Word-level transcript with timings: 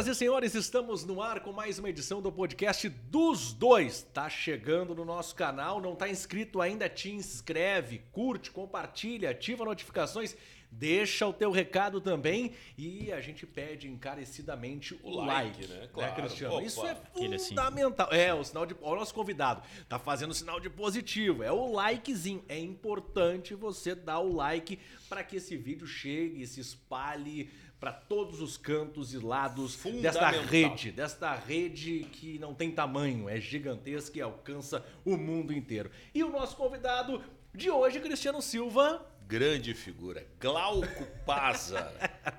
Senhoras 0.00 0.06
e 0.06 0.14
senhores, 0.14 0.54
estamos 0.54 1.04
no 1.04 1.22
ar 1.22 1.40
com 1.40 1.52
mais 1.52 1.78
uma 1.78 1.88
edição 1.88 2.20
do 2.20 2.30
podcast 2.30 2.88
dos 2.88 3.52
dois. 3.52 4.02
Tá 4.02 4.28
chegando 4.28 4.94
no 4.94 5.04
nosso 5.04 5.34
canal, 5.34 5.80
não 5.80 5.94
tá 5.94 6.08
inscrito 6.08 6.60
ainda, 6.60 6.88
te 6.88 7.10
inscreve, 7.10 8.02
curte, 8.12 8.50
compartilha, 8.50 9.30
ativa 9.30 9.64
notificações, 9.64 10.36
deixa 10.70 11.26
o 11.26 11.32
teu 11.32 11.50
recado 11.50 12.00
também 12.00 12.52
e 12.78 13.12
a 13.12 13.20
gente 13.20 13.46
pede 13.46 13.88
encarecidamente 13.88 14.98
o, 15.02 15.20
like, 15.20 15.60
like, 15.60 15.66
né? 15.66 15.80
né, 15.80 15.88
Claro. 15.92 16.14
Cristiano? 16.14 16.54
Opa. 16.54 16.64
Isso 16.64 16.86
é 16.86 16.92
assim. 16.92 17.48
fundamental. 17.48 18.08
É, 18.12 18.32
o 18.32 18.44
sinal 18.44 18.66
de. 18.66 18.76
Ó, 18.80 18.92
o 18.92 18.96
nosso 18.96 19.14
convidado 19.14 19.62
tá 19.88 19.98
fazendo 19.98 20.32
sinal 20.32 20.60
de 20.60 20.70
positivo. 20.70 21.42
É 21.42 21.52
o 21.52 21.72
likezinho. 21.72 22.44
É 22.48 22.58
importante 22.58 23.54
você 23.54 23.94
dar 23.94 24.20
o 24.20 24.34
like 24.34 24.78
para 25.08 25.24
que 25.24 25.36
esse 25.36 25.56
vídeo 25.56 25.86
chegue, 25.86 26.46
se 26.46 26.60
espalhe 26.60 27.50
para 27.80 27.92
todos 27.92 28.42
os 28.42 28.58
cantos 28.58 29.14
e 29.14 29.18
lados 29.18 29.78
desta 30.02 30.28
rede, 30.28 30.92
desta 30.92 31.34
rede 31.34 32.06
que 32.12 32.38
não 32.38 32.54
tem 32.54 32.70
tamanho, 32.70 33.26
é 33.26 33.40
gigantesca 33.40 34.18
e 34.18 34.20
alcança 34.20 34.84
o 35.02 35.16
mundo 35.16 35.50
inteiro. 35.50 35.90
E 36.14 36.22
o 36.22 36.28
nosso 36.28 36.54
convidado 36.56 37.22
de 37.54 37.70
hoje, 37.70 37.98
Cristiano 37.98 38.42
Silva. 38.42 39.06
Grande 39.30 39.72
figura. 39.74 40.24
Glauco 40.40 41.06
Paza. 41.24 41.92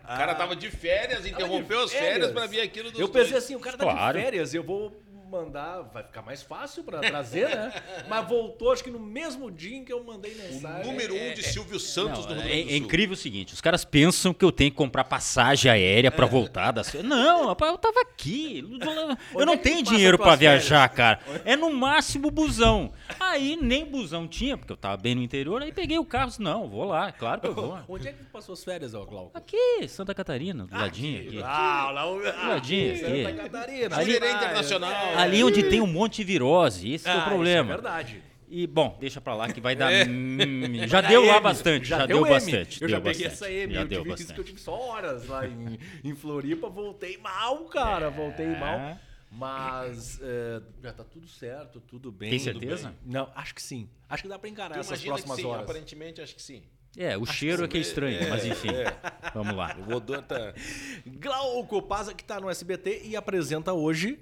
O 0.03 0.07
cara 0.07 0.35
tava 0.35 0.55
de 0.57 0.69
férias, 0.69 1.25
interrompeu 1.25 1.77
de 1.79 1.83
as 1.85 1.91
férias 1.93 2.11
férias. 2.13 2.31
pra 2.33 2.45
vir 2.47 2.59
aqui 2.59 2.83
no 2.83 2.89
Eu 2.99 3.07
pensei 3.07 3.31
dois. 3.31 3.43
assim, 3.45 3.55
o 3.55 3.59
cara 3.61 3.77
tá 3.77 3.83
Claro. 3.85 4.17
de 4.17 4.23
férias, 4.25 4.53
eu 4.53 4.61
vou 4.61 5.01
mandar, 5.31 5.81
vai 5.93 6.03
ficar 6.03 6.21
mais 6.21 6.43
fácil 6.43 6.83
pra 6.83 6.99
trazer, 6.99 7.47
né? 7.49 7.73
Mas 8.09 8.27
voltou, 8.27 8.71
acho 8.71 8.83
que 8.83 8.91
no 8.91 8.99
mesmo 8.99 9.49
dia 9.49 9.77
em 9.77 9.85
que 9.85 9.93
eu 9.93 10.03
mandei 10.03 10.33
O 10.33 10.37
mensagem. 10.37 10.85
número 10.91 11.15
um 11.15 11.33
de 11.33 11.41
Silvio 11.43 11.79
Santos 11.79 12.25
Não, 12.25 12.35
no 12.35 12.41
Rio 12.41 12.43
é, 12.43 12.47
Grande 12.49 12.63
do 12.63 12.67
é 12.69 12.77
Sul. 12.77 12.85
incrível 12.85 13.13
o 13.13 13.17
seguinte, 13.17 13.53
os 13.53 13.61
caras 13.61 13.85
pensam 13.85 14.33
que 14.33 14.43
eu 14.43 14.51
tenho 14.51 14.69
que 14.71 14.77
comprar 14.77 15.05
passagem 15.05 15.71
aérea 15.71 16.11
pra 16.11 16.25
voltar 16.25 16.71
das 16.71 16.89
férias. 16.89 17.09
Não, 17.09 17.47
rapaz, 17.47 17.71
eu 17.71 17.77
tava 17.77 18.01
aqui. 18.01 18.63
Eu 19.33 19.45
não 19.45 19.53
é 19.53 19.57
tenho 19.57 19.81
dinheiro 19.81 20.17
férias? 20.17 20.39
viajar, 20.39 20.87
cara. 20.89 21.19
É 21.45 21.55
no 21.55 21.71
máximo 21.73 22.29
busão. 22.29 22.91
Aí 23.19 23.57
nem 23.61 23.85
busão 23.85 24.27
tinha, 24.27 24.57
porque 24.57 24.73
eu 24.73 24.77
tava 24.77 24.97
bem 24.97 25.15
no 25.15 25.21
interior, 25.21 25.61
aí 25.61 25.71
peguei 25.71 25.97
o 25.97 26.05
carro, 26.05 26.27
disse, 26.27 26.41
não, 26.41 26.67
vou 26.67 26.83
lá, 26.85 27.11
claro 27.11 27.39
que 27.41 27.47
eu 27.47 27.53
vou. 27.55 27.79
Onde 27.87 28.07
é 28.09 28.11
que 28.13 28.23
passou 28.25 28.53
as 28.53 28.63
férias, 28.63 28.93
ó, 28.93 29.05
Glauco? 29.05 29.31
Aqui, 29.37 29.87
Santa 29.87 30.13
Catarina, 30.13 30.65
do 30.65 30.75
ladinho 30.75 31.21
aqui. 31.21 31.41
Ah, 31.43 31.89
lá 31.93 32.05
o... 32.09 32.19
Ladinho 32.19 32.97
Santa 32.97 33.29
aqui. 33.29 33.37
Catarina. 33.37 33.97
Ali- 33.97 34.17
Ah, 34.21 34.31
Internacional. 34.31 34.91
É. 35.21 35.23
Ali 35.23 35.43
onde 35.43 35.63
tem 35.63 35.81
um 35.81 35.87
monte 35.87 36.17
de 36.17 36.23
virose, 36.25 36.93
esse 36.93 37.03
que 37.05 37.09
é 37.09 37.13
Ah, 37.13 37.15
o 37.15 37.19
isso 37.19 37.29
problema. 37.29 37.69
é 37.71 37.73
verdade. 37.73 38.23
E, 38.53 38.67
bom, 38.67 38.97
deixa 38.99 39.21
pra 39.21 39.33
lá 39.33 39.47
que 39.51 39.61
vai 39.61 39.75
dar. 39.77 39.91
É. 39.93 40.03
hum, 40.05 40.85
Já 40.87 40.99
deu 40.99 41.23
lá 41.25 41.35
M, 41.37 41.41
bastante, 41.41 41.87
já, 41.87 42.05
deu, 42.05 42.17
M. 42.25 42.29
bastante. 42.29 42.81
Eu 42.81 42.87
deu 42.89 42.97
já 42.97 43.01
peguei 43.01 43.23
bastante, 43.29 43.33
essa 43.45 43.49
M, 43.51 43.73
Já 43.73 43.81
eu 43.81 43.87
deu 43.87 44.03
tive 44.03 44.13
isso 44.15 44.17
que 44.25 44.31
eu 44.31 44.35
bastante. 44.43 44.47
tive 44.47 44.59
só 44.61 44.73
horas 44.89 45.27
lá 45.27 45.47
em, 45.47 45.79
em 46.03 46.13
Floripa, 46.15 46.67
voltei 46.69 47.17
mal, 47.17 47.63
cara, 47.65 48.09
voltei 48.09 48.47
É. 48.47 48.59
mal. 48.59 48.97
Mas 49.31 50.19
é, 50.21 50.61
já 50.83 50.91
tá 50.91 51.05
tudo 51.05 51.25
certo, 51.29 51.79
tudo 51.79 52.11
bem. 52.11 52.29
Tem 52.29 52.39
certeza? 52.39 52.89
bem. 52.89 52.97
Não, 53.13 53.29
acho 53.33 53.55
que 53.55 53.61
sim. 53.61 53.87
Acho 54.09 54.23
que 54.23 54.27
dá 54.29 54.37
pra 54.37 54.49
encarar 54.49 54.73
Tu 54.75 54.79
essas 54.81 54.99
que 54.99 55.05
próximas 55.07 55.37
sim, 55.37 55.45
horas. 55.45 55.63
aparentemente 55.63 56.19
acho 56.21 56.35
que 56.35 56.41
sim. 56.41 56.61
É, 56.97 57.17
o 57.17 57.25
cheiro 57.25 57.63
é 57.63 57.67
que 57.69 57.77
é 57.77 57.79
estranho, 57.79 58.29
mas 58.29 58.45
enfim. 58.45 58.67
É. 58.67 58.93
Vamos 59.33 59.55
lá. 59.55 59.77
O 59.87 59.93
odor 59.95 60.21
tá... 60.23 60.53
Glauco 61.07 61.81
Paza, 61.81 62.13
que 62.13 62.21
tá 62.21 62.37
no 62.41 62.49
SBT 62.49 63.03
e 63.05 63.15
apresenta 63.15 63.71
hoje. 63.71 64.19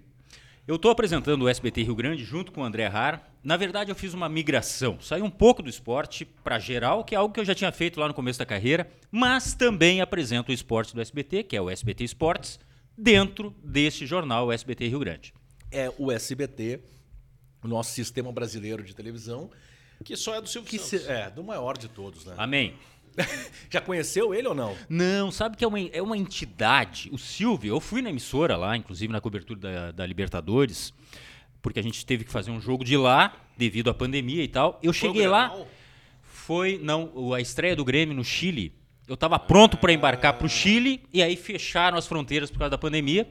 Eu 0.69 0.75
estou 0.75 0.91
apresentando 0.91 1.41
o 1.45 1.49
SBT 1.49 1.81
Rio 1.81 1.95
Grande 1.95 2.23
junto 2.23 2.51
com 2.51 2.61
o 2.61 2.63
André 2.63 2.85
Har. 2.85 3.27
Na 3.43 3.57
verdade, 3.57 3.89
eu 3.89 3.95
fiz 3.95 4.13
uma 4.13 4.29
migração. 4.29 5.01
Saí 5.01 5.19
um 5.19 5.29
pouco 5.29 5.63
do 5.63 5.69
esporte 5.69 6.25
para 6.25 6.59
geral, 6.59 7.03
que 7.03 7.15
é 7.15 7.17
algo 7.17 7.33
que 7.33 7.39
eu 7.39 7.45
já 7.45 7.55
tinha 7.55 7.71
feito 7.71 7.99
lá 7.99 8.07
no 8.07 8.13
começo 8.13 8.37
da 8.37 8.45
carreira, 8.45 8.87
mas 9.09 9.55
também 9.55 9.99
apresento 9.99 10.51
o 10.51 10.53
esporte 10.53 10.93
do 10.93 11.01
SBT, 11.01 11.41
que 11.41 11.55
é 11.57 11.61
o 11.61 11.71
SBT 11.71 12.03
Esportes, 12.03 12.59
dentro 12.95 13.49
deste 13.63 14.05
jornal, 14.05 14.45
o 14.45 14.51
SBT 14.51 14.87
Rio 14.89 14.99
Grande. 14.99 15.33
É 15.71 15.91
o 15.97 16.11
SBT, 16.11 16.81
o 17.63 17.67
nosso 17.67 17.91
sistema 17.91 18.31
brasileiro 18.31 18.83
de 18.83 18.93
televisão, 18.93 19.49
Que 20.05 20.15
só 20.15 20.35
é 20.35 20.41
do 20.41 20.47
Silvio 20.47 20.69
que 20.69 20.77
Santos. 20.77 21.07
se- 21.07 21.11
é 21.11 21.31
do 21.31 21.43
maior 21.43 21.79
de 21.79 21.87
todos, 21.89 22.25
né? 22.25 22.35
Amém. 22.37 22.75
Já 23.69 23.81
conheceu 23.81 24.33
ele 24.33 24.47
ou 24.47 24.55
não? 24.55 24.75
Não, 24.87 25.31
sabe 25.31 25.57
que 25.57 25.63
é 25.63 25.67
uma, 25.67 25.79
é 25.79 26.01
uma 26.01 26.17
entidade. 26.17 27.09
O 27.11 27.17
Silvio, 27.17 27.75
eu 27.75 27.79
fui 27.79 28.01
na 28.01 28.09
emissora 28.09 28.55
lá, 28.57 28.75
inclusive 28.75 29.11
na 29.11 29.21
cobertura 29.21 29.59
da, 29.59 29.91
da 29.91 30.05
Libertadores, 30.05 30.93
porque 31.61 31.79
a 31.79 31.83
gente 31.83 32.05
teve 32.05 32.23
que 32.23 32.31
fazer 32.31 32.51
um 32.51 32.61
jogo 32.61 32.83
de 32.83 32.97
lá, 32.97 33.33
devido 33.57 33.89
à 33.89 33.93
pandemia 33.93 34.43
e 34.43 34.47
tal. 34.47 34.79
Eu 34.81 34.93
Foi 34.93 35.07
cheguei 35.07 35.27
lá, 35.27 35.55
foi 36.23 36.79
não 36.81 37.33
a 37.33 37.41
estreia 37.41 37.75
do 37.75 37.85
Grêmio 37.85 38.15
no 38.15 38.23
Chile. 38.23 38.73
Eu 39.07 39.15
estava 39.15 39.39
pronto 39.39 39.77
para 39.77 39.91
embarcar 39.91 40.33
para 40.33 40.45
o 40.45 40.49
Chile 40.49 41.01
e 41.11 41.23
aí 41.23 41.35
fecharam 41.35 41.97
as 41.97 42.05
fronteiras 42.05 42.51
por 42.51 42.59
causa 42.59 42.71
da 42.71 42.77
pandemia. 42.77 43.27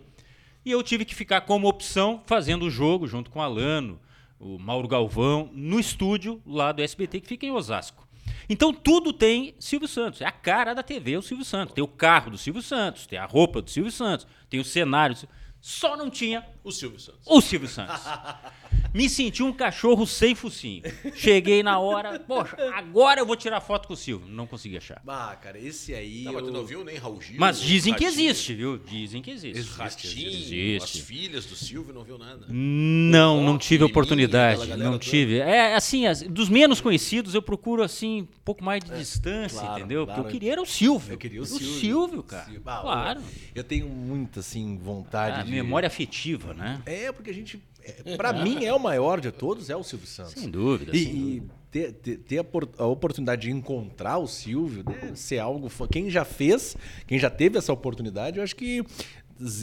E 0.64 0.70
eu 0.70 0.82
tive 0.82 1.04
que 1.04 1.14
ficar 1.14 1.42
como 1.42 1.68
opção 1.68 2.22
fazendo 2.26 2.64
o 2.66 2.70
jogo 2.70 3.06
junto 3.06 3.30
com 3.30 3.38
o 3.38 3.42
Alano, 3.42 4.00
o 4.40 4.58
Mauro 4.58 4.88
Galvão, 4.88 5.50
no 5.52 5.78
estúdio 5.78 6.42
lá 6.44 6.72
do 6.72 6.82
SBT, 6.82 7.20
que 7.20 7.28
fica 7.28 7.46
em 7.46 7.50
Osasco. 7.50 8.07
Então 8.48 8.72
tudo 8.72 9.12
tem 9.12 9.54
Silvio 9.58 9.88
Santos. 9.88 10.20
É 10.20 10.26
a 10.26 10.32
cara 10.32 10.74
da 10.74 10.82
TV, 10.82 11.16
o 11.16 11.22
Silvio 11.22 11.44
Santos. 11.44 11.74
Tem 11.74 11.84
o 11.84 11.88
carro 11.88 12.30
do 12.30 12.38
Silvio 12.38 12.62
Santos, 12.62 13.06
tem 13.06 13.18
a 13.18 13.26
roupa 13.26 13.60
do 13.62 13.70
Silvio 13.70 13.92
Santos, 13.92 14.26
tem 14.48 14.60
o 14.60 14.64
cenário. 14.64 15.16
Só 15.60 15.96
não 15.96 16.08
tinha 16.08 16.44
O 16.68 16.72
Silvio 16.72 17.00
Santos. 17.00 17.20
o 17.26 17.40
Silvio 17.40 17.68
Santos. 17.68 18.02
Me 18.94 19.08
senti 19.08 19.42
um 19.42 19.52
cachorro 19.52 20.06
sem 20.06 20.34
focinho. 20.34 20.82
Cheguei 21.14 21.62
na 21.62 21.78
hora, 21.78 22.18
poxa, 22.20 22.56
agora 22.74 23.20
eu 23.20 23.26
vou 23.26 23.36
tirar 23.36 23.60
foto 23.60 23.86
com 23.86 23.92
o 23.92 23.96
Silvio. 23.96 24.26
Não 24.28 24.46
consegui 24.46 24.78
achar. 24.78 25.02
Ah, 25.06 25.36
cara, 25.40 25.58
esse 25.58 25.94
aí. 25.94 26.24
Não, 26.24 26.32
mas 26.32 26.42
tu 26.42 26.48
eu- 26.48 26.52
não 26.54 26.64
viu 26.64 26.82
nem 26.84 26.96
Raul 26.96 27.20
Gil? 27.20 27.36
Mas 27.38 27.60
dizem 27.60 27.92
que 27.94 28.04
Ratinho, 28.04 28.30
existe, 28.30 28.54
viu? 28.54 28.78
Dizem 28.78 29.20
que 29.20 29.30
existe. 29.30 29.70
Ratinho, 29.76 30.28
Existe. 30.30 30.98
as 31.00 31.04
filhas 31.04 31.44
do 31.44 31.54
Silvio, 31.54 31.92
não 31.92 32.02
viu 32.02 32.16
nada. 32.16 32.46
Não, 32.48 33.42
não 33.44 33.58
tive 33.58 33.84
oportunidade. 33.84 34.66
Não 34.76 34.92
toda. 34.92 34.98
tive. 34.98 35.38
É 35.38 35.74
assim, 35.74 36.06
as- 36.06 36.22
dos 36.22 36.48
menos 36.48 36.80
conhecidos 36.80 37.34
eu 37.34 37.42
procuro 37.42 37.82
assim, 37.82 38.22
um 38.22 38.26
pouco 38.44 38.64
mais 38.64 38.82
de 38.82 38.90
distância, 38.96 39.60
claro, 39.60 39.78
entendeu? 39.80 40.06
claro. 40.06 40.22
Porque 40.22 40.28
eu 40.36 40.40
queria 40.40 40.52
era 40.52 40.62
o 40.62 40.66
Silvio. 40.66 41.12
Eu 41.12 41.18
queria 41.18 41.40
o 41.40 41.44
O 41.44 41.46
Silvio. 41.46 41.68
Silvio, 41.80 42.22
cara. 42.22 42.44
Silvio. 42.44 42.62
Ah, 42.64 42.80
claro. 42.80 43.20
Eu 43.54 43.64
tenho 43.64 43.86
muita, 43.88 44.40
assim, 44.40 44.78
vontade 44.78 45.40
Ah, 45.40 45.42
de. 45.42 45.50
Memória 45.50 45.86
afetiva, 45.86 46.54
né? 46.54 46.57
É, 46.86 47.12
porque 47.12 47.30
a 47.30 47.34
gente. 47.34 47.62
é, 47.82 48.16
Pra 48.16 48.32
mim, 48.32 48.64
é 48.64 48.72
o 48.72 48.78
maior 48.78 49.20
de 49.20 49.30
todos, 49.32 49.70
é 49.70 49.76
o 49.76 49.82
Silvio 49.82 50.06
Santos. 50.06 50.32
Sem 50.32 50.50
dúvida. 50.50 50.96
E, 50.96 51.04
sem 51.04 51.14
dúvida. 51.14 51.44
e 51.54 51.58
ter, 51.70 51.92
ter- 51.92 52.16
ter 52.19 52.38
a, 52.38 52.44
a 52.82 52.86
oportunidade 52.86 53.42
de 53.42 53.50
encontrar 53.50 54.19
o 54.19 54.26
Silvio 54.26 54.82
deve 54.82 55.16
ser 55.16 55.38
algo. 55.38 55.70
Quem 55.91 56.08
já 56.10 56.24
fez, 56.24 56.76
quem 57.06 57.19
já 57.19 57.28
teve 57.30 57.58
essa 57.58 57.72
oportunidade, 57.72 58.38
eu 58.38 58.44
acho 58.44 58.56
que. 58.56 58.84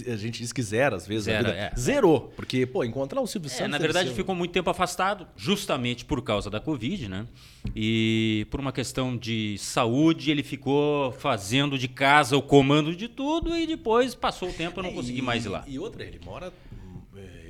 A 0.07 0.15
gente 0.15 0.39
diz 0.41 0.53
que 0.53 0.61
zero, 0.61 0.95
às 0.95 1.05
vezes. 1.05 1.25
vida. 1.27 1.49
é. 1.49 1.69
Zerou. 1.77 2.31
Porque, 2.37 2.65
pô, 2.65 2.81
encontrar 2.85 3.19
o 3.19 3.27
Silvio 3.27 3.47
É, 3.47 3.53
Santos. 3.53 3.71
na 3.71 3.77
verdade, 3.77 4.09
ficou 4.13 4.33
muito 4.33 4.51
tempo 4.53 4.69
afastado, 4.69 5.27
justamente 5.35 6.05
por 6.05 6.21
causa 6.21 6.49
da 6.49 6.61
Covid, 6.61 7.09
né? 7.09 7.27
E 7.75 8.47
por 8.49 8.61
uma 8.61 8.71
questão 8.71 9.17
de 9.17 9.57
saúde, 9.57 10.31
ele 10.31 10.43
ficou 10.43 11.11
fazendo 11.11 11.77
de 11.77 11.89
casa 11.89 12.37
o 12.37 12.41
comando 12.41 12.95
de 12.95 13.09
tudo 13.09 13.53
e 13.53 13.67
depois 13.67 14.15
passou 14.15 14.47
o 14.47 14.53
tempo 14.53 14.79
eu 14.79 14.83
não 14.83 14.93
consegui 14.93 15.21
mais 15.21 15.43
ir 15.43 15.49
lá. 15.49 15.65
E 15.67 15.77
outra, 15.77 16.05
ele 16.05 16.21
mora. 16.23 16.53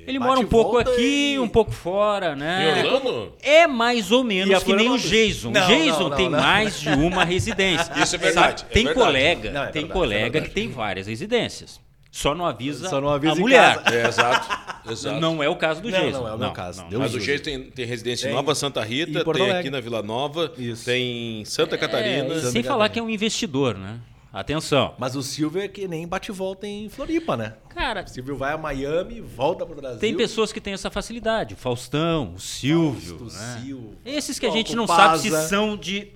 É, 0.06 0.10
Ele 0.10 0.18
mora 0.18 0.38
um 0.40 0.46
pouco 0.46 0.78
aqui, 0.78 1.34
e- 1.34 1.38
um 1.38 1.48
pouco 1.48 1.70
fora, 1.72 2.32
Em 2.34 2.36
né? 2.36 2.84
Orlando? 2.84 3.32
É 3.42 3.66
mais 3.66 4.10
ou 4.12 4.22
menos 4.22 4.62
que 4.62 4.72
nem 4.74 4.88
o? 4.90 4.96
Jason. 4.98 5.50
Não, 5.50 5.64
o 5.64 5.66
Jason 5.66 6.00
não, 6.04 6.08
não, 6.10 6.16
tem 6.16 6.28
não. 6.30 6.38
mais 6.40 6.80
de 6.80 6.88
uma 6.90 7.24
residência. 7.26 7.92
Isso 8.02 8.14
é 8.14 8.18
verdade, 8.18 8.60
Sabe? 8.60 8.70
é 8.70 8.74
Tem 8.74 8.84
verdade. 8.84 9.06
colega, 9.06 9.50
Não, 9.50 9.62
é 9.62 9.66
tem 9.66 9.82
verdade, 9.82 9.84
é 9.84 9.92
colega 9.92 10.30
verdade. 10.30 10.48
que 10.48 10.54
tem 10.54 10.68
várias 10.70 11.06
residências. 11.06 11.80
Só 12.10 12.34
não 12.34 12.46
avisa, 12.46 12.88
Só 12.88 12.98
não 12.98 13.10
avisa 13.10 13.34
a 13.34 13.36
mulher. 13.36 13.78
É, 13.92 14.08
exato. 14.08 14.48
exato. 14.90 15.20
Não 15.20 15.42
é 15.42 15.50
o 15.50 15.56
caso 15.56 15.82
do 15.82 15.90
Não, 15.90 15.98
Jason. 16.00 16.20
não 16.22 16.28
é 16.28 16.34
o 16.34 16.38
meu 16.38 16.50
caso. 16.50 16.82
Deus 16.88 17.02
Mas 17.02 17.14
o 17.14 17.20
jeito 17.20 17.42
tem, 17.44 17.64
tem 17.64 17.84
residência 17.84 18.28
em. 18.30 18.32
Nova 18.32 18.54
Santa 18.54 18.82
Rita, 18.82 19.22
tem 19.34 19.50
aqui 19.50 19.68
na 19.68 19.80
Vila 19.80 20.02
Nova, 20.02 20.50
Isso. 20.56 20.86
tem 20.86 21.40
em 21.42 21.44
Santa 21.44 21.76
Catarina. 21.76 22.24
É, 22.24 22.26
e 22.26 22.40
Santa 22.40 22.50
sem 22.52 22.62
falar 22.62 22.84
Catarina. 22.84 22.88
que 22.88 22.98
é 23.00 23.02
um 23.02 23.10
investidor, 23.10 23.76
né? 23.76 23.98
Atenção. 24.40 24.94
Mas 24.98 25.16
o 25.16 25.22
Silvio 25.22 25.62
é 25.62 25.66
que 25.68 25.88
nem 25.88 26.06
bate 26.06 26.30
e 26.30 26.34
volta 26.34 26.66
em 26.66 26.88
Floripa, 26.90 27.36
né? 27.38 27.54
Cara, 27.70 28.02
O 28.04 28.08
Silvio 28.08 28.36
vai 28.36 28.52
a 28.52 28.58
Miami, 28.58 29.20
volta 29.20 29.64
pro 29.64 29.74
Brasil. 29.74 29.98
tem 29.98 30.14
pessoas 30.14 30.52
que 30.52 30.60
têm 30.60 30.74
essa 30.74 30.90
facilidade. 30.90 31.54
O 31.54 31.56
Faustão, 31.56 32.34
o 32.34 32.38
Silvio. 32.38 33.18
Fausto 33.18 33.38
né? 33.38 33.60
Silva, 33.64 33.94
Esses 34.04 34.38
que 34.38 34.44
a 34.46 34.50
gente 34.50 34.76
não 34.76 34.86
sabe 34.86 35.20
se 35.20 35.30
são 35.48 35.74
de. 35.76 36.08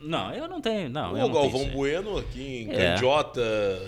Não, 0.00 0.32
eu 0.32 0.48
não 0.48 0.60
tenho. 0.60 0.88
Não, 0.90 1.16
eu 1.16 1.24
o 1.24 1.28
não 1.28 1.32
Galvão 1.34 1.60
tenho. 1.60 1.72
Bueno 1.72 2.18
aqui 2.18 2.40
em 2.68 2.72
É. 2.72 2.94
Candiota, 2.94 3.40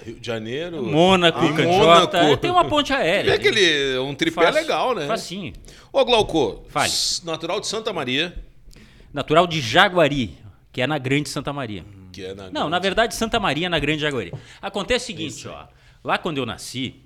Rio 0.05 0.21
de 0.21 0.27
Janeiro. 0.27 0.83
Mônaco, 0.85 1.39
Ah, 1.39 1.49
Candiota. 1.53 2.19
Mônaco. 2.23 2.37
Tem 2.37 2.51
uma 2.51 2.65
ponte 2.65 2.93
aérea. 2.93 3.31
É 3.33 3.35
aquele, 3.35 3.99
um 3.99 4.15
tripé 4.15 4.43
Fácil, 4.47 4.61
legal, 4.61 4.95
né? 4.95 5.07
Facinho. 5.07 5.53
Ô, 5.93 6.05
Glauco, 6.05 6.65
Fale. 6.69 6.87
s- 6.89 7.25
natural 7.27 7.61
de 7.61 7.67
Santa 7.67 7.93
Maria. 7.93 8.35
Natural 9.13 9.47
de 9.47 9.61
Jaguari, 9.61 10.37
que 10.73 10.81
é 10.81 10.87
na 10.87 10.99
Grande 10.99 11.29
Santa 11.29 11.53
Maria. 11.53 11.85
Que 12.13 12.25
é 12.27 12.35
na 12.35 12.45
Não, 12.45 12.51
grande. 12.53 12.71
na 12.71 12.79
verdade, 12.79 13.15
Santa 13.15 13.39
Maria 13.41 13.69
na 13.69 13.79
Grande 13.79 14.03
Jaguari. 14.03 14.33
Acontece 14.61 15.05
o 15.05 15.07
seguinte, 15.07 15.47
ó. 15.49 15.67
Lá 16.03 16.17
quando 16.19 16.39
eu 16.39 16.47
nasci, 16.47 17.03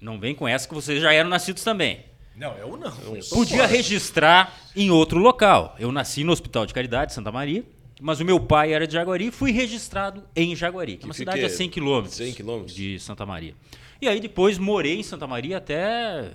não 0.00 0.18
vem 0.18 0.34
com 0.34 0.48
essa 0.48 0.66
que 0.68 0.74
vocês 0.74 1.00
já 1.00 1.12
eram 1.12 1.28
nascidos 1.30 1.62
também. 1.62 2.04
Não, 2.36 2.56
eu 2.56 2.76
não. 2.76 2.92
Eu 3.02 3.20
Podia 3.30 3.58
fora. 3.58 3.66
registrar 3.66 4.56
em 4.74 4.90
outro 4.90 5.18
local. 5.18 5.76
Eu 5.78 5.92
nasci 5.92 6.24
no 6.24 6.32
Hospital 6.32 6.64
de 6.64 6.72
Caridade, 6.72 7.12
Santa 7.12 7.30
Maria, 7.30 7.62
mas 8.00 8.18
o 8.18 8.24
meu 8.24 8.40
pai 8.40 8.72
era 8.72 8.86
de 8.86 8.94
Jaguari 8.94 9.26
e 9.26 9.30
fui 9.30 9.52
registrado 9.52 10.24
em 10.34 10.56
Jaguari, 10.56 10.96
que 10.96 11.04
é 11.04 11.06
uma 11.06 11.12
cidade 11.12 11.44
a 11.44 11.50
100 11.50 11.68
quilômetros 11.68 12.14
100 12.16 12.32
quilômetros. 12.32 12.74
de 12.74 12.98
Santa 12.98 13.26
Maria. 13.26 13.54
E 14.00 14.08
aí 14.08 14.18
depois 14.20 14.56
morei 14.56 14.98
em 15.00 15.02
Santa 15.02 15.26
Maria 15.26 15.58
até 15.58 16.30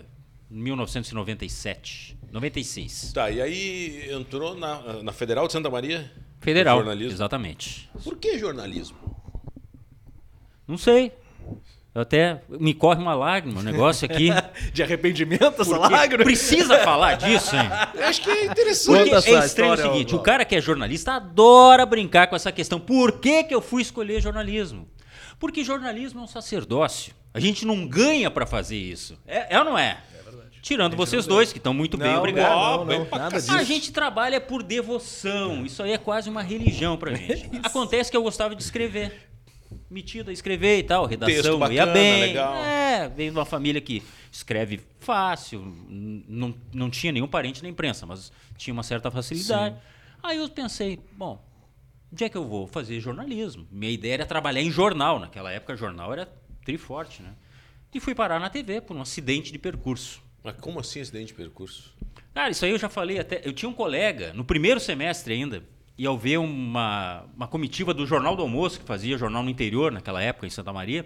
1997, 0.51 2.15
96. 2.31 3.11
Tá, 3.13 3.31
e 3.31 3.41
aí 3.41 4.11
entrou 4.11 4.55
na, 4.55 5.01
na 5.01 5.11
Federal 5.11 5.47
de 5.47 5.53
Santa 5.53 5.69
Maria? 5.71 6.11
Federal, 6.45 6.77
Jornalismo. 6.77 7.11
exatamente. 7.11 7.89
Por 8.03 8.17
que 8.17 8.37
jornalismo? 8.37 8.97
Não 10.67 10.77
sei. 10.77 11.11
Eu 11.93 12.01
até 12.01 12.41
me 12.49 12.73
corre 12.73 13.01
uma 13.01 13.15
lágrima, 13.15 13.61
o 13.61 13.63
negócio 13.63 14.05
aqui. 14.05 14.29
De 14.73 14.83
arrependimento 14.83 15.61
essa 15.61 15.77
lágrima? 15.77 16.23
Precisa 16.23 16.79
falar 16.79 17.15
disso, 17.15 17.55
hein? 17.55 17.69
Eu 17.95 18.05
acho 18.05 18.21
que 18.21 18.29
é 18.29 18.45
interessante. 18.45 19.09
Porque 19.09 19.15
Conta 19.15 19.29
é 19.29 19.45
estranho 19.45 19.73
o 19.73 19.77
seguinte, 19.77 20.15
o 20.15 20.19
cara 20.19 20.43
que 20.43 20.55
é 20.55 20.61
jornalista 20.61 21.13
adora 21.13 21.85
brincar 21.85 22.27
com 22.27 22.35
essa 22.35 22.51
questão. 22.51 22.79
Por 22.79 23.13
que, 23.13 23.45
que 23.45 23.55
eu 23.55 23.61
fui 23.61 23.81
escolher 23.81 24.21
jornalismo? 24.21 24.87
Porque 25.39 25.63
jornalismo 25.63 26.19
é 26.19 26.23
um 26.23 26.27
sacerdócio. 26.27 27.13
A 27.33 27.39
gente 27.39 27.65
não 27.65 27.87
ganha 27.87 28.29
pra 28.29 28.45
fazer 28.45 28.77
isso. 28.77 29.17
É, 29.25 29.55
é 29.55 29.59
ou 29.59 29.65
não 29.65 29.77
é? 29.77 29.97
É. 30.65 30.67
Tirando 30.67 30.97
vocês 30.97 31.27
dois, 31.27 31.51
que 31.51 31.59
estão 31.59 31.75
muito 31.75 31.95
bem, 31.95 32.11
Não, 32.11 32.17
obrigado. 32.17 32.49
Não, 32.49 32.77
não, 32.77 32.85
bem 32.85 33.07
nada 33.11 33.37
disso. 33.37 33.53
A 33.53 33.63
gente 33.63 33.91
trabalha 33.91 34.41
por 34.41 34.63
devoção. 34.63 35.63
Isso 35.63 35.83
aí 35.83 35.91
é 35.91 35.97
quase 35.97 36.27
uma 36.27 36.41
religião 36.41 36.97
pra 36.97 37.13
gente. 37.13 37.49
Acontece 37.61 38.09
que 38.09 38.17
eu 38.17 38.23
gostava 38.23 38.55
de 38.55 38.63
escrever. 38.63 39.29
Metido 39.89 40.31
a 40.31 40.33
escrever 40.33 40.79
e 40.79 40.83
tal, 40.83 41.05
redação 41.05 41.35
Texto 41.35 41.51
ia 41.51 41.57
bacana, 41.57 41.93
bem. 41.93 42.21
legal. 42.21 42.55
É, 42.55 43.07
veio 43.09 43.31
de 43.31 43.37
uma 43.37 43.45
família 43.45 43.79
que 43.79 44.01
escreve 44.31 44.81
fácil, 44.99 45.61
não, 46.27 46.55
não 46.73 46.89
tinha 46.89 47.11
nenhum 47.11 47.27
parente 47.27 47.61
na 47.61 47.69
imprensa, 47.69 48.05
mas 48.05 48.31
tinha 48.57 48.73
uma 48.73 48.83
certa 48.83 49.11
facilidade. 49.11 49.75
Aí 50.23 50.37
eu 50.37 50.49
pensei, 50.49 50.99
bom, 51.11 51.43
onde 52.11 52.23
é 52.23 52.29
que 52.29 52.37
eu 52.37 52.43
vou 52.43 52.65
fazer 52.65 52.99
jornalismo? 52.99 53.67
Minha 53.71 53.91
ideia 53.91 54.15
era 54.15 54.25
trabalhar 54.25 54.61
em 54.61 54.71
jornal. 54.71 55.19
Naquela 55.19 55.51
época, 55.51 55.75
jornal 55.75 56.11
era 56.11 56.27
triforte, 56.63 57.21
né? 57.21 57.33
E 57.93 57.99
fui 57.99 58.15
parar 58.15 58.39
na 58.39 58.49
TV 58.49 58.81
por 58.81 58.97
um 58.97 59.01
acidente 59.01 59.51
de 59.51 59.59
percurso. 59.59 60.24
Mas 60.45 60.55
como 60.61 60.79
assim 60.79 61.01
acidente 61.01 61.27
de 61.27 61.33
percurso? 61.33 61.91
Cara, 62.33 62.51
isso 62.51 62.63
aí 62.63 62.71
eu 62.71 62.77
já 62.77 62.87
falei 62.87 63.17
até. 63.19 63.41
Eu 63.43 63.51
tinha 63.51 63.67
um 63.67 63.73
colega, 63.73 64.31
no 64.33 64.45
primeiro 64.45 64.79
semestre 64.79 65.33
ainda, 65.33 65.63
e 65.97 66.05
ao 66.05 66.17
ver 66.17 66.37
uma, 66.37 67.25
uma 67.35 67.47
comitiva 67.47 67.93
do 67.93 68.05
Jornal 68.05 68.35
do 68.35 68.43
Almoço, 68.43 68.79
que 68.79 68.85
fazia 68.85 69.17
jornal 69.17 69.41
no 69.41 69.49
interior, 69.49 69.91
naquela 69.91 70.21
época, 70.21 70.45
em 70.45 70.49
Santa 70.51 70.71
Maria, 70.71 71.05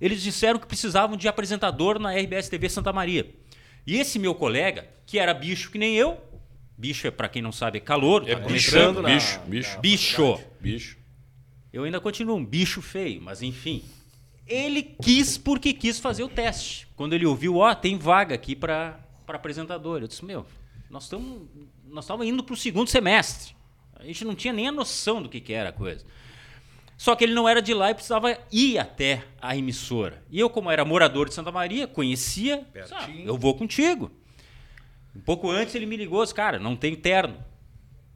eles 0.00 0.22
disseram 0.22 0.58
que 0.58 0.66
precisavam 0.66 1.16
de 1.16 1.26
apresentador 1.28 1.98
na 1.98 2.12
RBS 2.12 2.48
TV 2.48 2.68
Santa 2.68 2.92
Maria. 2.92 3.28
E 3.86 3.96
esse 3.96 4.18
meu 4.18 4.34
colega, 4.34 4.86
que 5.06 5.18
era 5.18 5.32
bicho 5.32 5.70
que 5.70 5.78
nem 5.78 5.94
eu, 5.96 6.18
bicho 6.76 7.06
é, 7.06 7.10
pra 7.10 7.28
quem 7.28 7.40
não 7.40 7.52
sabe, 7.52 7.78
é 7.78 7.80
calor, 7.80 8.28
É 8.28 8.34
tá 8.34 8.40
bicho, 8.46 8.70
começando. 8.72 9.00
na- 9.02 9.08
bicho, 9.08 9.40
bicho. 9.46 9.80
Bicho. 9.80 10.40
Bicho. 10.60 10.98
Eu 11.72 11.84
ainda 11.84 12.00
continuo 12.00 12.36
um 12.36 12.44
bicho 12.44 12.82
feio, 12.82 13.22
mas 13.22 13.40
enfim. 13.42 13.82
Ele 14.48 14.82
quis 14.82 15.36
porque 15.36 15.72
quis 15.72 15.98
fazer 15.98 16.22
o 16.22 16.28
teste. 16.28 16.88
Quando 16.96 17.12
ele 17.12 17.26
ouviu, 17.26 17.56
ó, 17.56 17.74
tem 17.74 17.98
vaga 17.98 18.34
aqui 18.34 18.56
para 18.56 18.98
apresentador. 19.26 20.00
Eu 20.00 20.08
disse, 20.08 20.24
meu, 20.24 20.46
nós 20.90 21.04
estamos 21.04 21.42
nós 21.90 22.04
estamos 22.04 22.26
indo 22.26 22.42
para 22.42 22.52
o 22.52 22.56
segundo 22.56 22.88
semestre. 22.88 23.54
A 23.94 24.04
gente 24.04 24.24
não 24.24 24.34
tinha 24.34 24.52
nem 24.52 24.68
a 24.68 24.72
noção 24.72 25.22
do 25.22 25.28
que, 25.28 25.40
que 25.40 25.52
era 25.52 25.70
a 25.70 25.72
coisa. 25.72 26.04
Só 26.96 27.14
que 27.14 27.24
ele 27.24 27.34
não 27.34 27.48
era 27.48 27.62
de 27.62 27.72
lá 27.72 27.90
e 27.90 27.94
precisava 27.94 28.36
ir 28.50 28.78
até 28.78 29.24
a 29.40 29.56
emissora. 29.56 30.22
E 30.30 30.38
eu, 30.38 30.50
como 30.50 30.70
era 30.70 30.84
morador 30.84 31.28
de 31.28 31.34
Santa 31.34 31.52
Maria, 31.52 31.86
conhecia, 31.86 32.66
ah, 32.92 33.08
eu 33.24 33.36
vou 33.36 33.54
contigo. 33.54 34.10
Um 35.14 35.20
pouco 35.20 35.50
antes 35.50 35.74
ele 35.74 35.86
me 35.86 35.96
ligou, 35.96 36.22
disse, 36.22 36.34
cara, 36.34 36.58
não 36.58 36.76
tenho 36.76 36.96
terno. 36.96 37.36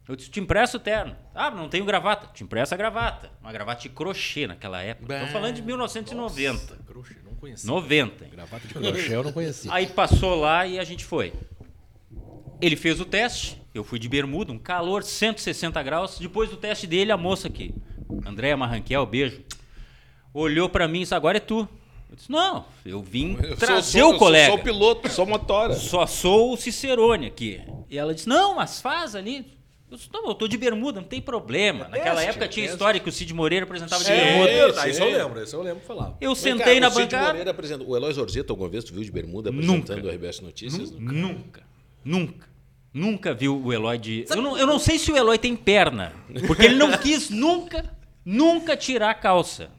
Eu 0.08 0.16
disse, 0.16 0.30
te 0.30 0.40
empresto 0.40 0.76
o 0.78 0.80
terno. 0.80 1.16
Ah, 1.34 1.50
não 1.50 1.68
tenho 1.68 1.84
gravata. 1.84 2.26
Te 2.34 2.42
empresto 2.42 2.74
a 2.74 2.76
gravata. 2.78 3.30
Uma 3.40 3.52
gravata 3.52 3.82
de 3.82 3.88
crochê 3.88 4.46
naquela 4.46 4.82
época. 4.82 5.14
Estou 5.14 5.28
falando 5.28 5.54
de 5.54 5.62
1990. 5.62 6.76
Crochê, 6.86 7.16
não 7.24 7.34
conhecia. 7.36 7.70
90. 7.70 8.24
hein? 8.24 8.30
Gravata 8.32 8.66
de 8.66 8.74
crochê 8.74 9.14
eu 9.16 9.22
não 9.22 9.32
conhecia. 9.32 9.72
Aí 9.72 9.86
passou 9.86 10.34
lá 10.34 10.66
e 10.66 10.78
a 10.78 10.84
gente 10.84 11.04
foi. 11.04 11.32
Ele 12.60 12.76
fez 12.76 13.00
o 13.00 13.04
teste, 13.04 13.60
eu 13.74 13.82
fui 13.82 13.98
de 13.98 14.08
bermuda, 14.08 14.52
um 14.52 14.58
calor 14.58 15.02
160 15.02 15.82
graus. 15.82 16.18
Depois 16.18 16.50
do 16.50 16.56
teste 16.56 16.86
dele, 16.86 17.10
a 17.10 17.16
moça 17.16 17.48
aqui, 17.48 17.74
Andréa 18.26 18.56
Marranquel, 18.56 19.04
beijo, 19.06 19.42
olhou 20.32 20.68
pra 20.68 20.86
mim 20.86 20.98
e 20.98 21.02
disse: 21.02 21.14
Agora 21.14 21.38
é 21.38 21.40
tu. 21.40 21.68
Eu 22.10 22.16
disse: 22.16 22.30
Não, 22.30 22.64
eu 22.84 23.02
vim 23.02 23.36
Eu 23.42 23.56
trazer 23.56 24.00
sou- 24.00 24.10
o 24.10 24.14
eu 24.14 24.18
colega. 24.18 24.46
Sou, 24.46 24.56
sou 24.56 24.64
piloto, 24.64 25.08
sou 25.08 25.26
motora. 25.26 25.74
Só 25.74 26.06
sou 26.06 26.52
o 26.52 26.56
Cicerone 26.56 27.26
aqui. 27.26 27.60
E 27.90 27.98
ela 27.98 28.14
disse: 28.14 28.28
Não, 28.28 28.54
mas 28.56 28.80
faz 28.80 29.16
ali. 29.16 29.60
Eu 29.92 29.98
disse: 29.98 30.08
Não, 30.10 30.26
eu 30.26 30.34
tô 30.34 30.48
de 30.48 30.56
bermuda, 30.56 31.00
não 31.02 31.06
tem 31.06 31.20
problema. 31.20 31.86
Naquela 31.86 32.14
teste, 32.16 32.30
época 32.30 32.48
tinha 32.48 32.64
teste. 32.64 32.74
história 32.74 32.98
que 32.98 33.08
o 33.10 33.12
Cid 33.12 33.34
Moreira 33.34 33.64
apresentava 33.64 34.02
de 34.02 34.08
Sim. 34.08 34.16
bermuda. 34.16 34.50
É 34.50 34.64
verdade, 34.64 34.90
isso 34.90 35.02
eu 35.02 35.06
sim. 35.10 35.16
lembro, 35.16 35.42
isso 35.42 35.56
eu 35.56 35.62
lembro 35.62 35.80
que 35.80 35.86
falava. 35.86 36.16
Eu 36.18 36.34
Vem 36.34 36.42
sentei 36.42 36.74
cá, 36.76 36.80
na 36.80 36.88
o 36.88 36.90
Cid 36.90 37.02
bancada. 37.02 37.28
Moreira 37.28 37.84
O 37.86 37.96
Eloy 37.96 38.12
Zorzeto, 38.14 38.52
alguma 38.54 38.70
vez 38.70 38.84
tu 38.84 38.94
viu 38.94 39.04
de 39.04 39.12
bermuda 39.12 39.50
Nunca. 39.50 39.62
apresentando 39.92 40.04
o 40.06 40.10
RBS 40.10 40.40
Notícias? 40.40 40.90
Nunca, 40.92 41.62
nunca. 42.02 42.48
Nunca 42.94 43.34
viu 43.34 43.62
o 43.62 43.70
Eloy 43.72 43.98
de. 43.98 44.24
Eu 44.30 44.40
não, 44.40 44.56
eu 44.56 44.66
não 44.66 44.78
sei 44.78 44.98
se 44.98 45.12
o 45.12 45.16
Eloy 45.16 45.36
tem 45.36 45.54
perna. 45.54 46.12
Porque 46.46 46.64
ele 46.64 46.76
não 46.76 46.92
quis 46.96 47.28
nunca, 47.28 47.84
nunca 48.24 48.74
tirar 48.76 49.10
a 49.10 49.14
calça. 49.14 49.70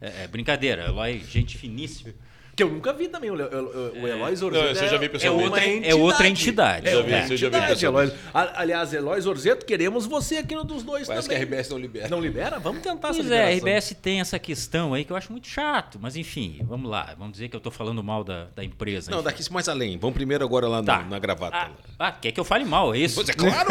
É, 0.00 0.24
é 0.24 0.26
brincadeira, 0.28 0.86
Eloy, 0.86 1.18
gente 1.28 1.58
finíssima. 1.58 2.14
Que 2.58 2.64
eu 2.64 2.70
nunca 2.70 2.92
vi 2.92 3.06
também 3.06 3.30
o, 3.30 3.34
Le- 3.36 3.44
o, 3.44 4.02
o 4.02 4.08
Eloy 4.08 4.30
Não, 4.30 4.36
Zorzeto. 4.36 4.66
eu 4.84 4.88
já 4.88 4.96
vi 4.98 5.04
É 5.04 5.08
pessoalmente. 5.08 5.44
outra, 5.48 5.64
uma 5.64 5.86
é 5.86 5.94
outra 5.94 6.26
entidade. 6.28 6.88
É 6.88 6.90
Já 6.92 7.02
vi, 7.02 7.12
esse 7.14 7.32
eu 7.32 7.36
já 7.36 7.48
vi 7.48 7.56
entidade, 7.56 7.74
pessoalmente. 7.74 8.16
Eloy. 8.34 8.50
Aliás, 8.56 8.92
Eloy 8.92 9.20
Zorzeto, 9.20 9.64
queremos 9.64 10.06
você 10.06 10.38
aqui 10.38 10.56
no 10.56 10.64
dos 10.64 10.82
dois 10.82 11.06
Parece 11.06 11.28
que 11.28 11.34
a 11.36 11.38
também. 11.38 11.52
RBS 11.60 11.68
não 11.70 11.78
libera. 11.78 12.08
Não 12.08 12.20
libera? 12.20 12.58
Vamos 12.58 12.82
tentar 12.82 13.10
essa 13.10 13.18
Pois 13.20 13.30
é, 13.30 13.44
a 13.44 13.50
liberação. 13.54 13.58
RBS 13.92 13.96
tem 14.02 14.20
essa 14.20 14.38
questão 14.40 14.92
aí 14.92 15.04
que 15.04 15.12
eu 15.12 15.16
acho 15.16 15.30
muito 15.30 15.46
chato. 15.46 15.98
Mas 16.02 16.16
enfim, 16.16 16.58
vamos 16.64 16.90
lá. 16.90 17.14
Vamos 17.16 17.34
dizer 17.34 17.48
que 17.48 17.54
eu 17.54 17.60
tô 17.60 17.70
falando 17.70 18.02
mal 18.02 18.24
da, 18.24 18.48
da 18.56 18.64
empresa. 18.64 19.08
Não, 19.08 19.18
enfim. 19.18 19.24
daqui 19.26 19.52
mais 19.52 19.68
além. 19.68 19.96
Vamos 19.96 20.14
primeiro 20.14 20.44
agora 20.44 20.66
lá 20.66 20.82
Tá. 20.82 20.98
na, 20.98 21.04
na 21.04 21.18
gravata. 21.20 21.56
Ah, 21.56 21.70
ah, 22.08 22.10
quer 22.10 22.32
que 22.32 22.40
eu 22.40 22.44
fale 22.44 22.64
mal, 22.64 22.92
é 22.92 22.98
isso? 22.98 23.14
Pois 23.14 23.28
é 23.28 23.34
claro! 23.38 23.68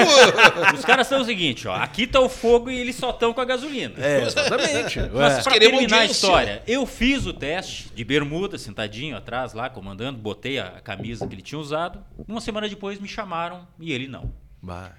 Os 0.74 0.86
caras 0.86 1.08
são 1.08 1.22
o 1.22 1.26
seguinte, 1.26 1.68
ó. 1.68 1.76
Aqui 1.76 2.08
tá 2.08 2.22
o 2.22 2.30
fogo 2.30 2.72
e 2.72 2.80
eles 2.80 2.96
só 2.96 3.10
estão 3.10 3.34
com 3.34 3.42
a 3.42 3.46
gasolina. 3.46 3.96
É, 3.98 4.24
exatamente. 4.24 5.00
Mas 5.14 5.44
pra 5.44 5.52
queremos 5.52 5.80
terminar 5.80 6.00
a 6.00 6.06
história, 6.06 6.64
eu 6.66 6.86
fiz 6.86 7.26
o 7.26 7.34
teste 7.34 7.90
de 7.94 8.04
bermuda, 8.06 8.58
sentadinho 8.78 9.18
atrás 9.18 9.54
lá, 9.54 9.70
comandando, 9.70 10.20
botei 10.20 10.60
a 10.60 10.80
camisa 10.82 11.28
que 11.28 11.34
ele 11.34 11.42
tinha 11.42 11.58
usado. 11.60 12.04
Uma 12.28 12.40
semana 12.40 12.70
depois 12.70 13.00
me 13.00 13.08
chamaram 13.08 13.68
e 13.80 13.92
ele 13.92 14.08
não. 14.08 14.32
Bah, 14.62 14.92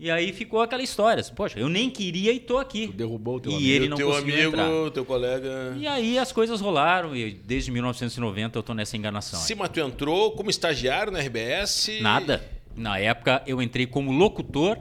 E 0.00 0.10
aí 0.10 0.32
ficou 0.32 0.62
aquela 0.62 0.82
história. 0.82 1.20
assim, 1.20 1.34
Poxa, 1.34 1.58
eu 1.58 1.68
nem 1.68 1.90
queria 1.90 2.32
e 2.32 2.40
tô 2.40 2.56
aqui. 2.58 2.86
tu 2.88 2.92
derrubou 2.94 3.36
o 3.36 3.40
teu 3.40 3.52
E 3.52 3.54
amigo. 3.56 3.70
ele 3.72 3.88
não 3.88 3.96
teu 3.98 4.08
conseguiu 4.08 4.34
amigo, 4.34 4.48
entrar. 4.56 4.90
teu 4.90 5.04
colega. 5.04 5.74
E 5.78 5.86
aí 5.86 6.18
as 6.18 6.32
coisas 6.32 6.60
rolaram 6.62 7.14
e 7.14 7.30
desde 7.32 7.70
1990 7.70 8.58
eu 8.58 8.62
tô 8.62 8.72
nessa 8.72 8.96
enganação. 8.96 9.38
aí. 9.38 9.46
Sim, 9.46 9.54
mas 9.56 9.68
tu 9.68 9.80
entrou 9.80 10.32
como 10.32 10.48
estagiário 10.48 11.12
na 11.12 11.18
RBS. 11.20 12.00
Nada. 12.00 12.42
Na 12.74 12.98
época 12.98 13.42
eu 13.46 13.60
entrei 13.60 13.86
como 13.86 14.10
locutor 14.12 14.78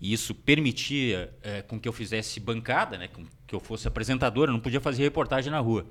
e 0.00 0.12
isso 0.12 0.34
permitia 0.34 1.32
eh, 1.42 1.62
com 1.62 1.78
que 1.80 1.88
eu 1.88 1.92
fizesse 1.92 2.38
bancada, 2.40 2.98
né, 2.98 3.08
com 3.08 3.24
que 3.46 3.54
eu 3.54 3.60
fosse 3.60 3.86
apresentador, 3.88 4.48
eu 4.48 4.52
não 4.52 4.60
podia 4.60 4.80
fazer 4.80 5.02
reportagem 5.04 5.50
na 5.52 5.58
rua. 5.60 5.86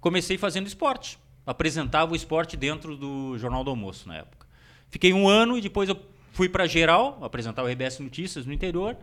Comecei 0.00 0.38
fazendo 0.38 0.66
esporte, 0.66 1.18
apresentava 1.50 2.12
o 2.12 2.16
esporte 2.16 2.56
dentro 2.56 2.96
do 2.96 3.36
Jornal 3.36 3.64
do 3.64 3.70
Almoço 3.70 4.06
na 4.08 4.18
época. 4.18 4.46
Fiquei 4.88 5.12
um 5.12 5.28
ano 5.28 5.58
e 5.58 5.60
depois 5.60 5.88
eu 5.88 5.96
fui 6.32 6.48
para 6.48 6.66
geral, 6.66 7.18
apresentar 7.22 7.62
o 7.62 7.66
RBS 7.66 7.98
Notícias 7.98 8.46
no 8.46 8.52
interior. 8.52 8.96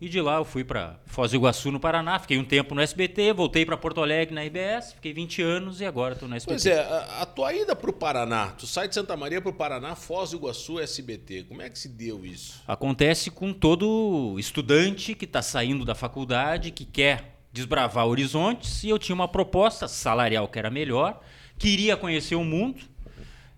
E 0.00 0.08
de 0.08 0.20
lá 0.20 0.36
eu 0.36 0.44
fui 0.44 0.62
para 0.62 1.00
Foz 1.06 1.32
do 1.32 1.36
Iguaçu, 1.36 1.72
no 1.72 1.80
Paraná. 1.80 2.18
Fiquei 2.20 2.38
um 2.38 2.44
tempo 2.44 2.72
no 2.72 2.80
SBT, 2.80 3.32
voltei 3.32 3.66
para 3.66 3.76
Porto 3.76 4.00
Alegre 4.00 4.32
na 4.32 4.42
RBS, 4.42 4.92
fiquei 4.92 5.12
20 5.12 5.42
anos 5.42 5.80
e 5.80 5.84
agora 5.84 6.14
estou 6.14 6.28
no 6.28 6.36
SBT. 6.36 6.54
Pois 6.54 6.66
é, 6.66 6.80
a, 6.80 7.22
a 7.22 7.26
tua 7.26 7.52
ida 7.52 7.74
pro 7.74 7.92
Paraná, 7.92 8.48
tu 8.48 8.64
sai 8.64 8.86
de 8.86 8.94
Santa 8.94 9.16
Maria 9.16 9.40
pro 9.40 9.52
Paraná, 9.52 9.96
Foz 9.96 10.30
do 10.30 10.36
Iguaçu, 10.36 10.78
SBT. 10.78 11.44
Como 11.44 11.62
é 11.62 11.68
que 11.68 11.76
se 11.76 11.88
deu 11.88 12.24
isso? 12.24 12.62
Acontece 12.66 13.28
com 13.30 13.52
todo 13.52 14.36
estudante 14.38 15.14
que 15.16 15.24
está 15.24 15.42
saindo 15.42 15.84
da 15.84 15.96
faculdade, 15.96 16.70
que 16.70 16.84
quer 16.84 17.37
desbravar 17.58 18.06
horizontes, 18.06 18.84
e 18.84 18.88
eu 18.88 18.98
tinha 18.98 19.14
uma 19.14 19.28
proposta 19.28 19.86
salarial 19.88 20.46
que 20.48 20.58
era 20.58 20.70
melhor, 20.70 21.20
queria 21.58 21.96
conhecer 21.96 22.36
o 22.36 22.44
mundo, 22.44 22.80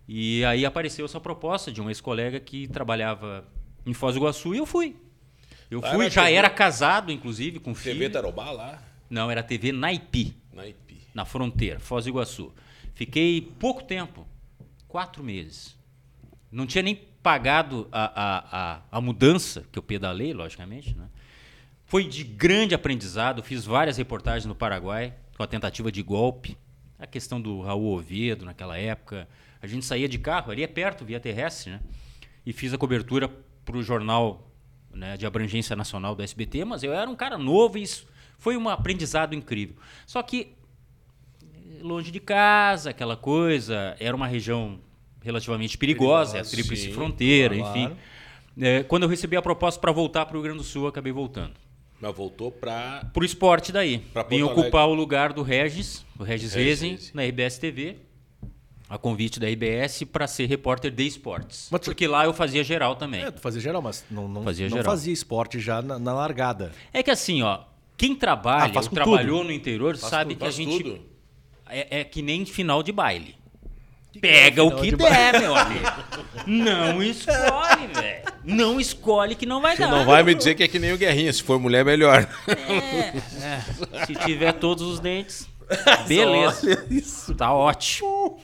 e 0.08 0.44
aí 0.44 0.64
apareceu 0.64 1.04
essa 1.04 1.20
proposta 1.20 1.70
de 1.70 1.80
um 1.80 1.88
ex-colega 1.88 2.40
que 2.40 2.66
trabalhava 2.68 3.44
em 3.86 3.92
Foz 3.92 4.14
do 4.14 4.20
Iguaçu, 4.20 4.54
e 4.54 4.58
eu 4.58 4.66
fui. 4.66 4.96
Eu 5.70 5.80
Lá 5.80 5.90
fui, 5.94 6.04
na 6.04 6.10
já 6.10 6.24
TV? 6.24 6.34
era 6.34 6.50
casado, 6.50 7.12
inclusive, 7.12 7.60
com 7.60 7.74
filho. 7.74 7.98
TV 7.98 8.10
Tarobá 8.10 8.50
lá, 8.50 8.82
Não, 9.08 9.30
era 9.30 9.42
TV 9.42 9.70
Naipi, 9.70 10.34
na 10.52 10.66
IP. 10.66 10.96
na 11.14 11.24
fronteira, 11.24 11.78
Foz 11.78 12.04
do 12.04 12.10
Iguaçu. 12.10 12.52
Fiquei 12.94 13.40
pouco 13.60 13.84
tempo, 13.84 14.26
quatro 14.88 15.22
meses. 15.22 15.76
Não 16.50 16.66
tinha 16.66 16.82
nem 16.82 16.96
pagado 17.22 17.86
a, 17.92 18.04
a, 18.04 18.74
a, 18.74 18.82
a 18.90 19.00
mudança, 19.00 19.64
que 19.70 19.78
eu 19.78 19.82
pedalei, 19.82 20.32
logicamente, 20.32 20.96
né? 20.96 21.06
Foi 21.90 22.04
de 22.04 22.22
grande 22.22 22.72
aprendizado. 22.72 23.42
Fiz 23.42 23.64
várias 23.64 23.96
reportagens 23.96 24.46
no 24.46 24.54
Paraguai 24.54 25.12
com 25.36 25.42
a 25.42 25.46
tentativa 25.48 25.90
de 25.90 26.00
golpe. 26.04 26.56
A 26.96 27.04
questão 27.04 27.40
do 27.40 27.62
Raul 27.62 27.96
Oviedo 27.96 28.44
naquela 28.44 28.78
época. 28.78 29.28
A 29.60 29.66
gente 29.66 29.84
saía 29.84 30.08
de 30.08 30.16
carro, 30.16 30.52
ali 30.52 30.62
é 30.62 30.68
perto, 30.68 31.04
via 31.04 31.18
terrestre, 31.18 31.72
né? 31.72 31.80
E 32.46 32.52
fiz 32.52 32.72
a 32.72 32.78
cobertura 32.78 33.28
para 33.64 33.76
o 33.76 33.82
jornal 33.82 34.52
né, 34.94 35.16
de 35.16 35.26
abrangência 35.26 35.74
nacional 35.74 36.14
do 36.14 36.22
SBT, 36.22 36.64
mas 36.64 36.84
eu 36.84 36.92
era 36.92 37.10
um 37.10 37.16
cara 37.16 37.36
novo 37.36 37.76
e 37.76 37.82
isso 37.82 38.06
foi 38.38 38.56
um 38.56 38.68
aprendizado 38.68 39.34
incrível. 39.34 39.74
Só 40.06 40.22
que 40.22 40.54
longe 41.82 42.12
de 42.12 42.20
casa, 42.20 42.90
aquela 42.90 43.16
coisa, 43.16 43.96
era 43.98 44.14
uma 44.14 44.28
região 44.28 44.78
relativamente 45.20 45.76
perigosa, 45.76 46.38
é 46.38 46.40
a 46.40 46.44
tríplice 46.44 46.92
fronteira, 46.92 47.56
claro. 47.56 47.78
enfim. 47.78 47.96
É, 48.60 48.84
quando 48.84 49.02
eu 49.02 49.08
recebi 49.08 49.36
a 49.36 49.42
proposta 49.42 49.80
para 49.80 49.90
voltar 49.90 50.24
para 50.26 50.36
o 50.36 50.40
Rio 50.40 50.44
Grande 50.44 50.58
do 50.58 50.64
Sul, 50.64 50.86
acabei 50.86 51.10
voltando. 51.10 51.54
Mas 52.00 52.14
voltou 52.16 52.50
pra. 52.50 53.04
Pro 53.12 53.24
esporte 53.24 53.70
daí. 53.72 54.02
Vim 54.28 54.42
ocupar 54.42 54.88
o 54.88 54.94
lugar 54.94 55.32
do 55.32 55.42
Regis, 55.42 56.04
do 56.16 56.24
Regis 56.24 56.54
Regis 56.54 57.12
na 57.12 57.22
RBS 57.24 57.58
TV. 57.58 57.96
A 58.88 58.98
convite 58.98 59.38
da 59.38 59.46
RBS 59.48 60.02
para 60.04 60.26
ser 60.26 60.46
repórter 60.46 60.90
de 60.90 61.06
esportes. 61.06 61.68
Mas 61.70 61.80
tu- 61.82 61.84
Porque 61.90 62.08
lá 62.08 62.24
eu 62.24 62.32
fazia 62.34 62.64
geral 62.64 62.96
também. 62.96 63.22
É, 63.22 63.30
tu 63.30 63.40
fazia 63.40 63.60
geral, 63.60 63.80
mas 63.80 64.04
não, 64.10 64.26
não, 64.26 64.42
Fazia 64.42 64.66
não 64.68 64.78
geral. 64.78 64.90
fazia 64.92 65.12
esporte 65.12 65.60
já 65.60 65.80
na, 65.80 65.96
na 65.96 66.12
largada. 66.12 66.72
É 66.92 67.00
que 67.00 67.10
assim, 67.10 67.40
ó, 67.42 67.60
quem 67.96 68.16
trabalha 68.16 68.64
Ah, 68.64 68.74
faz 68.74 68.88
trabalhou 68.88 69.44
no 69.44 69.52
interior 69.52 69.96
sabe 69.96 70.34
que 70.34 70.42
a 70.42 70.46
Faz 70.46 70.56
gente 70.56 70.82
tudo. 70.82 71.00
é, 71.68 72.00
é 72.00 72.04
que 72.04 72.20
nem 72.20 72.44
final 72.44 72.82
de 72.82 72.90
baile. 72.90 73.36
Pega 74.20 74.64
o 74.64 74.70
final 74.70 74.82
que 74.82 74.90
de 74.90 74.96
der, 74.96 75.40
meu 75.40 75.54
amigo. 75.54 75.86
Não 76.48 77.00
escolhe, 77.04 77.86
velho. 77.94 78.29
Não 78.44 78.80
escolhe 78.80 79.34
que 79.34 79.44
não 79.46 79.60
vai 79.60 79.76
dar. 79.76 79.88
não 79.88 80.04
vai 80.04 80.22
me 80.22 80.34
dizer 80.34 80.54
que 80.54 80.62
é 80.62 80.68
que 80.68 80.78
nem 80.78 80.92
o 80.92 80.98
Guerrinha. 80.98 81.32
Se 81.32 81.42
for 81.42 81.58
mulher, 81.60 81.84
melhor. 81.84 82.26
É, 82.48 84.06
se 84.06 84.14
tiver 84.14 84.52
todos 84.54 84.82
os 84.86 84.98
dentes, 85.00 85.48
beleza. 86.08 86.60
Olha 86.66 86.86
isso. 86.90 87.34
Tá 87.34 87.52
ótimo. 87.52 88.38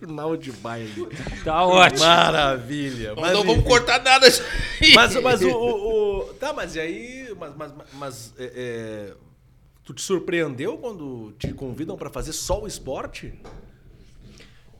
Final 0.00 0.36
de 0.36 0.50
baile. 0.52 1.06
Tá 1.44 1.64
ótimo. 1.64 2.00
Maravilha. 2.04 3.14
Mas 3.16 3.32
não 3.32 3.44
vamos 3.44 3.64
cortar 3.64 4.02
nada. 4.02 4.26
Mas, 4.94 5.14
mas 5.22 5.42
o, 5.42 5.48
o- 5.50 6.20
o- 6.20 6.34
Tá, 6.34 6.52
mas 6.52 6.74
e 6.74 6.80
aí. 6.80 7.34
Mas, 7.38 7.52
mas, 7.56 7.72
mas 7.94 8.34
é, 8.38 8.52
é, 8.56 9.14
tu 9.84 9.92
te 9.94 10.02
surpreendeu 10.02 10.76
quando 10.78 11.32
te 11.38 11.52
convidam 11.52 11.96
pra 11.96 12.10
fazer 12.10 12.32
só 12.32 12.62
o 12.62 12.66
esporte? 12.66 13.34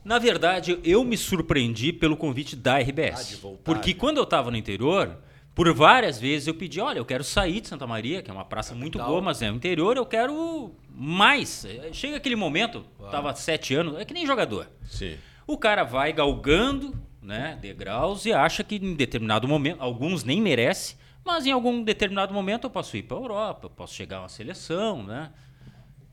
Na 0.04 0.18
verdade, 0.18 0.78
eu 0.84 1.02
me 1.02 1.16
surpreendi 1.16 1.92
pelo 1.92 2.16
convite 2.16 2.54
da 2.54 2.78
RBS. 2.78 3.40
Ah. 3.42 3.48
Porque 3.64 3.94
quando 3.94 4.18
eu 4.18 4.24
estava 4.24 4.50
no 4.50 4.56
interior, 4.56 5.16
por 5.54 5.72
várias 5.72 6.18
vezes 6.20 6.46
eu 6.46 6.54
pedi, 6.54 6.80
olha, 6.80 6.98
eu 6.98 7.04
quero 7.04 7.24
sair 7.24 7.60
de 7.60 7.68
Santa 7.68 7.86
Maria, 7.86 8.20
que 8.20 8.30
é 8.30 8.34
uma 8.34 8.44
praça 8.44 8.74
muito 8.74 8.98
Legal. 8.98 9.10
boa, 9.10 9.22
mas 9.22 9.40
é 9.40 9.50
o 9.50 9.54
interior, 9.54 9.96
eu 9.96 10.04
quero 10.04 10.74
mais. 10.90 11.66
Chega 11.92 12.16
aquele 12.16 12.36
momento, 12.36 12.84
tava 13.10 13.34
sete 13.34 13.74
anos, 13.74 13.96
é 13.96 14.04
que 14.04 14.12
nem 14.12 14.26
jogador. 14.26 14.68
Sim. 14.84 15.16
O 15.46 15.56
cara 15.56 15.84
vai 15.84 16.12
galgando, 16.12 16.94
né, 17.22 17.56
degraus 17.60 18.26
e 18.26 18.32
acha 18.32 18.62
que 18.64 18.76
em 18.76 18.94
determinado 18.94 19.48
momento, 19.48 19.80
alguns 19.80 20.24
nem 20.24 20.40
merece, 20.40 20.96
mas 21.24 21.46
em 21.46 21.52
algum 21.52 21.82
determinado 21.82 22.34
momento 22.34 22.64
eu 22.64 22.70
posso 22.70 22.96
ir 22.96 23.04
para 23.04 23.16
Europa, 23.16 23.66
eu 23.66 23.70
posso 23.70 23.94
chegar 23.94 24.18
a 24.18 24.20
uma 24.22 24.28
seleção, 24.28 25.02
né? 25.02 25.30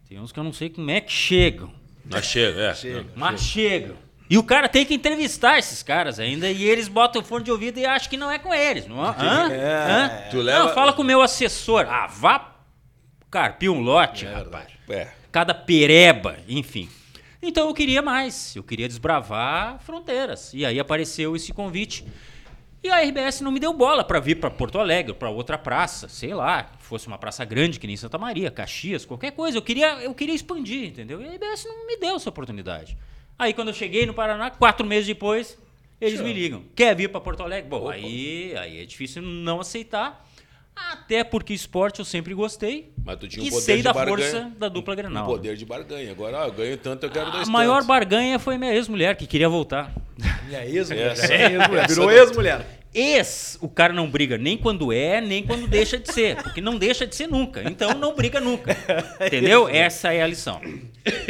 Tem 0.07 0.19
uns 0.19 0.31
que 0.31 0.39
eu 0.39 0.43
não 0.43 0.53
sei 0.53 0.69
como 0.69 0.89
é 0.91 1.01
que 1.01 1.11
chegam. 1.11 1.80
Mas 2.05 2.25
chega, 2.25 2.61
é. 2.61 2.73
Chega. 2.73 3.05
Mas 3.15 3.41
chegam. 3.41 3.95
E 4.29 4.37
o 4.37 4.43
cara 4.43 4.69
tem 4.69 4.85
que 4.85 4.93
entrevistar 4.93 5.59
esses 5.59 5.83
caras 5.83 6.17
ainda 6.19 6.49
e 6.49 6.63
eles 6.63 6.87
botam 6.87 7.21
o 7.21 7.25
fone 7.25 7.43
de 7.43 7.51
ouvido 7.51 7.77
e 7.79 7.85
acham 7.85 8.09
que 8.09 8.15
não 8.15 8.31
é 8.31 8.39
com 8.39 8.53
eles. 8.53 8.87
Não, 8.87 9.01
hã? 9.03 9.13
Hã? 9.17 10.09
Tu 10.31 10.37
leva- 10.41 10.59
Não, 10.67 10.73
fala 10.73 10.93
com 10.93 11.01
o 11.01 11.05
meu 11.05 11.21
assessor. 11.21 11.85
Ah, 11.89 12.07
vá 12.07 12.55
carpir 13.29 13.69
um 13.69 13.81
lote, 13.81 14.25
rapaz. 14.25 14.67
É. 14.89 15.07
Cada 15.31 15.53
pereba, 15.53 16.37
enfim. 16.47 16.89
Então 17.41 17.67
eu 17.67 17.73
queria 17.73 18.01
mais. 18.01 18.55
Eu 18.55 18.63
queria 18.63 18.87
desbravar 18.87 19.79
fronteiras. 19.79 20.53
E 20.53 20.65
aí 20.65 20.79
apareceu 20.79 21.35
esse 21.35 21.51
convite. 21.51 22.05
E 22.83 22.89
a 22.89 22.99
RBS 23.03 23.41
não 23.41 23.51
me 23.51 23.59
deu 23.59 23.73
bola 23.73 24.03
para 24.03 24.19
vir 24.19 24.39
para 24.39 24.49
Porto 24.49 24.79
Alegre, 24.79 25.13
para 25.13 25.29
outra 25.29 25.55
praça, 25.55 26.09
sei 26.09 26.33
lá, 26.33 26.63
que 26.63 26.83
fosse 26.83 27.05
uma 27.07 27.17
praça 27.17 27.45
grande 27.45 27.79
que 27.79 27.85
nem 27.85 27.95
Santa 27.95 28.17
Maria, 28.17 28.49
Caxias, 28.49 29.05
qualquer 29.05 29.31
coisa. 29.31 29.57
Eu 29.57 29.61
queria, 29.61 30.01
eu 30.01 30.15
queria 30.15 30.33
expandir, 30.33 30.87
entendeu? 30.87 31.21
E 31.21 31.27
a 31.27 31.31
RBS 31.33 31.65
não 31.65 31.85
me 31.85 31.97
deu 31.97 32.15
essa 32.15 32.29
oportunidade. 32.29 32.97
Aí 33.37 33.53
quando 33.53 33.67
eu 33.67 33.73
cheguei 33.73 34.07
no 34.07 34.15
Paraná, 34.15 34.49
quatro 34.49 34.85
meses 34.85 35.05
depois, 35.05 35.59
eles 35.99 36.19
me 36.21 36.33
ligam. 36.33 36.63
Quer 36.75 36.95
vir 36.95 37.09
para 37.09 37.21
Porto 37.21 37.43
Alegre? 37.43 37.69
Bom, 37.69 37.87
aí, 37.87 38.55
aí 38.57 38.81
é 38.81 38.85
difícil 38.85 39.21
não 39.21 39.59
aceitar. 39.59 40.27
Até 40.75 41.23
porque 41.23 41.53
esporte 41.53 41.99
eu 41.99 42.05
sempre 42.05 42.33
gostei. 42.33 42.91
Mas 43.03 43.17
tu 43.17 43.27
tinha 43.27 43.43
um 43.43 43.47
e 43.47 43.49
poder 43.51 43.61
sei 43.63 43.77
de 43.77 43.83
da 43.83 43.93
barganha. 43.93 44.17
força 44.31 44.51
da 44.57 44.69
dupla 44.69 44.93
Um 44.93 44.97
Grenal. 44.97 45.25
poder 45.25 45.55
de 45.55 45.65
barganha. 45.65 46.11
Agora, 46.11 46.39
ó, 46.39 46.45
eu 46.47 46.51
ganho 46.53 46.77
tanto, 46.77 47.05
eu 47.05 47.09
quero 47.09 47.31
dois 47.31 47.47
A 47.47 47.51
maior 47.51 47.73
tantos. 47.75 47.87
barganha 47.87 48.39
foi 48.39 48.57
minha 48.57 48.73
ex-mulher, 48.73 49.15
que 49.15 49.27
queria 49.27 49.49
voltar. 49.49 49.93
Minha 50.47 50.65
ex-mulher. 50.65 51.11
Essa- 51.11 51.33
É, 51.33 51.51
ex-mulher. 51.53 51.87
Virou 51.87 52.11
ex-mulher. 52.11 52.77
Ex, 52.93 53.57
o 53.61 53.69
cara 53.69 53.93
não 53.93 54.09
briga 54.09 54.37
nem 54.37 54.57
quando 54.57 54.91
é, 54.91 55.21
nem 55.21 55.45
quando 55.45 55.65
deixa 55.65 55.97
de 55.97 56.11
ser. 56.11 56.35
Porque 56.43 56.59
não 56.59 56.77
deixa 56.77 57.07
de 57.07 57.15
ser 57.15 57.25
nunca. 57.27 57.63
Então 57.69 57.93
não 57.93 58.13
briga 58.13 58.41
nunca. 58.41 58.75
Entendeu? 59.25 59.67
Essa 59.69 60.11
é 60.13 60.21
a 60.21 60.27
lição. 60.27 60.59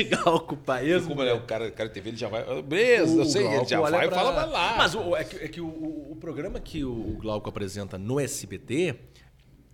Galco, 0.10 0.57
pá, 0.57 0.79
Como 1.07 1.21
é, 1.21 1.33
o 1.33 1.41
cara, 1.41 1.67
o 1.67 1.71
cara 1.71 1.88
TV, 1.89 2.10
ele 2.10 2.17
já 2.17 2.27
vai. 2.29 2.41
ah, 2.48 2.62
Beleza, 2.63 3.15
eu 3.15 3.25
sei, 3.25 3.45
ele 3.45 3.65
já 3.65 3.79
vai 3.79 4.05
e 4.05 4.07
pra- 4.10 4.17
fala, 4.17 4.31
vai 4.31 4.50
lá. 4.50 4.74
Mas 4.77 4.95
o, 4.95 5.15
é 5.15 5.24
que, 5.24 5.36
é 5.38 5.48
que 5.48 5.62
o- 5.62 5.67
o 6.12 6.17
programa 6.19 6.60
que 6.60 6.83
o 6.83 7.17
Glauco 7.21 7.48
apresenta 7.48 7.95
no 7.98 8.19
SBT 8.19 8.95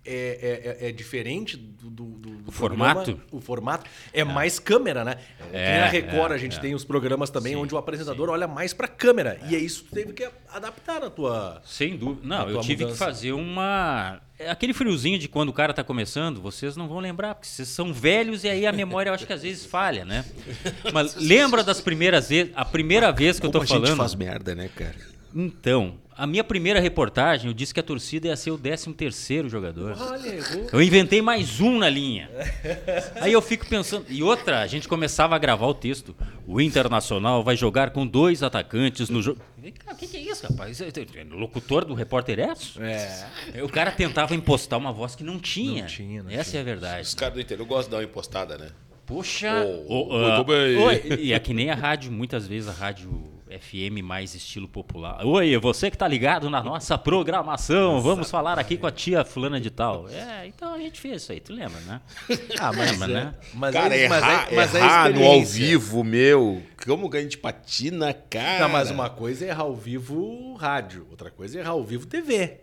é, 0.07 0.77
é- 0.79 0.85
é- 0.85 0.89
é 0.89 0.91
diferente 0.91 1.57
do, 1.57 1.89
do, 1.89 2.03
do- 2.05 2.51
formato? 2.51 3.03
programa. 3.03 3.23
O 3.31 3.41
formato 3.41 3.89
é 4.13 4.23
mais 4.23 4.57
câmera, 4.59 5.03
né? 5.03 5.17
É, 5.51 5.75
É, 5.77 5.79
na 5.81 5.87
Record 5.87 6.31
é, 6.31 6.35
a 6.35 6.37
gente 6.37 6.57
é. 6.57 6.61
tem 6.61 6.73
os 6.73 6.83
programas 6.85 7.29
também 7.29 7.53
Sim, 7.53 7.59
onde 7.59 7.75
o 7.75 7.77
apresentador 7.77 8.29
olha 8.29 8.47
mais 8.47 8.73
pra 8.73 8.87
câmera. 8.87 9.39
E 9.49 9.55
é 9.55 9.59
isso 9.59 9.83
que 9.83 9.91
teve 9.91 10.13
que 10.13 10.27
adaptar 10.53 11.01
na 11.01 11.09
tua. 11.09 11.61
Sem 11.65 11.97
dúvida. 11.97 12.21
A 12.23 12.27
Não, 12.45 12.49
eu 12.49 12.61
tive 12.61 12.83
mudança. 12.85 12.93
que 12.93 13.05
fazer 13.05 13.31
uma. 13.33 14.21
é 14.39 14.49
Aquele 14.49 14.73
friozinho 14.73 15.19
de 15.19 15.27
quando 15.27 15.49
o 15.49 15.53
cara 15.53 15.73
tá 15.73 15.83
começando, 15.83 16.41
vocês 16.41 16.75
não 16.77 16.87
vão 16.87 16.99
lembrar, 16.99 17.35
porque 17.35 17.47
vocês 17.47 17.67
são 17.67 17.91
velhos 17.93 18.43
e 18.43 18.49
aí 18.49 18.65
a 18.65 18.71
memória 18.71 19.09
eu 19.09 19.13
acho 19.13 19.25
que 19.27 19.33
às 19.33 19.41
vezes 19.43 19.65
falha, 19.65 20.05
né? 20.05 20.23
Mas 20.93 21.15
lembra 21.15 21.63
das 21.63 21.81
primeiras 21.81 22.29
vezes. 22.29 22.51
A 22.55 22.63
primeira 22.65 23.11
vez 23.11 23.39
que 23.39 23.45
eu 23.45 23.51
tô 23.51 23.59
Como 23.59 23.63
a 23.63 23.67
gente 23.75 23.81
falando. 23.85 23.97
faz 23.97 24.15
merda, 24.15 24.55
né, 24.55 24.69
cara? 24.75 24.95
Então, 25.35 25.95
a 26.17 26.25
minha 26.25 26.43
primeira 26.43 26.79
reportagem, 26.79 27.47
eu 27.47 27.53
disse 27.53 27.71
que 27.71 27.79
a 27.79 27.83
torcida 27.83 28.27
ia 28.27 28.35
ser 28.35 28.49
o 28.49 28.57
13 28.57 28.91
terceiro 28.93 29.47
jogador. 29.47 29.95
Olha. 29.99 30.39
Eu 30.73 30.81
inventei 30.81 31.21
mais 31.21 31.61
um 31.61 31.77
na 31.77 31.87
linha. 31.87 32.27
Aí 33.21 33.31
eu 33.31 33.41
fico 33.41 33.67
pensando. 33.67 34.05
E 34.09 34.23
outra, 34.23 34.61
a 34.61 34.67
gente 34.67 34.87
começava 34.87 35.35
a 35.35 35.37
gravar 35.37 35.67
o 35.67 35.75
texto. 35.75 36.15
O 36.47 36.59
Internacional 36.59 37.43
vai 37.43 37.55
jogar 37.55 37.91
com 37.91 38.07
dois 38.07 38.41
atacantes 38.41 39.09
no 39.09 39.21
jogo. 39.21 39.39
O 39.59 39.95
que, 39.95 40.07
que 40.07 40.17
é 40.17 40.21
isso, 40.21 40.47
rapaz? 40.47 40.81
É, 40.81 40.87
é, 40.87 41.23
Locutor 41.29 41.85
do 41.85 41.93
Repórter 41.93 42.39
Edson? 42.39 42.81
É. 42.81 43.63
O 43.63 43.69
cara 43.69 43.91
tentava 43.91 44.33
impostar 44.33 44.79
uma 44.79 44.91
voz 44.91 45.15
que 45.15 45.23
não 45.23 45.37
tinha. 45.37 45.83
Não 45.83 45.87
tinha, 45.87 46.23
não 46.23 46.31
Essa 46.31 46.57
é 46.57 46.59
a 46.59 46.61
Os 46.61 46.65
verdade. 46.65 47.15
caras 47.15 47.33
do 47.35 47.41
interior 47.41 47.67
gostam 47.67 47.83
de 47.83 47.91
dar 47.91 47.97
uma 47.97 48.03
impostada, 48.03 48.57
né? 48.57 48.69
Poxa. 49.05 49.63
Oh, 49.87 50.15
ô, 50.15 50.19
muito 50.19 50.41
ah, 50.41 50.43
bem. 50.43 50.77
oi, 50.77 51.17
e 51.19 51.33
é 51.33 51.39
que 51.39 51.53
nem 51.53 51.69
a 51.69 51.75
rádio, 51.75 52.11
muitas 52.11 52.47
vezes 52.47 52.67
a 52.67 52.73
rádio 52.73 53.36
FM 53.47 54.01
mais 54.03 54.35
estilo 54.35 54.67
popular. 54.67 55.25
Oi, 55.25 55.57
você 55.57 55.89
que 55.89 55.97
tá 55.97 56.07
ligado 56.07 56.49
na 56.49 56.61
nossa 56.63 56.97
programação, 56.97 58.01
vamos 58.01 58.29
falar 58.29 58.59
aqui 58.59 58.77
com 58.77 58.85
a 58.87 58.91
tia 58.91 59.23
fulana 59.23 59.59
de 59.61 59.69
tal. 59.69 60.07
É, 60.09 60.47
então 60.47 60.73
a 60.73 60.77
gente 60.79 60.99
fez 60.99 61.21
isso 61.23 61.31
aí, 61.31 61.39
tu 61.39 61.53
lembra, 61.53 61.79
né? 61.81 62.01
Ah, 62.59 62.71
mas, 62.73 62.91
Lembra, 62.91 63.07
é, 63.11 63.23
né? 63.25 63.33
mas 63.53 63.73
cara, 63.73 63.95
é, 63.95 64.07
mas 64.09 64.23
errar, 64.23 64.47
é, 64.51 64.55
mas 64.55 64.75
é 64.75 64.79
errar 64.79 65.09
no 65.13 65.23
ao 65.25 65.43
vivo, 65.45 66.03
meu. 66.03 66.61
Como 66.85 67.09
que 67.09 67.17
a 67.17 67.21
gente 67.21 67.37
patina, 67.37 68.13
cara? 68.13 68.59
Não, 68.61 68.69
mas 68.69 68.91
uma 68.91 69.09
coisa 69.09 69.45
é 69.45 69.49
errar 69.49 69.63
ao 69.63 69.75
vivo 69.75 70.55
rádio, 70.55 71.07
outra 71.09 71.29
coisa 71.31 71.57
é 71.57 71.61
errar 71.61 71.71
ao 71.71 71.83
vivo 71.83 72.05
TV. 72.05 72.61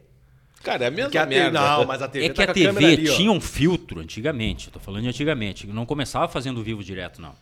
Cara, 0.62 0.84
é 0.84 0.88
a 0.88 0.90
mesma 0.90 1.04
Porque 1.04 1.18
a 1.18 1.26
te- 1.26 1.28
merda. 1.28 1.60
Não, 1.60 1.84
mas 1.84 2.00
a 2.00 2.08
TV 2.08 2.26
É 2.26 2.28
tá 2.30 2.34
que 2.46 2.50
a 2.50 2.54
câmera 2.66 2.74
TV 2.88 2.92
ali, 3.02 3.10
ó. 3.10 3.16
tinha 3.16 3.30
um 3.30 3.40
filtro 3.40 4.00
antigamente, 4.00 4.68
eu 4.68 4.72
tô 4.72 4.80
falando 4.80 5.02
de 5.02 5.08
antigamente, 5.08 5.66
não 5.66 5.84
começava 5.84 6.26
fazendo 6.26 6.62
vivo 6.62 6.82
direto, 6.82 7.20
não. 7.20 7.34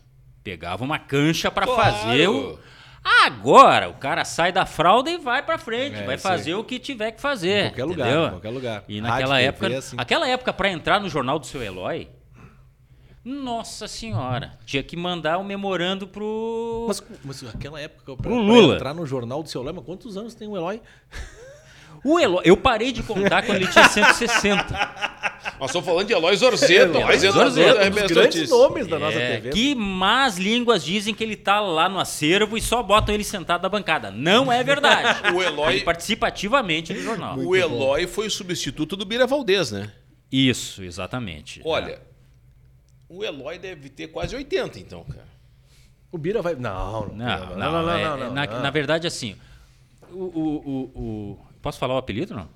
Pegava 0.42 0.82
uma 0.82 0.98
cancha 0.98 1.48
pra 1.52 1.64
Claro. 1.66 1.80
fazer 1.96 2.28
o. 2.28 2.58
Agora, 3.04 3.88
o 3.88 3.94
cara 3.94 4.24
sai 4.24 4.52
da 4.52 4.64
fralda 4.64 5.10
e 5.10 5.18
vai 5.18 5.42
pra 5.42 5.58
frente, 5.58 5.96
É, 5.96 6.06
vai 6.06 6.14
isso 6.16 6.28
aí. 6.28 6.36
fazer 6.38 6.54
o 6.54 6.62
que 6.62 6.78
tiver 6.78 7.10
que 7.12 7.20
fazer. 7.20 7.66
Em 7.66 7.68
qualquer 7.70 7.84
lugar, 7.84 8.06
entendeu? 8.08 8.26
em 8.26 8.30
qualquer 8.30 8.50
lugar. 8.50 8.84
E 8.88 9.00
Rádio, 9.00 9.10
naquela 9.12 9.34
TV, 9.36 9.46
época, 9.48 9.78
assim. 9.78 9.96
aquela 9.98 10.28
época 10.28 10.52
pra 10.52 10.70
entrar 10.70 11.00
no 11.00 11.08
jornal 11.08 11.38
do 11.38 11.46
seu 11.46 11.62
Eloy, 11.62 12.08
nossa 13.24 13.86
senhora, 13.86 14.58
tinha 14.66 14.82
que 14.82 14.96
mandar 14.96 15.38
o 15.38 15.44
memorando 15.44 16.06
pro 16.08 16.86
Mas, 16.88 17.02
mas 17.24 17.44
aquela 17.54 17.80
época, 17.80 18.16
pra, 18.16 18.16
Pro 18.16 18.30
pra 18.30 18.40
Lula. 18.40 18.74
entrar 18.74 18.94
no 18.94 19.06
jornal 19.06 19.42
do 19.42 19.48
seu 19.48 19.62
Lema, 19.62 19.80
quantos 19.82 20.16
anos 20.16 20.34
tem 20.34 20.48
o 20.48 20.56
Eloy? 20.56 20.80
o 22.04 22.18
Eloy. 22.18 22.42
Eu 22.44 22.56
parei 22.56 22.90
de 22.92 23.02
contar 23.02 23.42
quando 23.44 23.56
ele 23.58 23.68
tinha 23.68 23.86
160. 23.90 24.64
Nós 25.62 25.70
estamos 25.70 25.86
falando 25.88 26.08
de 26.08 26.12
Eloy 26.12 26.34
Zorzeto, 26.36 26.90
Eloy 26.90 27.02
apresentador 27.04 27.50
Zorzeto, 27.50 27.74
da 27.78 27.84
um 27.84 27.86
RBS 27.86 28.02
dos 28.02 28.10
grandes 28.12 28.36
Notícias. 28.36 28.50
nomes 28.50 28.86
da 28.88 28.98
nossa 28.98 29.16
É, 29.18 29.34
TV. 29.36 29.50
que 29.50 29.74
más 29.76 30.36
línguas 30.36 30.84
dizem 30.84 31.14
que 31.14 31.22
ele 31.22 31.36
tá 31.36 31.60
lá 31.60 31.88
no 31.88 32.00
acervo 32.00 32.58
e 32.58 32.60
só 32.60 32.82
botam 32.82 33.14
ele 33.14 33.22
sentado 33.22 33.62
na 33.62 33.68
bancada. 33.68 34.10
Não 34.10 34.50
é 34.50 34.64
verdade. 34.64 35.20
O 35.32 35.40
Eloy- 35.40 35.74
Ele 35.74 35.84
participa 35.84 36.26
ativamente 36.26 36.92
do 36.92 37.00
jornal. 37.00 37.38
O 37.38 37.54
Eloy 37.54 38.08
foi 38.08 38.26
o 38.26 38.30
substituto 38.30 38.96
do 38.96 39.04
Bira 39.04 39.24
Valdez, 39.24 39.70
né? 39.70 39.92
Isso, 40.32 40.82
exatamente. 40.82 41.60
Olha, 41.64 42.00
o 43.08 43.22
Eloy 43.22 43.56
deve 43.56 43.88
ter 43.88 44.08
quase 44.08 44.34
80, 44.34 44.80
então, 44.80 45.04
cara. 45.04 45.28
O 46.10 46.18
Bira 46.18 46.42
vai. 46.42 46.56
Não, 46.56 47.06
Não, 47.06 47.56
não, 47.56 47.90
é- 47.92 48.30
na, 48.30 48.46
na 48.46 48.70
verdade, 48.70 49.06
assim, 49.06 49.36
o, 50.10 50.24
o, 50.24 50.56
o, 50.56 51.00
o- 51.02 51.38
Posso 51.62 51.78
falar 51.78 51.94
o 51.94 51.98
apelido, 51.98 52.34
não? 52.34 52.48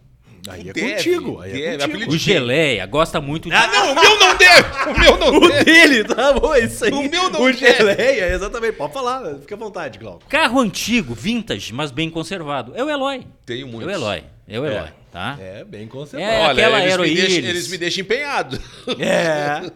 Aí 0.49 0.69
é 0.69 0.73
Deve, 0.73 0.95
contigo. 0.95 1.41
Aí 1.41 1.51
é 1.51 1.53
deve. 1.53 1.67
contigo. 1.71 1.85
Apelido 1.85 2.15
O? 2.15 2.19
Geleia 2.19 2.87
gosta 2.87 3.21
muito 3.21 3.49
de... 3.49 3.55
Ah, 3.55 3.67
não, 3.67 3.93
o 3.93 3.95
meu 3.95 4.19
não 4.19 4.37
deve! 4.37 4.91
O 4.91 4.99
meu 4.99 5.17
não 5.19 5.29
O 5.39 5.49
deve! 5.49 5.65
dele, 5.65 6.05
tá 6.05 6.33
bom, 6.33 6.55
é 6.55 6.61
isso 6.61 6.85
aí. 6.85 6.91
O 6.93 7.09
meu 7.11 7.31
não 7.31 7.43
O 7.45 7.55
quer. 7.55 7.77
geleia, 7.77 8.33
exatamente. 8.35 8.73
Pode 8.75 8.93
falar, 8.93 9.35
fica 9.41 9.55
à 9.55 9.59
vontade, 9.59 9.99
Glauco. 9.99 10.25
Carro 10.29 10.61
antigo, 10.61 11.15
vintage, 11.15 11.73
mas 11.73 11.91
bem 11.91 12.09
conservado. 12.11 12.73
É 12.77 12.85
o 12.85 12.91
Eloy. 12.91 13.27
Tenho 13.45 13.67
É 13.67 13.71
muitos. 13.71 13.89
o 13.89 13.91
Eloy. 13.97 14.25
É 14.49 14.61
o 14.61 14.65
Eloy, 14.67 14.89
tá? 15.11 15.37
É, 15.41 15.65
bem 15.65 15.89
conservado. 15.89 16.31
É, 16.33 16.41
Olha, 16.41 16.51
aquela 16.67 16.81
eles, 16.85 16.97
me 16.99 17.15
deixam, 17.15 17.39
eles 17.51 17.69
me 17.69 17.79
deixam 17.79 18.01
empenhado. 18.03 18.61
É. 18.99 19.71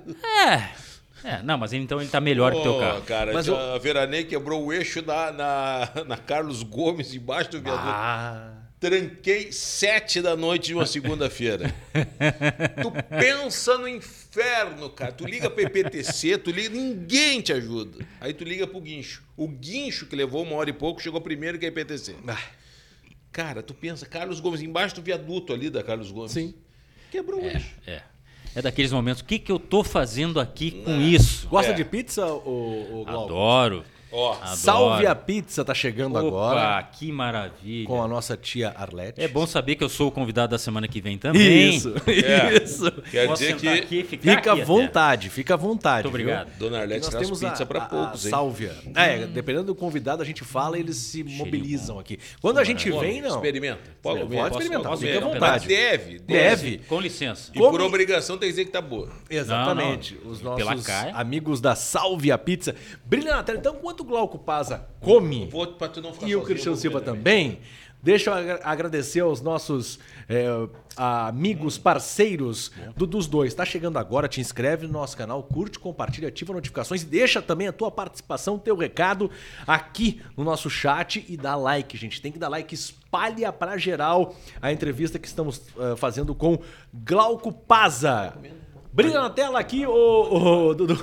É. 0.47 0.81
É, 1.23 1.43
não, 1.43 1.59
mas 1.59 1.73
então 1.75 2.01
ele 2.01 2.09
tá 2.09 2.19
melhor 2.19 2.53
que 2.53 2.59
o 2.61 2.63
teu 2.63 2.79
carro. 2.79 3.03
cara, 3.03 3.33
Mas 3.35 3.45
já 3.45 3.75
a 3.75 3.79
Veranei 3.79 4.25
quebrou 4.25 4.65
o 4.65 4.73
eixo 4.73 5.03
na, 5.07 5.31
na, 5.31 5.89
na 6.07 6.17
Carlos 6.17 6.63
Gomes, 6.63 7.13
embaixo 7.15 7.51
do 7.51 7.61
viaduto. 7.61 7.85
Ah. 7.89 8.53
Tranquei 8.81 9.53
sete 9.53 10.23
da 10.23 10.35
noite 10.35 10.69
de 10.69 10.75
uma 10.75 10.87
segunda-feira. 10.87 11.73
tu 12.83 12.91
pensa 13.11 13.77
no 13.77 13.87
inferno, 13.87 14.89
cara. 14.89 15.13
Tu 15.13 15.27
liga 15.27 15.51
pro 15.51 15.63
IPTC, 15.63 16.39
tu 16.39 16.51
liga, 16.51 16.71
ninguém 16.71 17.43
te 17.43 17.53
ajuda. 17.53 18.07
Aí 18.19 18.33
tu 18.33 18.43
liga 18.43 18.67
pro 18.67 18.81
guincho. 18.81 19.23
O 19.37 19.47
guincho 19.47 20.07
que 20.07 20.17
levou 20.17 20.43
uma 20.43 20.57
hora 20.57 20.71
e 20.71 20.73
pouco 20.73 21.03
chegou 21.03 21.21
primeiro 21.21 21.59
que 21.59 21.67
a 21.67 21.69
IPTC. 21.69 22.17
Ah, 22.27 22.39
Cara, 23.31 23.63
tu 23.63 23.73
pensa, 23.75 24.07
Carlos 24.07 24.41
Gomes, 24.41 24.61
embaixo 24.63 24.95
do 24.97 25.03
viaduto 25.03 25.53
ali 25.53 25.71
da 25.71 25.85
Carlos 25.85 26.11
Gomes. 26.11 26.33
Sim. 26.33 26.53
Quebrou 27.13 27.41
o 27.43 27.47
eixo. 27.47 27.75
É. 27.87 28.01
É 28.57 28.63
daqueles 28.63 28.91
momentos, 28.91 29.23
o 29.23 29.25
que, 29.25 29.39
que 29.39 29.53
eu 29.53 29.59
tô 29.61 29.85
fazendo 29.85 30.41
aqui 30.41 30.83
com 30.85 31.01
isso? 31.01 31.47
Gosta 31.47 31.71
É. 31.71 31.75
de 31.75 31.85
pizza, 31.85 32.27
o, 32.27 33.05
Glauco? 33.07 33.33
Adoro. 33.33 33.85
Ó, 34.13 34.33
Adoro. 34.35 34.57
Salve 34.57 35.07
a 35.07 35.15
Pizza 35.15 35.65
tá 35.65 35.73
chegando 35.75 36.17
Opa, 36.17 36.27
agora 36.27 36.83
que 36.83 37.13
maravilha. 37.13 37.87
com 37.87 38.03
a 38.03 38.09
nossa 38.09 38.37
tia 38.37 38.75
Arlete. 38.77 39.21
É 39.21 39.29
bom 39.29 39.47
saber 39.47 39.77
que 39.77 39.85
eu 39.85 39.89
sou 39.89 40.09
o 40.09 40.11
convidado 40.11 40.51
da 40.51 40.59
semana 40.59 40.89
que 40.89 41.01
vem 41.01 41.17
também. 41.17 41.71
Isso, 41.77 41.95
É. 42.07 42.63
isso. 42.63 42.91
quer 43.11 43.27
Posso 43.29 43.43
dizer 43.43 43.57
que 43.57 43.69
aqui 43.69 44.03
ficar 44.05 44.23
Fica 44.37 44.51
à 44.51 44.53
aqui 44.55 44.63
até. 44.63 44.65
vontade, 44.65 45.31
fica 45.31 45.55
à 45.55 45.57
vontade. 45.57 46.05
Muito 46.09 46.15
obrigado. 46.15 46.49
viu? 46.49 46.59
Dona 46.59 46.81
Arlete 46.81 47.01
Nós 47.03 47.09
traz 47.11 47.25
temos 47.27 47.41
pizza 47.41 47.63
a, 47.63 47.67
pra 47.67 47.83
a- 47.83 47.87
poucos, 47.87 48.25
a 48.25 48.29
hein? 48.29 48.31
Sálvia. 48.31 48.77
É, 48.97 49.27
dependendo 49.27 49.67
do 49.67 49.75
convidado, 49.75 50.23
a 50.23 50.27
gente 50.27 50.43
fala 50.45 50.77
e 50.77 50.81
eles 50.81 50.97
se 50.97 51.23
mobilizam 51.23 51.99
aqui. 51.99 52.19
Quando 52.41 52.59
a 52.59 52.65
gente 52.65 52.91
Come, 52.91 53.07
vem, 53.07 53.21
não. 53.23 53.31
Experimenta. 53.37 53.81
Pode, 54.03 54.25
Pode 54.27 54.55
experimentar, 54.55 54.91
Posso 54.91 55.03
fica 55.03 55.19
à 55.19 55.21
vontade. 55.21 55.69
Deve, 55.69 56.19
deve. 56.19 56.21
Deve. 56.21 56.79
Com 56.89 57.01
licença. 57.01 57.53
E 57.55 57.59
Come- 57.59 57.71
por 57.71 57.81
obrigação 57.83 58.37
tem 58.37 58.49
que 58.49 58.53
dizer 58.55 58.65
que 58.65 58.73
tá 58.73 58.81
boa. 58.81 59.09
Exatamente. 59.29 60.15
Não, 60.17 60.25
não. 60.25 60.31
Os 60.33 60.43
nossos 60.43 60.87
amigos 61.15 61.61
da 61.61 61.75
Salvia 61.75 62.37
Pizza. 62.37 62.75
Brilha 63.05 63.37
na 63.37 63.43
tela. 63.43 63.59
Então, 63.59 63.75
enquanto 64.01 64.03
o 64.03 64.05
Glauco 64.05 64.39
Paza 64.39 64.87
come 65.01 65.47
Vou 65.47 65.67
pra 65.67 65.89
tu 65.89 66.01
não 66.01 66.13
ficar 66.13 66.27
e 66.29 66.35
o 66.37 66.43
Cristiano 66.43 66.77
Silva 66.77 67.01
comer 67.01 67.17
também, 67.17 67.59
deixa 68.03 68.31
eu 68.31 68.35
agra- 68.35 68.61
agradecer 68.65 69.21
aos 69.21 69.41
nossos 69.41 69.99
é, 70.29 70.47
amigos, 70.97 71.77
parceiros 71.79 72.71
do- 72.97 73.07
dos 73.07 73.27
dois. 73.27 73.53
Tá 73.55 73.65
chegando 73.65 73.99
agora, 73.99 74.29
te 74.29 74.41
inscreve 74.41 74.87
no 74.87 74.93
nosso 74.95 75.17
canal, 75.17 75.43
curte, 75.43 75.79
compartilha, 75.79 76.29
ativa 76.29 76.53
notificações 76.53 77.03
e 77.03 77.07
deixa 77.07 77.43
também 77.43 77.69
a 77.69 77.73
tua 77.73 77.91
participação, 77.91 78.59
teu 78.59 78.77
recado 78.77 79.31
aqui 79.67 80.21
no 80.37 80.45
nosso 80.45 80.71
chat 80.71 81.25
e 81.29 81.37
dá 81.37 81.57
like, 81.57 81.97
gente. 81.97 82.21
Tem 82.23 82.31
que 82.33 82.39
dar 82.39 82.49
like, 82.49 82.75
espalha 82.75 83.53
pra 83.53 83.77
geral 83.77 84.35
a 84.63 84.73
entrevista 84.73 85.19
que 85.19 85.27
estamos 85.27 85.63
eh, 85.79 85.97
fazendo 85.97 86.35
com 86.35 86.59
Glauco 86.93 87.53
Paza. 87.53 88.35
Brilha 88.93 89.21
na 89.21 89.31
tela 89.31 89.59
aqui, 89.61 89.87
ô, 89.87 90.69
ô, 90.69 90.75
Dudu. 90.75 90.95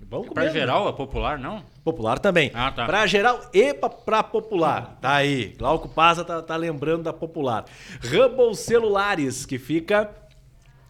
Vamos 0.00 0.26
Pra 0.28 0.42
comer, 0.42 0.52
né? 0.52 0.60
geral, 0.60 0.88
é 0.88 0.92
popular, 0.92 1.38
não? 1.38 1.62
Popular 1.84 2.18
também. 2.18 2.50
Ah, 2.54 2.70
tá. 2.70 2.86
Pra 2.86 3.06
geral 3.06 3.40
e 3.52 3.74
pra, 3.74 3.88
pra 3.88 4.22
popular. 4.22 4.98
Tá 5.00 5.14
aí. 5.14 5.54
Glauco 5.58 5.88
Paza 5.88 6.24
tá, 6.24 6.40
tá 6.40 6.56
lembrando 6.56 7.02
da 7.04 7.12
popular. 7.12 7.64
Hubble 8.04 8.54
Celulares, 8.54 9.44
que 9.44 9.58
fica 9.58 10.10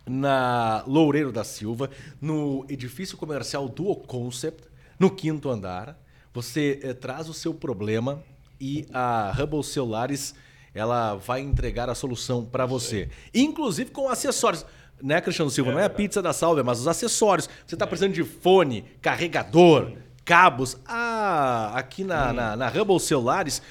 na 0.07 0.85
Loureiro 0.87 1.33
da 1.33 1.44
Silva, 1.44 1.88
no 2.20 2.66
edifício 2.68 3.16
comercial 3.16 3.68
Duo 3.68 3.96
Concept, 3.96 4.64
no 4.98 5.11
quinto 5.11 5.48
andar. 5.48 5.98
Você 6.35 6.81
eh, 6.83 6.92
traz 6.92 7.28
o 7.28 7.35
seu 7.35 7.55
problema 7.55 8.22
e 8.61 8.87
a 8.92 9.33
Hubble 9.38 9.62
Celulares 9.64 10.35
ela 10.74 11.14
vai 11.14 11.40
entregar 11.40 11.88
a 11.88 11.94
solução 11.94 12.44
para 12.44 12.66
você. 12.66 13.09
Inclusive 13.35 13.90
com 13.90 14.09
acessórios. 14.09 14.64
Né, 15.02 15.20
Cristiano 15.20 15.50
Silva? 15.50 15.72
não 15.72 15.81
é 15.81 15.85
a 15.85 15.90
pizza 15.90 16.22
da 16.22 16.33
Salve, 16.33 16.62
mas 16.62 16.78
os 16.78 16.87
acessórios. 16.87 17.50
Você 17.66 17.76
tá 17.76 17.87
precisando 17.87 18.14
de 18.14 18.22
fone, 18.22 18.85
carregador, 19.00 19.90
cabos. 20.24 20.76
Ah, 20.87 21.72
aqui 21.74 22.04
na, 22.04 22.32
na, 22.32 22.56
na 22.56 22.68
Hubble 22.68 22.98
Celulares, 23.00 23.62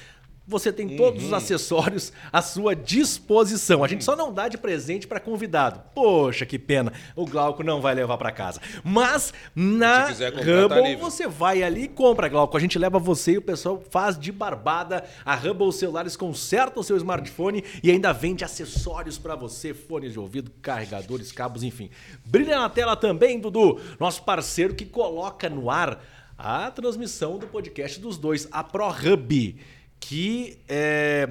você 0.46 0.72
tem 0.72 0.96
todos 0.96 1.24
os 1.24 1.32
acessórios 1.32 2.12
à 2.32 2.42
sua 2.42 2.74
disposição. 2.74 3.84
A 3.84 3.88
gente 3.88 4.02
só 4.02 4.16
não 4.16 4.32
dá 4.32 4.48
de 4.48 4.58
presente 4.58 5.06
para 5.06 5.20
convidado. 5.20 5.80
Poxa, 5.94 6.44
que 6.44 6.58
pena. 6.58 6.92
O 7.14 7.24
Glauco 7.24 7.62
não 7.62 7.80
vai 7.80 7.94
levar 7.94 8.18
para 8.18 8.32
casa. 8.32 8.60
Mas 8.82 9.32
na 9.54 10.08
comprar, 10.08 10.68
tá 10.68 10.96
você 10.98 11.28
vai 11.28 11.62
ali 11.62 11.84
e 11.84 11.88
compra, 11.88 12.28
Glauco. 12.28 12.56
A 12.56 12.60
gente 12.60 12.78
leva 12.78 12.98
você 12.98 13.32
e 13.32 13.38
o 13.38 13.42
pessoal 13.42 13.82
faz 13.90 14.18
de 14.18 14.32
barbada. 14.32 15.04
A 15.24 15.36
Hubble 15.36 15.72
Celulares 15.72 16.16
conserta 16.16 16.80
o 16.80 16.84
seu 16.84 16.96
smartphone 16.96 17.64
e 17.82 17.90
ainda 17.90 18.12
vende 18.12 18.44
acessórios 18.44 19.18
para 19.18 19.36
você, 19.36 19.72
fones 19.72 20.12
de 20.12 20.18
ouvido, 20.18 20.50
carregadores, 20.60 21.30
cabos, 21.30 21.62
enfim. 21.62 21.88
Brilha 22.24 22.58
na 22.58 22.68
tela 22.68 22.96
também, 22.96 23.38
Dudu, 23.38 23.80
nosso 23.98 24.24
parceiro 24.24 24.74
que 24.74 24.84
coloca 24.84 25.48
no 25.48 25.70
ar 25.70 26.00
a 26.42 26.70
transmissão 26.70 27.38
do 27.38 27.46
podcast 27.46 28.00
dos 28.00 28.18
dois, 28.18 28.48
a 28.50 28.64
ProHub, 28.64 29.56
que 30.00 30.58
é, 30.68 31.28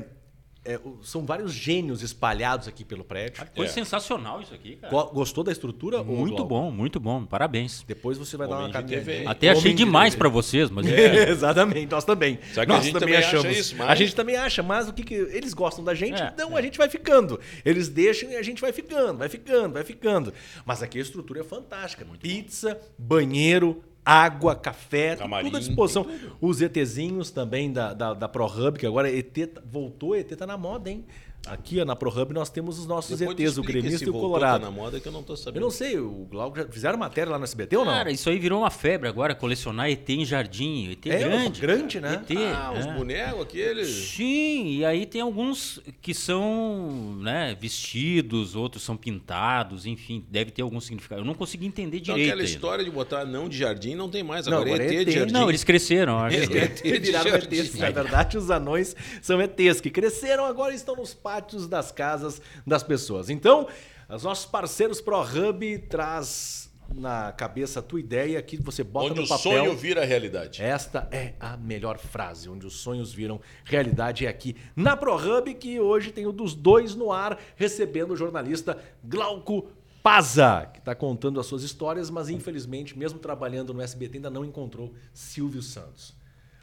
é, 0.64 0.80
são 1.02 1.26
vários 1.26 1.52
gênios 1.52 2.02
espalhados 2.02 2.68
aqui 2.68 2.86
pelo 2.86 3.04
prédio. 3.04 3.44
Foi 3.56 3.66
É. 3.66 3.70
sensacional 3.70 4.42
isso 4.42 4.54
aqui, 4.54 4.76
cara. 4.78 4.94
Go- 4.94 5.08
Gostou 5.12 5.44
da 5.44 5.52
estrutura? 5.52 6.02
Muito 6.04 6.36
Glauco? 6.36 6.48
bom, 6.48 6.72
muito 6.72 7.00
bom. 7.00 7.26
Parabéns. 7.26 7.84
Depois 7.86 8.18
você 8.18 8.38
vai 8.38 8.48
dar 8.48 8.56
Homem 8.56 8.68
uma 8.68 8.70
de 8.70 8.74
caminhada. 8.96 9.04
TV. 9.06 9.26
Até 9.28 9.50
achei 9.50 9.62
Homem 9.64 9.76
de 9.76 9.84
demais 9.84 10.16
pra 10.16 10.30
vocês, 10.30 10.70
mas 10.70 10.86
Exatamente, 11.28 11.92
nós 11.92 12.06
também. 12.06 12.40
Só 12.54 12.62
que 12.62 12.68
nós 12.68 12.80
a 12.80 12.84
gente 12.84 13.00
também 13.00 13.16
acha 13.18 13.48
isso, 13.50 13.76
mas- 13.76 13.90
A 13.90 13.96
gente 13.96 14.16
também 14.16 14.36
acha, 14.38 14.64
mas 14.64 14.88
o 14.88 14.94
que, 14.94 15.04
que 15.04 15.16
eles 15.16 15.54
gostam 15.54 15.84
da 15.84 15.94
gente, 15.94 16.22
É, 16.22 16.28
então 16.28 16.56
a 16.56 16.62
gente 16.62 16.78
vai 16.78 16.88
ficando. 16.88 17.40
Eles 17.66 17.90
deixam 17.90 18.30
e 18.32 18.36
a 18.38 18.42
gente 18.44 18.62
vai 18.62 18.72
ficando, 18.72 19.18
vai 19.18 19.28
ficando, 19.28 19.74
vai 19.74 19.84
ficando. 19.84 20.34
Mas 20.66 20.82
aqui 20.82 20.98
a 21.00 21.02
estrutura 21.02 21.42
é 21.42 21.44
fantástica. 21.44 22.06
Pizza, 22.22 22.80
banheiro, 22.98 23.84
água, 24.06 24.56
café, 24.56 25.16
Camarim, 25.16 25.46
tudo 25.46 25.58
à 25.58 25.60
disposição. 25.60 26.08
Os 26.40 26.62
ETzinhos 26.62 27.32
também 27.32 27.72
da, 27.72 27.94
da, 27.94 28.14
da 28.14 28.28
ProHub, 28.28 28.78
que 28.78 28.86
agora 28.86 29.12
ET 29.12 29.38
voltou, 29.66 30.16
ET 30.16 30.30
tá 30.36 30.46
na 30.46 30.58
moda, 30.58 30.90
hein? 30.90 31.06
Aqui 31.48 31.82
ó, 31.82 31.86
na 31.86 31.96
ProHub 31.96 32.34
nós 32.36 32.50
temos 32.52 32.78
os 32.78 32.86
nossos 32.86 33.18
Depois 33.18 33.40
ETs, 33.40 33.58
o 33.58 33.64
gremista 33.64 34.06
e 34.06 34.10
o 34.10 34.14
colorado. 34.14 34.60
Tá 34.62 34.66
na 34.68 34.72
moda 34.72 35.00
que 35.00 35.08
eu 35.08 35.12
não 35.12 35.24
tô 35.24 35.34
Eu 35.34 35.38
sabendo. 35.38 35.64
não 35.64 35.72
sei, 35.72 35.98
o 35.98 36.28
Glauco 36.30 36.56
já 36.58 36.68
fizeram 36.68 37.00
matéria 37.00 37.32
lá 37.32 37.40
no 37.40 37.44
SBT 37.44 37.78
ou 37.78 37.84
não? 37.84 37.92
Cara, 37.94 38.12
isso 38.12 38.30
aí 38.30 38.38
virou 38.38 38.60
uma 38.62 38.70
febre 38.70 39.10
agora, 39.10 39.34
colecionar 39.34 39.90
ET 39.90 40.08
em 40.08 40.24
jardim. 40.24 40.92
ET 40.92 41.06
É, 41.08 41.18
grande. 41.20 41.60
grande, 41.62 42.00
cara. 42.00 42.18
né? 42.18 42.26
ET. 42.30 42.38
Ah, 42.56 42.74
os 42.78 42.86
é. 42.86 42.94
bonecos 42.94 43.42
aqueles. 43.42 43.88
Sim, 43.88 44.68
e 44.78 44.86
aí 44.86 45.06
tem 45.08 45.20
alguns 45.22 45.80
que 46.00 46.14
são 46.14 47.16
né, 47.20 47.58
vestidos, 47.60 48.56
outros 48.56 48.84
são 48.84 48.96
pintados, 48.96 49.88
enfim, 49.88 50.24
deve 50.30 50.52
ter 50.52 50.62
algum 50.62 50.80
significado. 50.80 51.22
Eu 51.22 51.26
não 51.26 51.34
consegui 51.34 51.66
entender 51.66 51.98
Então, 51.98 52.14
direito. 52.16 52.30
aquela 52.30 52.42
ainda. 52.44 52.54
história 52.54 52.86
de 52.86 52.92
botar 52.92 53.26
não 53.26 53.50
de 53.50 53.58
jardim 53.58 53.96
não 53.96 54.10
tem 54.10 54.22
mais. 54.22 54.46
Não, 54.46 54.58
Agora, 54.60 54.70
agora 54.76 54.84
é 54.84 54.96
é 54.96 55.02
ET 55.02 55.06
de 55.08 55.12
jardim. 55.12 55.34
Não, 55.34 55.50
eles 55.50 55.64
cresceram, 55.64 56.20
acho. 56.20 56.38
É, 56.42 56.68
que- 56.68 56.88
ET 56.88 57.00
de 57.00 57.00
Viraram 57.00 57.32
jardim. 57.32 57.56
ETs. 57.58 57.76
Na 57.80 57.90
verdade, 57.90 58.38
os 58.38 58.52
anões 58.52 58.96
são 59.24 59.42
ETs 59.42 59.82
que 59.82 59.90
cresceram 59.90 60.46
agora 60.46 60.72
e 60.74 60.76
estão 60.76 60.96
nos 60.96 61.14
pátios 61.32 61.66
das 61.66 61.94
casas 61.94 62.42
das 62.68 62.84
pessoas. 62.84 63.30
Então, 63.30 63.66
os 64.10 64.24
nossos 64.24 64.46
parceiros 64.46 65.00
ProHub 65.00 65.78
traz 65.88 66.70
na 66.94 67.32
cabeça 67.32 67.80
a 67.80 67.82
tua 67.82 68.02
ideia 68.02 68.42
que 68.42 68.58
você 68.58 68.84
bota 68.84 69.12
Onde 69.12 69.22
no 69.22 69.26
o 69.26 69.30
papel. 69.30 69.64
sonho 69.64 69.78
vira 69.78 70.04
realidade. 70.04 70.62
Esta 70.62 71.08
é 71.10 71.36
a 71.40 71.56
melhor 71.56 71.98
frase, 71.98 72.50
onde 72.50 72.66
os 72.66 72.74
sonhos 72.82 73.14
viram 73.14 73.40
realidade 73.64 74.26
é 74.26 74.30
aqui 74.30 74.58
na 74.76 74.98
ProHub, 74.98 75.54
que 75.54 75.80
hoje 75.80 76.12
tem 76.12 76.28
o 76.28 76.34
dos 76.34 76.54
dois 76.54 76.96
no 76.96 77.14
ar, 77.14 77.40
recebendo 77.56 78.12
o 78.12 78.18
jornalista 78.18 78.78
Glauco 79.02 79.70
Paza, 80.04 80.70
que 80.74 80.80
está 80.80 80.94
contando 80.94 81.40
as 81.40 81.46
suas 81.46 81.64
histórias, 81.64 82.10
mas 82.10 82.28
infelizmente, 82.28 82.98
mesmo 83.00 83.20
trabalhando 83.20 83.74
no 83.74 83.82
SBT, 83.82 84.18
ainda 84.18 84.30
não 84.30 84.44
encontrou 84.44 84.94
Silvio 85.14 85.62
Santos. 85.62 86.14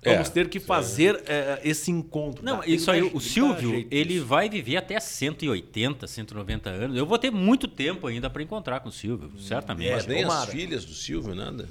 É, 0.02 0.12
Vamos 0.12 0.28
ter 0.28 0.48
que 0.48 0.60
fazer 0.60 1.20
eh, 1.26 1.60
esse 1.64 1.90
encontro. 1.90 2.44
Não, 2.44 2.60
tem 2.60 2.72
isso 2.74 2.84
que 2.84 2.90
aí, 2.92 3.02
o 3.02 3.10
que 3.10 3.20
Silvio, 3.20 3.86
ele 3.90 4.14
nisso. 4.14 4.26
vai 4.26 4.48
viver 4.48 4.76
até 4.76 4.98
180, 5.00 6.06
190 6.06 6.70
anos. 6.70 6.96
Eu 6.96 7.04
vou 7.04 7.18
ter 7.18 7.30
muito 7.32 7.66
tempo 7.66 8.06
ainda 8.06 8.30
para 8.30 8.40
encontrar 8.42 8.78
com 8.80 8.88
o 8.90 8.92
Silvio, 8.92 9.32
certamente. 9.40 9.90
Mas 9.90 10.06
nem 10.06 10.22
as 10.22 10.28
tomara. 10.30 10.50
filhas 10.52 10.84
do 10.84 10.94
Silvio, 10.94 11.34
nada. 11.34 11.68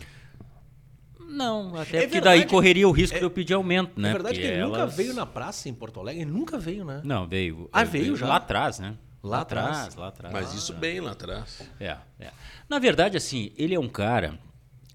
Não, 1.19 1.69
até 1.75 1.79
É 1.79 2.01
porque 2.01 2.07
verdade. 2.15 2.39
daí 2.41 2.45
correria 2.49 2.87
o 2.87 2.91
risco 2.91 3.17
de 3.17 3.23
eu 3.23 3.29
pedir 3.29 3.53
aumento, 3.53 3.99
né? 3.99 4.09
É 4.09 4.13
verdade 4.13 4.35
que 4.35 4.41
Porque 4.41 4.53
ele 4.55 4.63
nunca 4.65 4.79
elas- 4.79 4.95
veio 4.95 5.13
na 5.13 5.25
praça 5.25 5.67
em 5.69 5.73
Porto 5.73 5.99
Alegre, 5.99 6.21
ele 6.23 6.31
nunca 6.31 6.57
veio, 6.57 6.85
né? 6.85 7.01
Não, 7.03 7.27
veio. 7.27 7.69
Ah, 7.71 7.83
veio 7.83 8.15
já? 8.15 8.27
Lá 8.27 8.35
atrás, 8.37 8.79
né? 8.79 8.95
Lá 9.23 9.41
atrás. 9.41 9.95
lá 9.95 10.07
atrás. 10.07 10.33
Mas 10.33 10.53
isso 10.53 10.73
bem 10.73 10.99
lá 11.01 11.11
atrás. 11.11 11.61
É, 11.79 11.97
é. 12.19 12.31
Na 12.69 12.79
verdade, 12.79 13.17
assim, 13.17 13.51
ele 13.57 13.75
é 13.75 13.79
um 13.79 13.89
cara 13.89 14.39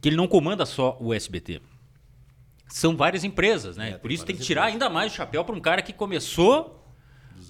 que 0.01 0.09
ele 0.09 0.17
não 0.17 0.27
comanda 0.27 0.65
só 0.65 0.97
o 1.01 1.13
SBT. 1.13 1.61
São 2.73 2.97
várias 2.97 3.23
empresas, 3.23 3.77
né? 3.77 3.91
É, 3.91 3.99
Por 3.99 4.11
isso 4.11 4.25
tem 4.25 4.35
que 4.35 4.43
tirar 4.43 4.65
ainda 4.65 4.89
mais 4.89 5.13
o 5.13 5.15
chapéu 5.15 5.45
para 5.45 5.55
um 5.55 5.61
cara 5.61 5.83
que 5.83 5.93
começou 5.93 6.83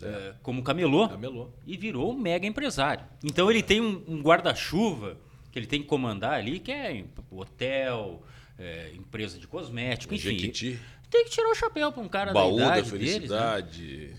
é, 0.03 0.35
como 0.43 0.63
camelô, 0.65 1.09
Camelô. 1.09 1.49
e 1.65 1.77
virou 1.77 2.13
um 2.13 2.19
mega 2.19 2.45
empresário. 2.45 3.05
Então 3.23 3.49
ele 3.49 3.63
tem 3.63 3.81
um, 3.81 4.03
um 4.09 4.21
guarda-chuva 4.21 5.17
que 5.53 5.59
ele 5.59 5.67
tem 5.67 5.81
que 5.81 5.87
comandar 5.87 6.33
ali, 6.35 6.59
que 6.59 6.73
é 6.73 7.05
hotel, 7.31 8.21
é, 8.59 8.91
empresa 8.95 9.39
de 9.39 9.47
cosmético, 9.47 10.13
enfim. 10.13 10.31
Jequiti, 10.31 10.81
Tem 11.09 11.25
que 11.25 11.31
tirar 11.31 11.51
o 11.51 11.55
chapéu 11.55 11.93
para 11.93 12.03
um 12.03 12.09
cara 12.09 12.33
baú 12.33 12.57
da 12.57 12.71
da 12.71 12.79
idade 12.79 12.91
deles, 12.91 13.11
né? 13.11 13.15
felicidade. 13.15 14.17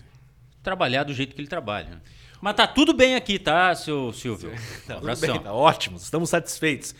trabalhar 0.62 1.04
do 1.04 1.12
jeito 1.12 1.34
que 1.34 1.40
ele 1.40 1.48
trabalha. 1.48 1.90
né? 1.90 2.00
Mas 2.40 2.54
tá 2.56 2.66
tudo 2.66 2.94
bem 2.94 3.14
aqui, 3.14 3.38
tá, 3.38 3.74
seu 3.74 4.10
Silvio? 4.14 4.52
Tá, 4.86 4.94
tudo 4.94 4.98
Abração. 4.98 5.34
bem, 5.34 5.42
tá 5.42 5.52
ótimo, 5.52 5.98
estamos 5.98 6.30
satisfeitos. 6.30 6.94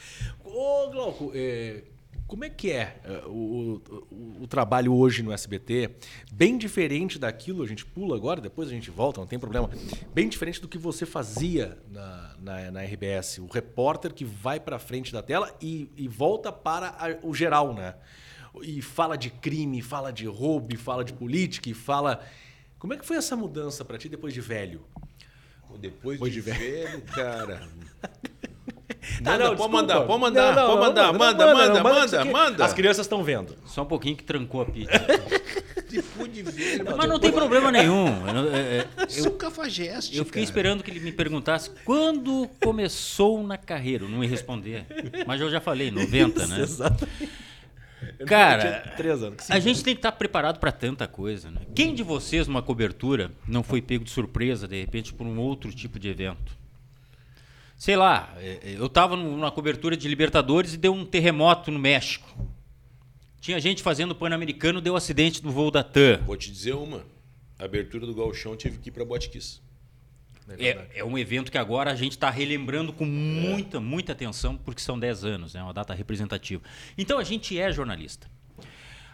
Ô, 0.44 0.90
Glauco, 0.90 1.32
é, 1.34 1.84
como 2.26 2.44
é 2.44 2.50
que 2.50 2.70
é, 2.70 3.00
é, 3.04 3.22
o, 3.26 3.80
o- 4.10 4.42
o 4.42 4.46
trabalho 4.46 4.94
hoje 4.94 5.22
no 5.22 5.30
SBT? 5.32 5.90
Bem 6.32 6.56
diferente 6.58 7.18
daquilo, 7.18 7.62
a 7.62 7.66
gente 7.66 7.84
pula 7.84 8.16
agora, 8.16 8.40
depois 8.40 8.68
a 8.68 8.72
gente 8.72 8.90
volta, 8.90 9.20
não 9.20 9.26
tem 9.26 9.38
problema. 9.38 9.70
Bem 10.14 10.28
diferente 10.28 10.60
do 10.60 10.66
que 10.68 10.78
você 10.78 11.04
fazia 11.06 11.78
na, 11.90 12.34
na, 12.40 12.70
na 12.70 12.82
RBS. 12.82 13.38
O 13.38 13.46
repórter 13.46 14.12
que 14.12 14.24
vai 14.24 14.58
para 14.58 14.78
frente 14.78 15.12
da 15.12 15.22
tela 15.22 15.54
e, 15.60 15.90
e 15.96 16.08
volta 16.08 16.50
para 16.52 16.88
a- 16.90 17.18
o 17.22 17.34
geral, 17.34 17.74
né? 17.74 17.94
E 18.62 18.80
fala 18.80 19.16
de 19.16 19.30
crime, 19.30 19.82
fala 19.82 20.12
de 20.12 20.26
roubo, 20.26 20.76
fala 20.78 21.04
de 21.04 21.12
política, 21.12 21.68
e 21.68 21.74
fala... 21.74 22.24
Como 22.78 22.92
é 22.92 22.96
que 22.98 23.06
foi 23.06 23.16
essa 23.16 23.34
mudança 23.34 23.84
para 23.84 23.96
ti 23.98 24.08
depois 24.08 24.32
de 24.34 24.40
velho? 24.40 24.84
Depois 25.80 26.18
Depois 26.20 26.32
de 26.32 26.40
de 26.42 26.50
velho, 26.50 27.02
cara. 27.02 27.68
Tá, 29.22 29.32
Manda, 29.32 29.38
pode 29.38 29.50
desculpa. 29.56 29.68
mandar, 29.68 30.00
pode 30.02 30.20
mandar, 30.20 30.42
Não, 30.42 30.62
não, 30.62 30.66
pode 30.66 30.74
não, 30.76 30.86
mandar, 30.88 31.12
não, 31.12 31.18
manda, 31.18 31.46
não, 31.46 31.54
manda, 31.54 31.74
não, 31.74 31.82
manda, 31.82 32.06
isso 32.06 32.16
aqui- 32.16 32.30
manda. 32.32 32.64
As 32.64 32.72
crianças 32.74 33.06
estão 33.06 33.22
vendo. 33.24 33.56
Só 33.66 33.82
um 33.82 33.86
pouquinho 33.86 34.16
que 34.16 34.24
trancou 34.24 34.60
a 34.62 34.66
pizza. 34.66 34.92
De 35.88 36.42
velho, 36.42 36.84
Mas 36.96 37.08
não 37.08 37.20
tem 37.20 37.30
problema 37.30 37.70
nenhum. 37.70 38.26
Eu, 38.26 38.34
não- 38.34 38.54
é- 38.54 38.78
é- 38.78 38.86
Eu 39.04 39.08
sou 39.10 39.32
cafajeste, 39.32 40.16
eu 40.16 40.24
fiquei 40.24 40.42
cara. 40.42 40.50
esperando 40.50 40.82
que 40.82 40.90
ele 40.90 40.98
me 40.98 41.12
perguntasse 41.12 41.70
quando 41.84 42.48
começou 42.62 43.40
na 43.46 43.56
carreira. 43.56 44.04
Eu 44.04 44.08
não 44.08 44.22
ia 44.24 44.28
responder. 44.28 44.86
Mas 45.24 45.40
eu 45.40 45.48
já 45.50 45.60
falei, 45.60 45.92
90, 45.92 46.46
né? 46.48 46.60
Exato. 46.62 47.06
Cara, 48.26 48.92
anos. 48.98 49.50
A 49.50 49.58
gente 49.60 49.84
tem 49.84 49.94
que 49.94 49.98
estar 50.00 50.12
preparado 50.12 50.58
para 50.58 50.72
tanta 50.72 51.06
coisa, 51.06 51.50
né? 51.50 51.60
Quem 51.74 51.94
de 51.94 52.02
vocês, 52.02 52.46
numa 52.48 52.62
cobertura, 52.62 53.30
não 53.46 53.62
foi 53.62 53.80
pego 53.80 54.04
de 54.04 54.10
surpresa, 54.10 54.66
de 54.66 54.80
repente, 54.80 55.12
por 55.12 55.26
um 55.26 55.38
outro 55.38 55.70
tipo 55.72 55.98
de 55.98 56.08
evento? 56.08 56.56
Sei 57.76 57.96
lá, 57.96 58.32
é, 58.38 58.60
é, 58.62 58.76
eu 58.76 58.86
estava 58.86 59.16
numa 59.16 59.50
cobertura 59.50 59.96
de 59.96 60.08
Libertadores 60.08 60.74
e 60.74 60.76
deu 60.76 60.92
um 60.92 61.04
terremoto 61.04 61.70
no 61.70 61.78
México. 61.78 62.28
Tinha 63.40 63.60
gente 63.60 63.82
fazendo 63.82 64.14
Pan-Americano, 64.14 64.80
deu 64.80 64.96
acidente 64.96 65.44
no 65.44 65.50
voo 65.50 65.70
da 65.70 65.82
TAM. 65.82 66.22
Vou 66.24 66.36
te 66.36 66.50
dizer 66.50 66.74
uma. 66.74 67.04
A 67.58 67.64
abertura 67.64 68.06
do 68.06 68.14
Galchão 68.14 68.56
tive 68.56 68.78
que 68.78 68.88
ir 68.88 68.92
pra 68.92 69.04
Botkiss. 69.04 69.62
É, 70.58 70.86
é 70.96 71.04
um 71.04 71.16
evento 71.16 71.50
que 71.50 71.56
agora 71.56 71.90
a 71.90 71.94
gente 71.94 72.12
está 72.12 72.28
relembrando 72.28 72.92
com 72.92 73.06
muita, 73.06 73.80
muita 73.80 74.12
atenção, 74.12 74.56
porque 74.56 74.80
são 74.80 74.98
10 74.98 75.24
anos, 75.24 75.54
é 75.54 75.62
uma 75.62 75.72
data 75.72 75.94
representativa. 75.94 76.62
Então 76.98 77.18
a 77.18 77.24
gente 77.24 77.58
é 77.58 77.72
jornalista. 77.72 78.30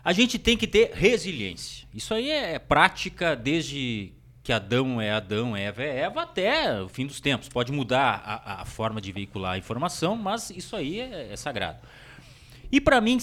A 0.03 0.13
gente 0.13 0.39
tem 0.39 0.57
que 0.57 0.67
ter 0.67 0.93
resiliência. 0.93 1.87
Isso 1.95 2.15
aí 2.15 2.31
é 2.31 2.59
prática 2.59 3.37
desde 3.37 4.13
que 4.51 4.55
Adão 4.55 5.01
é 5.01 5.13
Adão, 5.13 5.57
Eva 5.57 5.81
é 5.85 5.99
Eva, 6.01 6.23
até 6.23 6.83
o 6.83 6.89
fim 6.89 7.07
dos 7.07 7.21
tempos. 7.21 7.49
Pode 7.49 7.71
mudar 7.71 8.21
a, 8.25 8.63
a 8.63 8.65
forma 8.65 9.01
de 9.01 9.13
veicular 9.13 9.53
a 9.53 9.59
informação, 9.59 10.17
mas 10.17 10.51
isso 10.51 10.75
aí 10.75 10.99
é, 10.99 11.33
é 11.33 11.37
sagrado. 11.37 11.79
E 12.73 12.81
para 12.81 13.01
mim 13.01 13.17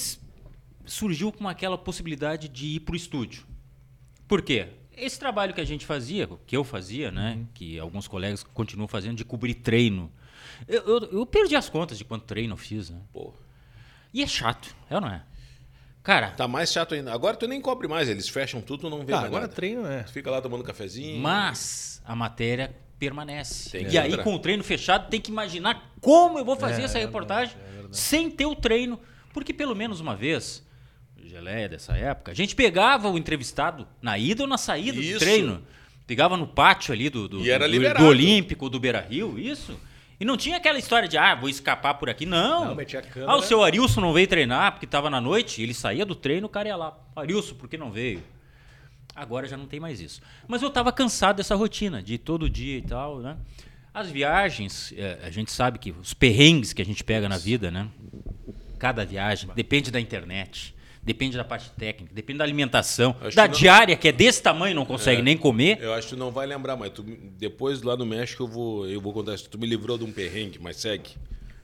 surgiu 0.85 1.29
com 1.33 1.45
aquela 1.49 1.77
possibilidade 1.77 2.47
de 2.47 2.67
ir 2.67 2.79
para 2.79 2.93
o 2.93 2.95
estúdio. 2.95 3.45
Por 4.25 4.41
quê? 4.41 4.69
Esse 4.95 5.19
trabalho 5.19 5.53
que 5.53 5.59
a 5.59 5.65
gente 5.65 5.85
fazia, 5.85 6.29
que 6.47 6.55
eu 6.55 6.63
fazia, 6.63 7.11
né? 7.11 7.45
Que 7.53 7.77
alguns 7.77 8.07
colegas 8.07 8.41
continuam 8.41 8.87
fazendo, 8.87 9.17
de 9.17 9.25
cobrir 9.25 9.55
treino. 9.55 10.09
Eu, 10.65 10.81
eu, 10.83 10.99
eu 11.11 11.25
perdi 11.25 11.57
as 11.57 11.67
contas 11.67 11.97
de 11.97 12.05
quanto 12.05 12.23
treino 12.23 12.53
eu 12.53 12.57
fiz, 12.57 12.89
né? 12.89 13.01
E 14.13 14.23
é 14.23 14.27
chato, 14.27 14.73
é 14.89 14.95
ou 14.95 15.01
não 15.01 15.09
é? 15.09 15.23
Cara, 16.07 16.29
Tá 16.31 16.47
mais 16.47 16.71
chato 16.71 16.93
ainda. 16.95 17.11
Agora 17.13 17.35
tu 17.35 17.45
nem 17.49 17.59
cobre 17.59 17.85
mais, 17.85 18.07
eles 18.07 18.29
fecham 18.29 18.61
tudo, 18.61 18.81
tu 18.81 18.89
não 18.89 19.05
vê 19.05 19.11
Ah, 19.11 19.17
mais 19.17 19.25
agora 19.27 19.41
nada. 19.41 19.53
treino 19.53 19.85
é. 19.85 20.03
Tu 20.03 20.13
fica 20.13 20.31
lá 20.31 20.39
tomando 20.41 20.63
cafezinho. 20.63 21.19
mas 21.21 22.01
a 22.05 22.15
matéria 22.15 22.73
permanece. 22.97 23.69
Tem 23.71 23.89
e 23.91 23.97
aí, 23.97 24.11
entrar. 24.11 24.23
com 24.23 24.33
o 24.33 24.39
treino 24.39 24.63
fechado, 24.63 25.09
tem 25.09 25.19
que 25.19 25.29
imaginar 25.29 25.91
como 25.99 26.39
eu 26.39 26.45
vou 26.45 26.55
fazer 26.55 26.81
É, 26.81 26.85
essa 26.85 26.97
é 26.97 27.01
reportagem 27.01 27.55
verdade, 27.57 27.87
é 27.91 27.93
sem 27.93 28.31
ter 28.31 28.45
o 28.45 28.55
treino. 28.55 28.97
Porque 29.33 29.53
pelo 29.53 29.75
menos 29.75 29.99
uma 29.99 30.15
vez, 30.15 30.65
geleia 31.21 31.67
dessa 31.67 31.93
época, 31.97 32.31
a 32.31 32.33
gente 32.33 32.55
pegava 32.55 33.09
o 33.09 33.17
entrevistado 33.17 33.85
na 34.01 34.17
ida 34.17 34.43
ou 34.43 34.47
na 34.49 34.57
saída 34.57 34.97
Isso. 34.99 35.13
do 35.15 35.19
treino. 35.19 35.61
Pegava 36.07 36.37
no 36.37 36.47
pátio 36.47 36.93
ali 36.93 37.09
do, 37.09 37.27
do, 37.27 37.41
E 37.41 37.51
era 37.51 37.67
do- 37.67 37.93
do 37.95 38.05
Olímpico, 38.05 38.69
do 38.69 38.79
Beira 38.79 39.01
Rio, 39.01 39.37
isso. 39.37 39.77
E 40.19 40.25
não 40.25 40.35
tinha 40.35 40.57
aquela 40.57 40.79
história 40.79 41.07
de, 41.07 41.17
ah, 41.17 41.35
vou 41.35 41.47
escapar 41.47 41.93
por 41.95 42.09
aqui. 42.09 42.25
Não. 42.25 42.65
Não, 42.65 42.75
metia 42.75 42.99
a 42.99 43.03
câmera. 43.03 43.31
Ah, 43.31 43.35
o 43.35 43.41
seu 43.41 43.63
Arilson 43.63 44.01
não 44.01 44.13
veio 44.13 44.27
treinar 44.27 44.71
porque 44.71 44.85
estava 44.85 45.09
na 45.09 45.21
noite, 45.21 45.61
ele 45.61 45.73
saía 45.73 46.05
do 46.05 46.15
treino, 46.15 46.47
o 46.47 46.49
cara 46.49 46.67
ia 46.69 46.75
lá. 46.75 46.97
Arilson, 47.15 47.55
por 47.55 47.69
que 47.69 47.77
não 47.77 47.91
veio? 47.91 48.23
Agora 49.15 49.47
já 49.47 49.57
não 49.57 49.67
tem 49.67 49.79
mais 49.79 49.99
isso. 49.99 50.21
Mas 50.47 50.61
eu 50.61 50.69
estava 50.69 50.91
cansado 50.91 51.37
dessa 51.37 51.55
rotina, 51.55 52.01
de 52.01 52.17
todo 52.17 52.49
dia 52.49 52.77
e 52.77 52.81
tal, 52.81 53.19
né? 53.19 53.37
As 53.93 54.11
viagens, 54.11 54.93
é, 54.95 55.19
a 55.23 55.31
gente 55.31 55.51
sabe 55.51 55.79
que 55.79 55.91
os 55.91 56.13
perrengues 56.13 56.71
que 56.73 56.81
a 56.81 56.85
gente 56.85 57.03
pega 57.03 57.27
na 57.27 57.37
vida, 57.37 57.71
né? 57.71 57.87
Cada 58.77 59.03
viagem 59.03 59.49
depende 59.55 59.89
da 59.89 59.99
internet, 59.99 60.75
depende 61.07 61.37
da 61.37 61.43
parte 61.43 61.71
técnica, 61.71 62.13
depende 62.13 62.39
da 62.39 62.43
alimentação, 62.43 63.15
Acho 63.21 63.35
da 63.35 63.43
que 63.47 63.53
não- 63.53 63.59
diária, 63.59 63.95
que 63.95 64.09
é 64.09 64.11
desse 64.11 64.43
tamanho, 64.43 64.75
não 64.75 64.85
consegue 64.85 65.21
É. 65.21 65.23
nem 65.23 65.37
comer. 65.37 65.79
Eu 65.81 65.93
acho 65.93 66.09
que 66.09 66.15
tu 66.15 66.19
não 66.19 66.29
vai 66.31 66.45
lembrar, 66.45 66.75
mas 66.75 66.91
tu, 66.91 67.01
depois 67.01 67.81
lá 67.81 67.95
no 67.95 68.05
México 68.05 68.43
eu 68.43 68.47
vou, 68.47 68.85
eu 68.87 68.99
vou 68.99 69.13
contar 69.13 69.33
isso. 69.33 69.49
Tu 69.49 69.57
me 69.57 69.65
livrou 69.65 69.97
de 69.97 70.03
um 70.03 70.11
perrengue, 70.11 70.59
mas 70.61 70.75
segue. 70.75 71.11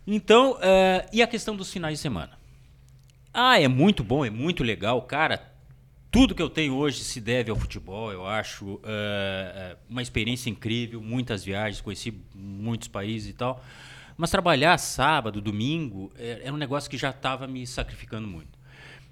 Então, 0.07 0.57
é, 0.61 1.05
e 1.11 1.21
a 1.21 1.27
questão 1.27 1.55
dos 1.55 1.71
finais 1.71 1.97
de 1.97 2.01
semana? 2.01 2.31
Ah, 3.33 3.59
é 3.59 3.67
muito 3.67 4.03
bom, 4.03 4.23
é 4.25 4.29
muito 4.29 4.63
legal, 4.63 5.01
cara. 5.01 5.51
Tudo 6.09 6.33
que 6.35 6.41
eu 6.41 6.49
tenho 6.49 6.75
hoje 6.75 7.03
se 7.03 7.19
deve 7.19 7.49
ao 7.51 7.57
futebol, 7.57 8.11
eu 8.13 8.25
acho. 8.25 8.79
é, 8.85 9.75
uma 9.89 10.01
experiência 10.01 10.49
incrível, 10.49 11.01
muitas 11.01 11.43
viagens, 11.43 11.81
conheci 11.81 12.13
muitos 12.33 12.87
países 12.87 13.29
e 13.29 13.33
tal. 13.33 13.63
Mas 14.15 14.29
trabalhar 14.29 14.77
sábado, 14.77 15.41
domingo, 15.41 16.11
é- 16.17 16.41
era 16.43 16.53
um 16.53 16.57
negócio 16.57 16.87
que 16.89 16.97
já 16.97 17.09
estava 17.09 17.47
me 17.47 17.65
sacrificando 17.65 18.27
muito. 18.27 18.52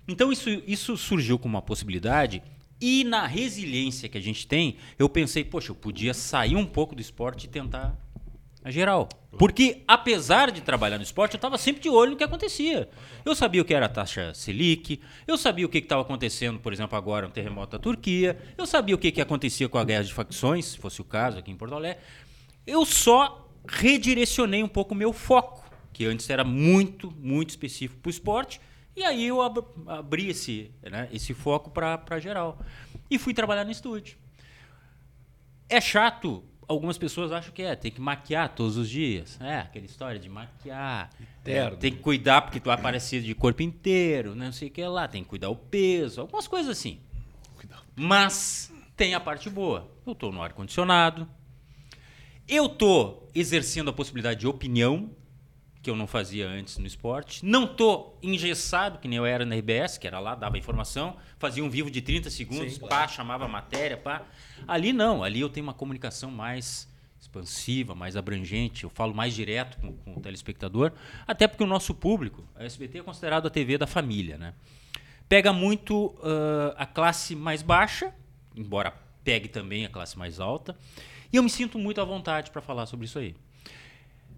Então 0.08 0.32
isso, 0.32 0.50
isso 0.68 0.98
surgiu 0.98 1.38
como 1.38 1.56
uma 1.56 1.62
possibilidade. 1.62 2.42
E 2.80 3.04
na 3.04 3.28
resiliência 3.28 4.10
que 4.10 4.18
a 4.18 4.22
gente 4.22 4.48
tem, 4.48 4.78
eu 4.98 5.08
pensei, 5.08 5.44
poxa, 5.44 5.72
eu 5.72 5.76
podia 5.76 6.14
sair 6.14 6.56
um 6.56 6.66
pouco 6.66 6.96
do 6.96 7.02
esporte 7.02 7.46
e 7.46 7.48
tentar 7.48 7.96
a 8.64 8.72
geral. 8.72 9.10
Porque, 9.38 9.84
apesar 9.88 10.52
de 10.52 10.62
trabalhar 10.62 10.98
no 10.98 11.04
esporte, 11.04 11.34
eu 11.34 11.38
estava 11.38 11.58
sempre 11.58 11.82
de 11.82 11.90
olho 11.90 12.12
no 12.12 12.18
que 12.18 12.24
acontecia. 12.24 12.90
Eu 13.26 13.34
sabia 13.34 13.62
o 13.62 13.66
que 13.66 13.74
era 13.74 13.86
a 13.86 13.90
taxa 13.90 14.34
Selic, 14.34 15.00
eu 15.26 15.38
sabia 15.38 15.66
o 15.66 15.70
que 15.70 15.80
estava 15.80 16.02
acontecendo, 16.02 16.60
por 16.60 16.74
exemplo, 16.74 16.98
agora 16.98 17.28
no 17.28 17.34
terremoto 17.34 17.72
da 17.72 17.80
Turquia, 17.80 18.38
eu 18.58 18.66
sabia 18.68 18.94
o 18.94 18.98
que, 18.98 19.12
que 19.12 19.22
acontecia 19.22 19.68
com 19.70 19.78
a 19.78 19.84
guerra 19.84 20.04
de 20.04 20.14
facções, 20.14 20.66
se 20.66 20.78
fosse 20.78 21.02
o 21.02 21.04
caso 21.04 21.40
aqui 21.40 21.50
em 21.50 21.56
Porto 21.56 21.74
Alegre. 21.74 22.02
Eu 22.68 22.86
só 22.86 23.50
redirecionei 23.68 24.62
um 24.62 24.68
pouco 24.68 24.94
o 24.94 24.98
meu 24.98 25.14
foco, 25.14 25.64
que 25.94 26.06
antes 26.06 26.30
era 26.30 26.44
muito, 26.44 27.12
muito 27.18 27.50
específico 27.50 28.02
para 28.02 28.10
o 28.10 28.12
esporte, 28.12 28.62
e 28.96 29.04
aí 29.04 29.28
eu 29.28 29.42
ab- 29.42 29.66
abri 29.88 30.30
esse, 30.30 30.72
né, 30.84 31.08
esse 31.12 31.34
foco 31.34 31.70
para 31.72 32.20
geral. 32.20 32.60
E 33.10 33.18
fui 33.18 33.34
trabalhar 33.34 33.64
no 33.66 33.72
estúdio. 33.72 34.18
É 35.70 35.80
chato. 35.80 36.44
Algumas 36.68 36.98
pessoas 36.98 37.34
acham 37.34 37.52
que 37.52 37.62
é, 37.62 37.76
tem 37.76 37.92
que 37.92 38.00
maquiar 38.00 38.48
todos 38.56 38.78
os 38.78 38.90
dias. 38.90 39.38
É, 39.42 39.60
aquela 39.60 39.86
história 39.86 40.18
de 40.20 40.30
maquiar. 40.30 41.10
Interno. 41.42 41.76
É, 41.76 41.80
tem 41.80 41.92
que 41.92 42.00
cuidar 42.00 42.42
porque 42.44 42.60
tu 42.62 42.66
vai 42.68 42.76
aparecer 42.76 43.22
de 43.22 43.36
corpo 43.36 43.62
inteiro, 43.62 44.34
não 44.36 44.52
sei 44.54 44.70
o 44.70 44.72
que 44.72 44.86
lá. 44.86 45.06
Tem 45.08 45.22
que 45.24 45.30
cuidar 45.30 45.50
o 45.50 45.56
peso, 45.56 46.22
algumas 46.22 46.48
coisas 46.48 46.78
assim. 46.78 47.00
Mas 47.94 48.72
tem 48.96 49.14
a 49.14 49.20
parte 49.20 49.50
boa. 49.50 49.92
Eu 50.06 50.16
tô 50.16 50.32
no 50.32 50.42
ar-condicionado. 50.42 51.28
Eu 52.48 52.70
tô 52.70 53.24
exercendo 53.36 53.90
a 53.90 53.94
possibilidade 53.94 54.40
de 54.40 54.48
opinião, 54.48 55.10
que 55.82 55.90
eu 55.90 55.96
não 55.96 56.06
fazia 56.06 56.48
antes 56.48 56.78
no 56.78 56.86
esporte. 56.86 57.44
Não 57.44 57.66
tô 57.66 58.14
engessado, 58.22 59.00
que 59.00 59.08
nem 59.08 59.18
eu 59.18 59.26
era 59.26 59.46
na 59.46 59.56
RBS, 59.56 59.98
que 59.98 60.06
era 60.06 60.20
lá, 60.20 60.36
dava 60.36 60.58
informação, 60.58 61.18
fazia 61.40 61.64
um 61.64 61.70
vivo 61.70 61.90
de 61.90 62.02
30 62.02 62.30
segundos, 62.30 62.78
pá, 62.78 63.08
chamava 63.08 63.46
a 63.46 63.48
matéria, 63.48 63.98
pá. 63.98 64.24
Ali 64.68 64.94
não, 64.94 65.24
ali 65.24 65.40
eu 65.40 65.50
tenho 65.50 65.66
uma 65.66 65.74
comunicação 65.74 66.30
mais 66.30 66.88
expansiva, 67.20 67.96
mais 67.96 68.16
abrangente, 68.16 68.84
eu 68.84 68.90
falo 68.90 69.14
mais 69.14 69.34
direto 69.34 69.78
com, 69.80 69.94
com 69.94 70.18
o 70.18 70.22
telespectador, 70.22 70.92
até 71.26 71.48
porque 71.48 71.64
o 71.64 71.68
nosso 71.68 71.94
público, 71.94 72.44
a 72.56 72.64
SBT 72.64 73.00
é 73.00 73.04
considerado 73.04 73.48
a 73.48 73.50
TV 73.50 73.78
da 73.78 73.88
família, 73.88 74.38
né? 74.38 74.54
Pega 75.30 75.54
muito 75.54 76.16
ah, 76.24 76.76
a 76.78 76.86
classe 76.86 77.36
mais 77.36 77.62
baixa, 77.62 78.14
embora 78.56 78.94
pegue 79.24 79.48
também 79.48 79.86
a 79.86 79.90
classe 79.90 80.18
mais 80.18 80.40
alta, 80.40 80.76
E 81.32 81.38
eu 81.38 81.44
me 81.44 81.50
sinto 81.50 81.80
muito 81.80 82.02
à 82.02 82.04
vontade 82.04 82.52
para 82.52 82.62
falar 82.62 82.86
sobre 82.86 83.06
isso 83.06 83.18
aí. 83.18 83.34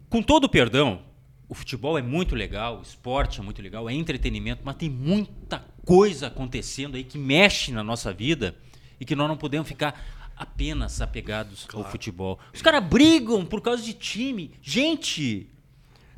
Com 0.10 0.22
todo 0.22 0.44
o 0.44 0.50
perdão, 0.50 1.02
o 1.48 1.54
futebol 1.54 1.98
é 1.98 2.02
muito 2.02 2.36
legal, 2.36 2.80
o 2.80 2.82
esporte 2.82 3.40
é 3.40 3.44
muito 3.44 3.62
legal, 3.62 3.90
é 3.90 3.94
entretenimento, 3.94 4.62
mas 4.64 4.76
tem 4.76 4.90
muita 4.90 5.64
coisa 5.86 6.28
acontecendo 6.28 6.96
aí 6.96 7.04
que 7.04 7.18
mexe 7.18 7.72
na 7.72 7.84
nossa 7.84 8.14
vida 8.14 8.56
e 9.00 9.06
que 9.06 9.16
nós 9.16 9.28
não 9.28 9.38
podemos 9.38 9.68
ficar 9.68 10.02
apenas 10.36 11.02
apegados 11.02 11.68
ao 11.74 11.84
futebol. 11.84 12.40
Os 12.54 12.62
caras 12.62 12.84
brigam 12.84 13.46
por 13.46 13.62
causa 13.62 13.84
de 13.84 13.94
time. 13.94 14.52
Gente, 14.62 15.48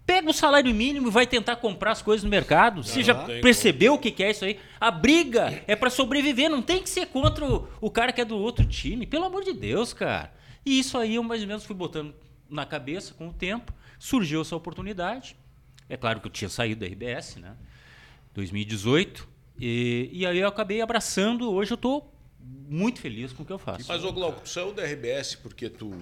pega 0.05 0.29
o 0.29 0.33
salário 0.33 0.73
mínimo 0.73 1.07
e 1.07 1.11
vai 1.11 1.27
tentar 1.27 1.57
comprar 1.57 1.91
as 1.91 2.01
coisas 2.01 2.23
no 2.23 2.29
mercado. 2.29 2.83
Você 2.83 3.03
já 3.03 3.15
percebeu 3.15 3.95
o 3.95 3.99
que 3.99 4.11
que 4.11 4.23
é 4.23 4.31
isso 4.31 4.45
aí? 4.45 4.59
A 4.79 4.91
briga 4.91 5.63
é 5.67 5.75
para 5.75 5.89
sobreviver, 5.89 6.49
não 6.49 6.61
tem 6.61 6.81
que 6.81 6.89
ser 6.89 7.07
contra 7.07 7.45
o, 7.45 7.67
o 7.81 7.89
cara 7.89 8.13
que 8.13 8.21
é 8.21 8.25
do 8.25 8.37
outro 8.37 8.65
time. 8.65 9.05
Pelo 9.05 9.25
amor 9.25 9.43
de 9.43 9.53
Deus, 9.53 9.93
cara. 9.93 10.31
E 10.65 10.79
isso 10.79 10.97
aí 10.97 11.15
eu 11.15 11.23
mais 11.23 11.41
ou 11.41 11.47
menos 11.47 11.63
fui 11.63 11.75
botando 11.75 12.13
na 12.49 12.65
cabeça 12.65 13.13
com 13.13 13.27
o 13.27 13.33
tempo. 13.33 13.73
Surgiu 13.99 14.41
essa 14.41 14.55
oportunidade. 14.55 15.35
É 15.89 15.95
claro 15.97 16.19
que 16.19 16.27
eu 16.27 16.31
tinha 16.31 16.49
saído 16.49 16.81
da 16.81 16.87
RBS, 16.87 17.37
né? 17.37 17.55
2018. 18.33 19.27
E, 19.59 20.09
e 20.11 20.25
aí 20.25 20.39
eu 20.39 20.47
acabei 20.47 20.81
abraçando. 20.81 21.51
Hoje 21.51 21.71
eu 21.71 21.77
tô 21.77 22.03
muito 22.69 22.99
feliz 22.99 23.31
com 23.31 23.43
o 23.43 23.45
que 23.45 23.53
eu 23.53 23.59
faço. 23.59 23.85
Mas, 23.87 24.03
ô 24.03 24.11
Glauco, 24.11 24.41
tu 24.41 24.49
saiu 24.49 24.73
da 24.73 24.83
RBS 24.83 25.35
porque 25.35 25.69
tu 25.69 25.93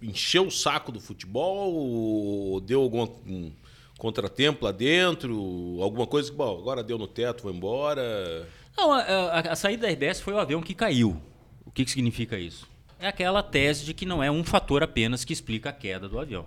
encheu 0.00 0.46
o 0.46 0.50
saco 0.50 0.90
do 0.92 1.00
futebol 1.00 1.72
ou 1.74 2.60
deu 2.60 2.80
algum 2.82 3.02
um 3.26 3.52
contratempo 3.98 4.64
lá 4.64 4.72
dentro? 4.72 5.78
Alguma 5.82 6.06
coisa 6.06 6.30
que, 6.30 6.36
bom, 6.36 6.58
agora 6.58 6.82
deu 6.82 6.96
no 6.98 7.06
teto, 7.06 7.42
vou 7.42 7.52
embora. 7.52 8.48
Não, 8.76 8.92
a, 8.92 9.00
a- 9.00 9.40
a 9.52 9.56
saída 9.56 9.86
da 9.86 9.92
RBS 9.92 10.20
foi 10.20 10.32
o 10.34 10.38
avião 10.38 10.62
que 10.62 10.74
caiu. 10.74 11.20
O 11.64 11.70
que, 11.70 11.84
que 11.84 11.90
significa 11.90 12.38
isso? 12.38 12.68
É 12.98 13.08
aquela 13.08 13.42
tese 13.42 13.84
de 13.84 13.94
que 13.94 14.04
não 14.06 14.22
é 14.22 14.30
um 14.30 14.44
fator 14.44 14.82
apenas 14.82 15.24
que 15.24 15.32
explica 15.32 15.70
a 15.70 15.72
queda 15.72 16.08
do 16.08 16.18
avião. 16.18 16.46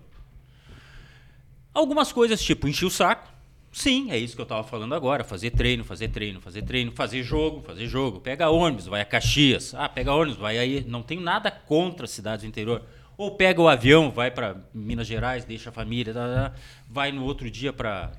Algumas 1.74 2.12
coisas, 2.12 2.42
tipo, 2.42 2.68
encher 2.68 2.86
o 2.86 2.90
saco. 2.90 3.32
Sim, 3.72 4.12
é 4.12 4.18
isso 4.18 4.36
que 4.36 4.42
eu 4.42 4.44
estava 4.44 4.64
falando 4.64 4.94
agora. 4.94 5.24
Fazer 5.24 5.50
treino, 5.50 5.84
fazer 5.84 6.10
treino, 6.10 6.40
fazer 6.40 6.62
treino, 6.62 6.92
fazer 6.92 7.24
jogo, 7.24 7.62
fazer 7.62 7.88
jogo. 7.88 8.20
Pega 8.20 8.50
ônibus, 8.50 8.86
vai 8.86 9.02
a 9.02 9.06
Caxias. 9.06 9.74
Ah, 9.74 9.90
pega 9.90 10.14
ônibus, 10.14 10.38
vai 10.38 10.60
aí. 10.60 10.86
Não 10.88 11.02
tenho 11.02 11.22
nada 11.22 11.50
contra 11.50 12.06
as 12.06 12.12
cidades 12.12 12.44
do 12.44 12.48
interior. 12.48 12.84
Ou 13.18 13.32
pega 13.32 13.60
o 13.60 13.68
avião, 13.68 14.12
vai 14.12 14.30
para 14.30 14.58
Minas 14.74 15.08
Gerais, 15.08 15.46
deixa 15.46 15.70
a 15.70 15.74
família, 15.74 16.14
tá, 16.14 16.20
tá, 16.20 16.54
vai 16.90 17.12
no 17.12 17.24
outro 17.24 17.50
dia 17.50 17.72
para 17.72 18.12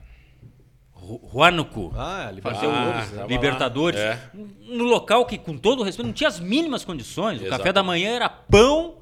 Huánuco. 1.33 1.93
Ah, 1.97 2.33
fazer 2.43 2.67
Libertadores, 2.67 3.12
o? 3.12 3.27
Libertadores. 3.27 4.01
É. 4.01 4.31
No 4.69 4.85
local 4.85 5.27
que, 5.27 5.37
com 5.38 5.57
todo 5.57 5.81
o 5.81 5.83
respeito, 5.85 6.07
não 6.07 6.12
tinha 6.12 6.29
as 6.29 6.40
mínimas 6.40 6.85
condições. 6.85 7.40
O 7.40 7.47
Exato. 7.47 7.59
café 7.59 7.73
da 7.73 7.83
manhã 7.83 8.11
era 8.11 8.29
pão, 8.29 8.99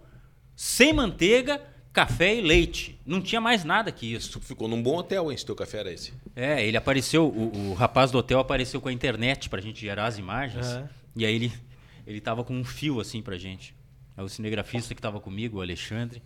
sem 0.56 0.92
manteiga, 0.92 1.62
café 1.92 2.34
e 2.36 2.40
leite. 2.40 2.98
Não 3.04 3.20
tinha 3.20 3.40
mais 3.40 3.64
nada 3.64 3.92
que 3.92 4.12
isso. 4.12 4.32
Tu 4.38 4.40
ficou 4.40 4.66
num 4.68 4.82
bom 4.82 4.96
hotel, 4.96 5.30
hein? 5.30 5.36
Se 5.36 5.44
teu 5.44 5.54
café 5.54 5.78
era 5.78 5.92
esse. 5.92 6.12
É, 6.34 6.64
ele 6.66 6.76
apareceu, 6.76 7.26
o, 7.26 7.70
o 7.70 7.74
rapaz 7.74 8.10
do 8.10 8.18
hotel 8.18 8.38
apareceu 8.40 8.80
com 8.80 8.88
a 8.88 8.92
internet 8.92 9.48
pra 9.50 9.60
gente 9.60 9.80
gerar 9.80 10.06
as 10.06 10.18
imagens. 10.18 10.66
É. 10.66 10.88
E 11.16 11.26
aí 11.26 11.34
ele, 11.34 11.52
ele 12.06 12.20
tava 12.20 12.42
com 12.44 12.54
um 12.54 12.64
fio 12.64 13.00
assim 13.00 13.20
pra 13.22 13.36
gente. 13.36 13.74
É 14.16 14.22
o 14.22 14.28
cinegrafista 14.28 14.94
que 14.94 15.00
tava 15.02 15.20
comigo, 15.20 15.58
o 15.58 15.60
Alexandre. 15.62 16.22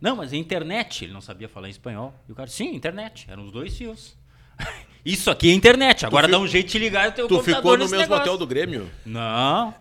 Não, 0.00 0.16
mas 0.16 0.32
é 0.32 0.36
internet. 0.36 1.04
Ele 1.04 1.12
não 1.12 1.20
sabia 1.20 1.48
falar 1.48 1.68
em 1.68 1.70
espanhol. 1.70 2.12
E 2.28 2.32
o 2.32 2.34
cara, 2.34 2.48
sim, 2.48 2.74
internet. 2.74 3.26
Eram 3.30 3.44
os 3.44 3.52
dois 3.52 3.76
fios. 3.76 4.16
Isso 5.04 5.30
aqui 5.30 5.50
é 5.50 5.52
internet. 5.52 6.06
Agora 6.06 6.26
fi- 6.26 6.32
dá 6.32 6.38
um 6.38 6.46
jeito 6.46 6.70
de 6.70 6.78
ligar 6.78 7.08
o 7.08 7.12
teu 7.12 7.26
Tu 7.26 7.34
computador 7.36 7.56
ficou 7.56 7.72
no 7.72 7.78
nesse 7.78 7.90
mesmo 7.92 8.02
negócio. 8.04 8.22
hotel 8.22 8.38
do 8.38 8.46
Grêmio? 8.46 8.90
Não. 9.04 9.74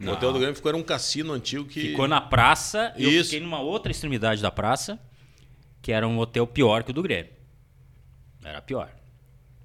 O 0.00 0.10
hotel 0.10 0.32
do 0.32 0.38
Grêmio 0.38 0.54
ficou, 0.54 0.68
era 0.68 0.78
um 0.78 0.82
cassino 0.82 1.32
antigo 1.32 1.64
que. 1.64 1.80
Ficou 1.80 2.06
na 2.08 2.20
praça. 2.20 2.92
e 2.96 3.04
Eu 3.16 3.24
fiquei 3.24 3.40
numa 3.40 3.60
outra 3.60 3.90
extremidade 3.90 4.40
da 4.40 4.50
praça, 4.50 4.98
que 5.82 5.92
era 5.92 6.06
um 6.06 6.18
hotel 6.18 6.46
pior 6.46 6.82
que 6.82 6.90
o 6.90 6.94
do 6.94 7.02
Grêmio. 7.02 7.32
Era 8.44 8.62
pior. 8.62 8.90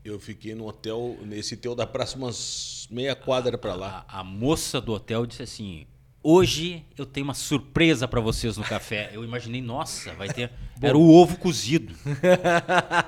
Eu 0.04 0.20
fiquei 0.20 0.54
no 0.54 0.68
hotel, 0.68 1.18
nesse 1.22 1.56
teu 1.56 1.74
da 1.74 1.88
praça, 1.88 2.18
umas 2.18 2.88
meia 2.92 3.16
quadra 3.16 3.58
pra 3.58 3.74
lá. 3.74 4.06
A, 4.08 4.20
a 4.20 4.24
moça 4.24 4.82
do 4.82 4.92
hotel 4.92 5.26
disse 5.26 5.44
assim: 5.44 5.88
Hoje 6.24 6.84
eu 6.98 7.06
tenho 7.06 7.26
uma 7.26 7.34
surpresa 7.34 8.08
pra 8.08 8.22
vocês 8.22 8.56
no 8.56 8.64
café. 8.64 9.10
Eu 9.14 9.24
imaginei, 9.26 9.62
nossa, 9.62 10.14
vai 10.14 10.30
ter. 10.30 10.50
Era 10.82 10.98
o 10.98 11.14
ovo 11.14 11.38
cozido. 11.38 11.94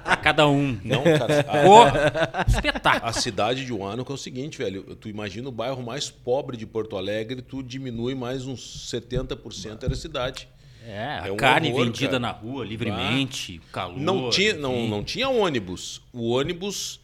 pra 0.04 0.17
cada 0.17 0.47
um. 0.47 0.78
Não, 0.84 1.01
cara. 1.04 1.45
a- 1.49 2.45
espetáculo. 2.47 3.10
A 3.10 3.13
cidade 3.13 3.65
de 3.65 3.71
Huánuco 3.73 4.12
é 4.12 4.15
o 4.15 4.17
seguinte, 4.17 4.58
velho. 4.58 4.95
Tu 4.95 5.10
imagina 5.10 5.47
o 5.47 5.51
bairro 5.51 5.82
mais 5.82 6.10
pobre 6.10 6.58
de 6.58 6.65
Porto 6.65 6.97
Alegre, 6.97 7.41
tu 7.41 7.63
diminui 7.63 8.15
mais 8.15 8.45
uns 8.45 8.89
70% 8.91 9.84
era 9.84 9.93
a 9.93 9.97
cidade. 9.97 10.47
É, 10.86 11.19
a 11.23 11.28
É 11.28 11.32
um 11.32 11.38
carne 11.38 11.69
horror, 11.71 11.86
vendida 11.86 12.08
cara. 12.12 12.19
na 12.19 12.32
rua 12.32 12.63
livremente, 12.63 13.60
calor. 13.71 13.97
Não 13.99 14.30
tinha, 14.30 14.54
não, 14.54 14.88
não 14.88 15.04
tinha 15.04 15.28
ônibus. 15.30 16.01
O 16.13 16.30
ônibus 16.30 16.99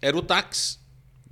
era 0.00 0.16
o 0.16 0.22
táxi. 0.22 0.78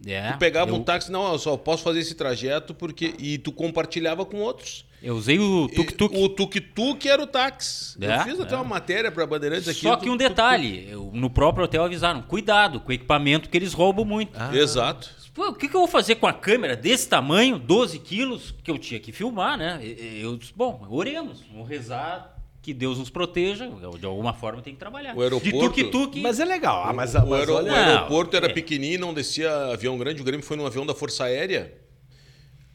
É, 0.05 0.33
Tu 0.33 0.39
pegava 0.39 0.71
eu, 0.71 0.75
um 0.75 0.83
táxi, 0.83 1.11
não, 1.11 1.33
eu 1.33 1.39
só 1.39 1.57
posso 1.57 1.83
fazer 1.83 2.01
esse 2.01 2.15
trajeto 2.15 2.75
porque. 2.75 3.15
E 3.19 3.39
tu 3.39 3.51
compartilhava 3.53 4.25
com 4.27 4.39
outros. 4.39 4.85
eu 5.03 5.17
usei 5.17 5.39
o 5.39 5.69
tuk-tuk. 5.69 6.17
O 6.17 6.29
tuk-tuk 6.29 7.09
era 7.09 7.23
o 7.23 7.27
táxi. 7.27 7.97
É, 8.01 8.17
eu 8.17 8.21
fiz 8.21 8.41
até 8.41 8.55
é. 8.55 8.57
uma 8.57 8.65
matéria 8.65 9.11
para 9.11 9.27
Bandeirantes 9.27 9.69
aqui. 9.69 9.81
Só 9.81 9.97
que 9.97 10.11
um 10.11 10.17
detalhe, 10.17 10.89
eu- 10.91 11.11
no 11.15 11.31
próprio 11.31 11.65
hotel 11.65 11.85
avisaram, 11.85 12.23
cuidado 12.23 12.81
com 12.81 12.91
o 12.91 12.93
equipamento 12.93 13.49
que 13.49 13.57
eles 13.57 13.73
roubam 13.73 14.05
muito. 14.05 14.33
Exato. 14.53 15.11
Pô, 15.35 15.49
o 15.49 15.55
que, 15.55 15.69
que 15.69 15.77
eu 15.77 15.81
vou 15.81 15.89
fazer 15.89 16.15
com 16.15 16.27
a 16.27 16.33
câmera 16.33 16.75
desse 16.75 17.09
tamanho, 17.09 17.59
12 17.59 17.99
quilos, 17.99 18.55
que 18.65 18.71
eu 18.71 18.79
tinha 18.79 18.99
que 18.99 19.13
filmar, 19.13 19.59
né? 19.59 19.81
Eu 19.83 20.37
disse, 20.39 20.53
bom, 20.57 20.87
oremos, 20.89 21.43
vamos 21.53 21.69
rezar 21.69 22.36
que 22.67 22.75
Deus 22.75 22.99
nos 22.99 23.09
proteja, 23.09 23.71
de 23.97 24.05
alguma 24.07 24.35
forma 24.35 24.61
tem 24.61 24.73
que 24.75 24.79
trabalhar. 24.81 25.17
O 25.17 25.23
aeroporto- 25.23 25.73
De 25.73 25.85
tuk-tuk. 25.85 26.21
Mas 26.21 26.41
é 26.41 26.45
legal. 26.45 26.83
Ah, 26.85 26.93
mas, 26.93 27.15
o, 27.15 27.21
mas 27.25 27.39
aero- 27.39 27.55
olha... 27.55 27.71
o 27.73 27.75
aeroporto 27.77 28.37
era 28.37 28.47
é. 28.47 28.53
pequenininho, 28.53 28.99
não 28.99 29.15
descia 29.15 29.73
avião 29.73 29.97
grande. 29.97 30.21
O 30.21 30.25
Grêmio 30.25 30.45
foi 30.45 30.57
num 30.57 30.67
avião 30.67 30.85
da 30.85 30.93
Força 30.93 31.23
Aérea. 31.23 31.73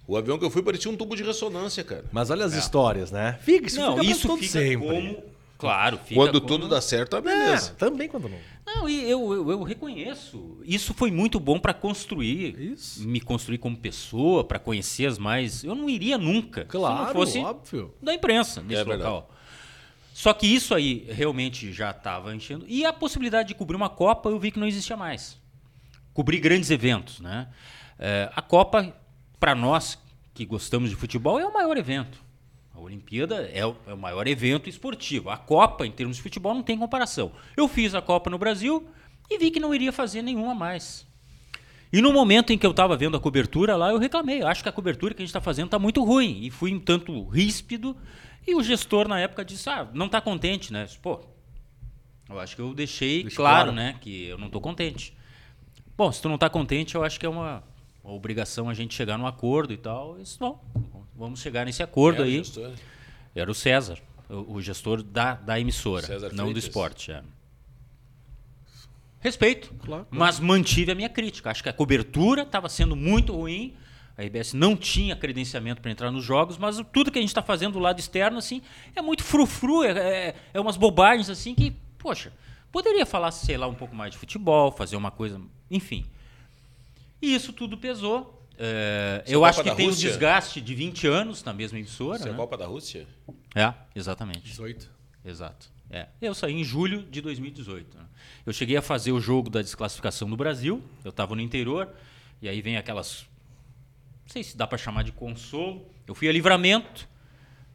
O 0.08 0.16
avião 0.16 0.40
que 0.40 0.46
eu 0.46 0.50
fui 0.50 0.64
parecia 0.64 0.90
um 0.90 0.96
tubo 0.96 1.14
de 1.14 1.24
ressonância, 1.24 1.84
cara. 1.84 2.06
Mas 2.10 2.30
olha 2.30 2.46
as 2.46 2.54
histórias, 2.54 3.12
né? 3.12 3.38
Fica, 3.42 3.68
isso 3.68 3.82
Não, 3.82 3.98
fica 3.98 4.12
isso 4.12 4.38
fica 4.38 4.48
sempre. 4.48 4.78
como... 4.88 5.24
Claro, 5.58 6.00
fica 6.06 6.16
Quando 6.20 6.42
como- 6.42 6.48
tudo 6.48 6.68
dá 6.70 6.80
certo, 6.82 7.18
é 7.18 7.20
É, 7.20 7.22
beleza. 7.22 7.76
também 7.78 8.08
quando 8.08 8.30
não. 8.30 8.38
Não, 8.66 8.90
e 8.90 9.04
eu, 9.12 9.32
eu, 9.34 9.52
eu 9.52 9.62
reconheço. 9.62 10.58
Isso 10.64 10.94
foi 10.94 11.12
muito 11.12 11.38
bom 11.40 11.60
para 11.60 11.74
construir. 11.74 12.58
Isso. 12.60 13.06
Me 13.08 13.20
construir 13.20 13.58
como 13.58 13.76
pessoa, 13.78 14.44
para 14.44 14.58
conhecer 14.58 15.06
as 15.06 15.18
mais. 15.20 15.64
Eu 15.66 15.76
não 15.76 15.90
iria 15.90 16.18
nunca. 16.18 16.62
se 16.62 16.68
Claro, 16.68 17.06
não 17.08 17.12
fosse 17.14 17.40
óbvio. 17.40 17.94
da 18.02 18.14
imprensa 18.14 18.62
nesse 18.62 18.82
É 18.82 18.86
verdade. 18.86 19.24
Só 20.22 20.36
que 20.36 20.46
isso 20.46 20.76
aí 20.76 21.08
realmente 21.10 21.74
já 21.74 21.90
estava 21.90 22.36
enchendo. 22.36 22.64
E 22.68 22.86
a 22.86 22.94
possibilidade 22.94 23.48
de 23.48 23.56
cobrir 23.56 23.76
uma 23.76 23.90
Copa 23.90 24.30
eu 24.30 24.38
vi 24.38 24.52
que 24.52 24.60
não 24.60 24.68
existia 24.68 24.96
mais. 24.96 25.36
Cobrir 26.14 26.40
grandes 26.40 26.70
eventos, 26.70 27.20
né? 27.20 27.48
É, 27.98 28.32
a 28.36 28.40
Copa, 28.40 28.96
para 29.40 29.56
nós 29.56 29.98
que 30.32 30.46
gostamos 30.46 30.92
de 30.92 30.96
futebol, 30.96 31.40
é 31.40 31.46
o 31.48 31.52
maior 31.52 31.76
evento. 31.76 32.24
A 32.72 32.80
Olimpíada 32.80 33.50
é 33.52 33.66
o, 33.66 33.76
é 33.88 33.96
o 33.96 33.98
maior 33.98 34.28
evento 34.28 34.70
esportivo. 34.70 35.32
A 35.32 35.38
Copa, 35.38 35.88
em 35.88 35.92
termos 35.92 36.18
de 36.18 36.22
futebol, 36.22 36.54
não 36.54 36.62
tem 36.62 36.78
comparação. 36.78 37.32
Eu 37.58 37.68
fiz 37.68 37.96
a 37.96 38.02
Copa 38.02 38.30
no 38.30 38.38
Brasil 38.38 38.88
e 39.28 39.40
vi 39.40 39.50
que 39.50 39.60
não 39.60 39.74
iria 39.74 39.92
fazer 39.92 40.22
nenhuma 40.22 40.54
mais. 40.54 41.04
E 41.92 42.00
no 42.00 42.14
momento 42.14 42.54
em 42.54 42.60
que 42.60 42.66
eu 42.68 42.72
estava 42.72 42.96
vendo 42.96 43.18
a 43.18 43.20
cobertura 43.20 43.76
lá, 43.76 43.90
eu 43.90 43.98
reclamei. 43.98 44.44
Eu 44.44 44.48
acho 44.48 44.62
que 44.62 44.70
a 44.70 44.72
cobertura 44.72 45.16
que 45.16 45.24
a 45.24 45.26
gente 45.26 45.30
está 45.30 45.42
fazendo 45.42 45.66
está 45.66 45.80
muito 45.80 46.04
ruim. 46.04 46.42
E 46.44 46.52
fui 46.52 46.72
um 46.72 46.80
tanto 46.80 47.28
ríspido. 47.28 47.98
E 48.48 48.56
o 48.56 48.64
gestor, 48.64 49.08
na 49.08 49.20
época, 49.20 49.46
disse: 49.46 49.70
Ah, 49.70 49.88
não 49.94 50.08
está 50.08 50.20
contente, 50.22 50.74
né? 50.74 50.86
Disse, 50.86 50.98
Pô, 50.98 51.22
eu 52.30 52.40
acho 52.40 52.56
que 52.56 52.62
eu 52.62 52.74
deixei 52.74 53.24
Deixa 53.24 53.36
claro, 53.38 53.56
claro. 53.66 53.72
né? 53.72 53.98
Que 54.02 54.26
eu 54.26 54.38
não 54.38 54.48
estou 54.48 54.62
contente. 54.62 55.16
Bom, 55.98 56.12
se 56.12 56.22
tu 56.22 56.28
não 56.28 56.36
está 56.36 56.50
contente, 56.50 56.96
eu 56.96 57.04
acho 57.04 57.20
que 57.20 57.26
é 57.26 57.30
uma, 57.30 57.64
uma 58.04 58.14
obrigação 58.14 58.70
a 58.70 58.74
gente 58.74 58.94
chegar 58.96 59.18
num 59.18 59.28
acordo 59.28 59.72
e 59.74 59.78
tal. 59.78 60.16
Eu 60.18 60.24
disse, 60.24 60.40
bom, 60.40 60.64
vamos 61.16 61.40
chegar 61.42 61.66
nesse 61.66 61.84
acordo 61.84 62.22
Era 62.24 62.26
aí. 62.26 62.38
gestor. 62.38 62.72
Era 63.36 63.52
o 63.52 63.54
César, 63.54 64.00
o, 64.28 64.56
o 64.56 64.62
gestor 64.62 65.04
da, 65.04 65.36
da 65.36 65.60
emissora, 65.60 66.06
César 66.08 66.30
não 66.30 66.46
do 66.46 66.52
Freitas. 66.52 66.64
esporte. 66.64 67.12
é. 67.12 67.24
Respeito, 69.20 69.72
Claro. 69.86 70.08
mas 70.10 70.40
mantive 70.40 70.92
a 70.92 70.96
minha 70.96 71.10
crítica. 71.10 71.52
Acho 71.52 71.62
que 71.62 71.70
a 71.70 71.74
cobertura 71.74 72.42
estava 72.42 72.68
sendo 72.68 72.96
muito 72.96 73.34
ruim. 73.34 73.76
A 74.18 74.24
RBS 74.24 74.54
não 74.54 74.76
tinha 74.76 75.16
credenciamento 75.16 75.82
para 75.82 75.92
entrar 75.92 76.12
nos 76.12 76.24
jogos, 76.24 76.58
mas 76.58 76.78
tudo 76.92 77.12
que 77.12 77.18
a 77.18 77.22
gente 77.22 77.30
está 77.30 77.42
fazendo 77.42 77.74
do 77.74 77.80
lado 77.80 78.00
externo 78.00 78.38
assim 78.38 78.62
é 78.96 79.02
muito 79.02 79.24
frufru, 79.24 79.84
é, 79.84 79.92
é, 79.92 80.36
é 80.54 80.60
umas 80.60 80.78
bobagens 80.78 81.30
assim 81.30 81.56
que, 81.56 81.72
poxa, 81.98 82.32
poderia 82.72 83.06
falar, 83.06 83.32
sei 83.32 83.58
lá, 83.58 83.68
um 83.68 83.74
pouco 83.74 83.96
mais 83.96 84.12
de 84.12 84.18
futebol, 84.18 84.72
fazer 84.72 84.96
uma 84.96 85.12
coisa, 85.12 85.42
enfim. 85.70 86.06
E 87.22 87.34
isso 87.34 87.54
tudo 87.54 87.78
pesou. 87.78 88.48
É, 88.58 89.24
é 89.26 89.36
eu 89.36 89.46
acho 89.46 89.64
que 89.64 89.76
tem 89.76 89.88
um 89.88 89.90
Rússia? 89.90 90.10
desgaste 90.10 90.62
de 90.62 90.76
20 90.76 91.08
anos 91.08 91.44
na 91.44 91.54
mesma 91.54 91.80
emissora. 91.80 92.18
Isso 92.18 92.28
é 92.28 92.30
a 92.30 92.34
né? 92.34 92.38
Copa 92.38 92.58
da 92.58 92.66
Rússia? 92.66 93.08
É, 93.56 93.74
exatamente. 93.96 94.42
18. 94.42 94.90
Exato. 95.24 95.70
É. 95.90 96.08
Eu 96.22 96.34
saí 96.34 96.54
em 96.54 96.64
julho 96.64 97.04
de 97.04 97.22
2018. 97.22 97.98
né? 97.98 98.06
Eu 98.46 98.54
cheguei 98.54 98.78
a 98.78 98.82
fazer 98.82 99.12
o 99.12 99.20
jogo 99.20 99.50
da 99.50 99.62
desclassificação 99.62 100.28
no 100.28 100.38
Brasil. 100.38 100.82
Eu 101.04 101.10
estava 101.10 101.36
no 101.36 101.42
interior. 101.42 101.90
E 102.42 102.48
aí 102.48 102.62
vem 102.62 102.78
aquelas. 102.78 103.26
Não 104.32 104.34
sei 104.34 104.44
se 104.44 104.56
dá 104.56 104.66
para 104.66 104.78
chamar 104.78 105.04
de 105.04 105.12
consolo. 105.12 105.86
Eu 106.08 106.16
fui 106.16 106.30
a 106.30 106.32
livramento. 106.32 107.06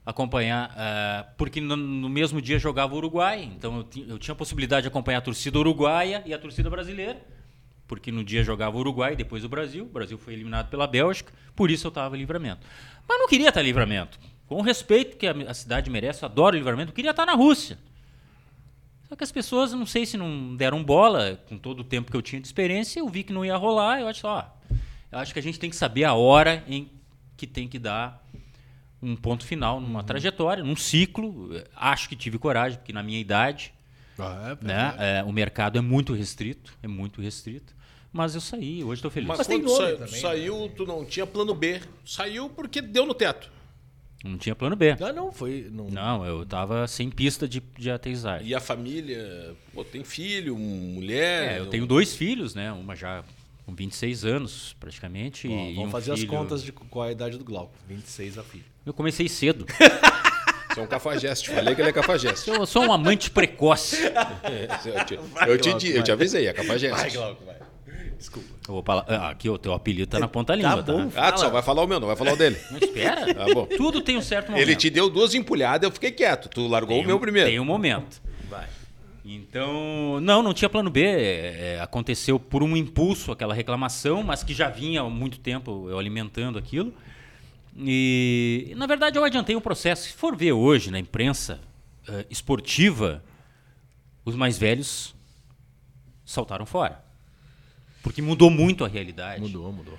acompanhar, 0.07 0.71
uh, 0.71 1.35
porque 1.37 1.61
no, 1.61 1.77
no, 1.77 2.09
mesmo 2.09 2.41
dia 2.41 2.59
jogava 2.59 2.95
o 2.95 2.97
Uruguai, 2.97 3.43
então 3.43 3.87
eu, 3.95 4.05
eu, 4.09 4.19
tinha 4.19 4.33
a 4.33 4.37
possibilidade 4.37 4.83
de 4.83 4.89
acompanhar 4.89 5.19
a 5.19 5.21
torcida 5.21 5.59
uruguaia 5.59 6.23
e 6.25 6.33
a 6.33 6.39
torcida 6.39 6.71
brasileira, 6.71 7.21
porque 7.87 8.11
no 8.11 8.25
dia 8.25 8.43
jogava 8.43 8.77
o 8.77 8.81
Uruguai 8.81 9.17
depois 9.17 9.45
o 9.45 9.49
Brasil, 9.51 9.85
o 9.85 9.89
Brasil 9.89 10.17
foi 10.17 10.33
eliminado 10.33 10.71
pela 10.71 10.87
Bélgica, 10.87 11.33
por 11.55 11.71
isso 11.73 11.89
eu 11.89 11.91
estava 11.91 12.17
em 12.17 12.21
livramento. 12.21 12.65
Mas 13.07 13.19
não 13.19 13.29
queria 13.29 13.49
estar 13.49 13.61
em 13.61 13.65
livramento, 13.65 14.19
com 14.47 14.55
o 14.55 14.63
respeito 14.63 15.17
que 15.19 15.27
a, 15.27 15.33
a 15.33 15.53
cidade 15.53 15.91
merece, 15.91 16.23
eu 16.23 16.29
adoro 16.29 16.57
livramento, 16.57 16.93
eu 16.93 16.95
queria 16.95 17.11
estar 17.11 17.27
na 17.27 17.35
Rússia. 17.35 17.77
Só 19.09 19.17
que 19.17 19.25
as 19.25 19.33
pessoas, 19.33 19.73
não 19.73 19.85
sei 19.85 20.07
se 20.07 20.17
não 20.17 20.57
deram 20.57 20.83
bola, 20.83 21.39
com 21.49 21.59
todo 21.59 21.81
o 21.81 21.85
tempo 21.85 22.11
que 22.11 22.17
eu 22.17 22.23
tinha 22.23 22.41
de 22.41 22.47
experiência, 22.47 23.01
eu 23.01 23.09
vi 23.09 23.25
que 23.25 23.33
não 23.33 23.45
ia 23.45 23.57
rolar, 23.57 24.01
eu 24.01 24.09
acho, 24.09 24.27
ó, 24.27 24.45
eu 24.71 24.86
acho 25.17 25.33
que 25.33 25.39
a 25.39 25.43
gente 25.43 25.59
tem 25.59 25.71
que 25.71 25.77
saber 25.77 26.05
a 26.05 26.15
hora 26.15 26.65
em 26.69 26.91
que 27.37 27.47
tem 27.47 27.69
que 27.69 27.79
dar 27.79 28.25
um 29.03 29.15
ponto 29.15 29.45
final 29.45 29.81
numa 29.81 30.01
uhum. 30.01 30.07
trajetória, 30.07 30.65
num 30.65 30.77
ciclo. 30.77 31.51
Acho 31.75 32.09
que 32.09 32.17
tive 32.17 32.39
coragem, 32.39 32.79
porque 32.79 32.93
na 32.93 33.03
minha 33.03 33.21
idade, 33.21 33.73
ah, 34.19 34.57
é, 34.61 34.65
né, 34.65 34.95
é, 34.99 35.25
o 35.25 35.33
mercado 35.33 35.79
é 35.79 35.81
muito 35.81 36.13
restrito, 36.13 36.73
é 36.83 36.89
muito 36.89 37.21
restrito. 37.21 37.75
Mas 38.13 38.35
eu 38.35 38.41
saí, 38.41 38.83
hoje 38.83 39.01
estou 39.01 39.11
feliz. 39.11 39.29
Mas, 39.29 39.39
Mas 39.39 39.47
quando 39.47 39.69
sa 39.69 39.93
também, 39.93 40.21
saiu, 40.21 40.61
né? 40.61 40.73
tu 40.75 40.87
não 40.87 41.05
tinha 41.05 41.27
plano 41.27 41.55
B. 41.55 41.81
Saiu 42.05 42.49
porque 42.49 42.81
deu 42.81 43.05
no 43.05 43.13
teto. 43.13 43.51
Não 44.25 44.39
tinha 44.39 44.55
plano 44.55 44.75
B. 44.75 44.97
Ah, 45.01 45.13
não, 45.13 45.31
foi. 45.31 45.69
Não, 45.71 45.89
não 45.89 46.25
eu 46.25 46.43
estava 46.43 46.89
sem 46.89 47.11
pista 47.11 47.47
de, 47.47 47.63
de 47.79 47.91
aterrissagem. 47.91 48.49
E 48.49 48.55
a 48.55 48.61
família? 48.61 49.55
Pô, 49.75 49.85
tem 49.85 50.03
filho, 50.03 50.57
mulher? 50.57 51.57
É, 51.57 51.61
eu 51.61 51.67
tenho 51.67 51.87
dois 51.87 52.17
filhos, 52.17 52.55
né? 52.55 52.73
Uma 52.73 52.97
já 52.97 53.23
com 53.67 53.75
26 53.75 54.25
anos, 54.25 54.77
praticamente. 54.79 55.49
Bom, 55.49 55.75
vamos 55.75 55.91
fazer 55.91 56.15
filho... 56.17 56.33
as 56.33 56.39
contas 56.39 56.63
de 56.63 56.71
qual 56.71 57.05
é 57.05 57.09
a 57.09 57.13
idade 57.13 57.37
do 57.37 57.45
Glauco. 57.45 57.75
26 57.89 58.39
a 58.39 58.45
filho. 58.45 58.65
Eu 58.87 58.95
comecei 58.95 59.29
cedo. 59.29 59.67
Você 60.73 60.81
é 60.81 60.83
um 60.83 60.87
cafajeste. 60.87 61.51
Falei 61.51 61.75
que 61.75 61.81
ele 61.81 61.89
é 61.89 61.93
cafajeste. 61.93 62.49
Eu 62.49 62.65
sou 62.65 62.85
um 62.85 62.93
amante 62.93 63.31
precoce. 63.31 63.97
eu, 64.05 65.05
te, 65.05 65.17
vai, 65.17 65.51
eu, 65.51 65.59
Glauco, 65.59 65.79
te, 65.79 65.89
eu 65.89 66.03
te 66.03 66.13
avisei, 66.13 66.47
é 66.47 66.53
cafajeste. 66.53 67.01
Vai, 67.01 67.11
Glauco, 67.11 67.45
vai. 67.45 67.57
Desculpa. 68.17 68.49
Eu 68.69 68.75
vou 68.75 68.83
falar. 68.83 69.05
Ah, 69.09 69.31
aqui 69.31 69.49
o 69.49 69.59
teu 69.59 69.73
apelido 69.73 70.11
tá 70.11 70.21
na 70.21 70.29
ponta 70.29 70.53
da 70.53 70.57
língua, 70.57 70.83
tá? 70.83 70.93
Bom, 70.93 71.09
tá? 71.09 71.29
Ah, 71.29 71.33
tu 71.33 71.41
só 71.41 71.51
vai 71.51 71.63
falar 71.63 71.83
o 71.83 71.87
meu, 71.87 71.99
não 71.99 72.07
vai 72.07 72.17
falar 72.17 72.35
o 72.35 72.37
dele. 72.37 72.57
Não 72.71 72.79
espera. 72.79 73.35
Tá 73.35 73.47
bom. 73.53 73.67
Tudo 73.67 74.01
tem 74.01 74.17
um 74.17 74.23
certo 74.23 74.51
momento. 74.51 74.63
Ele 74.63 74.77
te 74.77 74.89
deu 74.91 75.11
duas 75.11 75.35
empulhadas, 75.35 75.89
eu 75.89 75.93
fiquei 75.93 76.13
quieto. 76.13 76.49
Tu 76.49 76.67
largou 76.67 76.97
tem 76.97 77.05
o 77.05 77.07
meu 77.07 77.19
primeiro. 77.19 77.49
Tem 77.51 77.59
um 77.59 77.65
momento. 77.65 78.23
Então, 79.29 80.21
não, 80.21 80.41
não 80.41 80.55
tinha 80.55 80.69
plano 80.69 80.89
B. 80.89 81.03
É, 81.03 81.75
é, 81.75 81.81
aconteceu 81.81 82.39
por 82.39 82.63
um 82.63 82.77
impulso 82.77 83.33
aquela 83.33 83.53
reclamação, 83.53 84.23
mas 84.23 84.45
que 84.45 84.55
já 84.55 84.69
vinha 84.69 85.01
há 85.01 85.11
muito 85.11 85.41
tempo 85.41 85.89
eu 85.91 85.99
alimentando 85.99 86.59
aquilo. 86.59 86.95
E, 87.77 88.73
na 88.77 88.87
verdade, 88.87 89.19
eu 89.19 89.25
adiantei 89.25 89.57
o 89.57 89.61
processo. 89.61 90.05
Se 90.05 90.13
for 90.13 90.37
ver 90.37 90.53
hoje 90.53 90.91
na 90.91 90.99
imprensa 90.99 91.61
uh, 92.09 92.25
esportiva, 92.31 93.23
os 94.25 94.37
mais 94.37 94.57
velhos 94.57 95.15
saltaram 96.25 96.65
fora. 96.65 97.05
Porque 98.03 98.23
mudou 98.23 98.49
muito 98.49 98.85
a 98.85 98.89
realidade. 98.89 99.41
Mudou, 99.41 99.73
mudou. 99.73 99.99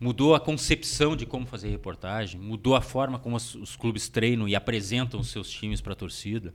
Mudou 0.00 0.34
a 0.36 0.40
concepção 0.40 1.16
de 1.16 1.26
como 1.26 1.44
fazer 1.44 1.68
reportagem, 1.70 2.40
mudou 2.40 2.76
a 2.76 2.80
forma 2.80 3.18
como 3.18 3.34
os, 3.34 3.56
os 3.56 3.74
clubes 3.74 4.08
treinam 4.08 4.46
e 4.46 4.54
apresentam 4.54 5.20
seus 5.24 5.50
times 5.50 5.80
para 5.80 5.92
a 5.92 5.96
torcida. 5.96 6.54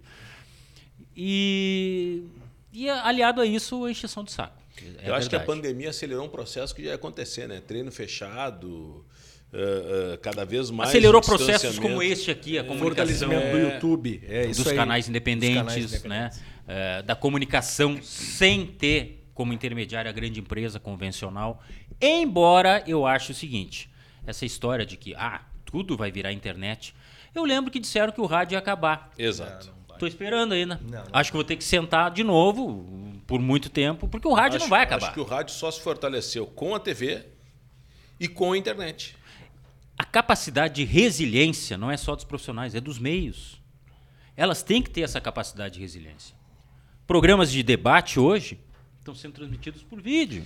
E, 1.16 2.24
e 2.72 2.90
aliado 2.90 3.42
a 3.42 3.46
isso, 3.46 3.86
a 3.86 3.92
encheção 3.92 4.24
de 4.24 4.32
saco. 4.32 4.64
É 4.78 4.82
Eu 4.82 4.92
verdade. 4.92 5.12
acho 5.12 5.30
que 5.30 5.36
a 5.36 5.40
pandemia 5.40 5.90
acelerou 5.90 6.26
um 6.26 6.30
processo 6.30 6.74
que 6.74 6.84
já 6.84 6.90
ia 6.90 6.96
acontecer, 6.96 7.48
né? 7.48 7.62
Treino 7.66 7.92
fechado, 7.92 9.06
Uh, 9.54 10.16
uh, 10.16 10.18
cada 10.18 10.44
vez 10.44 10.72
mais 10.72 10.90
acelerou 10.90 11.22
processos 11.22 11.78
como 11.78 12.02
este 12.02 12.32
aqui 12.32 12.58
a 12.58 12.64
comunicação 12.64 13.32
é, 13.32 13.52
do 13.52 13.58
YouTube. 13.60 14.20
É, 14.28 14.48
dos, 14.48 14.64
canais 14.64 15.08
independentes, 15.08 15.54
dos, 15.54 15.64
canais 15.68 15.94
independentes, 15.94 16.40
né? 16.66 17.00
Uh, 17.00 17.04
da 17.04 17.16
comunicação 17.16 18.02
sem 18.02 18.66
ter 18.66 19.24
como 19.32 19.54
intermediária 19.54 20.10
a 20.10 20.12
grande 20.12 20.40
empresa 20.40 20.80
convencional. 20.80 21.62
Embora 22.02 22.84
eu 22.88 23.06
ache 23.06 23.32
o 23.32 23.36
seguinte 23.36 23.92
essa 24.26 24.44
história 24.44 24.88
de 24.88 24.98
que 24.98 25.14
ah 25.14 25.42
tudo 25.64 25.96
vai 25.96 26.12
virar 26.12 26.34
internet 26.34 26.96
eu 27.36 27.46
lembro 27.46 27.70
que 27.70 27.80
disseram 27.80 28.12
que 28.12 28.22
o 28.22 28.26
rádio 28.26 28.56
ia 28.56 28.60
acabar. 28.60 29.12
Exato 29.20 29.83
Tô 30.04 30.08
esperando 30.08 30.52
ainda. 30.52 30.82
Não, 30.84 31.00
não. 31.00 31.06
Acho 31.14 31.32
que 31.32 31.38
vou 31.38 31.46
ter 31.46 31.56
que 31.56 31.64
sentar 31.64 32.12
de 32.12 32.26
novo 32.26 32.86
por 33.26 33.40
muito 33.40 33.70
tempo, 33.70 34.06
porque 34.06 34.28
o 34.28 34.34
rádio 34.34 34.58
acho, 34.58 34.66
não 34.66 34.70
vai 34.70 34.84
acabar. 34.84 35.06
Acho 35.06 35.14
que 35.14 35.20
o 35.22 35.24
rádio 35.24 35.56
só 35.56 35.72
se 35.72 35.80
fortaleceu 35.80 36.46
com 36.46 36.76
a 36.76 36.80
TV 36.80 37.26
e 38.20 38.28
com 38.28 38.52
a 38.52 38.58
internet. 38.58 39.16
A 39.98 40.04
capacidade 40.04 40.74
de 40.74 40.84
resiliência 40.84 41.78
não 41.78 41.90
é 41.90 41.96
só 41.96 42.16
dos 42.16 42.26
profissionais, 42.26 42.76
é 42.76 42.82
dos 42.82 43.00
meios. 43.00 43.62
Elas 44.36 44.62
têm 44.62 44.82
que 44.82 44.90
ter 44.90 45.04
essa 45.04 45.22
capacidade 45.22 45.76
de 45.76 45.80
resiliência. 45.80 46.36
Programas 47.08 47.50
de 47.50 47.64
debate 47.64 48.20
hoje 48.20 48.60
estão 49.00 49.16
sendo 49.16 49.36
transmitidos 49.36 49.84
por 49.84 50.02
vídeo. 50.02 50.44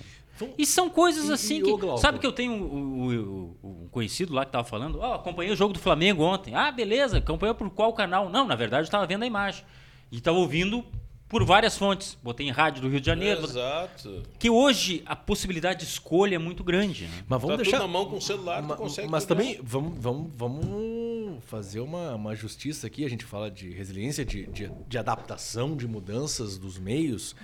E 0.56 0.66
são 0.66 0.88
coisas 0.90 1.30
assim 1.30 1.58
e, 1.58 1.62
que. 1.62 1.98
sabe 1.98 2.18
que 2.18 2.26
eu 2.26 2.32
tenho 2.32 2.52
um, 2.52 3.04
um, 3.04 3.56
um 3.62 3.88
conhecido 3.90 4.32
lá 4.34 4.44
que 4.44 4.50
estava 4.50 4.64
falando? 4.64 4.98
Oh, 4.98 5.14
acompanhei 5.14 5.52
o 5.52 5.56
jogo 5.56 5.72
do 5.72 5.78
Flamengo 5.78 6.22
ontem. 6.22 6.54
Ah, 6.54 6.70
beleza, 6.70 7.18
acompanhou 7.18 7.54
por 7.54 7.70
qual 7.70 7.92
canal? 7.92 8.28
Não, 8.28 8.46
na 8.46 8.54
verdade 8.54 8.82
eu 8.82 8.84
estava 8.84 9.06
vendo 9.06 9.22
a 9.22 9.26
imagem. 9.26 9.64
E 10.10 10.18
estava 10.18 10.38
ouvindo 10.38 10.84
por 11.28 11.44
várias 11.44 11.76
fontes. 11.76 12.16
Botei 12.22 12.46
em 12.48 12.50
rádio 12.50 12.82
do 12.82 12.88
Rio 12.88 13.00
de 13.00 13.06
Janeiro. 13.06 13.44
Exato. 13.44 14.22
Que 14.38 14.48
hoje 14.48 15.02
a 15.04 15.14
possibilidade 15.14 15.80
de 15.80 15.86
escolha 15.86 16.36
é 16.36 16.38
muito 16.38 16.64
grande. 16.64 17.04
Né? 17.04 17.24
Mas 17.28 17.40
vamos 17.40 17.56
tá 17.56 17.62
deixar 17.62 17.78
na 17.78 17.86
mão 17.86 18.06
com 18.06 18.16
o 18.16 18.22
celular, 18.22 18.62
Ma, 18.62 18.76
consegue. 18.76 19.08
Mas 19.08 19.26
também 19.26 19.60
vamos, 19.62 19.98
vamos, 19.98 20.30
vamos 20.34 21.44
fazer 21.44 21.80
uma, 21.80 22.14
uma 22.14 22.34
justiça 22.34 22.86
aqui. 22.86 23.04
A 23.04 23.10
gente 23.10 23.24
fala 23.24 23.50
de 23.50 23.70
resiliência, 23.70 24.24
de, 24.24 24.46
de, 24.46 24.70
de 24.88 24.98
adaptação, 24.98 25.76
de 25.76 25.86
mudanças 25.86 26.56
dos 26.56 26.78
meios. 26.78 27.36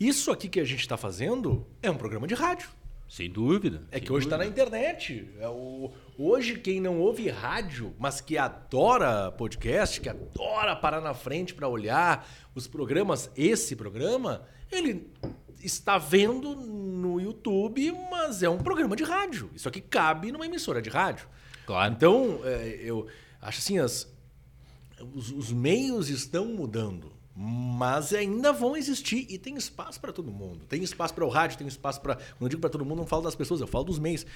Isso 0.00 0.30
aqui 0.30 0.48
que 0.48 0.58
a 0.58 0.64
gente 0.64 0.80
está 0.80 0.96
fazendo 0.96 1.66
é 1.82 1.90
um 1.90 1.96
programa 1.96 2.26
de 2.26 2.32
rádio. 2.32 2.70
Sem 3.06 3.30
dúvida. 3.30 3.82
É 3.90 3.98
sem 3.98 4.06
que 4.06 4.10
hoje 4.10 4.24
está 4.24 4.38
na 4.38 4.46
internet. 4.46 5.28
É 5.38 5.46
o... 5.46 5.92
Hoje, 6.16 6.58
quem 6.58 6.80
não 6.80 6.98
ouve 6.98 7.28
rádio, 7.28 7.94
mas 7.98 8.18
que 8.18 8.38
adora 8.38 9.30
podcast, 9.32 10.00
que 10.00 10.08
adora 10.08 10.74
parar 10.74 11.02
na 11.02 11.12
frente 11.12 11.52
para 11.52 11.68
olhar 11.68 12.26
os 12.54 12.66
programas, 12.66 13.30
esse 13.36 13.76
programa, 13.76 14.46
ele 14.72 15.06
está 15.62 15.98
vendo 15.98 16.54
no 16.56 17.20
YouTube, 17.20 17.92
mas 18.10 18.42
é 18.42 18.48
um 18.48 18.56
programa 18.58 18.96
de 18.96 19.04
rádio. 19.04 19.50
Isso 19.54 19.68
aqui 19.68 19.82
cabe 19.82 20.32
numa 20.32 20.46
emissora 20.46 20.80
de 20.80 20.88
rádio. 20.88 21.28
Claro. 21.66 21.92
Então, 21.92 22.40
é, 22.44 22.80
eu 22.82 23.06
acho 23.42 23.58
assim, 23.58 23.78
as, 23.78 24.10
os, 25.14 25.30
os 25.30 25.52
meios 25.52 26.08
estão 26.08 26.46
mudando. 26.46 27.19
Mas 27.42 28.12
ainda 28.12 28.52
vão 28.52 28.76
existir 28.76 29.26
e 29.30 29.38
tem 29.38 29.56
espaço 29.56 29.98
para 29.98 30.12
todo 30.12 30.30
mundo. 30.30 30.66
Tem 30.66 30.82
espaço 30.82 31.14
para 31.14 31.24
o 31.24 31.28
rádio, 31.30 31.56
tem 31.56 31.66
espaço 31.66 31.98
para. 31.98 32.16
Quando 32.16 32.42
eu 32.42 32.48
digo 32.50 32.60
para 32.60 32.68
todo 32.68 32.84
mundo, 32.84 32.98
não 32.98 33.06
falo 33.06 33.22
das 33.22 33.34
pessoas, 33.34 33.62
eu 33.62 33.66
falo 33.66 33.84
dos 33.84 33.98
meios. 33.98 34.26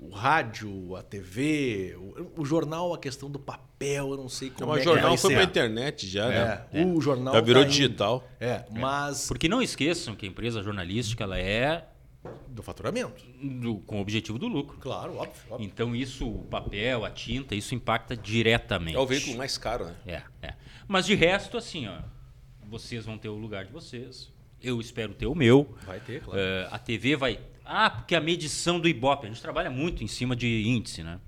O 0.00 0.08
rádio, 0.08 0.96
a 0.96 1.02
TV, 1.02 1.94
o, 1.94 2.40
o 2.40 2.44
jornal, 2.46 2.94
a 2.94 2.98
questão 2.98 3.30
do 3.30 3.38
papel, 3.38 4.12
eu 4.12 4.16
não 4.16 4.30
sei 4.30 4.48
como 4.48 4.70
não, 4.70 4.78
é. 4.78 4.80
O 4.80 4.82
jornal 4.82 5.18
foi 5.18 5.34
para 5.34 5.42
a 5.42 5.44
internet 5.44 6.08
já, 6.08 6.28
né? 6.28 6.64
É, 6.72 6.86
o 6.86 6.98
jornal. 7.02 7.34
Já 7.34 7.40
virou 7.42 7.64
tá 7.64 7.68
digital. 7.68 8.26
É, 8.40 8.48
é, 8.48 8.64
mas. 8.70 9.28
Porque 9.28 9.46
não 9.46 9.60
esqueçam 9.60 10.16
que 10.16 10.24
a 10.24 10.28
empresa 10.30 10.62
jornalística 10.62 11.22
ela 11.22 11.38
é 11.38 11.86
do 12.48 12.62
faturamento. 12.62 13.22
Do, 13.42 13.76
com 13.80 13.98
o 13.98 14.00
objetivo 14.00 14.38
do 14.38 14.48
lucro. 14.48 14.78
Claro, 14.78 15.16
óbvio, 15.16 15.42
óbvio, 15.50 15.66
Então, 15.66 15.94
isso, 15.94 16.26
o 16.26 16.44
papel, 16.44 17.04
a 17.04 17.10
tinta, 17.10 17.54
isso 17.54 17.74
impacta 17.74 18.16
diretamente. 18.16 18.96
É 18.96 19.00
o 19.00 19.06
veículo 19.06 19.36
mais 19.36 19.58
caro, 19.58 19.84
né? 19.84 19.94
É, 20.06 20.22
é. 20.40 20.54
Mas 20.88 21.04
de 21.04 21.14
resto, 21.14 21.58
assim, 21.58 21.86
ó, 21.86 21.98
vocês 22.68 23.04
vão 23.04 23.18
ter 23.18 23.28
o 23.28 23.36
lugar 23.36 23.64
de 23.64 23.72
vocês. 23.72 24.32
Eu 24.62 24.80
espero 24.80 25.12
ter 25.12 25.26
o 25.26 25.34
meu. 25.34 25.76
Vai 25.84 26.00
ter, 26.00 26.22
claro. 26.22 26.40
Uh, 26.40 26.68
a 26.74 26.78
TV 26.78 27.16
vai. 27.16 27.38
Ah, 27.64 27.90
porque 27.90 28.14
a 28.14 28.20
medição 28.20 28.80
do 28.80 28.88
Ibope, 28.88 29.26
a 29.26 29.28
gente 29.28 29.40
trabalha 29.40 29.70
muito 29.70 30.02
em 30.02 30.06
cima 30.06 30.34
de 30.34 30.66
índice, 30.66 31.02
né? 31.02 31.20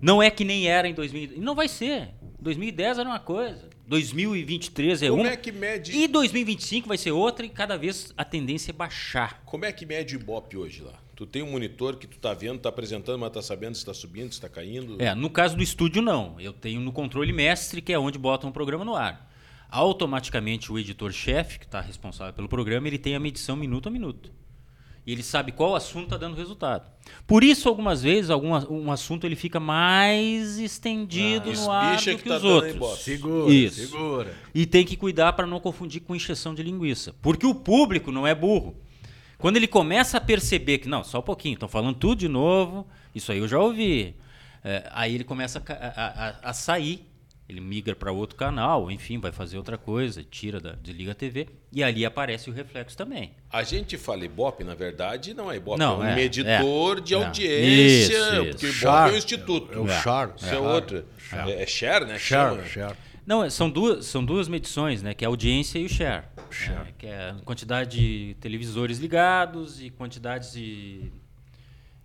Não 0.00 0.20
é 0.20 0.30
que 0.30 0.44
nem 0.44 0.66
era 0.66 0.88
em 0.88 0.94
2000. 0.94 1.34
Não 1.36 1.54
vai 1.54 1.68
ser. 1.68 2.10
2010 2.40 2.98
era 2.98 3.08
uma 3.08 3.20
coisa. 3.20 3.70
2023 3.86 5.02
é 5.02 5.08
Como 5.08 5.22
uma. 5.22 5.30
é 5.30 5.36
que 5.36 5.52
mede. 5.52 5.96
E 5.96 6.08
2025 6.08 6.88
vai 6.88 6.98
ser 6.98 7.12
outra 7.12 7.46
e 7.46 7.48
cada 7.48 7.76
vez 7.76 8.12
a 8.16 8.24
tendência 8.24 8.70
é 8.70 8.72
baixar. 8.72 9.42
Como 9.44 9.64
é 9.64 9.72
que 9.72 9.86
mede 9.86 10.16
o 10.16 10.20
Ibope 10.20 10.56
hoje 10.56 10.82
lá? 10.82 10.94
Tu 11.14 11.26
tem 11.26 11.42
um 11.42 11.50
monitor 11.52 11.96
que 11.96 12.06
tu 12.06 12.18
tá 12.18 12.34
vendo, 12.34 12.58
tá 12.58 12.68
apresentando, 12.68 13.18
mas 13.18 13.30
tá 13.30 13.42
sabendo 13.42 13.74
se 13.74 13.80
está 13.80 13.94
subindo, 13.94 14.30
se 14.30 14.38
está 14.38 14.48
caindo? 14.48 15.00
É, 15.00 15.14
no 15.14 15.30
caso 15.30 15.56
do 15.56 15.62
estúdio 15.62 16.02
não. 16.02 16.40
Eu 16.40 16.52
tenho 16.52 16.80
no 16.80 16.90
controle 16.90 17.32
mestre, 17.32 17.80
que 17.80 17.92
é 17.92 17.98
onde 17.98 18.18
botam 18.18 18.50
o 18.50 18.52
programa 18.52 18.84
no 18.84 18.96
ar 18.96 19.31
automaticamente 19.72 20.70
o 20.70 20.78
editor-chefe, 20.78 21.58
que 21.58 21.64
está 21.64 21.80
responsável 21.80 22.34
pelo 22.34 22.48
programa, 22.48 22.86
ele 22.86 22.98
tem 22.98 23.14
a 23.14 23.20
medição 23.20 23.56
minuto 23.56 23.88
a 23.88 23.90
minuto. 23.90 24.30
E 25.04 25.10
ele 25.10 25.22
sabe 25.22 25.50
qual 25.50 25.74
assunto 25.74 26.04
está 26.04 26.16
dando 26.16 26.36
resultado. 26.36 26.86
Por 27.26 27.42
isso, 27.42 27.68
algumas 27.68 28.02
vezes, 28.02 28.30
algum 28.30 28.52
um 28.70 28.92
assunto 28.92 29.26
ele 29.26 29.34
fica 29.34 29.58
mais 29.58 30.58
estendido 30.58 31.50
ah, 31.50 31.54
no 31.54 31.70
ar 31.70 31.96
do 31.96 32.02
que, 32.02 32.16
que 32.16 32.28
tá 32.28 32.36
os 32.36 32.44
outros. 32.44 32.98
Segura, 33.00 33.52
isso. 33.52 33.88
segura. 33.88 34.34
E 34.54 34.64
tem 34.64 34.84
que 34.84 34.96
cuidar 34.96 35.32
para 35.32 35.46
não 35.46 35.58
confundir 35.58 36.02
com 36.02 36.14
encheção 36.14 36.54
de 36.54 36.62
linguiça. 36.62 37.14
Porque 37.20 37.46
o 37.46 37.54
público 37.54 38.12
não 38.12 38.26
é 38.26 38.34
burro. 38.34 38.76
Quando 39.38 39.56
ele 39.56 39.66
começa 39.66 40.18
a 40.18 40.20
perceber 40.20 40.78
que, 40.78 40.88
não, 40.88 41.02
só 41.02 41.18
um 41.18 41.22
pouquinho, 41.22 41.54
estão 41.54 41.68
falando 41.68 41.96
tudo 41.96 42.20
de 42.20 42.28
novo, 42.28 42.86
isso 43.12 43.32
aí 43.32 43.38
eu 43.38 43.48
já 43.48 43.58
ouvi. 43.58 44.14
É, 44.62 44.88
aí 44.92 45.16
ele 45.16 45.24
começa 45.24 45.60
a, 45.66 45.72
a, 45.72 46.28
a, 46.28 46.50
a 46.50 46.52
sair 46.52 47.11
Ele 47.52 47.60
migra 47.60 47.94
para 47.94 48.10
outro 48.10 48.34
canal, 48.34 48.90
enfim, 48.90 49.18
vai 49.20 49.30
fazer 49.30 49.58
outra 49.58 49.76
coisa, 49.76 50.24
tira 50.24 50.58
da, 50.58 50.72
desliga 50.72 51.12
a 51.12 51.14
TV 51.14 51.48
e 51.70 51.84
ali 51.84 52.02
aparece 52.02 52.48
o 52.48 52.52
reflexo 52.52 52.96
também. 52.96 53.32
A 53.50 53.62
gente 53.62 53.98
fala 53.98 54.24
Ibope, 54.24 54.64
na 54.64 54.74
verdade, 54.74 55.34
não 55.34 55.52
é 55.52 55.56
Ibope, 55.56 55.78
Não, 55.78 56.02
é 56.02 56.06
um 56.06 56.08
é, 56.08 56.14
medidor 56.14 56.96
é, 56.96 57.00
de 57.02 57.12
é. 57.12 57.16
audiência, 57.18 58.16
Isso, 58.16 58.44
porque 58.46 58.66
isso. 58.66 58.78
Ibope 58.78 59.10
é 59.10 59.12
o 59.12 59.16
instituto. 59.16 59.72
É 59.74 59.76
o 59.78 59.86
É. 59.86 60.00
Char. 60.00 60.34
Isso 60.34 60.46
é 60.46 60.58
outra. 60.58 61.04
É, 61.30 61.62
é 61.62 61.66
share, 61.66 62.06
né? 62.06 62.14
que 62.14 62.20
chama? 62.20 62.56
Share, 62.64 62.68
share. 62.68 62.96
Não, 63.26 63.44
é- 63.44 63.50
são 63.50 63.68
duas, 63.70 64.06
são 64.06 64.24
duas 64.24 64.48
medições, 64.48 65.02
né? 65.02 65.12
Que 65.12 65.24
é 65.24 65.26
a 65.26 65.28
audiência 65.28 65.78
e 65.78 65.84
o 65.84 65.88
share. 65.88 66.24
Share. 66.50 66.78
né, 66.86 66.94
que 66.98 67.06
é 67.06 67.30
a 67.30 67.34
quantidade 67.44 67.98
de 67.98 68.34
televisores 68.40 68.98
ligados 68.98 69.80
e 69.82 69.90
quantidades 69.90 70.52
de. 70.54 71.12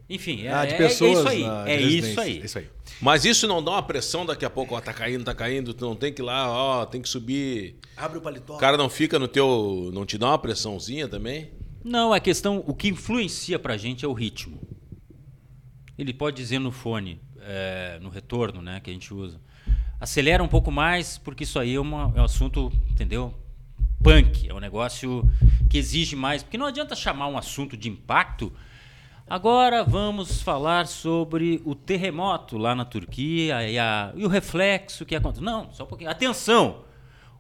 Enfim, 0.10 0.44
é, 0.44 0.54
Ah, 0.54 0.66
de 0.66 0.74
é- 0.74 0.78
pessoas 0.78 1.12
é 1.12 1.20
isso 1.20 1.28
aí. 1.28 1.44
É 1.70 1.82
isso 1.82 2.20
aí. 2.22 2.42
Isso 2.46 2.58
aí. 2.60 2.70
Mas 3.02 3.26
isso 3.26 3.46
não 3.48 3.62
dá 3.64 3.72
uma 3.72 3.84
pressão 3.84 4.26
daqui 4.26 4.46
a 4.46 4.50
pouco, 4.50 4.74
ó, 4.76 4.80
tá 4.80 4.94
caindo, 4.94 5.24
tá 5.26 5.34
caindo, 5.36 5.74
tu 5.74 5.86
não 5.86 5.96
tem 5.96 6.14
que 6.14 6.22
ir 6.22 6.26
lá, 6.26 6.50
ó, 6.50 6.86
tem 6.86 7.02
que 7.02 7.10
subir. 7.10 7.76
Abre 7.96 8.18
o 8.18 8.22
paletó. 8.22 8.56
O 8.56 8.58
cara 8.58 8.78
não 8.78 8.90
fica 8.90 9.20
no 9.20 9.28
teu. 9.28 9.92
não 9.94 10.06
te 10.06 10.18
dá 10.18 10.28
uma 10.28 10.40
pressãozinha 10.40 11.08
também? 11.10 11.52
Não, 11.84 12.14
a 12.14 12.20
questão, 12.20 12.64
o 12.66 12.74
que 12.74 12.88
influencia 12.88 13.60
pra 13.60 13.76
gente 13.78 14.06
é 14.06 14.08
o 14.08 14.14
ritmo. 14.14 14.60
Ele 15.98 16.14
pode 16.14 16.38
dizer 16.38 16.60
no 16.60 16.72
fone, 16.72 17.20
é, 17.42 17.98
no 18.02 18.10
retorno, 18.10 18.62
né, 18.62 18.80
que 18.80 18.90
a 18.90 18.94
gente 18.94 19.14
usa. 19.14 19.40
Acelera 20.00 20.44
um 20.44 20.48
pouco 20.48 20.72
mais, 20.72 21.18
porque 21.18 21.44
isso 21.44 21.58
aí 21.60 21.74
é, 21.76 21.80
uma- 21.80 22.14
é 22.16 22.22
um 22.22 22.26
assunto, 22.26 22.72
entendeu? 22.90 23.34
Punk, 24.04 24.48
é 24.48 24.54
um 24.54 24.60
negócio 24.60 25.30
que 25.70 25.78
exige 25.78 26.16
mais. 26.16 26.44
Porque 26.44 26.58
não 26.58 26.68
adianta 26.68 26.96
chamar 26.96 27.28
um 27.28 27.38
assunto 27.38 27.76
de 27.76 27.90
impacto. 27.90 28.54
Agora 29.30 29.84
vamos 29.84 30.42
falar 30.42 30.88
sobre 30.88 31.62
o 31.66 31.76
terremoto 31.76 32.58
lá 32.58 32.74
na 32.74 32.86
Turquia 32.86 33.70
e, 33.70 33.78
a- 33.78 34.14
e 34.16 34.24
o 34.26 34.30
reflexo 34.30 35.06
que 35.06 35.16
aconteceu. 35.16 35.44
Não, 35.46 35.72
só 35.74 35.84
um 35.84 35.88
pouquinho. 35.88 36.10
Atenção! 36.10 36.84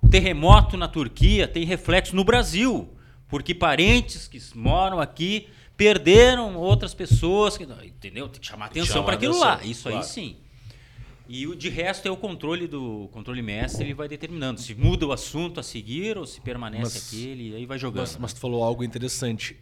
O 0.01 0.09
terremoto 0.09 0.75
na 0.75 0.87
Turquia 0.87 1.47
tem 1.47 1.65
reflexo 1.65 2.15
no 2.15 2.23
Brasil, 2.25 2.89
porque 3.29 3.55
parentes 3.55 4.27
que 4.27 4.37
moram 4.55 4.99
aqui 4.99 5.47
perderam 5.77 6.55
outras 6.57 6.93
pessoas, 6.93 7.57
que, 7.57 7.63
entendeu? 7.63 8.27
Tem 8.27 8.41
que 8.41 8.47
chamar 8.47 8.65
atenção 8.65 9.03
para 9.05 9.15
aquilo 9.15 9.41
atenção, 9.41 9.57
lá. 9.57 9.63
Isso 9.65 9.83
claro. 9.83 9.97
aí 9.99 10.03
sim. 10.03 10.35
E 11.29 11.45
o 11.47 11.55
de 11.55 11.69
resto 11.69 12.07
é 12.07 12.11
o 12.11 12.15
controle 12.17 12.67
do 12.67 13.09
controle 13.11 13.41
mestre, 13.41 13.85
ele 13.85 13.93
vai 13.93 14.07
determinando 14.07 14.59
se 14.61 14.73
muda 14.75 15.05
o 15.05 15.11
assunto 15.11 15.59
a 15.59 15.63
seguir 15.63 16.17
ou 16.17 16.25
se 16.25 16.39
permanece 16.41 16.83
Mas- 16.83 17.07
aquele, 17.13 17.49
e 17.51 17.55
aí 17.55 17.65
vai 17.65 17.77
jogando. 17.77 18.01
Mas, 18.07 18.17
mas 18.17 18.33
tu 18.33 18.39
falou 18.39 18.63
algo 18.63 18.83
interessante. 18.83 19.57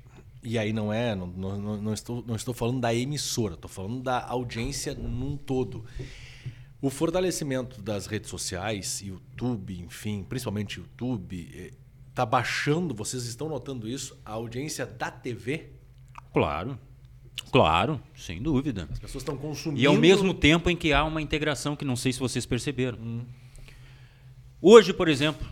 E 0.45 0.59
aí 0.59 0.71
não 0.71 0.93
é, 0.93 1.15
não, 1.15 1.27
não, 1.27 1.81
não- 1.81 1.93
estou, 1.93 2.23
não 2.25 2.35
estou 2.35 2.53
falando 2.53 2.79
da 2.79 2.93
emissora, 2.93 3.55
estou 3.55 3.69
falando 3.69 4.01
da 4.03 4.23
audiência 4.25 4.93
num 4.93 5.35
todo. 5.35 5.83
O 6.81 6.89
fortalecimento 6.89 7.81
das 7.81 8.05
redes 8.05 8.29
sociais, 8.29 9.01
YouTube, 9.01 9.81
enfim, 9.81 10.23
principalmente 10.23 10.79
YouTube, 10.79 11.73
está 12.09 12.25
baixando, 12.25 12.93
vocês 12.93 13.25
estão 13.25 13.49
notando 13.49 13.89
isso, 13.89 14.15
a 14.23 14.33
audiência 14.33 14.85
da 14.85 15.09
TV? 15.09 15.71
Claro. 16.31 16.77
Claro, 17.51 17.99
sem 18.15 18.41
dúvida. 18.41 18.87
As 18.91 18.99
pessoas 18.99 19.21
estão 19.23 19.35
consumindo. 19.37 19.81
E 19.81 19.85
ao 19.85 19.95
mesmo 19.95 20.33
tempo 20.33 20.69
em 20.69 20.75
que 20.75 20.93
há 20.93 21.03
uma 21.03 21.21
integração 21.21 21.75
que 21.75 21.83
não 21.83 21.95
sei 21.95 22.13
se 22.13 22.19
vocês 22.19 22.45
perceberam. 22.45 23.25
Hoje, 24.61 24.93
por 24.93 25.07
exemplo, 25.07 25.47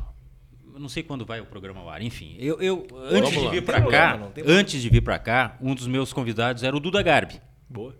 não 0.79 0.89
sei 0.89 1.03
quando 1.03 1.25
vai 1.25 1.39
o 1.39 1.45
programa 1.45 1.81
ao 1.81 1.89
ar, 1.89 2.01
enfim, 2.01 2.35
eu, 2.39 2.61
eu 2.61 2.87
antes 3.11 3.31
de 3.31 3.49
vir 3.49 3.63
para 3.63 3.81
cá, 3.81 4.17
não 4.17 4.31
antes 4.45 4.81
de 4.81 4.89
vir 4.89 5.01
para 5.01 5.19
cá, 5.19 5.57
um 5.61 5.73
dos 5.75 5.87
meus 5.87 6.11
convidados 6.11 6.63
era 6.63 6.75
o 6.75 6.79
Duda 6.79 7.01
Garbi, 7.01 7.39
Boa. 7.69 7.95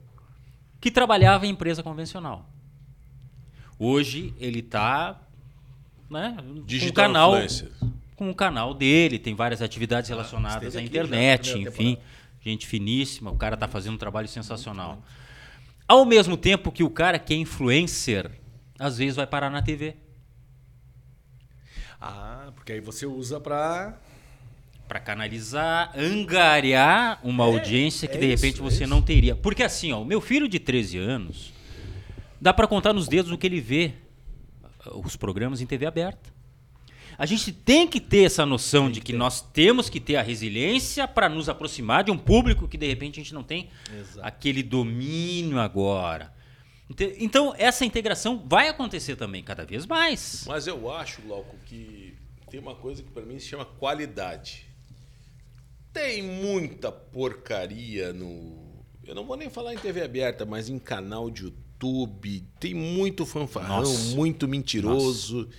que 0.82 0.91
trabalhava 0.91 1.45
em 1.45 1.49
empresa 1.49 1.84
convencional. 1.84 2.49
Hoje 3.78 4.34
ele 4.39 4.59
está, 4.59 5.19
né, 6.09 6.38
com 6.38 6.59
o 6.59 6.63
Digital 6.63 7.05
canal, 7.05 7.36
influencer. 7.36 7.71
com 8.15 8.30
o 8.30 8.36
canal 8.36 8.74
dele, 8.74 9.19
tem 9.19 9.36
várias 9.36 9.61
atividades 9.61 10.09
relacionadas 10.09 10.76
esteve 10.76 10.84
à 10.84 10.88
internet, 10.88 11.57
enfim, 11.59 11.97
gente 12.41 12.67
finíssima, 12.67 13.32
o 13.32 13.38
cara 13.38 13.55
está 13.55 13.67
fazendo 13.67 13.95
um 13.95 13.97
trabalho 13.97 14.28
sensacional. 14.28 15.01
Ao 15.88 16.05
mesmo 16.05 16.38
tempo 16.38 16.71
que 16.71 16.84
o 16.84 16.89
cara 16.89 17.19
que 17.19 17.34
é 17.34 17.38
influencer, 17.38 18.32
às 18.80 18.97
vezes 18.97 19.15
vai 19.15 19.28
parar 19.28 19.49
na 19.49 19.61
TV. 19.61 19.95
Ah, 22.06 22.51
porque 22.56 22.74
aí 22.74 22.80
você 22.82 23.06
usa 23.06 23.39
para 23.39 23.97
Para 24.88 24.99
canalizar, 24.99 25.91
angariar 25.97 27.20
uma 27.24 27.45
audiência 27.45 28.08
que 28.08 28.18
é 28.18 28.20
de 28.20 28.26
repente 28.28 28.56
isso, 28.56 28.62
é 28.62 28.70
você 28.70 28.84
isso. 28.84 28.89
não 28.89 29.01
teria. 29.01 29.36
Porque 29.36 29.64
assim, 29.64 29.91
ó, 29.93 30.01
o 30.01 30.06
meu 30.06 30.20
filho 30.20 30.47
de 30.47 30.60
13 30.60 30.97
anos, 30.97 31.54
dá 32.41 32.54
para 32.54 32.68
contar 32.68 32.91
nos 32.91 33.08
dedos 33.08 33.32
o 33.32 33.38
que 33.38 33.47
ele 33.47 33.62
vê 33.62 33.93
os 35.04 35.16
programas 35.16 35.62
em 35.62 35.66
TV 35.66 35.86
aberta. 35.86 36.32
A 37.18 37.26
gente 37.26 37.54
tem 37.54 37.88
que 37.88 38.01
ter 38.01 38.24
essa 38.26 38.45
noção 38.45 38.91
de 38.91 38.99
que 38.99 39.14
nós 39.14 39.39
temos 39.39 39.88
que 39.88 39.99
ter 39.99 40.16
a 40.18 40.22
resiliência 40.22 41.08
para 41.08 41.30
nos 41.30 41.47
aproximar 41.47 42.04
de 42.04 42.12
um 42.12 42.18
público 42.18 42.68
que 42.68 42.78
de 42.78 42.88
repente 42.88 43.20
a 43.20 43.24
gente 43.24 43.34
não 43.34 43.43
tem 43.43 43.70
Exato. 43.97 44.28
aquele 44.28 44.62
domínio 44.64 45.60
agora. 45.60 46.34
Então, 46.89 47.53
essa 47.57 47.86
integração 47.86 48.43
vai 48.45 48.67
acontecer 48.67 49.15
também 49.15 49.41
cada 49.41 49.65
vez 49.65 49.86
mais. 49.86 50.43
Mas 50.47 50.67
eu 50.67 50.91
acho, 50.91 51.21
Glauco, 51.21 51.55
que 51.65 52.15
tem 52.49 52.59
uma 52.59 52.75
coisa 52.75 53.01
que 53.01 53.09
para 53.09 53.23
mim 53.23 53.39
se 53.39 53.47
chama 53.47 53.65
qualidade. 53.65 54.67
Tem 55.91 56.21
muita 56.21 56.91
porcaria 56.91 58.13
no. 58.13 58.84
Eu 59.03 59.15
não 59.15 59.25
vou 59.25 59.36
nem 59.36 59.49
falar 59.49 59.73
em 59.73 59.77
TV 59.77 60.03
aberta, 60.03 60.45
mas 60.45 60.69
em 60.69 60.79
canal 60.79 61.29
de 61.29 61.43
YouTube. 61.43 62.43
Tem 62.59 62.73
muito 62.73 63.25
fanfarrão, 63.25 63.79
Nossa. 63.79 64.15
muito 64.15 64.47
mentiroso. 64.47 65.49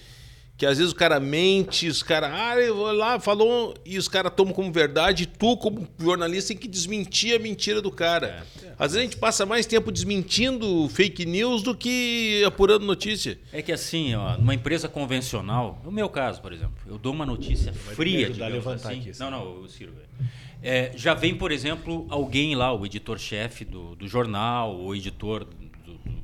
Que 0.56 0.64
às 0.66 0.78
vezes 0.78 0.92
o 0.92 0.94
cara 0.96 1.18
mente, 1.18 1.88
os 1.88 2.00
caras, 2.00 2.30
ah, 2.32 2.56
eu 2.60 2.76
vou 2.76 2.92
lá, 2.92 3.18
falou, 3.18 3.74
e 3.84 3.98
os 3.98 4.06
caras 4.06 4.32
tomam 4.36 4.54
como 4.54 4.70
verdade, 4.70 5.24
e 5.24 5.26
tu, 5.26 5.56
como 5.56 5.88
jornalista, 5.98 6.48
tem 6.48 6.56
que 6.56 6.68
desmentir 6.68 7.34
a 7.34 7.40
mentira 7.40 7.82
do 7.82 7.90
cara. 7.90 8.46
Às 8.78 8.92
vezes 8.92 8.96
a 8.98 9.02
gente 9.02 9.16
passa 9.16 9.44
mais 9.44 9.66
tempo 9.66 9.90
desmentindo 9.90 10.88
fake 10.90 11.26
news 11.26 11.60
do 11.62 11.74
que 11.76 12.44
apurando 12.46 12.86
notícia. 12.86 13.36
É 13.52 13.62
que 13.62 13.72
assim, 13.72 14.14
ó, 14.14 14.36
numa 14.38 14.54
empresa 14.54 14.88
convencional, 14.88 15.80
no 15.84 15.90
meu 15.90 16.08
caso, 16.08 16.40
por 16.40 16.52
exemplo, 16.52 16.74
eu 16.86 16.98
dou 16.98 17.12
uma 17.12 17.26
notícia 17.26 17.72
fria, 17.72 18.30
digamos 18.30 18.54
levantar 18.54 18.90
assim. 18.90 19.00
aqui, 19.00 19.10
assim. 19.10 19.22
Não, 19.24 19.30
não, 19.32 19.62
o 19.62 19.68
Ciro. 19.68 19.92
velho. 19.92 20.30
É, 20.62 20.92
já 20.94 21.14
vem, 21.14 21.34
por 21.34 21.50
exemplo, 21.50 22.06
alguém 22.08 22.54
lá, 22.54 22.72
o 22.72 22.86
editor-chefe 22.86 23.64
do, 23.64 23.96
do 23.96 24.06
jornal, 24.06 24.74
o 24.80 24.94
editor, 24.94 25.44
do, 25.44 25.50
do- 25.84 25.98
do 25.98 26.22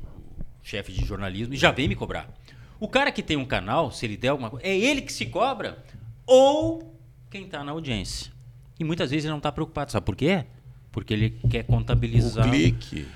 chefe 0.62 0.92
de 0.92 1.04
jornalismo, 1.04 1.52
e 1.52 1.56
já 1.56 1.72
vem 1.72 1.88
me 1.88 1.96
cobrar. 1.96 2.32
O 2.80 2.88
cara 2.88 3.12
que 3.12 3.22
tem 3.22 3.36
um 3.36 3.44
canal, 3.44 3.92
se 3.92 4.06
ele 4.06 4.16
der 4.16 4.28
alguma 4.28 4.50
coisa, 4.50 4.66
é 4.66 4.76
ele 4.76 5.02
que 5.02 5.12
se 5.12 5.26
cobra 5.26 5.84
ou 6.26 6.98
quem 7.30 7.44
está 7.44 7.62
na 7.62 7.72
audiência. 7.72 8.32
E 8.78 8.84
muitas 8.84 9.10
vezes 9.10 9.26
ele 9.26 9.30
não 9.30 9.38
está 9.38 9.52
preocupado. 9.52 9.92
Sabe 9.92 10.06
por 10.06 10.16
quê? 10.16 10.46
Porque 10.90 11.12
ele 11.12 11.30
quer 11.50 11.64
contabilizar. 11.64 12.46
O 12.46 12.50
clique. 12.50 13.06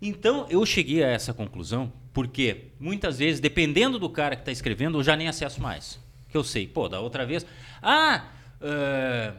Então, 0.00 0.46
eu 0.50 0.64
cheguei 0.66 1.02
a 1.02 1.08
essa 1.08 1.32
conclusão 1.32 1.90
porque 2.12 2.68
muitas 2.78 3.18
vezes, 3.18 3.40
dependendo 3.40 3.98
do 3.98 4.08
cara 4.08 4.36
que 4.36 4.42
está 4.42 4.52
escrevendo, 4.52 4.98
eu 4.98 5.02
já 5.02 5.16
nem 5.16 5.26
acesso 5.26 5.60
mais. 5.60 5.98
Que 6.28 6.36
eu 6.36 6.44
sei, 6.44 6.66
pô, 6.66 6.88
da 6.88 7.00
outra 7.00 7.24
vez. 7.24 7.46
Ah, 7.82 8.28
é, 8.60 9.32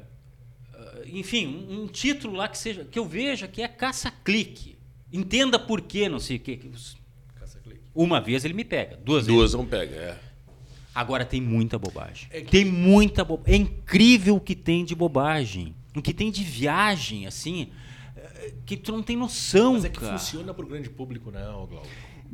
enfim, 1.06 1.48
um, 1.48 1.84
um 1.84 1.88
título 1.88 2.36
lá 2.36 2.48
que 2.48 2.58
seja 2.58 2.84
que 2.84 2.98
eu 2.98 3.06
veja 3.06 3.48
que 3.48 3.62
é 3.62 3.68
caça-clique. 3.68 4.78
Entenda 5.14 5.58
por 5.58 5.82
quê, 5.82 6.10
não 6.10 6.20
sei 6.20 6.38
o 6.38 6.40
quê. 6.40 6.60
Uma 7.96 8.20
vez 8.20 8.44
ele 8.44 8.54
me 8.54 8.66
pega, 8.66 8.98
duas, 8.98 9.26
vezes. 9.26 9.36
Duas 9.40 9.54
não 9.54 9.66
pega, 9.66 9.96
é. 9.96 10.18
Agora 10.94 11.24
tem 11.26 11.40
muita 11.42 11.80
bobagem. 11.80 12.28
É 12.32 12.42
que- 12.42 12.52
Tem 12.52 12.66
muita 12.66 13.24
bobagem. 13.24 13.54
É 13.54 13.58
incrível 13.58 14.36
o 14.36 14.40
que 14.40 14.56
tem 14.56 14.84
de 14.86 14.94
bobagem. 14.94 15.74
O 15.96 16.02
que 16.02 16.14
tem 16.14 16.30
de 16.30 16.44
viagem, 16.44 17.26
assim, 17.26 17.70
é, 18.18 18.54
que 18.66 18.76
tu 18.78 18.92
não 18.92 19.02
tem 19.02 19.16
noção, 19.16 19.74
Mas 19.74 19.86
é 19.86 19.90
que 19.90 20.00
cara. 20.00 20.18
funciona 20.18 20.54
pro 20.54 20.68
grande 20.68 20.90
público, 20.90 21.32
né, 21.32 21.42
Glauco? 21.46 21.88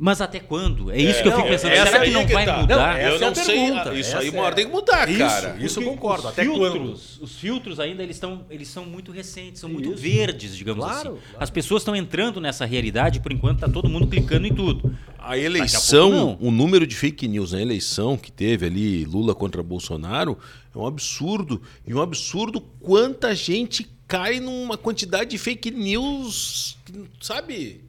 Mas 0.04 0.20
até 0.20 0.40
quando? 0.40 0.90
É 0.90 1.00
isso 1.00 1.22
que 1.22 1.28
eu 1.28 1.36
fico 1.36 1.46
pensando. 1.46 1.70
essa 1.70 1.92
Será 1.92 2.04
que 2.04 2.10
não 2.10 2.20
é 2.22 2.24
que 2.26 2.32
vai 2.32 2.44
tá. 2.44 2.56
mudar? 2.58 2.76
Não, 2.76 3.00
eu 3.00 3.14
essa 3.14 3.14
é 3.14 3.20
não 3.20 3.28
a 3.28 3.34
sei. 3.36 3.54
pergunta, 3.54 3.94
Isso 3.94 4.08
essa 4.08 4.18
aí 4.18 4.26
é- 4.26 4.30
uma 4.32 4.42
hora 4.42 4.54
tem 4.56 4.66
que 4.66 4.72
mudar, 4.72 5.08
Isso, 5.08 5.18
cara. 5.20 5.56
isso 5.60 5.80
eu 5.80 5.84
concordo. 5.84 6.24
os 6.26 6.32
Até 6.32 6.42
filtros, 6.42 7.18
Os 7.22 7.36
filtros 7.36 7.78
ainda 7.78 8.02
eles 8.02 8.16
estão, 8.16 8.44
eles 8.50 8.66
são 8.66 8.84
muito 8.84 9.12
recentes, 9.12 9.60
são 9.60 9.70
muito 9.70 9.92
Isso. 9.92 10.02
verdes, 10.02 10.56
digamos 10.56 10.84
Claro, 10.84 10.96
assim. 10.98 11.08
claro. 11.20 11.36
As 11.38 11.50
pessoas 11.50 11.82
estão 11.82 11.94
entrando 11.94 12.40
nessa 12.40 12.64
realidade, 12.64 13.20
por 13.20 13.30
enquanto 13.30 13.60
tá 13.60 13.68
todo 13.68 13.88
mundo 13.88 14.08
clicando 14.08 14.44
em 14.44 14.52
tudo. 14.52 14.92
A 15.20 15.38
eleição, 15.38 16.10
pouco, 16.10 16.46
o 16.48 16.50
número 16.50 16.84
de 16.84 16.96
fake 16.96 17.28
news 17.28 17.52
na 17.52 17.62
eleição 17.62 18.16
que 18.16 18.32
teve 18.32 18.66
ali, 18.66 19.04
Lula 19.04 19.36
contra 19.36 19.62
Bolsonaro, 19.62 20.36
é 20.74 20.78
um 20.78 20.84
absurdo. 20.84 21.62
E 21.86 21.94
um 21.94 22.02
absurdo 22.02 22.60
quanta 22.80 23.32
gente 23.36 23.88
cai 24.08 24.40
numa 24.40 24.76
quantidade 24.76 25.30
de 25.30 25.38
fake 25.38 25.70
news, 25.70 26.76
sabe? 27.20 27.84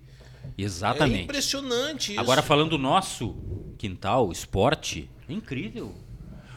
É 0.57 0.61
Exatamente. 0.61 1.23
impressionante 1.23 2.11
isso. 2.11 2.19
Agora 2.19 2.41
falando 2.41 2.71
do 2.71 2.77
nosso 2.77 3.35
quintal, 3.77 4.31
esporte, 4.31 5.09
é 5.27 5.33
incrível. 5.33 5.93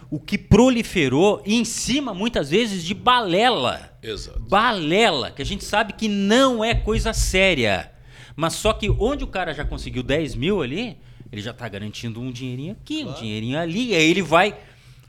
O 0.08 0.20
que 0.20 0.38
proliferou 0.38 1.42
em 1.44 1.64
cima 1.64 2.14
muitas 2.14 2.50
vezes 2.50 2.84
de 2.84 2.94
balela. 2.94 3.98
Exato. 4.02 4.38
Balela, 4.40 5.30
que 5.32 5.42
a 5.42 5.44
gente 5.44 5.64
sabe 5.64 5.94
que 5.94 6.06
não 6.06 6.64
é 6.64 6.74
coisa 6.74 7.12
séria. 7.12 7.90
Mas 8.36 8.52
só 8.52 8.72
que 8.72 8.88
onde 8.88 9.24
o 9.24 9.26
cara 9.26 9.52
já 9.52 9.64
conseguiu 9.64 10.02
10 10.02 10.36
mil 10.36 10.62
ali, 10.62 10.98
ele 11.32 11.42
já 11.42 11.50
está 11.50 11.68
garantindo 11.68 12.20
um 12.20 12.30
dinheirinho 12.30 12.72
aqui, 12.72 13.02
um 13.02 13.12
dinheirinho 13.14 13.58
ali, 13.58 13.88
e 13.88 13.94
aí 13.96 14.08
ele 14.08 14.22
vai, 14.22 14.56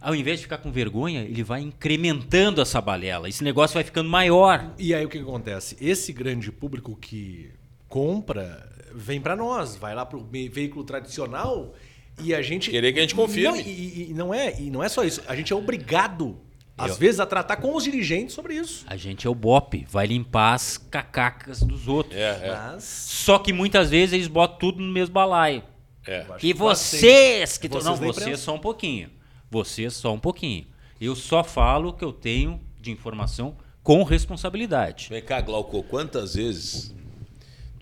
ao 0.01 0.15
invés 0.15 0.39
de 0.39 0.43
ficar 0.43 0.57
com 0.57 0.71
vergonha, 0.71 1.21
ele 1.21 1.43
vai 1.43 1.61
incrementando 1.61 2.61
essa 2.61 2.81
balela. 2.81 3.29
Esse 3.29 3.43
negócio 3.43 3.75
vai 3.75 3.83
ficando 3.83 4.09
maior. 4.09 4.73
E 4.79 4.95
aí 4.95 5.05
o 5.05 5.09
que 5.09 5.19
acontece? 5.19 5.77
Esse 5.79 6.11
grande 6.11 6.51
público 6.51 6.97
que 6.99 7.51
compra 7.87 8.67
vem 8.93 9.21
para 9.21 9.35
nós, 9.35 9.75
vai 9.75 9.93
lá 9.93 10.05
pro 10.05 10.21
me- 10.31 10.49
veículo 10.49 10.83
tradicional 10.83 11.73
e 12.21 12.33
a 12.33 12.41
gente 12.41 12.71
Querer 12.71 12.93
que 12.93 12.99
a 12.99 13.01
gente 13.03 13.13
confirme. 13.15 13.59
Não, 13.59 13.65
e, 13.67 14.07
e 14.09 14.13
não 14.13 14.33
é, 14.33 14.59
e 14.59 14.69
não 14.71 14.83
é 14.83 14.89
só 14.89 15.03
isso. 15.03 15.21
A 15.27 15.35
gente 15.35 15.53
é 15.53 15.55
obrigado 15.55 16.39
às 16.77 16.91
Eu- 16.91 16.97
vezes 16.97 17.19
a 17.19 17.25
tratar 17.25 17.57
com 17.57 17.75
os 17.75 17.83
dirigentes 17.83 18.33
sobre 18.33 18.55
isso. 18.55 18.85
A 18.87 18.95
gente 18.95 19.27
é 19.27 19.29
o 19.29 19.35
bope, 19.35 19.85
vai 19.89 20.07
limpar 20.07 20.53
as 20.53 20.77
cacacas 20.77 21.61
dos 21.61 21.87
outros. 21.87 22.15
É, 22.15 22.21
é. 22.47 22.51
Mas 22.73 22.83
Só 22.83 23.37
que 23.39 23.53
muitas 23.53 23.89
vezes 23.91 24.13
eles 24.13 24.27
botam 24.27 24.57
tudo 24.57 24.81
no 24.81 24.91
mesmo 24.91 25.13
balaio. 25.13 25.63
é. 26.05 26.21
acho 26.21 26.33
Que 26.39 26.53
que 26.53 26.59
quase 26.59 26.83
vocês 26.83 27.57
que 27.57 27.67
Vocês 27.67 27.83
não, 27.85 27.95
vocês 27.95 28.39
só 28.39 28.55
um 28.55 28.59
pouquinho. 28.59 29.09
Vocês 29.49 29.93
só 29.93 30.13
um 30.13 30.19
pouquinho. 30.19 30.65
Eu 30.99 31.15
só 31.15 31.43
falo 31.43 31.89
o 31.89 31.93
que 31.93 32.03
eu 32.03 32.11
tenho 32.11 32.59
de 32.81 32.89
informação 32.91 33.55
com 33.83 34.01
responsabilidade. 34.03 35.07
Vem 35.09 35.21
cá, 35.21 35.39
Glauco, 35.41 35.81
quantas 35.83 36.33
vezes 36.35 36.93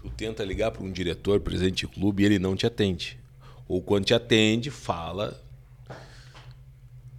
tu 0.05 0.11
tenta 0.15 0.43
ligar 0.43 0.71
para 0.71 0.83
um 0.83 0.91
diretor, 0.91 1.39
presidente 1.39 1.85
de 1.85 1.87
clube, 1.87 2.21
e 2.23 2.25
ele 2.25 2.39
não 2.39 2.55
te 2.55 2.65
atende? 2.65 3.17
Ou 3.67 3.81
quando 3.81 4.05
te 4.05 4.13
atende, 4.13 4.69
fala. 4.69 5.41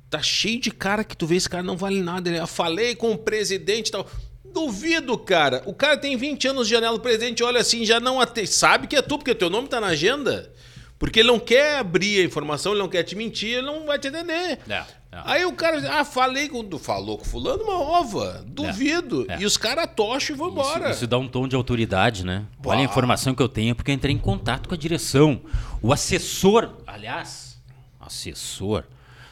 Tá 0.08 0.22
cheio 0.22 0.60
de 0.60 0.70
cara 0.70 1.02
que 1.02 1.16
tu 1.16 1.26
vê, 1.26 1.34
esse 1.36 1.48
cara 1.48 1.62
não 1.62 1.76
vale 1.76 2.00
nada. 2.00 2.28
Ele, 2.28 2.38
"Eu 2.38 2.46
falei 2.46 2.94
com 2.94 3.10
o 3.10 3.18
presidente 3.18 3.88
e 3.88 3.92
tal. 3.92 4.08
Duvido, 4.44 5.18
cara. 5.18 5.62
O 5.66 5.74
cara 5.74 5.98
tem 5.98 6.16
20 6.16 6.48
anos 6.48 6.68
de 6.68 6.74
janela, 6.74 6.96
o 6.96 7.00
presidente 7.00 7.42
olha 7.42 7.60
assim, 7.60 7.84
já 7.84 7.98
não 7.98 8.20
atende. 8.20 8.46
Sabe 8.48 8.86
que 8.86 8.96
é 8.96 9.02
tu, 9.02 9.18
porque 9.18 9.34
teu 9.34 9.50
nome 9.50 9.68
tá 9.68 9.80
na 9.80 9.88
agenda. 9.88 10.50
Porque 10.98 11.20
ele 11.20 11.28
não 11.28 11.38
quer 11.38 11.78
abrir 11.78 12.22
a 12.22 12.24
informação, 12.24 12.72
ele 12.72 12.80
não 12.80 12.88
quer 12.88 13.02
te 13.02 13.14
mentir, 13.14 13.50
ele 13.58 13.66
não 13.66 13.84
vai 13.86 13.98
te 13.98 14.08
atender. 14.08 14.58
É, 14.66 14.72
é. 14.72 14.84
Aí 15.12 15.44
o 15.44 15.52
cara 15.52 15.78
diz, 15.80 15.90
ah, 15.90 16.04
falei 16.06 16.48
com. 16.48 16.78
Falou 16.78 17.18
com 17.18 17.24
fulano, 17.24 17.64
uma 17.64 17.78
ova. 17.78 18.42
Duvido. 18.46 19.26
é. 19.28 19.38
E 19.40 19.44
os 19.44 19.58
caras 19.58 19.88
tocham 19.94 20.34
e 20.34 20.38
vão 20.38 20.48
embora. 20.48 20.86
Isso, 20.88 20.98
isso 20.98 21.06
dá 21.06 21.18
um 21.18 21.28
tom 21.28 21.46
de 21.46 21.54
autoridade, 21.54 22.24
né? 22.24 22.46
Bah. 22.58 22.70
Olha 22.70 22.80
a 22.80 22.84
informação 22.84 23.34
que 23.34 23.42
eu 23.42 23.48
tenho, 23.48 23.74
porque 23.74 23.90
eu 23.90 23.94
entrei 23.94 24.14
em 24.14 24.18
contato 24.18 24.68
com 24.70 24.74
a 24.74 24.78
direção. 24.78 25.40
O 25.82 25.92
assessor, 25.92 26.70
aliás, 26.86 27.60
assessor. 28.00 28.84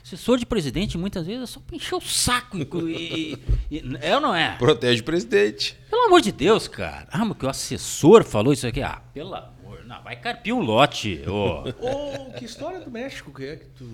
Assessor 0.05 0.37
de 0.37 0.45
presidente, 0.45 0.99
muitas 0.99 1.27
vezes, 1.27 1.45
é 1.45 1.47
só 1.47 1.61
pra 1.67 1.77
encher 1.77 1.95
o 1.95 2.01
saco. 2.03 2.59
E, 2.87 3.39
e- 3.71 3.77
e- 3.79 3.99
é 4.03 4.15
ou 4.15 4.21
não 4.21 4.35
é? 4.35 4.55
Protege 4.59 5.01
o 5.01 5.05
presidente. 5.05 5.79
Pelo 5.89 6.03
amor 6.05 6.21
de 6.21 6.31
Deus, 6.31 6.69
cara. 6.69 7.09
Ah, 7.11 7.25
mas 7.25 7.39
que 7.39 7.47
o 7.47 7.49
assessor 7.49 8.23
falou 8.23 8.53
isso 8.53 8.67
aqui. 8.67 8.83
Ah, 8.83 9.01
pelo 9.15 9.35
amor. 9.35 9.54
Não, 9.87 10.03
vai 10.03 10.17
carpir 10.17 10.55
um 10.55 10.61
lote. 10.61 11.23
ô. 11.27 11.69
Ô, 11.69 12.33
que 12.33 12.45
história 12.45 12.81
do 12.81 12.91
México 12.91 13.33
que 13.33 13.45
é 13.45 13.57
que 13.57 13.67
tu 13.67 13.85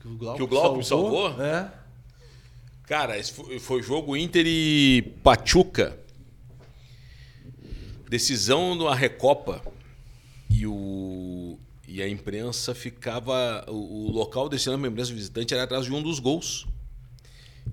que 0.00 0.08
o 0.08 0.16
Glauco, 0.16 0.36
Que 0.36 0.42
o 0.42 0.46
Glauco 0.46 0.78
me 0.78 0.84
salvou? 0.84 1.42
É. 1.42 1.70
Cara, 2.86 3.18
esse 3.18 3.32
foi, 3.32 3.58
foi 3.58 3.82
jogo 3.82 4.16
Inter 4.16 4.44
e 4.46 5.02
Pachuca. 5.22 5.98
Decisão 8.08 8.74
na 8.74 8.94
Recopa. 8.94 9.62
E, 10.48 10.66
o, 10.66 11.58
e 11.86 12.02
a 12.02 12.08
imprensa 12.08 12.74
ficava. 12.74 13.64
O, 13.68 14.08
o 14.08 14.10
local 14.10 14.48
destinado 14.48 14.80
para 14.80 14.88
a 14.88 14.90
imprensa 14.90 15.12
visitante 15.12 15.54
era 15.54 15.62
atrás 15.64 15.84
de 15.84 15.92
um 15.92 16.02
dos 16.02 16.18
gols. 16.18 16.66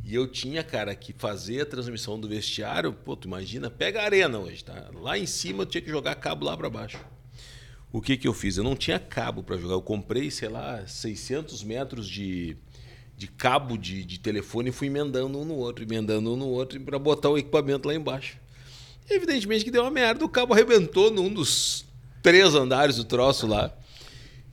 E 0.03 0.13
eu 0.13 0.27
tinha, 0.27 0.63
cara, 0.63 0.93
que 0.93 1.13
fazer 1.13 1.61
a 1.61 1.65
transmissão 1.65 2.19
do 2.19 2.27
vestiário. 2.27 2.93
Pô, 2.93 3.15
tu 3.15 3.27
imagina, 3.27 3.69
pega 3.69 4.01
a 4.01 4.05
arena 4.05 4.37
hoje, 4.37 4.63
tá? 4.63 4.89
Lá 4.93 5.17
em 5.17 5.25
cima 5.25 5.63
eu 5.63 5.65
tinha 5.65 5.81
que 5.81 5.89
jogar 5.89 6.13
cabo 6.15 6.45
lá 6.45 6.55
para 6.55 6.69
baixo. 6.69 6.99
O 7.97 8.01
que 8.01 8.15
que 8.15 8.27
eu 8.27 8.33
fiz? 8.33 8.57
Eu 8.57 8.63
não 8.63 8.75
tinha 8.75 8.99
cabo 8.99 9.41
para 9.41 9.57
jogar. 9.57 9.73
Eu 9.73 9.81
comprei, 9.81 10.29
sei 10.29 10.49
lá, 10.49 10.85
600 10.85 11.63
metros 11.63 12.07
de, 12.07 12.55
de 13.17 13.25
cabo 13.25 13.75
de, 13.75 14.05
de 14.05 14.19
telefone 14.19 14.69
e 14.69 14.71
fui 14.71 14.85
emendando 14.85 15.39
um 15.39 15.43
no 15.43 15.55
outro, 15.55 15.83
emendando 15.83 16.31
um 16.31 16.35
no 16.35 16.45
outro 16.45 16.79
para 16.79 16.99
botar 16.99 17.29
o 17.29 17.39
equipamento 17.39 17.87
lá 17.87 17.95
embaixo. 17.95 18.37
Evidentemente 19.09 19.65
que 19.65 19.71
deu 19.71 19.81
uma 19.81 19.89
merda. 19.89 20.23
O 20.23 20.29
cabo 20.29 20.53
arrebentou 20.53 21.09
num 21.09 21.33
dos 21.33 21.85
três 22.21 22.53
andares 22.53 22.97
do 22.97 23.03
troço 23.03 23.47
lá. 23.47 23.75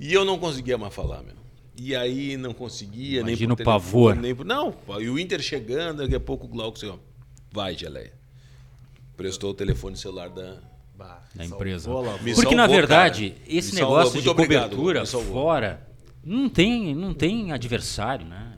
E 0.01 0.11
eu 0.11 0.25
não 0.25 0.39
conseguia 0.39 0.79
mais 0.79 0.95
falar, 0.95 1.23
meu. 1.23 1.35
E 1.77 1.95
aí 1.95 2.39
não 2.39 2.55
conseguia, 2.55 3.21
Imagina 3.21 3.49
nem 3.49 3.57
por 3.57 3.63
o 3.63 3.65
pavor. 3.67 4.17
Nem 4.17 4.35
por... 4.35 4.47
Não, 4.47 4.75
e 4.99 5.11
o 5.11 5.19
Inter 5.19 5.43
chegando, 5.43 5.99
daqui 5.99 6.15
a 6.15 6.21
pouco 6.21 6.47
o 6.47 6.49
Glauco 6.49 6.79
assim, 6.79 6.89
ó, 6.89 6.97
vai, 7.53 7.77
Geleia. 7.77 8.15
Prestou 9.19 9.51
o 9.51 9.55
telefone 9.55 9.99
celular 9.99 10.31
da, 10.31 10.63
Bah, 10.97 11.23
Da 11.35 11.45
empresa. 11.45 11.91
Porque, 12.35 12.55
na 12.55 12.67
verdade, 12.67 13.31
cara. 13.31 13.43
esse 13.49 13.75
Me 13.75 13.81
negócio 13.81 14.23
de 14.23 14.29
obrigado, 14.29 14.77
cobertura 14.77 15.07
fora 15.07 15.89
não 16.23 16.49
tem, 16.49 16.95
não 16.95 17.13
tem 17.13 17.53
adversário, 17.53 18.27
né? 18.27 18.53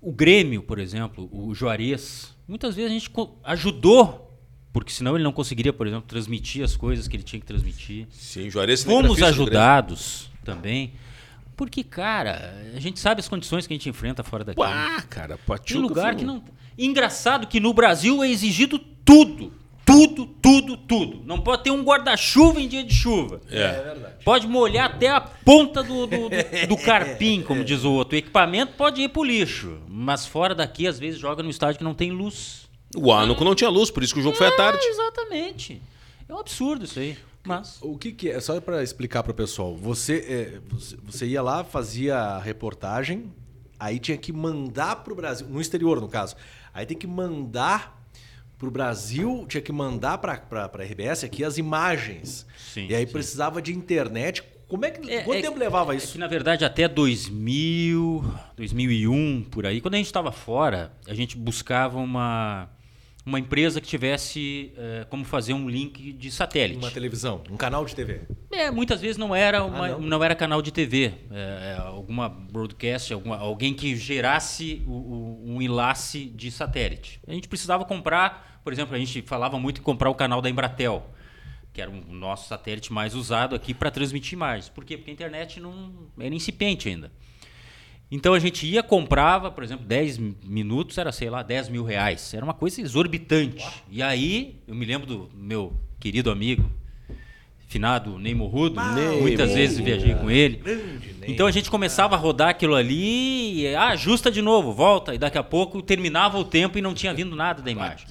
O 0.00 0.12
Grêmio, 0.12 0.62
por 0.62 0.78
exemplo, 0.78 1.28
o 1.32 1.52
Juarez, 1.54 2.34
muitas 2.46 2.76
vezes 2.76 2.90
a 2.90 2.94
gente 2.94 3.10
ajudou, 3.44 4.38
porque 4.72 4.92
senão 4.92 5.16
ele 5.16 5.24
não 5.24 5.32
conseguiria, 5.32 5.72
por 5.72 5.86
exemplo, 5.86 6.06
transmitir 6.06 6.64
as 6.64 6.76
coisas 6.76 7.08
que 7.08 7.16
ele 7.16 7.24
tinha 7.24 7.40
que 7.40 7.46
transmitir. 7.46 8.06
Sim, 8.10 8.48
Juarez 8.48 8.84
Fomos 8.84 9.22
ajudados 9.22 10.30
também. 10.44 10.92
Porque, 11.56 11.82
cara, 11.82 12.54
a 12.74 12.78
gente 12.78 13.00
sabe 13.00 13.18
as 13.18 13.28
condições 13.28 13.66
que 13.66 13.74
a 13.74 13.76
gente 13.76 13.88
enfrenta 13.88 14.22
fora 14.22 14.44
daqui. 14.44 14.60
Pá, 14.60 15.02
cara, 15.10 15.36
Pachuca 15.38 15.64
Tem 15.66 15.80
lugar 15.80 16.12
foi 16.12 16.20
que 16.20 16.24
não. 16.24 16.44
Engraçado 16.78 17.48
que 17.48 17.58
no 17.58 17.74
Brasil 17.74 18.22
é 18.22 18.30
exigido 18.30 18.78
tudo. 18.78 19.52
Tudo, 19.90 20.26
tudo, 20.26 20.76
tudo. 20.76 21.22
Não 21.24 21.40
pode 21.40 21.64
ter 21.64 21.70
um 21.70 21.82
guarda-chuva 21.82 22.60
em 22.60 22.68
dia 22.68 22.84
de 22.84 22.92
chuva. 22.94 23.40
É. 23.50 23.72
verdade. 23.82 24.14
Pode 24.24 24.46
molhar 24.46 24.90
até 24.90 25.08
a 25.08 25.18
ponta 25.20 25.82
do, 25.82 26.06
do, 26.06 26.28
do- 26.28 26.66
do 26.68 26.76
carpim, 26.76 27.42
como 27.42 27.64
diz 27.64 27.84
o 27.84 27.92
outro. 27.92 28.14
O 28.14 28.18
equipamento 28.18 28.74
pode 28.76 29.00
ir 29.00 29.08
pro 29.08 29.24
lixo. 29.24 29.78
Mas 29.88 30.26
fora 30.26 30.54
daqui, 30.54 30.86
às 30.86 30.98
vezes, 30.98 31.18
joga 31.18 31.42
no 31.42 31.48
estádio 31.48 31.78
que 31.78 31.84
não 31.84 31.94
tem 31.94 32.10
luz. 32.10 32.68
O 32.94 33.12
Anuco 33.12 33.42
não 33.44 33.54
tinha 33.54 33.70
luz, 33.70 33.90
por 33.90 34.02
isso 34.02 34.12
que 34.12 34.20
o 34.20 34.22
jogo 34.22 34.36
foi 34.36 34.46
à 34.48 34.56
tarde. 34.56 34.78
Ah, 34.82 34.88
exatamente. 34.90 35.80
É 36.28 36.34
um 36.34 36.38
absurdo 36.38 36.84
isso 36.84 36.98
aí. 36.98 37.16
Mas. 37.44 37.78
O 37.80 37.96
que, 37.96 38.12
que 38.12 38.28
é? 38.30 38.38
Só 38.40 38.60
para 38.60 38.82
explicar 38.82 39.22
para 39.22 39.32
o 39.32 39.34
pessoal. 39.34 39.74
Você, 39.76 40.18
é, 40.28 40.60
você, 40.70 40.96
você 41.02 41.26
ia 41.26 41.40
lá, 41.40 41.64
fazia 41.64 42.14
a 42.16 42.38
reportagem, 42.38 43.32
aí 43.80 43.98
tinha 43.98 44.18
que 44.18 44.32
mandar 44.34 44.96
para 44.96 45.12
o 45.12 45.16
Brasil, 45.16 45.46
no 45.48 45.60
exterior 45.60 45.98
no 45.98 46.08
caso. 46.08 46.36
Aí 46.74 46.84
tem 46.84 46.96
que 46.96 47.06
mandar 47.06 47.97
para 48.58 48.68
o 48.68 48.70
Brasil, 48.70 49.46
tinha 49.48 49.60
que 49.62 49.70
mandar 49.70 50.18
para 50.18 50.32
a 50.50 50.82
RBS 50.82 51.22
aqui 51.24 51.44
as 51.44 51.58
imagens. 51.58 52.44
Sim, 52.58 52.86
e 52.88 52.94
aí 52.94 53.06
sim. 53.06 53.12
precisava 53.12 53.62
de 53.62 53.72
internet. 53.72 54.42
Como 54.66 54.84
é 54.84 54.90
que 54.90 55.10
É- 55.10 55.22
quanto 55.22 55.38
é- 55.38 55.42
tempo 55.42 55.58
levava 55.58 55.94
É 55.94 55.96
isso? 55.96 56.12
que, 56.12 56.18
na 56.18 56.26
verdade, 56.26 56.64
até 56.64 56.86
2000, 56.88 58.24
2001, 58.56 59.44
por 59.50 59.64
aí, 59.64 59.80
quando 59.80 59.94
a 59.94 59.96
gente 59.96 60.06
estava 60.06 60.32
fora, 60.32 60.92
a 61.06 61.14
gente 61.14 61.36
buscava 61.38 61.98
uma, 61.98 62.68
uma 63.24 63.38
empresa 63.38 63.80
que 63.80 63.86
tivesse 63.86 64.72
eh, 64.76 65.06
como 65.08 65.24
fazer 65.24 65.52
um 65.54 65.68
link 65.70 66.12
de 66.12 66.30
satélite. 66.30 66.78
Uma 66.84 66.90
televisão, 66.90 67.42
um 67.50 67.56
canal 67.56 67.84
de 67.84 67.94
TV. 67.94 68.22
É, 68.50 68.70
muitas 68.70 69.00
vezes 69.00 69.16
não 69.16 69.34
era, 69.34 69.64
uma, 69.64 69.86
Ah, 69.86 69.88
não? 69.92 70.00
não? 70.00 70.24
era 70.24 70.34
canal 70.34 70.60
de 70.60 70.70
TV, 70.72 71.12
é, 71.30 71.74
é, 71.76 71.80
alguma 71.80 72.28
broadcast, 72.28 73.12
alguma, 73.12 73.36
alguém 73.38 73.72
que 73.72 73.94
gerasse 73.96 74.82
o- 74.86 74.90
o- 74.90 75.44
um 75.46 75.62
enlace 75.62 76.24
de 76.26 76.50
satélite. 76.50 77.20
A 77.26 77.32
gente 77.32 77.48
precisava 77.48 77.84
comprar, 77.84 78.47
por 78.68 78.72
exemplo, 78.74 78.94
a 78.94 78.98
gente 78.98 79.22
falava 79.22 79.58
muito 79.58 79.80
em 79.80 79.82
comprar 79.82 80.10
o 80.10 80.14
canal 80.14 80.42
da 80.42 80.50
Embratel, 80.50 81.02
que 81.72 81.80
era 81.80 81.90
o 81.90 82.12
nosso 82.12 82.48
satélite 82.48 82.92
mais 82.92 83.14
usado 83.14 83.56
aqui 83.56 83.72
para 83.72 83.90
transmitir 83.90 84.34
imagens. 84.34 84.68
Por 84.68 84.84
quê? 84.84 84.94
Porque 84.98 85.10
a 85.10 85.14
internet 85.14 85.58
não 85.58 85.90
era 86.20 86.34
incipiente 86.34 86.86
ainda. 86.86 87.10
Então 88.10 88.34
a 88.34 88.38
gente 88.38 88.66
ia, 88.66 88.82
comprava, 88.82 89.50
por 89.50 89.64
exemplo, 89.64 89.86
10 89.86 90.18
minutos, 90.44 90.98
era, 90.98 91.10
sei 91.12 91.30
lá, 91.30 91.42
10 91.42 91.70
mil 91.70 91.82
reais. 91.82 92.34
Era 92.34 92.44
uma 92.44 92.52
coisa 92.52 92.82
exorbitante. 92.82 93.66
E 93.90 94.02
aí, 94.02 94.60
eu 94.68 94.74
me 94.74 94.84
lembro 94.84 95.06
do 95.06 95.30
meu 95.32 95.72
querido 95.98 96.30
amigo, 96.30 96.70
finado 97.68 98.18
Ney 98.18 98.34
Morrudo, 98.34 98.80
Ney 98.80 99.20
muitas 99.20 99.52
vezes 99.52 99.78
viajei 99.78 100.14
com 100.14 100.30
ele. 100.30 100.62
Então 101.26 101.46
a 101.46 101.50
gente 101.50 101.70
começava 101.70 102.16
a 102.16 102.18
rodar 102.18 102.48
aquilo 102.48 102.74
ali, 102.74 103.60
e, 103.60 103.76
ah, 103.76 103.88
ajusta 103.88 104.30
de 104.30 104.40
novo, 104.40 104.72
volta, 104.72 105.14
e 105.14 105.18
daqui 105.18 105.36
a 105.36 105.42
pouco 105.42 105.82
terminava 105.82 106.38
o 106.38 106.44
tempo 106.44 106.78
e 106.78 106.82
não 106.82 106.94
tinha 106.94 107.12
vindo 107.12 107.36
nada 107.36 107.62
da 107.62 107.70
imagem. 107.70 108.08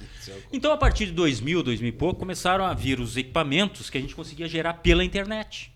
Então 0.52 0.72
a 0.72 0.76
partir 0.76 1.06
de 1.06 1.12
2000, 1.12 1.64
2000 1.64 1.88
e 1.88 1.92
pouco, 1.92 2.20
começaram 2.20 2.64
a 2.64 2.72
vir 2.72 3.00
os 3.00 3.16
equipamentos 3.16 3.90
que 3.90 3.98
a 3.98 4.00
gente 4.00 4.14
conseguia 4.14 4.46
gerar 4.46 4.74
pela 4.74 5.04
internet. 5.04 5.72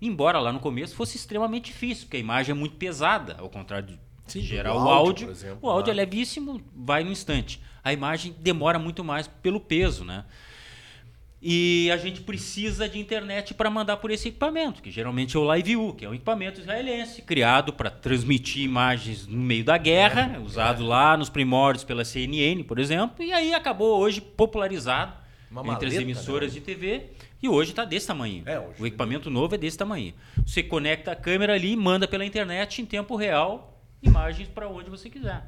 Embora 0.00 0.38
lá 0.38 0.52
no 0.52 0.60
começo 0.60 0.94
fosse 0.94 1.16
extremamente 1.16 1.66
difícil, 1.66 2.04
porque 2.04 2.16
a 2.16 2.20
imagem 2.20 2.52
é 2.52 2.54
muito 2.54 2.76
pesada, 2.76 3.36
ao 3.40 3.50
contrário 3.50 3.88
de 3.88 3.98
Sim, 4.26 4.42
gerar 4.42 4.74
o 4.74 4.78
áudio, 4.78 5.30
exemplo, 5.30 5.58
o 5.62 5.68
áudio 5.68 5.92
né? 5.92 6.02
é 6.02 6.04
levíssimo, 6.04 6.60
vai 6.74 7.02
no 7.02 7.10
instante. 7.10 7.60
A 7.82 7.92
imagem 7.92 8.34
demora 8.38 8.78
muito 8.78 9.02
mais 9.02 9.26
pelo 9.26 9.60
peso, 9.60 10.04
né? 10.04 10.24
E 11.46 11.90
a 11.90 11.98
gente 11.98 12.22
precisa 12.22 12.88
de 12.88 12.98
internet 12.98 13.52
para 13.52 13.68
mandar 13.68 13.98
por 13.98 14.10
esse 14.10 14.28
equipamento, 14.28 14.80
que 14.80 14.90
geralmente 14.90 15.36
é 15.36 15.38
o 15.38 15.54
LiveU, 15.54 15.92
que 15.92 16.06
é 16.06 16.08
um 16.08 16.14
equipamento 16.14 16.58
israelense 16.58 17.20
criado 17.20 17.70
para 17.70 17.90
transmitir 17.90 18.62
imagens 18.64 19.26
no 19.26 19.36
meio 19.36 19.62
da 19.62 19.76
guerra, 19.76 20.36
É. 20.36 20.38
usado 20.38 20.82
lá 20.86 21.18
nos 21.18 21.28
primórdios 21.28 21.84
pela 21.84 22.02
CNN, 22.02 22.64
por 22.64 22.78
exemplo, 22.78 23.22
e 23.22 23.30
aí 23.30 23.52
acabou 23.52 23.98
hoje 24.00 24.22
popularizado 24.22 25.12
Uma 25.50 25.60
entre 25.60 25.88
as 25.88 25.92
maleta, 25.92 26.00
emissoras 26.00 26.54
né? 26.54 26.60
de 26.60 26.64
TV 26.64 27.02
e 27.42 27.46
hoje 27.48 27.70
está 27.72 27.84
desse 27.84 28.06
tamanho. 28.06 28.42
É, 28.46 28.58
o 28.78 28.86
equipamento 28.86 29.28
novo 29.28 29.54
é 29.54 29.58
desse 29.58 29.76
tamanho. 29.76 30.14
Você 30.46 30.62
conecta 30.62 31.12
a 31.12 31.16
câmera 31.16 31.52
ali 31.52 31.72
e 31.72 31.76
manda 31.76 32.08
pela 32.08 32.24
internet 32.24 32.80
em 32.80 32.86
tempo 32.86 33.16
real 33.16 33.82
imagens 34.02 34.48
para 34.48 34.66
onde 34.66 34.88
você 34.88 35.10
quiser. 35.10 35.44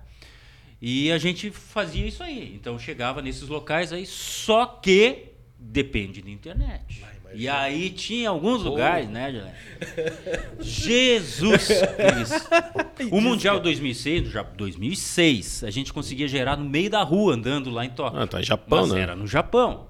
E 0.81 1.11
a 1.11 1.17
gente 1.17 1.51
fazia 1.51 2.07
isso 2.07 2.23
aí. 2.23 2.53
Então 2.55 2.79
chegava 2.79 3.23
nesses 3.23 3.49
locais 3.49 3.95
aí, 3.95 4.05
só 4.05 4.67
que 4.67 5.26
depende 5.67 6.23
da 6.23 6.31
internet. 6.31 7.05
E 7.35 7.49
aí 7.49 7.91
tinha 7.91 8.31
alguns 8.31 8.63
lugares, 8.63 9.09
né, 9.11 9.31
Gelé? 9.33 9.55
Jesus 10.61 11.69
Cristo. 11.69 12.47
O 13.13 13.21
Mundial 13.21 13.61
2006, 13.61 14.31
já 14.31 14.43
2006, 14.43 15.65
a 15.65 15.71
gente 15.71 15.93
conseguia 15.93 16.27
gerar 16.27 16.57
no 16.57 16.65
meio 16.65 16.89
da 16.89 17.03
rua, 17.03 17.35
andando 17.35 17.69
lá 17.69 17.85
em 17.85 17.91
Tóquio. 17.91 18.19
Ah, 18.19 18.27
tá 18.27 18.41
em 18.41 18.45
Japão, 18.45 18.81
Mas 18.81 18.93
né? 18.93 19.01
era 19.01 19.15
no 19.15 19.27
Japão. 19.27 19.87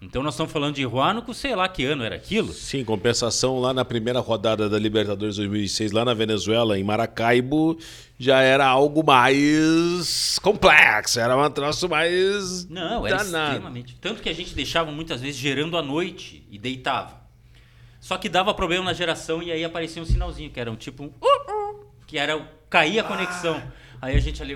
Então 0.00 0.22
nós 0.22 0.34
estamos 0.34 0.52
falando 0.52 0.74
de 0.74 0.84
Huánuco, 0.84 1.32
sei 1.32 1.56
lá 1.56 1.66
que 1.68 1.84
ano 1.84 2.04
era 2.04 2.14
aquilo. 2.16 2.52
Sim, 2.52 2.84
compensação 2.84 3.58
lá 3.58 3.72
na 3.72 3.84
primeira 3.84 4.20
rodada 4.20 4.68
da 4.68 4.78
Libertadores 4.78 5.36
2006, 5.36 5.90
lá 5.90 6.04
na 6.04 6.12
Venezuela, 6.12 6.78
em 6.78 6.84
Maracaibo, 6.84 7.78
já 8.18 8.40
era 8.40 8.66
algo 8.66 9.02
mais 9.02 10.38
complexo, 10.42 11.18
era 11.18 11.34
um 11.36 11.50
troço 11.50 11.88
mais 11.88 12.68
Não, 12.68 13.06
era 13.06 13.18
danado. 13.24 13.52
extremamente. 13.54 13.96
Tanto 13.96 14.20
que 14.22 14.28
a 14.28 14.34
gente 14.34 14.54
deixava 14.54 14.92
muitas 14.92 15.22
vezes 15.22 15.36
gerando 15.36 15.78
à 15.78 15.82
noite 15.82 16.46
e 16.50 16.58
deitava. 16.58 17.24
Só 17.98 18.18
que 18.18 18.28
dava 18.28 18.52
problema 18.52 18.84
na 18.84 18.92
geração 18.92 19.42
e 19.42 19.50
aí 19.50 19.64
aparecia 19.64 20.02
um 20.02 20.06
sinalzinho, 20.06 20.50
que 20.50 20.60
era 20.60 20.70
um 20.70 20.76
tipo 20.76 21.04
um. 21.04 21.06
uh, 21.06 21.10
uh, 21.80 21.86
que 22.06 22.18
era. 22.18 22.38
caía 22.68 23.00
a 23.00 23.04
conexão. 23.04 23.60
Aí 24.00 24.16
a 24.16 24.20
gente 24.20 24.42
eh, 24.42 24.46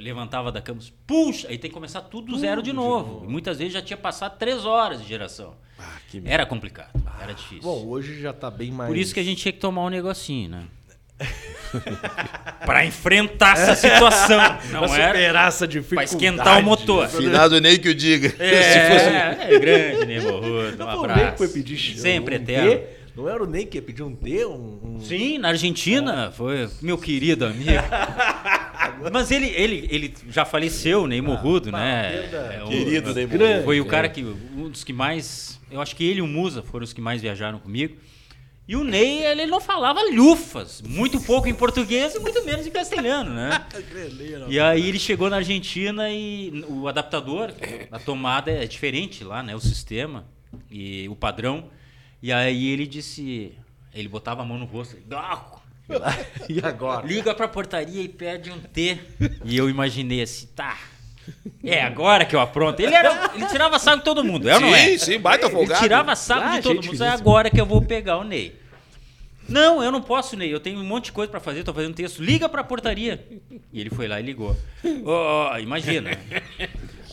levantava 0.00 0.50
da 0.52 0.60
cama, 0.60 0.80
puxa, 1.06 1.48
aí 1.48 1.56
tem 1.58 1.70
que 1.70 1.74
começar 1.74 2.00
tudo 2.02 2.32
do 2.32 2.38
zero 2.38 2.62
de 2.62 2.72
novo. 2.72 3.24
E 3.24 3.28
muitas 3.28 3.58
vezes 3.58 3.72
já 3.72 3.82
tinha 3.82 3.96
passado 3.96 4.36
três 4.38 4.64
horas 4.64 5.00
de 5.02 5.08
geração. 5.08 5.54
Ah, 5.78 5.96
que 6.08 6.22
Era 6.24 6.44
complicado, 6.46 6.90
era 7.20 7.32
difícil. 7.32 7.62
Bom, 7.62 7.86
hoje 7.86 8.20
já 8.20 8.32
tá 8.32 8.50
bem 8.50 8.70
mais. 8.70 8.88
Por 8.88 8.96
isso 8.96 9.12
que 9.14 9.20
a 9.20 9.22
gente 9.24 9.40
tinha 9.42 9.52
que 9.52 9.58
tomar 9.58 9.82
um 9.84 9.88
negocinho, 9.88 10.48
né? 10.50 10.62
pra 12.66 12.84
enfrentar 12.84 13.52
essa 13.56 13.74
situação. 13.76 14.38
Não 14.70 14.82
pra 14.82 14.94
era 14.98 15.06
superar 15.12 15.48
essa 15.48 15.58
pra 15.66 15.66
dificuldade. 15.66 16.10
esquentar 16.10 16.58
o 16.58 16.62
motor. 16.62 17.08
Finado 17.08 17.60
nem 17.60 17.78
que 17.78 17.88
o 17.88 17.94
diga. 17.94 18.28
Se 18.30 18.36
fosse- 18.36 18.44
É, 18.44 19.38
é 19.54 19.58
grande, 19.58 20.06
Nemo 20.06 20.30
Rudo. 20.40 20.74
Um 20.74 20.76
Não 20.76 20.86
foi 20.86 20.96
o 20.96 21.02
Ney 21.02 21.10
abraço. 21.12 21.36
foi 21.38 21.48
pedir 21.48 21.98
Sempre 21.98 22.36
um 22.36 22.38
eterno. 22.40 22.80
Não 23.14 23.28
era 23.28 23.42
o 23.42 23.46
Ney 23.46 23.66
que 23.66 23.76
ia 23.78 23.82
pedir 23.82 24.02
um 24.02 24.14
T? 24.16 24.44
Um, 24.46 24.80
um- 24.96 25.00
Sim, 25.00 25.38
na 25.38 25.48
Argentina, 25.48 26.30
foi 26.32 26.68
meu 26.80 26.96
querido 26.96 27.44
amigo. 27.44 27.70
Mas 29.12 29.30
ele, 29.30 29.46
ele, 29.48 29.88
ele 29.90 30.14
já 30.28 30.44
faleceu, 30.44 31.06
Ney 31.06 31.20
Morrudo, 31.20 31.70
né? 31.70 32.10
perda 32.30 32.36
É, 32.54 32.62
o- 32.64 32.68
Querido 32.68 33.14
Ney 33.14 33.26
grande. 33.26 33.44
Morrudo. 33.48 33.64
Foi 33.64 33.80
o 33.80 33.84
cara 33.86 34.08
que, 34.08 34.22
um 34.22 34.68
dos 34.70 34.82
que 34.84 34.92
mais, 34.92 35.60
eu 35.70 35.80
acho 35.80 35.94
que 35.94 36.04
ele 36.04 36.18
e 36.20 36.22
o 36.22 36.26
Musa 36.26 36.62
foram 36.62 36.84
os 36.84 36.92
que 36.92 37.00
mais 37.00 37.20
viajaram 37.20 37.58
comigo. 37.58 37.96
E 38.66 38.76
o 38.76 38.84
Ney, 38.84 39.24
ele 39.24 39.44
não 39.46 39.60
falava 39.60 40.00
lufas, 40.14 40.80
muito 40.86 41.20
pouco 41.20 41.48
em 41.48 41.54
português 41.54 42.14
e 42.14 42.20
muito 42.20 42.42
menos 42.44 42.66
em 42.66 42.70
castelhano, 42.70 43.34
né? 43.34 43.62
E 44.48 44.58
aí 44.60 44.88
ele 44.88 44.98
chegou 45.00 45.28
na 45.28 45.36
Argentina 45.36 46.08
e 46.10 46.64
o 46.68 46.86
adaptador, 46.88 47.52
a 47.90 47.98
tomada 47.98 48.50
é 48.52 48.64
diferente 48.66 49.24
lá, 49.24 49.42
né? 49.42 49.54
O 49.54 49.60
sistema 49.60 50.24
e 50.70 51.08
o 51.08 51.16
padrão. 51.16 51.64
E 52.22 52.32
aí 52.32 52.68
ele 52.68 52.86
disse, 52.86 53.52
ele 53.92 54.08
botava 54.08 54.42
a 54.42 54.44
mão 54.44 54.58
no 54.58 54.64
rosto, 54.64 54.96
"Doco, 55.06 55.60
E 56.48 56.60
agora? 56.64 57.06
liga 57.06 57.34
pra 57.34 57.48
portaria 57.48 58.00
e 58.02 58.08
pede 58.08 58.50
um 58.50 58.58
T. 58.60 58.98
E 59.44 59.56
eu 59.56 59.68
imaginei 59.68 60.22
assim, 60.22 60.46
tá. 60.54 60.78
É 61.62 61.82
agora 61.82 62.24
que 62.24 62.34
eu 62.34 62.40
apronto. 62.40 62.80
Ele, 62.80 62.94
era, 62.94 63.30
ele 63.34 63.46
tirava 63.46 63.78
sarro 63.78 63.98
de 63.98 64.04
todo 64.04 64.24
mundo, 64.24 64.48
é 64.48 64.54
ou 64.54 64.60
não 64.60 64.74
é? 64.74 64.88
Sim, 64.90 64.98
sim, 64.98 65.18
baita 65.20 65.46
Ele 65.46 65.54
folgado. 65.54 65.80
tirava 65.82 66.16
sarro 66.16 66.42
Ah, 66.44 66.56
de 66.56 66.62
todo 66.62 66.84
mundo. 66.84 67.04
É 67.04 67.08
agora 67.08 67.50
que 67.50 67.60
eu 67.60 67.66
vou 67.66 67.80
pegar 67.82 68.18
o 68.18 68.24
Ney. 68.24 68.56
Não, 69.48 69.82
eu 69.82 69.92
não 69.92 70.00
posso, 70.02 70.36
Ney. 70.36 70.52
Eu 70.52 70.58
tenho 70.60 70.78
um 70.80 70.84
monte 70.84 71.06
de 71.06 71.12
coisa 71.12 71.30
pra 71.30 71.40
fazer, 71.40 71.62
tô 71.62 71.74
fazendo 71.74 71.94
texto. 71.94 72.22
Liga 72.22 72.48
pra 72.48 72.64
portaria. 72.64 73.24
E 73.72 73.80
ele 73.80 73.90
foi 73.90 74.08
lá 74.08 74.18
e 74.20 74.22
ligou. 74.24 74.56
Ó, 75.04 75.58
imagina. 75.58 76.10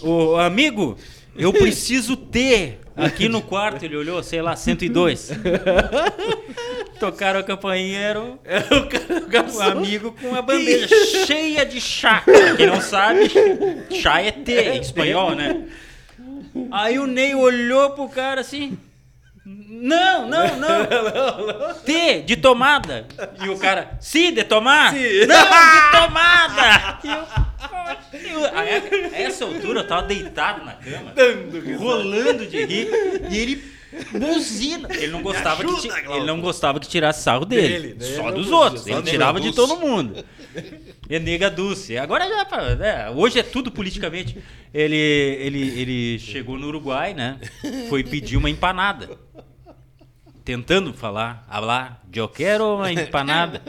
Ô, 0.01 0.35
amigo, 0.37 0.97
eu 1.35 1.51
preciso 1.53 2.15
ter 2.15 2.79
aqui 2.99 3.27
no 3.29 3.41
quarto. 3.41 3.83
Ele 3.83 3.95
olhou, 3.95 4.21
sei 4.23 4.41
lá, 4.41 4.55
102. 4.55 5.31
Tocaram 6.99 7.39
a 7.39 7.43
campainha, 7.43 7.97
era 7.99 8.19
o, 8.19 8.39
o 9.57 9.61
amigo 9.61 10.11
com 10.21 10.35
a 10.35 10.41
bandeja 10.41 10.87
cheia 11.25 11.65
de 11.65 11.79
chá. 11.79 12.23
Quem 12.57 12.67
não 12.67 12.81
sabe, 12.81 13.29
chá 14.01 14.21
é 14.21 14.31
T 14.31 14.51
em 14.71 14.81
espanhol, 14.81 15.33
né? 15.33 15.63
Aí 16.71 16.99
o 16.99 17.07
Ney 17.07 17.33
olhou 17.35 17.91
pro 17.91 18.09
cara 18.09 18.41
assim. 18.41 18.77
Não, 19.45 20.27
não, 20.27 20.57
não. 20.57 21.73
T 21.85 22.21
de 22.21 22.35
tomada. 22.35 23.07
E 23.43 23.49
o 23.49 23.57
cara, 23.57 23.97
sim, 24.01 24.33
de 24.33 24.43
tomar? 24.43 24.91
Não, 24.93 24.99
de 24.99 25.91
tomada. 25.91 26.99
E 27.03 27.07
eu- 27.09 27.48
a, 28.35 28.61
a 28.61 29.21
essa 29.21 29.45
altura 29.45 29.81
eu 29.81 29.87
tava 29.87 30.07
deitado 30.07 30.65
na 30.65 30.73
cama, 30.73 31.13
rolando 31.77 32.45
de 32.45 32.65
rir, 32.65 32.87
e 33.29 33.37
ele 33.37 33.63
buzina. 34.11 34.87
Ele 34.91 35.07
não 35.07 35.21
gostava, 35.21 35.63
que, 35.63 35.81
ti- 35.81 35.89
ele 36.11 36.25
não 36.25 36.39
gostava 36.39 36.79
que 36.79 36.87
tirasse 36.87 37.23
sarro 37.23 37.45
dele, 37.45 37.93
Dele, 37.93 37.95
né? 37.99 38.15
só 38.15 38.31
dos 38.31 38.51
outros. 38.51 38.83
só 38.83 38.89
Ele 38.89 39.01
tirava 39.03 39.39
de 39.39 39.51
todo 39.53 39.77
mundo. 39.77 40.23
É 41.09 41.17
nega 41.19 41.49
Dulce. 41.49 41.97
Agora 41.97 42.27
já, 42.27 42.75
né, 42.75 43.09
hoje 43.11 43.39
é 43.39 43.43
tudo 43.43 43.71
politicamente. 43.71 44.37
Ele, 44.73 44.95
ele, 44.95 45.79
ele 45.81 46.19
chegou 46.19 46.57
no 46.57 46.67
Uruguai, 46.67 47.13
né? 47.15 47.39
Foi 47.89 48.03
pedir 48.03 48.37
uma 48.37 48.49
empanada. 48.49 49.09
Tentando 50.45 50.93
falar, 50.93 51.45
falar, 51.49 52.01
eu 52.13 52.27
quero 52.27 52.75
uma 52.75 52.91
empanada. 52.91 53.61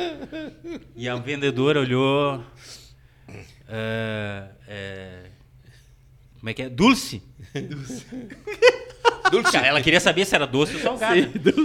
E 0.96 1.08
a 1.08 1.16
vendedora 1.16 1.80
olhou. 1.80 2.42
É, 3.70 4.44
é, 4.68 5.22
como 6.38 6.50
é 6.50 6.54
que 6.54 6.62
é? 6.62 6.68
Dulce? 6.68 7.22
Dulce. 9.30 9.52
Cara, 9.52 9.66
ela 9.68 9.80
queria 9.80 10.00
saber 10.00 10.24
se 10.24 10.34
era 10.34 10.46
doce 10.46 10.74
ou 10.74 10.80
salgado. 10.80 11.16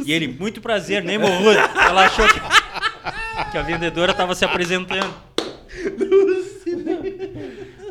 E 0.06 0.12
ele, 0.14 0.28
muito 0.28 0.62
prazer, 0.62 1.04
nem 1.04 1.18
morrudo. 1.18 1.50
Ela 1.58 2.06
achou 2.06 2.28
que, 2.28 2.40
que 3.52 3.58
a 3.58 3.62
vendedora 3.64 4.12
estava 4.12 4.36
se 4.36 4.46
apresentando. 4.46 5.14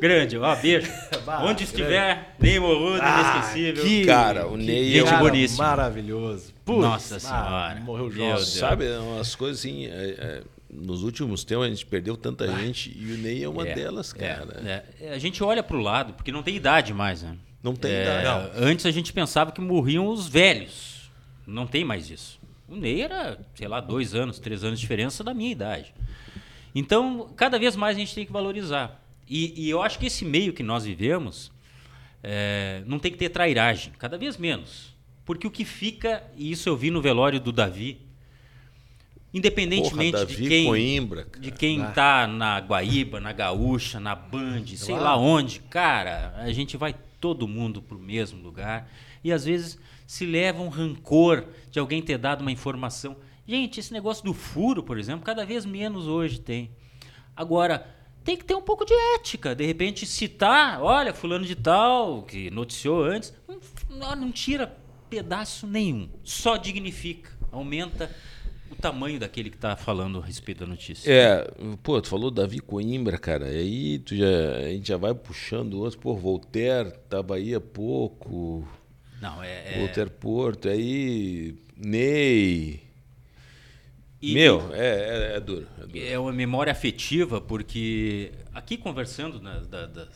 Grande, 0.00 0.36
ó, 0.38 0.54
beijo. 0.56 0.90
Bah, 1.24 1.42
Onde 1.44 1.64
estiver, 1.64 2.34
nem 2.38 2.58
morrudo, 2.60 3.00
Ah, 3.02 3.38
inesquecível. 3.38 3.82
que- 3.84 4.04
Cara, 4.04 4.46
o 4.46 4.58
que 4.58 4.64
Ney 4.64 4.92
Gente 4.92 5.06
é 5.08 5.10
cara. 5.10 5.24
Maravilhoso. 5.56 6.52
Putz, 6.64 6.80
Nossa 6.80 7.16
ah, 7.16 7.20
Senhora. 7.20 7.80
morreu 7.80 8.10
jovem. 8.10 8.44
Sabe, 8.44 8.86
umas 8.98 9.34
coisas 9.34 9.58
assim. 9.60 9.86
é, 9.86 9.90
é, 10.18 10.42
nos 10.74 11.02
últimos 11.02 11.44
tempos 11.44 11.66
a 11.66 11.68
gente 11.68 11.86
perdeu 11.86 12.16
tanta 12.16 12.46
gente 12.60 12.92
e 12.98 13.12
o 13.12 13.18
Ney 13.18 13.42
é 13.44 13.48
uma 13.48 13.66
É, 13.66 13.74
delas, 13.74 14.12
cara. 14.12 14.60
é, 15.00 15.06
é. 15.06 15.10
A 15.14 15.18
gente 15.18 15.42
olha 15.42 15.62
pro 15.62 15.78
lado, 15.80 16.12
porque 16.14 16.32
não 16.32 16.42
tem 16.42 16.56
idade 16.56 16.92
mais, 16.92 17.22
né? 17.22 17.36
Não 17.62 17.74
tem 17.74 17.90
É, 17.92 18.02
idade. 18.20 18.50
Antes 18.56 18.84
a 18.86 18.90
gente 18.90 19.12
pensava 19.12 19.52
que 19.52 19.60
morriam 19.60 20.06
os 20.08 20.26
velhos. 20.28 21.10
Não 21.46 21.66
tem 21.66 21.84
mais 21.84 22.10
isso. 22.10 22.40
O 22.68 22.76
Ney 22.76 23.02
era, 23.02 23.38
sei 23.54 23.68
lá, 23.68 23.80
dois 23.80 24.14
anos, 24.14 24.38
três 24.38 24.64
anos 24.64 24.78
de 24.78 24.82
diferença 24.84 25.22
da 25.22 25.32
minha 25.34 25.50
idade. 25.52 25.94
Então, 26.74 27.30
cada 27.36 27.58
vez 27.58 27.76
mais 27.76 27.96
a 27.96 28.00
gente 28.00 28.14
tem 28.14 28.26
que 28.26 28.32
valorizar. 28.32 29.00
E, 29.28 29.54
e 29.66 29.70
eu 29.70 29.82
acho 29.82 29.98
que 29.98 30.06
esse 30.06 30.24
meio 30.24 30.52
que 30.52 30.62
nós 30.62 30.84
vivemos 30.84 31.52
é, 32.22 32.82
não 32.86 32.98
tem 32.98 33.12
que 33.12 33.18
ter 33.18 33.28
trairagem, 33.28 33.92
cada 33.98 34.18
vez 34.18 34.36
menos. 34.36 34.94
Porque 35.24 35.46
o 35.46 35.50
que 35.50 35.64
fica, 35.64 36.22
e 36.36 36.50
isso 36.50 36.68
eu 36.68 36.76
vi 36.76 36.90
no 36.90 37.00
velório 37.00 37.38
do 37.40 37.52
Davi, 37.52 37.98
independentemente 39.34 40.12
Porra, 40.12 40.24
de 40.26 40.32
Davi 40.34 40.48
quem 40.48 40.66
Coimbra, 40.66 41.26
de 41.40 41.50
quem 41.50 41.82
Ah. 41.82 41.90
tá 41.90 42.26
na 42.26 42.58
Guaíba, 42.60 43.20
na 43.20 43.32
Gaúcha, 43.32 43.98
na 43.98 44.14
Band, 44.14 44.64
sei 44.76 44.94
Lá. 44.94 45.00
lá 45.00 45.16
onde, 45.16 45.58
cara, 45.58 46.32
a 46.38 46.52
gente 46.52 46.76
vai 46.76 46.94
todo 47.20 47.48
mundo 47.48 47.82
pro 47.82 47.98
mesmo 47.98 48.40
lugar 48.42 48.88
e 49.24 49.32
às 49.32 49.44
vezes 49.44 49.78
se 50.06 50.24
leva 50.24 50.62
um 50.62 50.68
rancor 50.68 51.44
de 51.70 51.78
alguém 51.78 52.00
ter 52.00 52.16
dado 52.18 52.42
uma 52.42 52.52
informação. 52.52 53.16
Gente, 53.46 53.80
esse 53.80 53.92
negócio 53.92 54.24
do 54.24 54.32
furo, 54.32 54.82
por 54.82 54.98
exemplo, 54.98 55.24
cada 55.24 55.44
vez 55.44 55.66
menos 55.66 56.06
hoje 56.06 56.38
tem. 56.38 56.70
Agora, 57.36 57.86
tem 58.22 58.36
que 58.36 58.44
ter 58.44 58.54
um 58.54 58.62
pouco 58.62 58.84
de 58.86 58.94
ética. 59.16 59.54
De 59.54 59.66
repente, 59.66 60.06
citar, 60.06 60.80
olha, 60.80 61.12
fulano 61.12 61.44
de 61.44 61.54
tal, 61.54 62.22
que 62.22 62.50
noticiou 62.50 63.02
antes, 63.04 63.34
não, 63.90 64.14
não 64.16 64.32
tira 64.32 64.74
pedaço 65.10 65.66
nenhum. 65.66 66.08
Só 66.22 66.56
dignifica, 66.56 67.30
aumenta 67.52 68.06
o 68.06 68.08
tamanho 68.84 69.18
daquele 69.18 69.48
que 69.48 69.56
está 69.56 69.74
falando 69.76 70.18
a 70.18 70.24
respeito 70.24 70.58
da 70.60 70.66
notícia. 70.66 71.10
É, 71.10 71.50
pô, 71.82 72.00
tu 72.02 72.08
falou 72.08 72.30
Davi 72.30 72.60
Coimbra, 72.60 73.16
cara. 73.18 73.46
Aí 73.46 73.98
tu 73.98 74.14
já, 74.14 74.26
a 74.56 74.68
gente 74.68 74.88
já 74.88 74.96
vai 74.98 75.14
puxando 75.14 75.74
outros. 75.74 75.96
Pô, 75.96 76.14
Voltaire 76.14 76.92
tava 77.08 77.36
aí 77.36 77.54
há 77.54 77.60
pouco. 77.60 78.68
Não, 79.22 79.42
é. 79.42 79.76
é- 79.76 79.78
Voltaire 79.78 80.10
Porto, 80.10 80.68
aí 80.68 81.56
Ney. 81.76 82.80
e- 84.20 84.34
Meu, 84.34 84.70
é, 84.74 85.32
é, 85.32 85.36
é 85.36 85.40
duro. 85.40 85.66
É 85.78 85.86
duro. 85.86 86.06
É 86.06 86.18
uma 86.18 86.32
memória 86.32 86.70
afetiva, 86.70 87.40
porque 87.40 88.32
aqui 88.52 88.76
conversando 88.76 89.40
né, 89.40 89.62
da- 89.70 89.86
da- 89.86 90.04
da- 90.04 90.08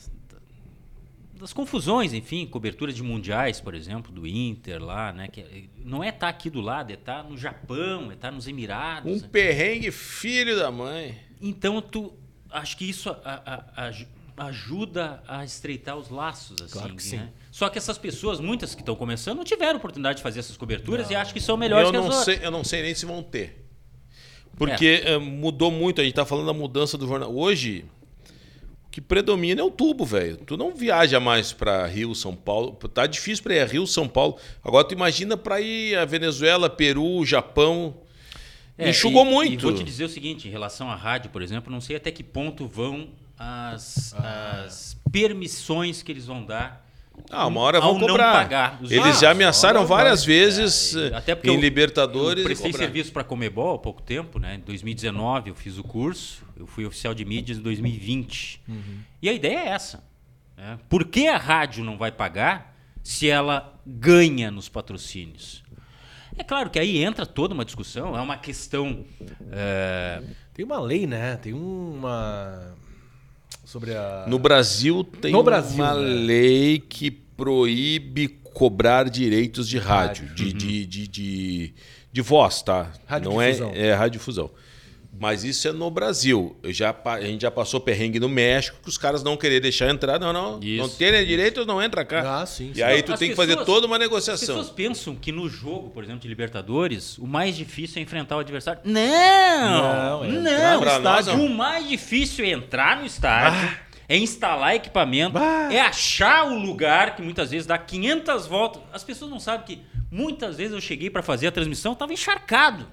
das 1.39 1.53
confusões, 1.53 2.13
enfim, 2.13 2.47
cobertura 2.47 2.93
de 2.93 3.03
mundiais, 3.03 3.61
por 3.61 3.75
exemplo, 3.75 4.13
do 4.13 4.27
Inter 4.27 4.83
lá, 4.83 5.13
né? 5.13 5.29
Que 5.29 5.41
é- 5.41 5.65
não 5.85 6.03
é 6.03 6.09
estar 6.09 6.29
aqui 6.29 6.51
do 6.51 6.61
lado, 6.61 6.91
é 6.91 6.95
estar 6.95 7.23
no 7.25 7.37
Japão, 7.37 8.11
é 8.11 8.15
estar 8.15 8.31
nos 8.31 8.47
Emirados. 8.49 9.11
Um 9.11 9.21
né? 9.23 9.29
perrengue 9.31 9.91
filho 9.91 10.57
da 10.57 10.71
mãe. 10.71 11.17
Então 11.41 11.81
tu 11.81 12.13
acho 12.51 12.77
que 12.77 12.89
isso 12.89 13.09
a- 13.11 13.21
a- 13.25 13.65
a- 13.77 13.87
aju- 13.87 14.07
ajuda 14.37 15.23
a 15.27 15.45
estreitar 15.45 15.97
os 15.97 16.09
laços 16.11 16.61
assim, 16.63 16.73
Claro 16.73 16.89
que 16.95 17.17
né? 17.17 17.25
sim. 17.27 17.33
Só 17.51 17.69
que 17.69 17.77
essas 17.79 17.99
pessoas, 17.99 18.39
muitas 18.41 18.75
que 18.75 18.83
estão 18.83 18.95
começando, 18.95 19.37
não 19.39 19.45
tiveram 19.45 19.79
oportunidade 19.79 20.19
de 20.19 20.23
fazer 20.23 20.39
essas 20.41 20.57
coberturas 20.57 21.11
e 21.11 21.15
acho 21.17 21.33
que 21.35 21.41
são 21.41 21.57
melhores 21.57 21.87
Eu 21.87 21.91
que 21.93 21.97
as 21.97 22.05
não, 22.05 22.11
outras. 22.17 22.25
sei, 22.37 22.47
eu 22.47 22.51
não 22.51 22.63
sei 22.65 22.83
nem 22.83 22.95
se 22.95 23.05
vão 23.05 23.23
ter. 23.23 23.65
Porque 24.57 25.03
eh, 25.05 25.19
mudou 25.19 25.71
muito, 25.71 26.01
a 26.01 26.05
gente 26.05 26.15
tá 26.15 26.25
falando 26.25 26.47
da 26.47 26.53
mudança 26.53 26.99
do 26.99 27.07
jornal. 27.07 27.33
Hoje, 27.35 27.85
que 28.99 29.01
predomina 29.01 29.61
é 29.61 29.65
o 29.65 29.71
tubo, 29.71 30.05
velho. 30.05 30.39
Tu 30.39 30.57
não 30.57 30.75
viaja 30.75 31.21
mais 31.21 31.53
para 31.53 31.87
Rio, 31.87 32.17
São 32.17 32.35
Paulo. 32.35 32.73
Tá 32.93 33.07
difícil 33.07 33.45
para 33.45 33.55
ir 33.55 33.61
a 33.61 33.65
Rio, 33.65 33.87
São 33.87 34.09
Paulo. 34.09 34.37
Agora 34.65 34.83
tu 34.83 34.93
imagina 34.93 35.37
para 35.37 35.61
ir 35.61 35.97
a 35.97 36.05
Venezuela, 36.05 36.69
Peru, 36.69 37.25
Japão. 37.25 37.95
É, 38.77 38.91
Enxugou 38.91 39.25
e- 39.25 39.31
muito. 39.31 39.53
E 39.53 39.57
vou 39.57 39.73
te 39.73 39.85
dizer 39.85 40.05
o 40.05 40.09
seguinte, 40.09 40.49
em 40.49 40.51
relação 40.51 40.91
à 40.91 40.97
rádio, 40.97 41.31
por 41.31 41.43
exemplo, 41.43 41.73
não 41.73 41.81
sei 41.81 41.95
até 41.95 42.11
que 42.11 42.25
ponto 42.25 42.67
vão 42.67 43.09
as, 43.39 44.13
Ah. 44.15 44.65
as 44.67 44.97
permissões 45.13 46.03
que 46.03 46.11
eles 46.11 46.27
vão 46.27 46.45
dar 46.45 46.85
Ah, 47.31 47.47
uma 47.47 47.61
hora 47.61 47.81
vão 47.81 47.99
não 47.99 48.07
cobrar. 48.07 48.33
pagar 48.33 48.79
os 48.83 48.91
Eles 48.91 49.05
jogos. 49.05 49.21
já 49.21 49.31
ameaçaram 49.31 49.87
várias 49.87 50.25
vai. 50.25 50.35
vezes 50.35 50.97
É, 50.97 51.09
eh, 51.09 51.15
até 51.17 51.35
porque 51.35 51.51
em 51.51 51.55
eu- 51.55 51.61
Libertadores. 51.61 52.39
Eu 52.39 52.45
prestei 52.45 52.71
cobrar. 52.73 52.87
serviço 52.87 53.13
para 53.13 53.23
a 53.23 53.25
Comebol 53.25 53.75
há 53.75 53.79
pouco 53.79 54.01
tempo, 54.03 54.39
né? 54.39 54.55
Em 54.55 54.61
2019 54.61 55.51
eu 55.51 55.55
fiz 55.55 55.77
o 55.79 55.83
curso, 55.85 56.43
eu 56.57 56.67
fui 56.67 56.85
oficial 56.87 57.15
de 57.15 57.25
mídias 57.25 57.59
em 57.59 57.63
2020. 57.63 58.61
Uhum. 58.69 58.99
E 59.21 59.29
a 59.29 59.33
ideia 59.33 59.59
é 59.59 59.69
essa. 59.69 60.03
Né? 60.57 60.79
Por 60.89 61.05
que 61.05 61.27
a 61.29 61.37
rádio 61.37 61.85
não 61.85 61.97
vai 61.99 62.11
pagar 62.11 62.75
se 63.03 63.29
ela 63.29 63.75
ganha 63.87 64.51
nos 64.51 64.69
patrocínios? 64.69 65.63
É 66.37 66.45
claro 66.45 66.71
que 66.71 66.79
aí 66.79 67.03
entra 67.03 67.27
toda 67.27 67.53
uma 67.53 67.65
discussão, 67.65 68.17
é 68.17 68.21
uma 68.21 68.37
questão. 68.37 69.05
é, 69.51 70.23
Tem 70.55 70.65
uma 70.65 70.81
lei, 70.81 71.07
né? 71.07 71.37
Tem 71.37 71.53
uma. 71.53 72.75
Sobre 73.65 73.95
a. 73.95 74.25
No 74.27 74.39
Brasil 74.39 75.05
tem 75.05 75.33
No 75.33 75.43
Brasil, 75.43 75.75
uma 75.75 75.95
né? 75.95 76.01
lei 76.01 76.79
que 76.79 77.11
proíbe 77.11 78.29
cobrar 78.53 79.09
direitos 79.09 79.69
de 79.69 79.79
rádio, 79.79 80.27
Rádio. 80.29 80.35
De, 80.35 80.53
de, 80.53 80.87
de, 80.87 81.09
de, 81.09 81.75
de 82.13 82.23
voz, 82.23 82.63
tá? 82.63 82.91
Não 83.23 83.41
é, 83.41 83.51
Radiodifusão. 83.53 83.73
é 83.75 83.95
radiodifusão. 83.95 84.51
Mas 85.21 85.43
isso 85.43 85.67
é 85.67 85.73
no 85.73 85.91
Brasil. 85.91 86.57
Eu 86.63 86.73
já, 86.73 86.95
a 87.05 87.21
gente 87.21 87.43
já 87.43 87.51
passou 87.51 87.81
perrengue 87.81 88.21
no 88.21 88.29
México 88.29 88.79
que 88.83 88.89
os 88.89 88.97
caras 88.97 89.23
não 89.23 89.37
queriam 89.37 89.61
deixar 89.61 89.91
entrar. 89.91 90.19
Não, 90.21 90.33
não. 90.33 90.61
Isso. 90.63 90.83
Não 90.83 90.89
tem 90.89 91.27
direitos, 91.27 91.67
não 91.67 91.83
entra 91.83 92.05
cá. 92.05 92.41
Ah, 92.43 92.47
sim, 92.47 92.71
E 92.71 92.77
sim. 92.77 92.83
aí 92.83 92.99
Não, 92.99 93.03
tu 93.07 93.13
as 93.15 93.19
tem 93.19 93.31
que 93.31 93.35
fazer 93.37 93.57
toda 93.65 93.87
uma 93.87 93.97
As 93.97 94.01
negociação. 94.03 94.57
pessoas 94.57 94.71
pensam 94.71 95.15
que 95.17 95.33
no 95.33 95.49
jogo, 95.49 95.91
por 95.91 96.05
exemplo, 96.05 96.21
de 96.21 96.29
Libertadores, 96.29 97.19
o 97.19 97.27
mais 97.27 97.57
difícil 97.57 97.99
é 97.99 98.03
enfrentar 98.03 98.37
o 98.37 98.41
adversário. 98.41 98.81
Não! 98.85 100.21
Não, 100.21 100.25
é 100.25 100.29
Não! 100.29 100.81
Pra 100.81 100.99
nós, 100.99 101.27
O 101.29 101.49
mais 101.49 101.89
difícil 101.89 102.45
é 102.45 102.51
entrar 102.51 102.99
no 102.99 103.07
estádio, 103.07 103.77
é 104.09 104.17
instalar 104.17 104.75
equipamento, 104.77 105.33
Bah. 105.33 105.69
é 105.73 105.81
achar 105.81 106.47
o 106.47 106.59
lugar 106.59 107.17
que 107.17 107.23
muitas 107.23 107.51
vezes 107.51 107.67
dá 107.67 107.77
500 107.77 108.47
voltas. 108.47 108.83
As 108.93 109.03
pessoas 109.05 109.31
não 109.31 109.41
sabem 109.41 109.67
que 109.67 109.83
muitas 110.11 110.57
vezes 110.57 110.73
eu 110.73 110.81
cheguei 110.81 111.11
para 111.11 111.23
fazer 111.23 111.49
a 111.49 111.53
transmissão, 111.53 111.93
estava 111.93 112.13
encharcado. 112.13 112.87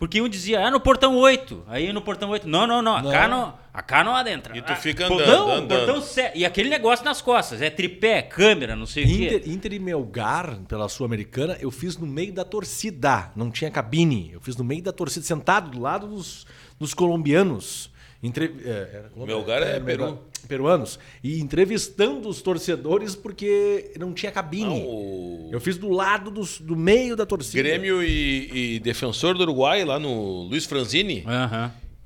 Porque 0.00 0.20
um 0.22 0.28
dizia, 0.28 0.66
ah, 0.66 0.70
no 0.70 0.80
portão 0.80 1.14
8. 1.16 1.62
Aí 1.68 1.92
no 1.92 2.00
portão 2.00 2.30
8, 2.30 2.48
não, 2.48 2.66
não, 2.66 2.80
não, 2.80 3.02
cá 3.10 3.28
Não. 3.28 3.40
não, 3.42 3.54
acá 3.72 4.02
não 4.02 4.16
adentra. 4.16 4.56
E 4.56 4.62
tu 4.62 4.72
Ah, 4.72 4.76
fica 4.76 5.06
portão, 5.06 5.42
andando, 5.44 5.50
andando. 5.64 5.68
Portão 5.86 6.00
se- 6.02 6.32
E 6.34 6.42
aquele 6.46 6.70
negócio 6.70 7.04
nas 7.04 7.20
costas, 7.20 7.60
é 7.60 7.68
tripé, 7.68 8.22
câmera, 8.22 8.74
não 8.74 8.86
sei 8.86 9.04
o 9.04 9.06
quê. 9.06 9.12
Inter, 9.36 9.42
Inter 9.50 9.72
e 9.74 9.78
Melgar, 9.78 10.56
pela 10.66 10.88
Sul-Americana, 10.88 11.58
eu 11.60 11.70
fiz 11.70 11.98
no 11.98 12.06
meio 12.06 12.32
da 12.32 12.46
torcida. 12.46 13.30
Não 13.36 13.50
tinha 13.50 13.70
cabine. 13.70 14.30
Eu 14.32 14.40
fiz 14.40 14.56
no 14.56 14.64
meio 14.64 14.82
da 14.82 14.90
torcida, 14.90 15.24
sentado 15.26 15.70
do 15.70 15.78
lado 15.80 16.06
dos, 16.08 16.46
dos 16.78 16.94
colombianos. 16.94 17.90
Entre, 18.22 18.52
é, 18.64 18.90
era 18.92 19.08
Colômbia? 19.14 19.34
Melgar 19.36 19.62
é 19.62 19.80
Peru. 19.80 20.04
Melgar- 20.04 20.18
Peruanos. 20.48 20.98
E 21.22 21.38
entrevistando 21.40 22.28
os 22.28 22.42
torcedores 22.42 23.14
porque 23.14 23.92
não 23.98 24.12
tinha 24.12 24.32
cabine. 24.32 24.64
Não, 24.64 24.76
o 24.84 25.48
Eu 25.52 25.60
fiz 25.60 25.76
do 25.78 25.88
lado 25.90 26.30
dos, 26.30 26.58
do 26.60 26.74
meio 26.76 27.14
da 27.14 27.24
torcida. 27.24 27.62
Grêmio 27.62 28.02
e, 28.02 28.74
e 28.76 28.80
Defensor 28.80 29.34
do 29.36 29.42
Uruguai, 29.42 29.84
lá 29.84 29.98
no 29.98 30.42
Luiz 30.42 30.64
Franzini, 30.66 31.24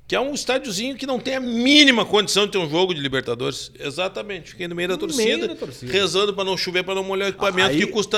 que 0.07 0.15
é 0.15 0.19
um 0.19 0.33
estádiozinho 0.35 0.95
que 0.95 1.07
não 1.07 1.17
tem 1.19 1.35
a 1.35 1.39
mínima 1.39 2.05
condição 2.05 2.45
de 2.45 2.51
ter 2.51 2.57
um 2.59 2.69
jogo 2.69 2.93
de 2.93 3.01
Libertadores. 3.01 3.71
Exatamente. 3.79 4.51
Fiquei 4.51 4.67
no 4.67 4.75
meio 4.75 4.89
da 4.89 4.97
torcida, 4.97 5.23
meio 5.23 5.47
da 5.47 5.55
torcida. 5.55 5.91
rezando 5.91 6.31
para 6.33 6.43
não 6.43 6.55
chover, 6.55 6.83
para 6.83 6.93
não 6.95 7.03
molhar 7.03 7.27
o 7.27 7.29
equipamento, 7.31 7.69
Aí- 7.71 7.79
que 7.79 7.87
custa 7.87 8.17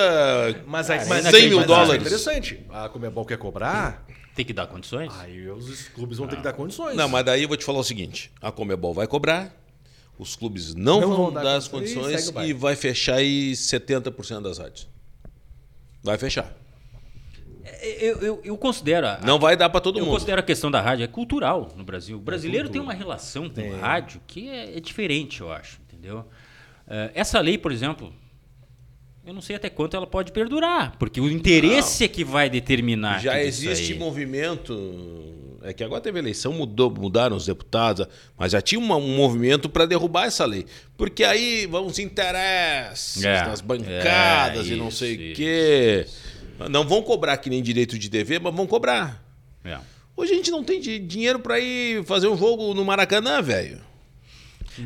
Mas 0.67 0.89
aí, 0.89 0.99
Ah, 0.99 1.05
mas 1.07 1.25
100 1.27 1.47
mil 1.47 1.57
mas 1.59 1.67
dólares. 1.67 1.93
É 1.93 1.97
interessante. 2.07 2.59
A 2.69 2.89
Comebol 2.89 3.23
quer 3.25 3.37
cobrar, 3.37 4.05
Tem 4.37 4.45
que 4.45 4.53
dar 4.53 4.67
condições. 4.67 5.11
aí 5.19 5.49
os 5.49 5.89
clubes 5.89 6.17
vão 6.19 6.27
ter 6.27 6.37
que 6.37 6.43
dar 6.43 6.53
condições. 6.53 6.95
Não, 6.95 7.09
mas 7.09 7.25
daí 7.25 7.41
eu 7.41 7.47
vou 7.49 7.57
te 7.57 7.65
falar 7.65 7.79
o 7.79 7.83
seguinte: 7.83 8.31
a 8.41 8.51
Comebol 8.51 8.93
vai 8.93 9.07
cobrar, 9.07 9.51
os 10.17 10.35
clubes 10.35 10.73
não, 10.75 11.01
Não 11.01 11.07
vão, 11.09 11.17
vão 11.25 11.33
dar 11.33 11.43
dar 11.43 11.55
as 11.55 11.67
condições 11.67 12.29
e 12.29 12.39
e, 12.49 12.53
vai 12.53 12.75
fechar 12.75 13.15
aí 13.15 13.51
70% 13.53 14.41
das 14.41 14.59
rádios. 14.59 14.87
Vai 16.03 16.17
fechar. 16.19 16.55
Eu, 17.81 18.17
eu, 18.19 18.41
eu 18.43 18.57
considero. 18.57 19.07
a- 19.07 19.19
Não 19.23 19.39
vai 19.39 19.57
dar 19.57 19.69
para 19.69 19.81
todo 19.81 19.99
eu 19.99 20.05
mundo. 20.05 20.13
considero 20.13 20.39
a 20.39 20.43
questão 20.43 20.71
da 20.71 20.79
rádio 20.81 21.03
é 21.03 21.07
cultural 21.07 21.73
no 21.75 21.83
Brasil. 21.83 22.17
O 22.17 22.19
brasileiro 22.21 22.69
tem 22.69 22.79
cultura. 22.79 22.95
uma 22.95 23.05
relação 23.05 23.49
com 23.49 23.55
Tem. 23.55 23.73
o 23.73 23.79
rádio 23.79 24.21
que 24.25 24.47
é, 24.49 24.77
é 24.77 24.79
diferente, 24.79 25.41
eu 25.41 25.51
acho. 25.51 25.79
Entendeu? 25.87 26.25
Eh, 26.87 27.11
essa 27.15 27.39
lei, 27.41 27.57
por 27.57 27.71
exemplo, 27.71 28.13
eu 29.27 29.33
não 29.33 29.41
sei 29.41 29.55
até 29.57 29.69
quanto 29.69 29.95
ela 29.97 30.07
pode 30.07 30.31
perdurar, 30.31 30.95
porque 30.97 31.19
o 31.19 31.29
interesse 31.29 32.03
é 32.03 32.07
que 32.07 32.23
vai 32.23 32.49
determinar. 32.49 33.19
Já 33.21 33.41
isso 33.43 33.67
existe 33.69 33.93
movimento. 33.93 35.35
É 35.63 35.73
que 35.73 35.83
agora 35.83 35.99
teve 35.99 36.17
eleição, 36.19 36.53
mudou, 36.53 36.89
mudaram 36.89 37.35
os 37.35 37.45
deputados, 37.45 38.07
mas 38.37 38.53
já 38.53 38.61
tinha 38.61 38.79
uma- 38.79 38.95
um 38.95 39.15
movimento 39.17 39.67
para 39.67 39.85
derrubar 39.85 40.25
essa 40.27 40.45
lei. 40.45 40.65
Porque 40.95 41.23
aí 41.25 41.65
vão 41.65 41.87
os 41.87 41.99
interesses 41.99 43.23
É, 43.25 43.43
das 43.43 43.59
bancadas 43.59 44.69
é, 44.69 44.73
e 44.73 44.75
não 44.77 44.87
isso, 44.87 44.97
sei 44.99 45.17
o 45.17 45.21
isso, 45.21 45.35
quê. 45.35 46.05
Não 46.69 46.87
vão 46.87 47.01
cobrar 47.01 47.35
que 47.37 47.49
nem 47.49 47.61
direito 47.61 47.99
de 47.99 48.09
TV, 48.09 48.39
mas 48.39 48.55
vão 48.55 48.65
cobrar. 48.65 49.21
É. 49.65 49.77
Hoje 50.15 50.31
a 50.31 50.35
gente 50.35 50.49
não 50.51 50.63
tem 50.63 50.79
di- 50.79 50.99
dinheiro 50.99 51.39
para 51.39 51.59
ir 51.59 52.03
fazer 52.05 52.27
um 52.27 52.37
jogo 52.37 52.73
no 52.73 52.85
Maracanã, 52.85 53.41
velho. 53.41 53.79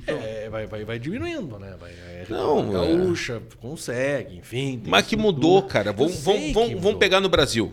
É, 0.08 0.50
vai, 0.50 0.66
vai, 0.68 0.86
vai 0.86 1.00
diminuindo, 1.00 1.58
né? 1.60 1.76
Vai, 1.80 1.92
é, 1.92 2.26
Não, 2.30 2.60
a 2.82 2.86
é. 2.86 2.96
gaúcha 2.96 3.42
consegue, 3.60 4.38
enfim. 4.38 4.80
tem 4.80 4.90
Mas 4.92 5.06
que 5.08 5.16
mudou, 5.16 5.62
cara. 5.64 5.92
Vamos, 5.92 6.14
sei 6.14 6.24
vamos, 6.24 6.42
que 6.48 6.54
vamos, 6.54 6.70
mudou. 6.70 6.82
vamos 6.84 7.00
pegar 7.00 7.20
no 7.20 7.30
Brasil. 7.30 7.72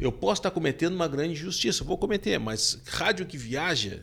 Eu 0.00 0.10
posso 0.10 0.40
estar 0.40 0.50
cometendo 0.50 0.94
uma 0.94 1.06
grande 1.08 1.32
injustiça, 1.34 1.84
vou 1.84 1.96
cometer, 1.96 2.38
mas 2.38 2.80
rádio 2.86 3.24
que 3.26 3.38
viaja, 3.38 4.02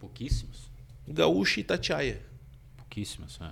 Pouquíssimos. 0.00 0.70
gaúcha 1.06 1.60
e 1.60 1.62
Itatiaia. 1.62 2.20
Pouquíssimos. 2.76 3.38
é. 3.42 3.50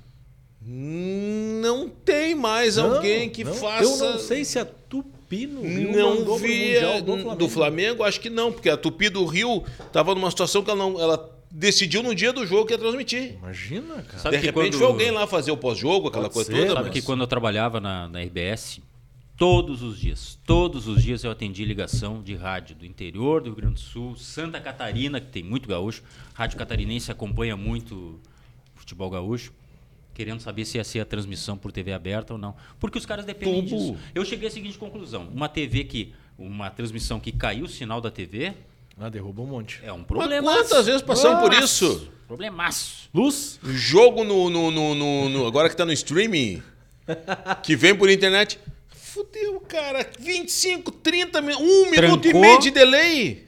Não 0.68 1.88
tem 1.88 2.34
mais 2.34 2.76
Não, 2.76 2.96
alguém 2.96 3.28
que 3.30 3.44
não. 3.44 3.54
faça. 3.54 3.84
Eu 3.84 3.96
não 4.12 4.18
sei 4.18 4.44
se 4.44 4.59
a 4.59 4.64
Tupi 4.64 5.46
no 5.46 5.62
Rio 5.62 5.92
Não 5.92 6.36
via 6.36 7.00
do 7.00 7.16
do 7.16 7.22
Flamengo. 7.22 7.48
Flamengo. 7.48 8.02
acho 8.04 8.20
que 8.20 8.30
não, 8.30 8.50
porque 8.52 8.68
a 8.68 8.76
Tupi 8.76 9.09
do 9.09 9.24
Rio 9.26 9.62
estava 9.86 10.14
numa 10.14 10.30
situação 10.30 10.64
que 10.64 10.70
ela 10.70 10.78
não, 10.78 11.00
ela 11.00 11.36
decidiu 11.51 12.03
no 12.03 12.14
dia 12.14 12.32
do 12.32 12.47
jogo 12.47 12.66
que 12.66 12.72
ia 12.74 12.78
transmitir. 12.78 13.34
Imagina, 13.34 14.03
cara. 14.03 14.18
Sabe 14.18 14.38
de 14.38 14.47
repente 14.47 14.70
quando- 14.72 14.78
foi 14.78 14.86
alguém 14.86 15.11
lá 15.11 15.26
fazer 15.26 15.51
o 15.51 15.57
pós-jogo, 15.57 16.09
aquela 16.09 16.24
Pode 16.24 16.34
coisa 16.34 16.51
ser, 16.53 16.59
toda. 16.59 16.74
Sabe 16.74 16.88
mas- 16.88 16.92
que 16.92 17.03
quando 17.03 17.20
eu 17.22 17.26
trabalhava 17.26 17.80
na, 17.80 18.09
na 18.09 18.20
RBS, 18.20 18.80
todos 19.36 19.82
os 19.82 19.99
dias, 19.99 20.38
todos 20.47 20.86
os 20.88 21.03
dias 21.03 21.22
eu 21.24 21.30
atendi 21.30 21.64
ligação 21.64 22.22
de 22.22 22.34
rádio 22.34 22.74
do 22.76 22.86
interior 22.86 23.40
do 23.40 23.47
Rio 23.47 23.57
Grande 23.57 23.74
do 23.74 23.80
Sul, 23.80 24.16
Santa 24.16 24.61
Catarina, 24.61 25.20
que 25.20 25.28
tem 25.28 25.42
muito 25.42 25.68
gaúcho. 25.68 26.03
Rádio 26.34 26.59
catarinense 26.59 27.11
acompanha 27.11 27.57
muito 27.57 28.20
futebol 28.74 29.09
gaúcho, 29.11 29.53
querendo 30.14 30.40
saber 30.40 30.64
se 30.64 30.78
ia 30.78 30.84
ser 30.84 31.01
a 31.01 31.05
transmissão 31.05 31.57
por 31.59 31.70
TV 31.72 31.92
aberta 31.92 32.32
ou 32.32 32.38
não. 32.38 32.55
Porque 32.80 32.97
os 32.99 33.05
caras 33.07 33.24
dependem 33.24 33.64
Tubo. 33.64 33.76
disso. 33.76 33.97
Eu 34.14 34.24
cheguei 34.24 34.49
à 34.49 34.51
seguinte 34.51 34.78
conclusão: 34.78 35.28
uma 35.32 35.49
TV 35.49 35.84
que. 35.84 36.12
Uma 36.38 36.68
transmissão 36.68 37.18
que 37.18 37.32
caiu 37.32 37.64
o 37.64 37.68
sinal 37.68 37.99
da 37.99 38.11
TV 38.11 38.53
Ah, 38.99 39.09
derruba 39.11 39.42
um 39.42 39.47
monte. 39.47 39.80
é 39.84 39.92
um 39.92 40.03
problema. 40.03 40.53
quantas 40.55 40.86
vezes 40.86 41.03
passamos 41.03 41.40
por 41.40 41.53
isso? 41.53 42.11
Problemaço. 42.26 43.09
Luz? 43.14 43.59
Jogo 43.62 44.24
no, 44.24 44.49
no, 44.51 44.70
no, 44.70 44.94
no- 44.94 45.28
no- 45.28 45.47
Agora 45.47 45.68
que 45.68 45.76
tá 45.76 45.84
no 45.84 45.92
streaming, 45.92 46.62
que 47.62 47.76
vem 47.76 47.94
por 47.94 48.11
internet. 48.11 48.59
Fudeu, 48.90 49.61
cara. 49.61 50.05
25, 50.18 50.90
30 50.90 51.40
minutos. 51.40 51.64
Um 51.66 51.90
minuto 51.90 52.26
e 52.26 52.30
Trancou. 52.30 52.40
meio 52.40 52.59
de 52.59 52.70
delay. 52.70 53.47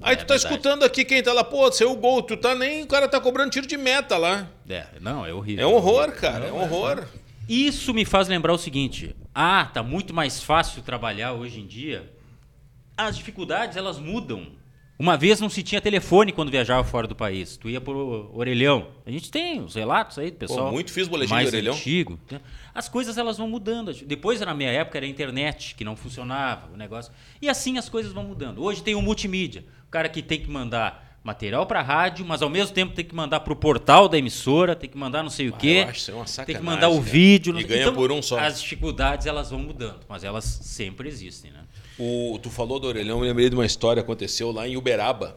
Aí 0.00 0.12
É 0.12 0.16
tu 0.16 0.26
tá 0.26 0.34
verdade. 0.34 0.52
escutando 0.54 0.84
aqui 0.84 1.04
quem 1.04 1.22
tá 1.22 1.32
lá, 1.32 1.42
pô, 1.44 1.70
saiu 1.72 1.90
o 1.92 1.96
gol, 1.96 2.22
tu 2.22 2.36
tá 2.36 2.54
nem. 2.54 2.82
O 2.82 2.86
cara 2.86 3.08
tá 3.08 3.20
cobrando 3.20 3.50
tiro 3.50 3.66
de 3.66 3.76
meta 3.76 4.16
lá. 4.16 4.48
É, 4.68 4.86
não, 5.00 5.24
é 5.26 5.32
horrível. 5.32 5.64
É 5.64 5.66
um 5.66 5.74
horror, 5.74 6.12
cara. 6.12 6.46
É 6.46 6.52
um 6.52 6.60
horror. 6.62 7.04
Isso 7.48 7.92
me 7.92 8.04
faz 8.04 8.28
lembrar 8.28 8.52
o 8.52 8.58
seguinte: 8.58 9.14
ah, 9.34 9.68
tá 9.72 9.82
muito 9.82 10.14
mais 10.14 10.40
fácil 10.42 10.82
trabalhar 10.82 11.32
hoje 11.32 11.60
em 11.60 11.66
dia. 11.66 12.10
As 12.96 13.16
dificuldades 13.16 13.76
elas 13.76 13.98
mudam 13.98 14.46
Uma 14.96 15.16
vez 15.16 15.40
não 15.40 15.48
se 15.48 15.62
tinha 15.64 15.80
telefone 15.80 16.30
quando 16.32 16.50
viajava 16.50 16.84
fora 16.84 17.08
do 17.08 17.16
país. 17.16 17.56
Tu 17.56 17.68
ia 17.68 17.80
por 17.80 17.96
orelhão. 18.32 18.86
A 19.04 19.10
gente 19.10 19.28
tem 19.30 19.60
os 19.60 19.74
relatos 19.74 20.18
aí 20.18 20.30
do 20.30 20.36
pessoal. 20.36 20.66
Pô, 20.66 20.72
muito 20.72 20.92
fiz 20.92 21.08
boletim 21.08 21.32
mais 21.34 21.50
de 21.50 21.56
orelhão. 21.56 21.74
antigo. 21.74 22.18
As 22.72 22.88
coisas 22.88 23.18
elas 23.18 23.36
vão 23.36 23.48
mudando. 23.48 23.92
Depois, 24.06 24.40
na 24.40 24.54
minha 24.54 24.70
época, 24.70 24.98
era 24.98 25.04
a 25.06 25.08
internet 25.08 25.74
que 25.74 25.84
não 25.84 25.96
funcionava, 25.96 26.72
o 26.72 26.76
negócio. 26.76 27.12
E 27.42 27.48
assim 27.48 27.76
as 27.76 27.88
coisas 27.88 28.12
vão 28.12 28.22
mudando. 28.22 28.62
Hoje 28.62 28.82
tem 28.84 28.94
o 28.94 29.02
multimídia. 29.02 29.64
O 29.88 29.90
cara 29.90 30.08
que 30.08 30.22
tem 30.22 30.38
que 30.40 30.48
mandar 30.48 31.18
material 31.24 31.64
para 31.66 31.80
rádio, 31.80 32.24
mas 32.24 32.42
ao 32.42 32.50
mesmo 32.50 32.74
tempo 32.74 32.92
tem 32.94 33.04
que 33.04 33.14
mandar 33.14 33.40
para 33.40 33.52
o 33.52 33.56
portal 33.56 34.08
da 34.08 34.18
emissora, 34.18 34.76
tem 34.76 34.90
que 34.90 34.96
mandar 34.98 35.22
não 35.22 35.30
sei 35.30 35.48
o 35.48 35.54
Ah, 35.54 35.58
quê. 35.58 35.82
eu 35.84 35.88
acho 35.88 35.98
isso 35.98 36.10
aí 36.10 36.16
uma 36.18 36.44
tem 36.44 36.54
que 36.56 36.62
mandar 36.62 36.88
o 36.90 36.98
cara. 36.98 37.02
vídeo. 37.10 37.58
E 37.58 37.64
ganha 37.64 37.82
então, 37.82 37.94
por 37.94 38.12
um 38.12 38.20
só. 38.20 38.38
As 38.38 38.60
dificuldades 38.60 39.26
elas 39.26 39.50
vão 39.50 39.58
mudando, 39.60 40.00
mas 40.06 40.22
elas 40.22 40.44
sempre 40.44 41.08
existem, 41.08 41.50
né? 41.50 41.60
O, 41.98 42.38
tu 42.42 42.50
falou 42.50 42.80
do 42.80 42.86
orelhão, 42.88 43.18
eu 43.18 43.24
lembrei 43.28 43.48
de 43.48 43.54
uma 43.54 43.64
história 43.66 44.02
que 44.02 44.06
aconteceu 44.06 44.50
lá 44.50 44.66
em 44.66 44.76
Uberaba. 44.76 45.36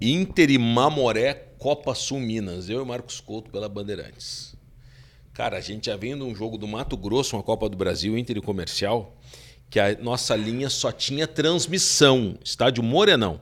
Inter 0.00 0.50
e 0.50 0.58
Mamoré, 0.58 1.34
Copa 1.58 1.94
Sul 1.94 2.20
Minas. 2.20 2.68
Eu 2.68 2.82
e 2.82 2.84
Marcos 2.86 3.20
Couto 3.20 3.50
pela 3.50 3.68
Bandeirantes. 3.68 4.54
Cara, 5.32 5.56
a 5.56 5.60
gente 5.60 5.86
já 5.86 5.96
vendo 5.96 6.24
um 6.26 6.34
jogo 6.34 6.58
do 6.58 6.68
Mato 6.68 6.96
Grosso, 6.96 7.36
uma 7.36 7.42
Copa 7.42 7.68
do 7.68 7.76
Brasil, 7.76 8.16
Inter 8.16 8.36
e 8.36 8.40
Comercial, 8.40 9.16
que 9.70 9.80
a 9.80 9.96
nossa 9.98 10.36
linha 10.36 10.68
só 10.68 10.92
tinha 10.92 11.26
transmissão. 11.26 12.38
Estádio 12.44 12.82
Morenão. 12.82 13.40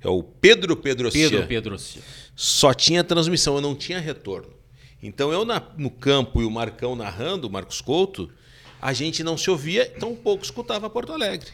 É 0.00 0.08
o 0.08 0.22
Pedro 0.22 0.76
Pedro 0.76 1.10
Pedro, 1.10 1.46
Pedro. 1.46 1.78
Cia. 1.78 2.00
só 2.36 2.72
tinha 2.72 3.02
transmissão, 3.02 3.56
eu 3.56 3.60
não 3.60 3.74
tinha 3.74 3.98
retorno. 3.98 4.48
Então 5.02 5.32
eu 5.32 5.44
na- 5.44 5.62
no 5.76 5.90
campo 5.90 6.40
e 6.40 6.44
o 6.44 6.50
Marcão 6.50 6.94
narrando, 6.94 7.48
o 7.48 7.50
Marcos 7.50 7.80
Couto, 7.80 8.30
a 8.80 8.92
gente 8.92 9.22
não 9.22 9.36
se 9.36 9.50
ouvia, 9.50 9.86
tão 9.98 10.14
pouco 10.14 10.44
escutava 10.44 10.88
Porto 10.88 11.12
Alegre. 11.12 11.50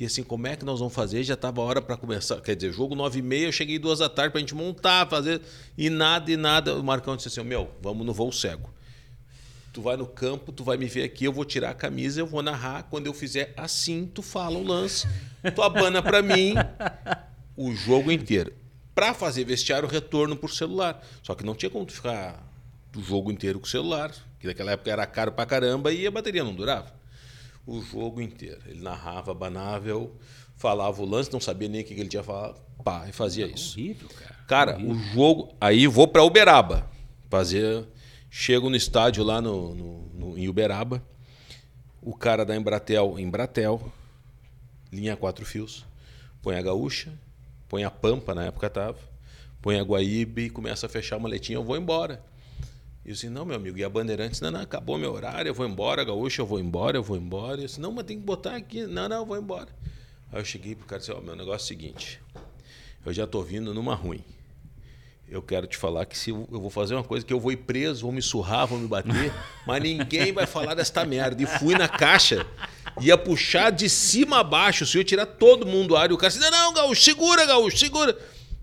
E 0.00 0.06
assim, 0.06 0.22
como 0.22 0.46
é 0.46 0.56
que 0.56 0.64
nós 0.64 0.78
vamos 0.78 0.94
fazer? 0.94 1.22
Já 1.22 1.34
estava 1.34 1.60
a 1.60 1.64
hora 1.64 1.82
para 1.82 1.94
começar. 1.94 2.40
Quer 2.40 2.56
dizer, 2.56 2.72
jogo 2.72 2.94
9 2.94 3.18
e 3.18 3.22
meia, 3.22 3.46
eu 3.46 3.52
cheguei 3.52 3.78
duas 3.78 3.98
da 3.98 4.08
tarde 4.08 4.30
para 4.30 4.38
a 4.38 4.40
gente 4.40 4.54
montar, 4.54 5.06
fazer. 5.08 5.42
E 5.76 5.90
nada, 5.90 6.30
e 6.30 6.38
nada. 6.38 6.74
O 6.74 6.82
Marcão 6.82 7.16
disse 7.16 7.28
assim: 7.28 7.42
Meu, 7.42 7.70
vamos 7.82 8.06
no 8.06 8.14
voo 8.14 8.32
cego. 8.32 8.72
Tu 9.74 9.82
vai 9.82 9.98
no 9.98 10.06
campo, 10.06 10.52
tu 10.52 10.64
vai 10.64 10.78
me 10.78 10.86
ver 10.86 11.04
aqui, 11.04 11.26
eu 11.26 11.32
vou 11.32 11.44
tirar 11.44 11.70
a 11.70 11.74
camisa, 11.74 12.18
eu 12.18 12.26
vou 12.26 12.42
narrar. 12.42 12.84
Quando 12.84 13.08
eu 13.08 13.12
fizer 13.12 13.52
assim, 13.56 14.06
tu 14.06 14.22
fala 14.22 14.58
o 14.58 14.64
lance, 14.64 15.06
tu 15.54 15.62
abana 15.62 16.02
para 16.02 16.22
mim 16.22 16.54
o 17.54 17.74
jogo 17.74 18.10
inteiro. 18.10 18.54
Para 18.94 19.12
fazer 19.12 19.44
vestiário, 19.44 19.86
retorno 19.86 20.34
por 20.34 20.50
celular. 20.50 21.06
Só 21.22 21.34
que 21.34 21.44
não 21.44 21.54
tinha 21.54 21.68
como 21.68 21.84
tu 21.84 21.92
ficar 21.92 22.42
o 22.96 23.02
jogo 23.02 23.30
inteiro 23.30 23.60
com 23.60 23.66
o 23.66 23.68
celular, 23.68 24.12
que 24.40 24.46
naquela 24.46 24.72
época 24.72 24.90
era 24.90 25.06
caro 25.06 25.30
pra 25.32 25.46
caramba 25.46 25.92
e 25.92 26.06
a 26.06 26.10
bateria 26.10 26.42
não 26.42 26.54
durava. 26.54 26.92
O 27.66 27.80
jogo 27.82 28.20
inteiro. 28.20 28.60
Ele 28.66 28.80
narrava, 28.80 29.30
abanava, 29.32 29.86
eu 29.88 30.16
falava 30.56 31.00
o 31.00 31.04
lance, 31.04 31.32
não 31.32 31.40
sabia 31.40 31.68
nem 31.68 31.82
o 31.82 31.84
que 31.84 31.92
ele 31.94 32.08
tinha 32.08 32.22
falado, 32.22 32.60
pá, 32.82 33.06
e 33.08 33.12
fazia 33.12 33.46
isso. 33.46 33.78
Horrível, 33.78 34.08
cara. 34.08 34.34
Cara, 34.48 34.78
o 34.78 34.94
jogo. 35.14 35.54
Aí 35.60 35.86
vou 35.86 36.08
pra 36.08 36.24
Uberaba. 36.24 36.90
Fazer. 37.28 37.86
Chego 38.30 38.68
no 38.70 38.76
estádio 38.76 39.22
lá 39.22 39.40
no, 39.40 39.74
no- 39.74 40.08
no- 40.14 40.38
em 40.38 40.48
Uberaba. 40.48 41.02
O 42.02 42.14
cara 42.16 42.44
da 42.44 42.56
Embratel, 42.56 43.18
Embratel, 43.18 43.92
linha 44.90 45.16
quatro 45.16 45.44
fios, 45.44 45.84
põe 46.42 46.56
a 46.56 46.62
gaúcha, 46.62 47.12
põe 47.68 47.84
a 47.84 47.90
pampa, 47.90 48.34
na 48.34 48.44
época 48.46 48.70
tava, 48.70 48.98
põe 49.60 49.78
a 49.78 49.82
Guaíba 49.82 50.40
e 50.40 50.50
começa 50.50 50.86
a 50.86 50.88
fechar 50.88 51.16
a 51.16 51.18
maletinha, 51.18 51.58
eu 51.58 51.64
vou 51.64 51.76
embora. 51.76 52.22
Eu 53.04 53.12
disse, 53.12 53.28
não, 53.30 53.44
meu 53.44 53.56
amigo, 53.56 53.78
e 53.78 53.84
a 53.84 53.88
Bandeirantes, 53.88 54.40
não, 54.40 54.50
não, 54.50 54.60
acabou 54.60 54.98
meu 54.98 55.12
horário, 55.12 55.48
eu 55.48 55.54
vou 55.54 55.66
embora, 55.66 56.04
gaúcha, 56.04 56.42
eu 56.42 56.46
vou 56.46 56.60
embora, 56.60 56.98
eu 56.98 57.02
vou 57.02 57.16
embora. 57.16 57.60
Eu 57.60 57.66
disse, 57.66 57.80
não, 57.80 57.92
mas 57.92 58.04
tem 58.04 58.18
que 58.18 58.24
botar 58.24 58.56
aqui. 58.56 58.86
Não, 58.86 59.08
não, 59.08 59.18
eu 59.18 59.26
vou 59.26 59.38
embora. 59.38 59.68
Aí 60.32 60.40
eu 60.40 60.44
cheguei 60.44 60.74
pro 60.74 60.86
cara 60.86 60.98
e 60.98 61.00
disse, 61.00 61.12
ó, 61.12 61.20
meu 61.20 61.34
negócio 61.34 61.64
é 61.64 61.64
o 61.64 61.68
seguinte, 61.68 62.20
eu 63.04 63.12
já 63.12 63.26
tô 63.26 63.42
vindo 63.42 63.72
numa 63.72 63.94
ruim. 63.94 64.22
Eu 65.30 65.40
quero 65.40 65.64
te 65.68 65.76
falar 65.76 66.06
que 66.06 66.18
se 66.18 66.30
eu 66.30 66.48
eu 66.50 66.60
vou 66.60 66.70
fazer 66.70 66.94
uma 66.94 67.04
coisa 67.04 67.24
que 67.24 67.32
eu 67.32 67.38
vou 67.38 67.52
ir 67.52 67.58
preso, 67.58 68.02
vou 68.02 68.10
me 68.10 68.20
surrar, 68.20 68.66
vou 68.66 68.76
me 68.76 68.88
bater, 68.88 69.32
mas 69.64 69.80
ninguém 69.80 70.32
vai 70.32 70.44
falar 70.44 70.74
desta 70.74 71.04
merda. 71.04 71.40
E 71.40 71.46
fui 71.46 71.76
na 71.76 71.86
caixa, 71.88 72.44
ia 73.00 73.16
puxar 73.16 73.70
de 73.70 73.88
cima 73.88 74.40
a 74.40 74.44
baixo, 74.44 74.84
se 74.84 74.98
eu 74.98 75.04
tirar 75.04 75.26
todo 75.26 75.64
mundo 75.64 75.88
do 75.88 75.96
ar. 75.96 76.10
E 76.10 76.14
o 76.14 76.18
cara 76.18 76.32
disse: 76.32 76.42
Não, 76.42 76.50
não, 76.50 76.74
Gaúcho, 76.74 77.02
segura, 77.02 77.46
Gaúcho, 77.46 77.78
segura. 77.78 78.18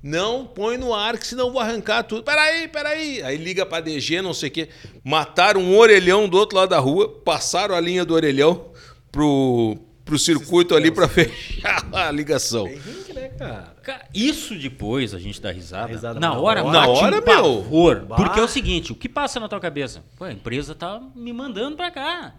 Não 0.08 0.45
põe 0.45 0.78
no 0.78 0.93
ar, 0.93 1.18
que 1.18 1.28
senão 1.28 1.47
eu 1.47 1.51
vou 1.51 1.62
arrancar 1.62 2.01
tudo. 2.03 2.24
Peraí, 2.24 2.66
peraí. 2.70 3.22
Aí 3.24 3.36
liga 3.36 3.66
pra 3.66 3.82
DG, 3.82 4.22
não 4.22 4.34
sei 4.34 4.47
o 4.47 4.51
quê. 4.53 4.70
Mataram 5.03 5.60
um 5.60 5.78
orelhão 5.78 6.30
do 6.30 6.38
outro 6.38 6.58
lado 6.58 6.70
da 6.70 6.80
rua, 6.80 7.10
passaram 7.26 7.76
a 7.76 7.82
linha 7.82 8.05
do 8.05 8.14
orelhão 8.14 8.72
pro, 9.12 9.78
pro 10.05 10.18
circuito 10.18 10.74
ali 10.74 10.91
pra 10.91 11.10
fechar 11.10 11.86
a 11.91 12.10
ligação. 12.10 12.64
Tem 12.64 13.14
né, 13.14 13.28
cara? 13.38 14.05
Isso 14.14 14.55
depois 14.55 15.14
a 15.14 15.20
gente 15.20 15.41
dá 15.41 15.51
risada. 15.51 15.88
risada 15.88 16.20
na 16.22 16.34
hora, 16.38 16.64
Na 16.64 16.88
hora, 16.88 17.18
um 17.18 17.22
pavor. 17.22 18.05
meu. 18.08 18.16
Porque 18.16 18.39
é 18.39 18.43
o 18.43 18.47
seguinte, 18.47 18.93
o 18.93 18.95
que 18.95 19.10
passa 19.10 19.41
na 19.41 19.49
tua 19.49 19.60
cabeça? 19.60 20.05
Pô, 20.18 20.24
a 20.24 20.32
empresa 20.32 20.74
tá 20.74 21.01
me 21.16 21.34
mandando 21.34 21.76
pra 21.76 21.91
cá. 21.91 22.34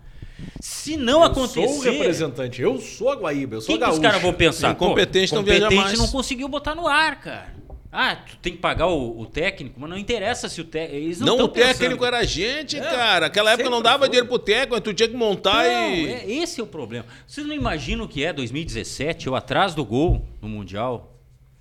Se 0.60 0.96
não 0.96 1.20
Eu 1.20 1.24
acontecer... 1.24 1.66
sou 1.68 1.78
o 1.78 1.80
representante, 1.80 2.62
eu 2.62 2.80
sou 2.80 3.10
a 3.10 3.16
Guaíba, 3.16 3.56
eu 3.56 3.60
sou 3.60 3.78
que, 3.78 3.84
que 3.84 3.90
os 3.90 3.98
caras 3.98 4.20
vão 4.22 4.32
pensar? 4.32 4.72
Incompetente 4.72 5.30
Pô, 5.30 5.36
não 5.36 5.44
competente 5.44 5.74
mais. 5.74 5.98
não 5.98 6.08
conseguiu 6.08 6.48
botar 6.48 6.74
no 6.74 6.86
ar, 6.86 7.20
cara. 7.20 7.58
Ah, 7.90 8.16
tu 8.16 8.36
tem 8.42 8.52
que 8.52 8.58
pagar 8.58 8.86
o, 8.86 9.18
o 9.20 9.24
técnico, 9.24 9.80
mas 9.80 9.88
não 9.88 9.96
interessa 9.96 10.46
se 10.48 10.60
o 10.60 10.64
técnico... 10.64 11.20
Não, 11.24 11.38
Não, 11.38 11.44
o 11.46 11.48
técnico 11.48 11.78
pensando. 12.00 12.04
era 12.04 12.18
a 12.18 12.24
gente, 12.24 12.76
É, 12.78 12.82
cara. 12.82 13.26
Aquela 13.26 13.52
época 13.52 13.70
não 13.70 13.80
dava 13.80 14.00
foi. 14.00 14.08
dinheiro 14.08 14.28
pro 14.28 14.38
técnico, 14.38 14.78
tu 14.82 14.92
tinha 14.92 15.08
que 15.08 15.16
montar 15.16 15.64
Não, 15.64 15.90
e. 15.94 16.06
é, 16.12 16.30
esse 16.30 16.60
é 16.60 16.62
o 16.62 16.66
problema. 16.66 17.06
Vocês 17.26 17.46
não 17.46 17.54
imaginam 17.54 18.04
o 18.04 18.08
que 18.08 18.22
é 18.22 18.32
2017, 18.32 19.26
eu 19.26 19.34
atrás 19.34 19.74
do 19.74 19.84
gol 19.86 20.22
no 20.42 20.48
Mundial, 20.50 21.14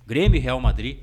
Grêmio 0.06 0.36
e 0.36 0.40
Real 0.40 0.60
Madrid, 0.60 0.98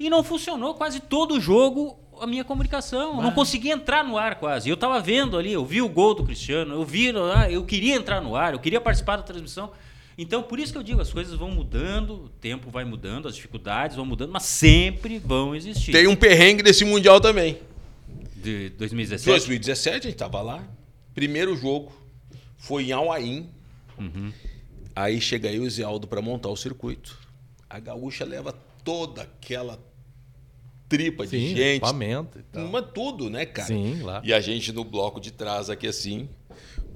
e 0.00 0.10
não 0.10 0.24
funcionou 0.24 0.74
quase 0.74 0.98
todo 1.00 1.36
o 1.36 1.40
jogo 1.40 1.98
a 2.20 2.26
minha 2.26 2.44
comunicação. 2.44 3.16
Eu 3.16 3.22
não 3.22 3.32
consegui 3.32 3.70
entrar 3.70 4.04
no 4.04 4.16
ar 4.16 4.36
quase. 4.36 4.68
Eu 4.68 4.76
tava 4.76 5.00
vendo 5.00 5.36
ali, 5.36 5.52
eu 5.52 5.64
vi 5.64 5.82
o 5.82 5.88
gol 5.88 6.14
do 6.14 6.24
Cristiano, 6.24 6.74
eu 6.74 6.84
vi, 6.84 7.12
ah, 7.34 7.50
eu 7.50 7.64
queria 7.64 7.94
entrar 7.94 8.20
no 8.20 8.34
ar, 8.36 8.52
eu 8.52 8.58
queria 8.58 8.80
participar 8.80 9.16
da 9.16 9.22
transmissão. 9.22 9.70
Então, 10.18 10.42
por 10.42 10.58
isso 10.58 10.72
que 10.72 10.78
eu 10.78 10.82
digo, 10.82 11.00
as 11.00 11.12
coisas 11.12 11.34
vão 11.34 11.50
mudando, 11.50 12.24
o 12.24 12.28
tempo 12.28 12.70
vai 12.70 12.84
mudando, 12.84 13.28
as 13.28 13.34
dificuldades 13.34 13.96
vão 13.96 14.06
mudando, 14.06 14.32
mas 14.32 14.44
sempre 14.44 15.18
vão 15.18 15.54
existir. 15.54 15.92
Tem 15.92 16.06
um 16.06 16.16
perrengue 16.16 16.62
desse 16.62 16.84
Mundial 16.84 17.20
também. 17.20 17.58
De 18.34 18.70
2017. 18.70 19.30
2017, 19.30 19.96
a 19.96 20.10
gente 20.10 20.18
tava 20.18 20.40
lá. 20.40 20.66
Primeiro 21.14 21.54
jogo 21.56 21.92
foi 22.56 22.84
em 22.84 22.92
Auaim. 22.92 23.50
Uhum. 23.98 24.32
Aí 24.94 25.20
chega 25.20 25.50
aí 25.50 25.60
o 25.60 25.68
Zé 25.68 25.84
pra 26.08 26.22
montar 26.22 26.48
o 26.48 26.56
circuito. 26.56 27.18
A 27.68 27.78
gaúcha 27.78 28.24
leva 28.24 28.54
toda 28.82 29.22
aquela 29.22 29.78
tripa 30.88 31.24
de 31.24 31.30
Sim, 31.30 31.48
gente. 31.48 31.60
equipamento 31.60 32.38
e 32.38 32.42
tal. 32.42 32.64
Uma 32.64 32.82
tudo, 32.82 33.28
né, 33.28 33.44
cara? 33.46 33.68
Sim, 33.68 34.02
lá. 34.02 34.20
E 34.24 34.32
a 34.32 34.40
gente 34.40 34.72
no 34.72 34.84
bloco 34.84 35.20
de 35.20 35.32
trás 35.32 35.68
aqui 35.68 35.86
assim, 35.86 36.28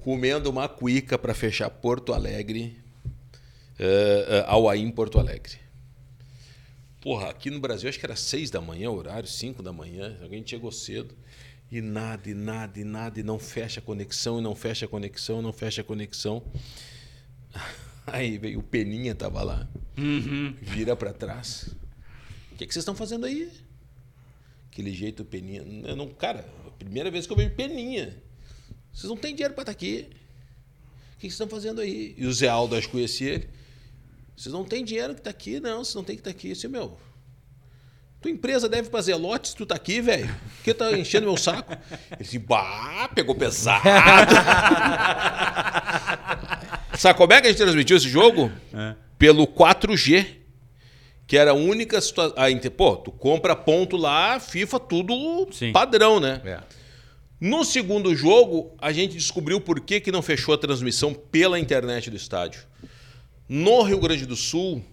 comendo 0.03 0.49
uma 0.49 0.67
cuica 0.67 1.17
para 1.17 1.33
fechar 1.33 1.69
Porto 1.69 2.13
Alegre, 2.13 2.77
eh, 3.79 4.25
eh, 4.29 4.45
Auaim, 4.47 4.89
Porto 4.91 5.19
Alegre. 5.19 5.59
Porra, 7.01 7.29
aqui 7.29 7.49
no 7.49 7.59
Brasil 7.59 7.89
acho 7.89 7.99
que 7.99 8.05
era 8.05 8.15
seis 8.15 8.49
da 8.51 8.61
manhã, 8.61 8.91
horário, 8.91 9.27
cinco 9.27 9.63
da 9.63 9.73
manhã, 9.73 10.17
alguém 10.21 10.45
chegou 10.45 10.71
cedo. 10.71 11.15
E 11.71 11.81
nada, 11.81 12.29
e 12.29 12.33
nada, 12.33 12.79
e 12.79 12.83
nada, 12.83 13.19
e 13.19 13.23
não 13.23 13.39
fecha 13.39 13.79
a 13.79 13.83
conexão, 13.83 14.39
e 14.39 14.41
não 14.41 14.53
fecha 14.53 14.85
a 14.85 14.87
conexão, 14.89 15.39
e 15.39 15.41
não 15.41 15.53
fecha 15.53 15.81
a 15.81 15.83
conexão. 15.83 16.43
Aí 18.05 18.37
veio 18.37 18.59
o 18.59 18.63
Peninha, 18.63 19.15
tava 19.15 19.41
lá. 19.41 19.67
Vira 20.61 20.95
para 20.95 21.13
trás. 21.13 21.73
O 22.51 22.55
que, 22.57 22.67
que 22.67 22.73
vocês 22.73 22.83
estão 22.83 22.95
fazendo 22.95 23.25
aí? 23.25 23.49
Aquele 24.71 24.93
jeito 24.93 25.25
Peninha. 25.25 25.63
Eu 25.85 25.95
não, 25.97 26.07
cara, 26.07 26.45
a 26.65 26.71
primeira 26.71 27.11
vez 27.11 27.27
que 27.27 27.33
eu 27.33 27.37
vejo 27.37 27.51
Peninha. 27.51 28.15
Vocês 28.93 29.09
não 29.09 29.17
têm 29.17 29.35
dinheiro 29.35 29.53
para 29.53 29.63
estar 29.63 29.71
aqui. 29.73 30.07
O 30.09 31.17
que 31.17 31.23
vocês 31.23 31.33
estão 31.33 31.47
fazendo 31.47 31.81
aí? 31.81 32.15
E 32.17 32.25
o 32.25 32.33
Zé 32.33 32.47
Aldo, 32.47 32.75
acho 32.75 32.87
que 32.87 32.93
conhecia 32.93 33.33
ele. 33.33 33.49
Vocês 34.35 34.51
não 34.51 34.63
têm 34.63 34.83
dinheiro 34.83 35.13
que 35.13 35.21
tá 35.21 35.29
aqui, 35.29 35.59
não. 35.59 35.83
Vocês 35.83 35.93
não 35.95 36.03
tem 36.05 36.15
que 36.15 36.21
estar 36.21 36.31
aqui. 36.31 36.47
Eu 36.47 36.53
disse, 36.53 36.67
meu, 36.69 36.97
tua 38.21 38.31
empresa 38.31 38.69
deve 38.69 38.89
pra 38.89 39.01
Zelote 39.01 39.49
se 39.49 39.55
tu 39.55 39.65
tá 39.65 39.75
aqui, 39.75 39.99
velho. 39.99 40.27
Por 40.27 40.63
que 40.63 40.73
tá 40.73 40.97
enchendo 40.97 41.27
meu 41.27 41.35
saco? 41.35 41.73
Ele 41.73 42.21
disse, 42.21 42.39
bah, 42.39 43.09
pegou 43.13 43.35
pesado. 43.35 43.83
Sabe 46.97 47.17
como 47.17 47.33
é 47.33 47.41
que 47.41 47.47
a 47.47 47.49
gente 47.49 47.59
transmitiu 47.59 47.97
esse 47.97 48.07
jogo? 48.07 48.49
Pelo 49.17 49.45
4G. 49.45 50.40
Que 51.27 51.37
era 51.37 51.51
a 51.51 51.53
única 51.53 52.01
situação. 52.01 52.35
Pô, 52.75 52.97
tu 52.97 53.11
compra 53.11 53.55
ponto 53.55 53.95
lá, 53.95 54.39
FIFA, 54.39 54.79
tudo 54.79 55.47
Sim. 55.51 55.71
padrão, 55.71 56.19
né? 56.19 56.41
É. 56.43 56.59
No 57.39 57.63
segundo 57.63 58.15
jogo, 58.15 58.75
a 58.77 58.91
gente 58.91 59.15
descobriu 59.15 59.59
por 59.59 59.79
que, 59.79 59.99
que 59.99 60.11
não 60.11 60.21
fechou 60.21 60.53
a 60.53 60.57
transmissão 60.57 61.13
pela 61.13 61.57
internet 61.57 62.09
do 62.09 62.15
estádio. 62.15 62.61
No 63.49 63.81
Rio 63.81 63.99
Grande 63.99 64.25
do 64.25 64.35
Sul, 64.35 64.83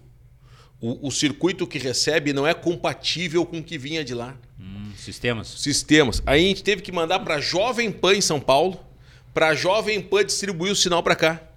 o, 0.81 1.07
o 1.07 1.11
circuito 1.11 1.67
que 1.67 1.77
recebe 1.77 2.33
não 2.33 2.47
é 2.47 2.53
compatível 2.53 3.45
com 3.45 3.59
o 3.59 3.63
que 3.63 3.77
vinha 3.77 4.03
de 4.03 4.15
lá. 4.15 4.35
Hum, 4.59 4.91
sistemas. 4.95 5.47
Sistemas. 5.47 6.23
Aí 6.25 6.45
a 6.45 6.47
gente 6.47 6.63
teve 6.63 6.81
que 6.81 6.91
mandar 6.91 7.19
para 7.19 7.39
Jovem 7.39 7.91
Pan 7.91 8.15
em 8.15 8.21
São 8.21 8.39
Paulo, 8.39 8.79
para 9.33 9.53
Jovem 9.53 10.01
Pan 10.01 10.25
distribuir 10.25 10.71
o 10.71 10.75
sinal 10.75 11.03
para 11.03 11.15
cá. 11.15 11.49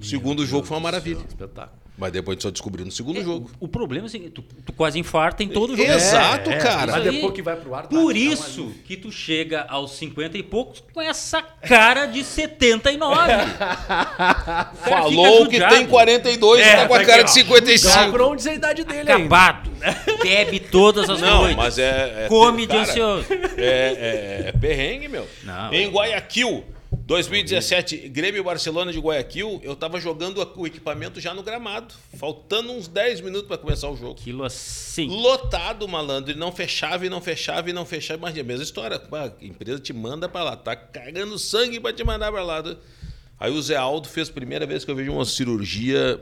O 0.00 0.04
segundo 0.04 0.46
jogo 0.46 0.66
foi 0.66 0.76
uma 0.78 0.82
maravilha. 0.82 1.22
Espetáculo. 1.28 1.78
Mas 2.00 2.12
depois 2.12 2.38
tu 2.38 2.44
só 2.44 2.50
descobriu 2.50 2.86
no 2.86 2.90
segundo 2.90 3.22
jogo. 3.22 3.50
O 3.60 3.68
problema 3.68 4.06
é 4.06 4.08
o 4.08 4.10
seguinte, 4.10 4.30
tu, 4.30 4.42
tu 4.64 4.72
quase 4.72 4.98
infarta 4.98 5.42
em 5.42 5.48
todo 5.48 5.76
jogo. 5.76 5.86
Exato, 5.90 6.48
É, 6.50 6.54
é, 6.54 6.58
cara. 6.58 6.92
Mas 6.92 7.04
depois 7.04 7.34
que 7.34 7.42
vai 7.42 7.56
pro 7.56 7.74
ar, 7.74 7.82
tá- 7.82 7.88
Por 7.90 8.14
tá 8.14 8.18
isso 8.18 8.62
uma- 8.62 8.72
que 8.86 8.96
tu 8.96 9.12
chega 9.12 9.66
aos 9.68 9.92
50 9.98 10.38
e 10.38 10.42
poucos 10.42 10.82
com 10.94 11.00
essa 11.02 11.42
cara 11.42 12.06
de 12.06 12.24
79. 12.24 13.30
cara 13.86 14.72
Falou 14.74 15.46
que 15.46 15.60
tem 15.60 15.86
42 15.86 16.60
É, 16.60 16.72
e 16.72 16.76
tá 16.76 16.88
com 16.88 16.94
a 16.94 16.98
tá 17.00 17.04
cara 17.04 17.22
aqui, 17.22 17.32
de 17.34 17.40
ó. 17.40 17.44
55. 17.44 17.94
Então, 17.98 18.10
por 18.10 18.22
onde 18.22 18.48
é 18.48 18.50
a 18.50 18.54
idade 18.54 18.84
dele 18.84 18.98
ainda? 19.00 19.14
Acabado. 19.16 19.70
Bebe 20.22 20.58
todas 20.60 21.08
as 21.10 21.20
Não, 21.20 21.38
noites. 21.42 21.56
mas 21.56 21.78
é. 21.78 22.24
é 22.24 22.28
Come 22.28 22.62
de 22.62 22.68
cara, 22.68 22.80
ansioso. 22.80 23.26
É, 23.58 24.44
é, 24.46 24.48
é 24.48 24.52
perrengue, 24.52 25.08
meu. 25.08 25.26
Não, 25.44 25.72
em 25.72 25.84
é- 25.84 25.88
Guayaquil, 25.88 26.64
2017, 27.10 28.08
Grêmio 28.08 28.44
Barcelona 28.44 28.92
de 28.92 29.00
Guayaquil, 29.00 29.60
eu 29.64 29.74
tava 29.74 29.98
jogando 29.98 30.48
o 30.54 30.64
equipamento 30.64 31.20
já 31.20 31.34
no 31.34 31.42
gramado. 31.42 31.92
Faltando 32.16 32.70
uns 32.70 32.86
10 32.86 33.20
minutos 33.20 33.48
para 33.48 33.58
começar 33.58 33.90
o 33.90 33.96
jogo. 33.96 34.12
Aquilo 34.12 34.44
assim. 34.44 35.08
Lotado, 35.08 35.88
malandro. 35.88 36.30
E 36.30 36.36
não 36.36 36.52
fechava, 36.52 37.04
e 37.04 37.10
não 37.10 37.20
fechava, 37.20 37.68
e 37.68 37.72
não 37.72 37.84
fechava. 37.84 38.20
Mas 38.20 38.36
é 38.36 38.42
a 38.42 38.44
mesma 38.44 38.62
história. 38.62 39.02
A 39.10 39.44
empresa 39.44 39.80
te 39.80 39.92
manda 39.92 40.28
pra 40.28 40.44
lá. 40.44 40.56
Tá 40.56 40.76
cagando 40.76 41.36
sangue 41.36 41.80
pra 41.80 41.92
te 41.92 42.04
mandar 42.04 42.30
pra 42.30 42.44
lá. 42.44 42.62
Aí 43.40 43.50
o 43.50 43.60
Zé 43.60 43.74
Aldo 43.74 44.06
fez 44.08 44.28
a 44.28 44.32
primeira 44.32 44.64
vez 44.64 44.84
que 44.84 44.90
eu 44.92 44.94
vejo 44.94 45.10
uma 45.10 45.24
cirurgia 45.24 46.20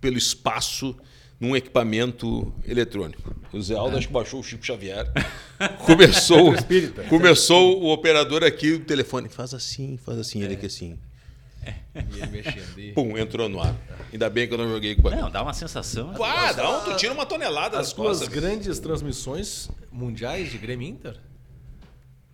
pelo 0.00 0.16
espaço 0.16 0.96
num 1.44 1.54
equipamento 1.54 2.52
eletrônico. 2.66 3.34
O 3.52 3.60
Zé 3.62 3.74
Aldo 3.76 3.96
acho 3.96 4.06
que 4.08 4.12
baixou 4.12 4.40
o 4.40 4.42
Chico 4.42 4.64
Xavier. 4.64 5.06
Começou, 5.84 6.54
espírita. 6.54 7.04
começou 7.04 7.82
o 7.82 7.92
operador 7.92 8.42
aqui, 8.42 8.72
o 8.72 8.80
telefone. 8.80 9.28
Faz 9.28 9.54
assim, 9.54 9.96
faz 9.96 10.18
assim. 10.18 10.42
Ele 10.42 10.54
aqui 10.54 10.66
assim. 10.66 10.98
E 11.94 12.18
ele 12.20 12.26
mexendo. 12.26 12.78
e- 12.78 12.92
Pum, 12.92 13.16
entrou 13.16 13.48
no 13.48 13.60
ar. 13.60 13.74
Ainda 14.12 14.28
bem 14.28 14.46
que 14.48 14.52
eu 14.54 14.58
não 14.58 14.68
joguei 14.68 14.90
equipamento. 14.92 15.22
Não, 15.22 15.30
dá 15.30 15.42
uma 15.42 15.54
sensação. 15.54 16.12
Ah, 16.22 16.52
dá 16.52 16.78
um, 16.78 16.84
tu 16.84 16.96
tira 16.96 17.12
uma 17.12 17.24
tonelada 17.24 17.78
As 17.78 17.86
das 17.86 17.92
tuas 17.92 18.18
costas. 18.18 18.28
grandes 18.28 18.78
transmissões 18.78 19.70
mundiais 19.92 20.50
de 20.50 20.58
Grêmio 20.58 20.86
Inter? 20.88 21.16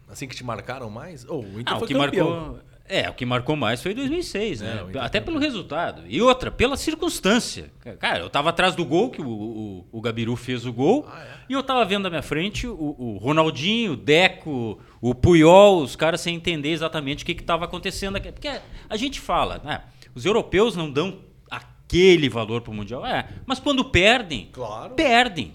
Assim 0.09 0.27
que 0.27 0.35
te 0.35 0.43
marcaram 0.43 0.89
mais? 0.91 1.25
Oh, 1.29 1.41
o 1.41 1.61
Inter 1.61 1.75
Ah, 1.75 1.77
o 1.77 1.79
foi 1.81 1.89
que 1.89 1.95
campeão. 1.95 2.31
marcou. 2.31 2.59
É, 2.93 3.09
o 3.09 3.15
que 3.15 3.25
marcou 3.25 3.55
mais 3.55 3.81
foi 3.81 3.95
2006, 3.95 4.61
É, 4.61 4.65
né? 4.65 4.85
Inter 4.89 5.03
Até 5.03 5.21
pelo 5.21 5.39
resultado. 5.39 6.03
E 6.09 6.21
outra, 6.21 6.51
pela 6.51 6.77
circunstância. 6.77 7.71
Cara, 8.01 8.19
eu 8.19 8.29
tava 8.29 8.51
atrás 8.51 8.75
do 8.75 8.85
gol, 8.85 9.11
que 9.11 9.23
o, 9.23 9.29
o, 9.29 9.87
o 9.93 10.01
Gabiru 10.01 10.35
fez 10.35 10.67
o 10.67 10.73
gol. 10.73 11.07
Ah, 11.09 11.23
é? 11.23 11.27
E 11.49 11.53
eu 11.53 11.63
tava 11.63 11.85
vendo 11.85 12.03
na 12.03 12.11
minha 12.11 12.23
frente 12.23 12.67
o, 12.67 12.75
o 12.99 13.17
Ronaldinho, 13.19 13.93
o 13.93 13.97
Deco, 13.97 14.81
o 15.01 15.15
Puyol, 15.15 15.83
os 15.83 15.95
caras 15.95 16.21
sem 16.21 16.35
entender 16.35 16.71
exatamente 16.71 17.23
o 17.23 17.27
que 17.27 17.33
estava 17.33 17.65
acontecendo 17.65 18.17
aqui. 18.17 18.33
Porque 18.33 18.51
a 18.89 18.97
gente 18.97 19.21
fala, 19.21 19.61
né? 19.65 19.83
Os 20.13 20.25
europeus 20.27 20.75
não 20.75 20.91
dão 20.91 21.21
aquele 21.49 22.29
valor 22.29 22.61
pro 22.61 22.73
Mundial. 22.73 23.07
É, 23.07 23.29
mas 23.47 23.61
quando 23.61 23.85
perdem, 23.85 24.49
Claro. 24.53 24.95
perdem. 24.95 25.53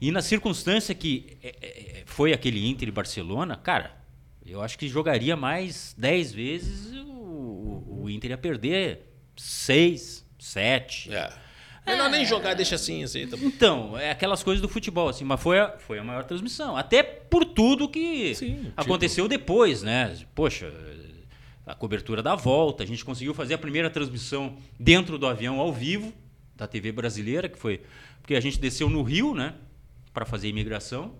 E 0.00 0.10
na 0.10 0.22
circunstância 0.22 0.94
que 0.94 1.36
é, 1.42 1.54
é, 1.60 2.02
foi 2.06 2.32
aquele 2.32 2.66
Inter 2.66 2.88
e 2.88 2.90
Barcelona, 2.90 3.54
cara, 3.56 3.99
eu 4.50 4.60
acho 4.62 4.78
que 4.78 4.88
jogaria 4.88 5.36
mais 5.36 5.94
10 5.98 6.32
vezes 6.32 6.92
o, 6.96 7.04
o- 7.08 8.00
o 8.04 8.10
Inter 8.10 8.30
ia 8.32 8.38
perder 8.38 9.06
6, 9.36 10.24
7. 10.38 11.12
É. 11.14 11.32
Melhor 11.86 12.10
nem 12.10 12.24
jogar, 12.24 12.54
deixa 12.54 12.74
assim, 12.76 13.02
assim. 13.02 13.26
Tá. 13.26 13.36
Então, 13.40 13.98
é 13.98 14.10
aquelas 14.10 14.42
coisas 14.42 14.60
do 14.60 14.68
futebol, 14.68 15.08
assim, 15.08 15.24
mas 15.24 15.40
foi 15.40 15.58
a, 15.58 15.76
foi 15.78 15.98
a 15.98 16.04
maior 16.04 16.24
transmissão. 16.24 16.76
Até 16.76 17.02
por 17.02 17.44
tudo 17.44 17.88
que 17.88 18.34
Sim, 18.34 18.72
aconteceu 18.76 19.26
depois, 19.26 19.82
né? 19.82 20.16
Poxa, 20.34 20.72
a 21.66 21.74
cobertura 21.74 22.22
da 22.22 22.34
volta, 22.36 22.82
a 22.84 22.86
gente 22.86 23.04
conseguiu 23.04 23.32
fazer 23.34 23.54
a 23.54 23.58
primeira 23.58 23.88
transmissão 23.90 24.56
dentro 24.78 25.18
do 25.18 25.26
avião 25.26 25.58
ao 25.58 25.72
vivo 25.72 26.12
da 26.54 26.66
TV 26.66 26.92
brasileira, 26.92 27.48
que 27.48 27.58
foi. 27.58 27.80
Porque 28.20 28.34
a 28.34 28.40
gente 28.40 28.58
desceu 28.60 28.88
no 28.88 29.02
Rio, 29.02 29.34
né? 29.34 29.54
Para 30.12 30.24
fazer 30.26 30.48
imigração, 30.48 31.14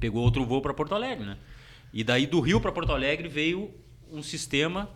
pegou 0.00 0.22
outro 0.22 0.44
voo 0.44 0.62
para 0.62 0.72
Porto 0.72 0.94
Alegre, 0.94 1.24
né? 1.26 1.36
E 1.94 2.02
daí 2.02 2.26
do 2.26 2.40
Rio 2.40 2.60
para 2.60 2.72
Porto 2.72 2.90
Alegre 2.90 3.28
veio 3.28 3.72
um 4.10 4.20
sistema 4.20 4.90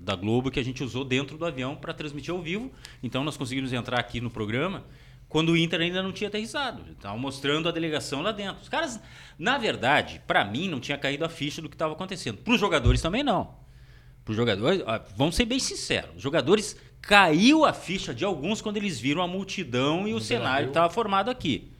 da 0.00 0.16
Globo 0.16 0.50
que 0.50 0.58
a 0.58 0.64
gente 0.64 0.82
usou 0.82 1.04
dentro 1.04 1.36
do 1.36 1.44
avião 1.44 1.76
para 1.76 1.92
transmitir 1.92 2.32
ao 2.32 2.40
vivo. 2.40 2.72
Então 3.02 3.22
nós 3.22 3.36
conseguimos 3.36 3.70
entrar 3.70 4.00
aqui 4.00 4.18
no 4.18 4.30
programa 4.30 4.82
quando 5.28 5.50
o 5.50 5.56
Inter 5.58 5.82
ainda 5.82 6.02
não 6.02 6.10
tinha 6.10 6.28
aterrissado. 6.28 6.90
Estavam 6.90 7.18
mostrando 7.18 7.68
a 7.68 7.70
delegação 7.70 8.22
lá 8.22 8.32
dentro. 8.32 8.62
Os 8.62 8.68
caras, 8.70 8.98
na 9.38 9.58
verdade, 9.58 10.22
para 10.26 10.42
mim 10.42 10.70
não 10.70 10.80
tinha 10.80 10.96
caído 10.96 11.22
a 11.22 11.28
ficha 11.28 11.60
do 11.60 11.68
que 11.68 11.74
estava 11.74 11.92
acontecendo. 11.92 12.38
Para 12.38 12.54
os 12.54 12.58
jogadores 12.58 13.02
também 13.02 13.22
não. 13.22 13.54
Para 14.24 14.30
os 14.30 14.36
jogadores, 14.36 14.82
vamos 15.18 15.36
ser 15.36 15.44
bem 15.44 15.58
sinceros, 15.58 16.16
os 16.16 16.22
jogadores 16.22 16.76
caiu 17.02 17.64
a 17.64 17.74
ficha 17.74 18.14
de 18.14 18.24
alguns 18.24 18.62
quando 18.62 18.78
eles 18.78 18.98
viram 18.98 19.20
a 19.20 19.28
multidão 19.28 20.08
e 20.08 20.14
o 20.14 20.20
cenário 20.20 20.68
que 20.68 20.70
estava 20.70 20.88
formado 20.88 21.30
aqui. 21.30 21.72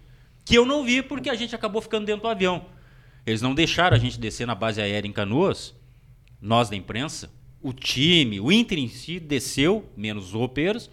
Que 0.44 0.56
eu 0.56 0.66
não 0.66 0.84
vi 0.84 1.02
porque 1.02 1.30
a 1.30 1.34
gente 1.34 1.54
acabou 1.54 1.80
ficando 1.80 2.04
dentro 2.04 2.22
do 2.22 2.28
avião. 2.28 2.66
Eles 3.28 3.42
não 3.42 3.54
deixaram 3.54 3.96
a 3.96 4.00
gente 4.00 4.18
descer 4.18 4.46
na 4.46 4.54
base 4.54 4.80
aérea 4.80 5.08
em 5.08 5.12
Canoas, 5.12 5.74
nós 6.40 6.70
da 6.70 6.76
imprensa, 6.76 7.30
o 7.60 7.72
time, 7.72 8.40
o 8.40 8.50
Inter 8.50 8.78
em 8.78 8.88
si 8.88 9.20
desceu, 9.20 9.84
menos 9.96 10.28
os 10.28 10.32
roupeiros, 10.32 10.90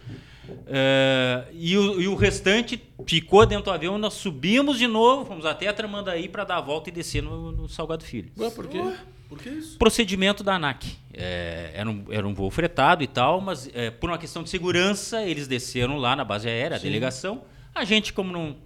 eh, 0.66 1.44
e, 1.52 1.76
o, 1.76 2.00
e 2.00 2.08
o 2.08 2.14
restante 2.14 2.82
ficou 3.06 3.46
dentro 3.46 3.66
do 3.66 3.70
avião. 3.70 3.96
Nós 3.98 4.14
subimos 4.14 4.78
de 4.78 4.86
novo, 4.86 5.24
fomos 5.24 5.46
até 5.46 5.68
a 5.68 5.72
Tramandaí 5.72 6.28
para 6.28 6.44
dar 6.44 6.58
a 6.58 6.60
volta 6.60 6.90
e 6.90 6.92
descer 6.92 7.22
no, 7.22 7.52
no 7.52 7.68
Salgado 7.68 8.04
Filho. 8.04 8.30
Ué, 8.38 8.50
por 8.50 8.66
quê? 8.66 8.82
Por 9.28 9.38
que 9.38 9.48
isso? 9.48 9.78
Procedimento 9.78 10.44
da 10.44 10.54
ANAC. 10.54 10.96
É, 11.12 11.72
era, 11.74 11.90
um, 11.90 12.04
era 12.10 12.26
um 12.26 12.34
voo 12.34 12.50
fretado 12.50 13.02
e 13.02 13.06
tal, 13.06 13.40
mas 13.40 13.68
é, 13.74 13.90
por 13.90 14.10
uma 14.10 14.18
questão 14.18 14.42
de 14.42 14.50
segurança, 14.50 15.22
eles 15.22 15.48
desceram 15.48 15.96
lá 15.96 16.14
na 16.14 16.24
base 16.24 16.48
aérea, 16.48 16.76
a 16.76 16.80
delegação. 16.80 17.42
A 17.74 17.84
gente, 17.84 18.12
como 18.12 18.32
não, 18.32 18.56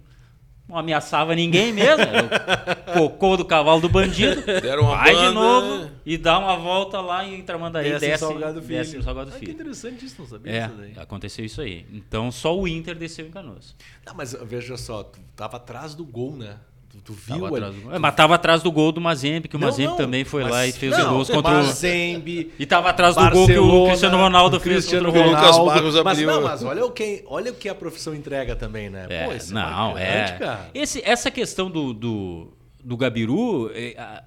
não 0.67 0.77
ameaçava 0.77 1.35
ninguém 1.35 1.73
mesmo, 1.73 2.01
era 2.01 2.79
o 2.95 3.09
cocô 3.09 3.35
do 3.35 3.43
cavalo 3.45 3.81
do 3.81 3.89
bandido, 3.89 4.41
Deram 4.61 4.83
uma 4.83 4.95
vai 4.97 5.09
de 5.13 5.15
banda. 5.21 5.31
novo 5.33 5.91
e 6.05 6.17
dá 6.17 6.39
uma 6.39 6.55
volta 6.55 7.01
lá 7.01 7.25
em 7.25 7.41
Tramandaí, 7.43 7.89
Desce 7.89 8.05
desce, 8.07 8.19
Salgado 8.25 8.61
Filho. 8.61 8.77
desce 8.79 8.97
no 8.97 9.03
Salgado 9.03 9.29
Ah, 9.29 9.33
que 9.33 9.39
Filho. 9.39 9.51
interessante 9.51 10.05
isso, 10.05 10.15
não 10.19 10.27
sabia 10.27 10.51
É, 10.53 10.67
disso 10.67 10.77
daí. 10.79 10.93
aconteceu 10.97 11.43
isso 11.45 11.61
aí. 11.61 11.85
Então 11.91 12.31
só 12.31 12.57
o 12.57 12.67
Inter 12.67 12.95
desceu 12.95 13.25
em 13.27 13.31
Canoas. 13.31 13.75
Não, 14.05 14.13
mas 14.15 14.33
veja 14.43 14.77
só, 14.77 15.03
tu 15.03 15.19
tava 15.35 15.57
atrás 15.57 15.93
do 15.93 16.05
gol, 16.05 16.35
né? 16.37 16.55
Tu, 16.91 16.97
tu 17.05 17.13
viu 17.13 17.35
Tava 17.39 17.47
atrás 17.55 17.75
do... 17.75 17.93
É, 17.95 17.99
mas 17.99 18.15
tava 18.15 18.35
atrás 18.35 18.63
do 18.63 18.71
gol 18.71 18.91
do 18.91 18.99
Mazembe, 18.99 19.47
que 19.47 19.55
o 19.55 19.59
Não, 19.59 19.67
Mazembe 19.67 19.89
não, 19.91 19.97
também 19.97 20.23
foi 20.25 20.43
mas- 20.43 20.51
lá 20.51 20.67
e 20.67 20.71
fez 20.73 20.91
não, 20.91 20.99
os 20.99 21.07
gols 21.07 21.29
contra 21.29 21.51
o... 21.51 21.55
Mazembe, 21.63 22.51
E 22.59 22.65
tava 22.65 22.89
atrás 22.89 23.15
do 23.15 23.29
gol 23.29 23.45
que 23.47 23.57
o 23.57 23.85
Cristiano 23.87 24.17
Ronaldo 24.17 24.59
fez 24.59 24.75
Cristiano 24.75 25.05
contra 25.05 25.21
o 25.21 25.29
Lucas 25.31 25.41
Ronaldo. 25.57 25.65
Barros 25.65 25.95
mas 25.95 26.05
abriu. 26.07 26.27
não, 26.31 26.41
mas 26.41 26.63
olha 26.63 26.85
o 26.85 26.91
que, 26.91 27.23
olha 27.27 27.51
o 27.51 27.55
que 27.55 27.69
a 27.69 27.75
profissão 27.75 28.13
entrega 28.13 28.55
também, 28.55 28.89
né? 28.89 29.05
É, 29.09 29.25
Pô, 29.25 29.33
isso 29.33 29.53
não, 29.53 29.61
marcante, 29.93 30.01
é. 30.33 30.37
cara. 30.37 30.69
Esse, 30.73 31.01
essa 31.05 31.31
questão 31.31 31.71
do, 31.71 31.93
do, 31.93 32.53
do 32.83 32.97
Gabiru, 32.97 33.71
é, 33.73 33.95
a- 33.97 34.23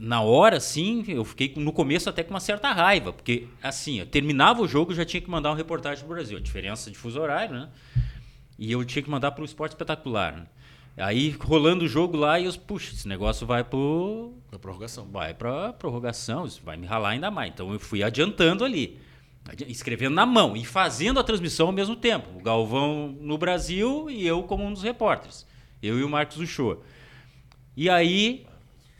na 0.00 0.20
hora, 0.20 0.60
sim, 0.60 1.04
eu 1.08 1.24
fiquei 1.24 1.52
no 1.56 1.72
começo 1.72 2.08
até 2.08 2.22
com 2.22 2.30
uma 2.30 2.38
certa 2.38 2.70
raiva, 2.70 3.12
porque 3.12 3.48
assim, 3.62 3.98
eu 3.98 4.06
terminava 4.06 4.62
o 4.62 4.68
jogo, 4.68 4.94
já 4.94 5.04
tinha 5.04 5.20
que 5.20 5.28
mandar 5.28 5.50
uma 5.50 5.56
reportagem 5.56 6.04
pro 6.04 6.14
Brasil, 6.14 6.36
a 6.38 6.40
diferença 6.40 6.88
de 6.90 6.96
fuso 6.96 7.18
horário, 7.20 7.54
né? 7.54 7.68
E 8.58 8.70
eu 8.70 8.84
tinha 8.84 9.02
que 9.02 9.10
mandar 9.10 9.30
pro 9.32 9.44
Esporte 9.44 9.72
Espetacular. 9.72 10.32
Né? 10.36 10.42
Aí 10.98 11.30
rolando 11.30 11.84
o 11.84 11.88
jogo 11.88 12.16
lá, 12.16 12.40
e 12.40 12.44
eu, 12.44 12.52
puxa, 12.54 12.92
esse 12.92 13.06
negócio 13.06 13.46
vai 13.46 13.62
pro. 13.62 14.32
Na 14.50 14.58
prorrogação. 14.58 15.06
Vai 15.10 15.32
pra 15.32 15.72
prorrogação, 15.72 16.46
isso 16.46 16.60
vai 16.64 16.76
me 16.76 16.86
ralar 16.86 17.10
ainda 17.10 17.30
mais. 17.30 17.52
Então 17.52 17.72
eu 17.72 17.78
fui 17.78 18.02
adiantando 18.02 18.64
ali. 18.64 18.98
Escrevendo 19.66 20.14
na 20.14 20.26
mão 20.26 20.56
e 20.56 20.64
fazendo 20.64 21.18
a 21.18 21.24
transmissão 21.24 21.68
ao 21.68 21.72
mesmo 21.72 21.96
tempo. 21.96 22.38
O 22.38 22.42
Galvão 22.42 23.16
no 23.20 23.38
Brasil 23.38 24.10
e 24.10 24.26
eu 24.26 24.42
como 24.42 24.64
um 24.64 24.72
dos 24.72 24.82
repórteres. 24.82 25.46
Eu 25.82 25.98
e 25.98 26.04
o 26.04 26.08
Marcos 26.08 26.38
Uchoa. 26.38 26.80
E 27.76 27.88
aí, 27.88 28.44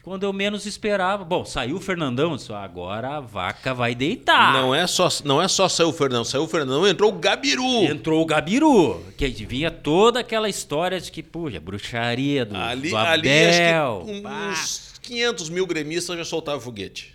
quando 0.08 0.22
eu 0.22 0.32
menos 0.32 0.64
esperava, 0.64 1.22
bom, 1.22 1.44
saiu 1.44 1.76
o 1.76 1.80
Fernandão, 1.80 2.34
disse, 2.34 2.50
agora 2.50 3.18
a 3.18 3.20
vaca 3.20 3.74
vai 3.74 3.94
deitar. 3.94 4.54
Não 4.54 4.74
é 4.74 4.86
só, 4.86 5.06
não 5.22 5.40
é 5.40 5.46
só 5.46 5.68
saiu 5.68 5.90
o 5.90 5.92
Fernão, 5.92 6.24
saiu 6.24 6.44
o 6.44 6.48
Fernão, 6.48 6.88
entrou 6.88 7.12
o 7.12 7.18
Gabiru. 7.18 7.84
Entrou 7.84 8.22
o 8.22 8.24
Gabiru, 8.24 9.04
que 9.18 9.28
vinha 9.28 9.70
toda 9.70 10.20
aquela 10.20 10.48
história 10.48 10.98
de 10.98 11.12
que, 11.12 11.22
puxa, 11.22 11.60
bruxaria 11.60 12.46
do, 12.46 12.56
Ali, 12.56 12.88
do 12.88 12.96
ali 12.96 13.28
Abel. 13.28 14.06
pá. 14.22 14.48
uns 14.50 14.94
500 15.02 15.50
mil 15.50 15.66
gremistas 15.66 16.16
já 16.16 16.24
soltavam 16.24 16.60
foguete. 16.62 17.14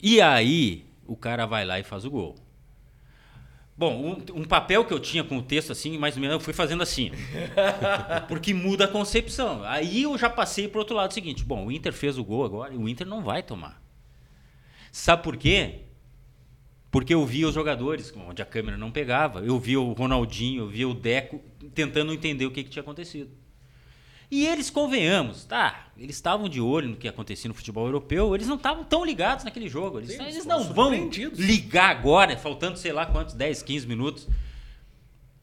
E 0.00 0.20
aí, 0.20 0.84
o 1.04 1.16
cara 1.16 1.44
vai 1.44 1.64
lá 1.64 1.80
e 1.80 1.82
faz 1.82 2.04
o 2.04 2.10
gol. 2.10 2.36
Bom, 3.76 4.22
um, 4.34 4.40
um 4.40 4.44
papel 4.44 4.84
que 4.84 4.92
eu 4.92 5.00
tinha 5.00 5.24
com 5.24 5.38
o 5.38 5.42
texto 5.42 5.72
assim, 5.72 5.96
mais 5.96 6.14
ou 6.14 6.20
menos, 6.20 6.34
eu 6.34 6.40
fui 6.40 6.52
fazendo 6.52 6.82
assim. 6.82 7.10
Porque 8.28 8.52
muda 8.52 8.84
a 8.84 8.88
concepção. 8.88 9.64
Aí 9.64 10.02
eu 10.02 10.16
já 10.18 10.28
passei 10.28 10.68
pro 10.68 10.80
outro 10.80 10.94
lado 10.94 11.12
seguinte. 11.12 11.44
Bom, 11.44 11.66
o 11.66 11.72
Inter 11.72 11.92
fez 11.92 12.18
o 12.18 12.24
gol 12.24 12.44
agora 12.44 12.74
e 12.74 12.76
o 12.76 12.88
Inter 12.88 13.06
não 13.06 13.22
vai 13.22 13.42
tomar. 13.42 13.82
Sabe 14.90 15.22
por 15.22 15.36
quê? 15.36 15.80
Porque 16.90 17.14
eu 17.14 17.24
via 17.24 17.48
os 17.48 17.54
jogadores, 17.54 18.12
onde 18.28 18.42
a 18.42 18.44
câmera 18.44 18.76
não 18.76 18.92
pegava. 18.92 19.40
Eu 19.40 19.58
via 19.58 19.80
o 19.80 19.94
Ronaldinho, 19.94 20.64
eu 20.64 20.68
via 20.68 20.86
o 20.86 20.92
Deco, 20.92 21.40
tentando 21.74 22.12
entender 22.12 22.44
o 22.44 22.50
que, 22.50 22.62
que 22.62 22.68
tinha 22.68 22.82
acontecido. 22.82 23.30
E 24.34 24.46
eles, 24.46 24.70
convenhamos, 24.70 25.44
tá? 25.44 25.88
Eles 25.94 26.16
estavam 26.16 26.48
de 26.48 26.58
olho 26.58 26.88
no 26.88 26.96
que 26.96 27.06
acontecia 27.06 27.48
no 27.48 27.52
futebol 27.54 27.84
europeu, 27.84 28.34
eles 28.34 28.46
não 28.48 28.56
estavam 28.56 28.82
tão 28.82 29.04
ligados 29.04 29.44
naquele 29.44 29.68
jogo. 29.68 29.98
Eles, 29.98 30.12
Sim, 30.12 30.22
eles 30.22 30.46
não 30.46 30.64
vão 30.72 31.10
ligar 31.34 31.90
agora, 31.90 32.34
faltando 32.38 32.78
sei 32.78 32.92
lá 32.92 33.04
quantos, 33.04 33.34
10, 33.34 33.62
15 33.62 33.86
minutos. 33.86 34.26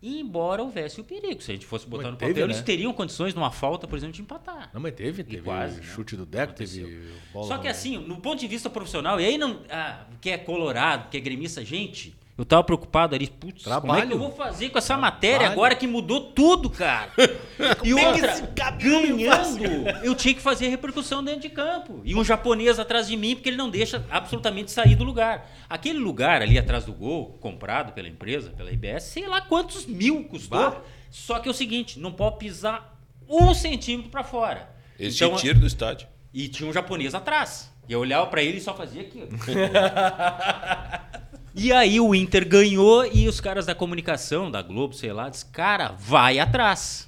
embora 0.02 0.64
houvesse 0.64 1.00
o 1.00 1.04
perigo. 1.04 1.40
Se 1.40 1.52
a 1.52 1.54
gente 1.54 1.68
fosse 1.68 1.86
botar 1.86 2.06
Mas 2.06 2.12
no 2.14 2.18
teve, 2.18 2.32
papel, 2.32 2.48
né? 2.48 2.54
eles 2.54 2.64
teriam 2.64 2.92
condições 2.92 3.36
numa 3.36 3.52
falta, 3.52 3.88
por 3.88 3.96
exemplo, 3.96 4.16
de 4.16 4.24
empatar. 4.24 4.72
Não, 4.74 4.82
mas 4.82 4.96
teve, 4.96 5.24
teve 5.24 5.44
quase, 5.44 5.82
né? 5.82 5.84
chute 5.86 6.16
do 6.16 6.26
Deco, 6.26 6.54
Aconteceu. 6.54 6.88
teve 6.88 7.14
bola. 7.32 7.48
Só 7.48 7.60
que 7.60 7.68
assim, 7.68 7.96
no 7.96 8.20
ponto 8.20 8.40
de 8.40 8.48
vista 8.48 8.72
profissional, 8.72 9.22
e 9.22 9.26
aí 9.26 9.38
não. 9.38 9.62
Ah, 9.70 10.06
que 10.20 10.32
é 10.32 10.38
colorado, 10.40 11.10
que 11.10 11.18
é 11.18 11.20
gremista, 11.20 11.64
gente. 11.64 12.16
Eu 12.40 12.46
tava 12.46 12.64
preocupado 12.64 13.14
ali, 13.16 13.28
putz, 13.28 13.66
como 13.66 13.76
é 13.76 13.80
que 13.82 13.86
Trabalho. 13.88 14.12
eu 14.14 14.18
vou 14.18 14.32
fazer 14.32 14.70
com 14.70 14.78
essa 14.78 14.96
matéria 14.96 15.46
agora 15.50 15.76
que 15.76 15.86
mudou 15.86 16.32
tudo, 16.32 16.70
cara? 16.70 17.12
e 17.84 17.94
outra, 17.94 18.32
esse 18.32 18.44
ganhando, 18.56 19.90
eu 20.04 20.16
tinha 20.16 20.34
que 20.34 20.40
fazer 20.40 20.70
repercussão 20.70 21.22
dentro 21.22 21.42
de 21.42 21.50
campo. 21.50 22.00
E 22.06 22.16
um 22.16 22.24
japonês 22.24 22.80
atrás 22.80 23.10
de 23.10 23.18
mim, 23.18 23.36
porque 23.36 23.50
ele 23.50 23.58
não 23.58 23.70
deixa 23.70 24.06
absolutamente 24.10 24.72
sair 24.72 24.96
do 24.96 25.04
lugar. 25.04 25.52
Aquele 25.70 26.00
lugar 26.00 26.42
ali 26.42 26.58
atrás 26.58 26.86
do 26.86 26.94
gol, 26.94 27.38
comprado 27.42 27.92
pela 27.92 28.08
empresa, 28.08 28.52
pela 28.52 28.72
IBS, 28.72 29.04
sei 29.04 29.28
lá 29.28 29.42
quantos 29.42 29.86
mil 29.86 30.24
custou. 30.24 30.58
Bah. 30.72 30.78
Só 31.12 31.40
que 31.40 31.50
é 31.50 31.52
o 31.52 31.54
seguinte, 31.54 32.00
não 32.00 32.14
pode 32.14 32.38
pisar 32.38 32.98
um 33.28 33.54
centímetro 33.54 34.10
pra 34.10 34.24
fora. 34.24 34.70
Eles 34.98 35.14
Então, 35.18 35.36
tiram 35.36 35.60
do 35.60 35.68
estádio. 35.68 36.08
e 36.34 36.48
tinha 36.48 36.70
um 36.70 36.72
japonês 36.72 37.14
atrás. 37.14 37.70
E 37.90 37.92
eu 37.92 38.00
olhava 38.00 38.28
pra 38.28 38.42
ele 38.42 38.60
e 38.60 38.62
só 38.62 38.74
fazia 38.74 39.02
aqui. 39.02 39.24
e 41.56 41.72
aí 41.74 42.00
o 42.00 42.14
Inter 42.16 42.47
ganhou 42.47 43.06
e 43.06 43.28
os 43.28 43.39
caras 43.41 43.66
da 43.66 43.76
comunicação, 43.76 44.50
da 44.52 44.62
Globo, 44.62 44.93
sei 44.93 45.12
lá, 45.14 45.30
disse, 45.30 45.45
cara, 45.45 45.93
vai 45.97 46.39
atrás. 46.39 47.08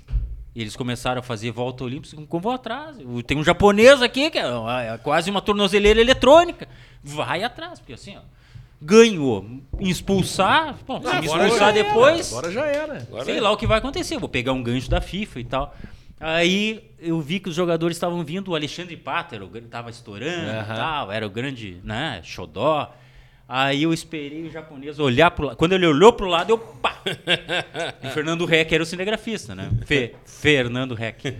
Eles 0.55 0.75
começaram 0.75 1.19
a 1.19 1.23
fazer 1.23 1.51
volta 1.51 1.83
olímpica, 1.83 2.15
como 2.27 2.41
vou 2.43 2.51
atrás? 2.51 2.97
Tem 3.25 3.37
um 3.37 3.43
japonês 3.43 4.01
aqui, 4.01 4.29
que 4.29 4.37
é 4.37 4.43
é 4.43 4.97
quase 4.97 5.29
uma 5.31 5.41
tornozeleira 5.41 6.01
eletrônica. 6.01 6.67
Vai 7.01 7.41
atrás, 7.43 7.79
porque 7.79 7.93
assim, 7.93 8.17
ó, 8.17 8.21
ganhou. 8.81 9.45
Expulsar, 9.79 10.75
bom, 10.85 11.01
se 11.01 11.07
me 11.19 11.25
expulsar 11.25 11.49
já 11.57 11.65
era, 11.69 11.71
depois, 11.71 12.31
Agora 12.33 12.51
já 12.51 12.65
era. 12.65 12.97
Agora 12.97 13.23
sei 13.25 13.37
é. 13.37 13.41
lá 13.41 13.51
o 13.51 13.57
que 13.57 13.65
vai 13.65 13.77
acontecer. 13.77 14.17
Vou 14.17 14.27
pegar 14.27 14.51
um 14.53 14.61
gancho 14.61 14.89
da 14.89 14.99
FIFA 14.99 15.39
e 15.39 15.43
tal. 15.45 15.75
Aí 16.19 16.83
eu 16.99 17.19
vi 17.21 17.39
que 17.39 17.49
os 17.49 17.55
jogadores 17.55 17.95
estavam 17.97 18.23
vindo, 18.23 18.51
o 18.51 18.55
Alexandre 18.55 18.95
Pater, 18.97 19.41
o 19.41 19.47
gran- 19.47 19.67
tava 19.69 19.89
estourando 19.89 20.47
e 20.51 20.55
Aham. 20.55 20.75
tal, 20.75 21.11
era 21.11 21.25
o 21.25 21.29
grande, 21.29 21.77
né, 21.83 22.19
xodó. 22.23 22.93
Aí 23.53 23.83
eu 23.83 23.91
esperei 23.93 24.43
o 24.43 24.49
japonês 24.51 24.97
olhar 24.97 25.29
pro 25.31 25.47
lado. 25.47 25.57
Quando 25.57 25.73
ele 25.73 25.85
olhou 25.85 26.13
pro 26.13 26.25
lado, 26.27 26.51
eu 26.51 26.57
pá! 26.57 27.01
E 28.01 28.07
Fernando 28.11 28.45
Reck 28.45 28.73
era 28.73 28.81
o 28.81 28.85
cinegrafista, 28.85 29.53
né? 29.53 29.69
Fe- 29.85 30.15
Fernando 30.25 30.95
Reck. 30.95 31.35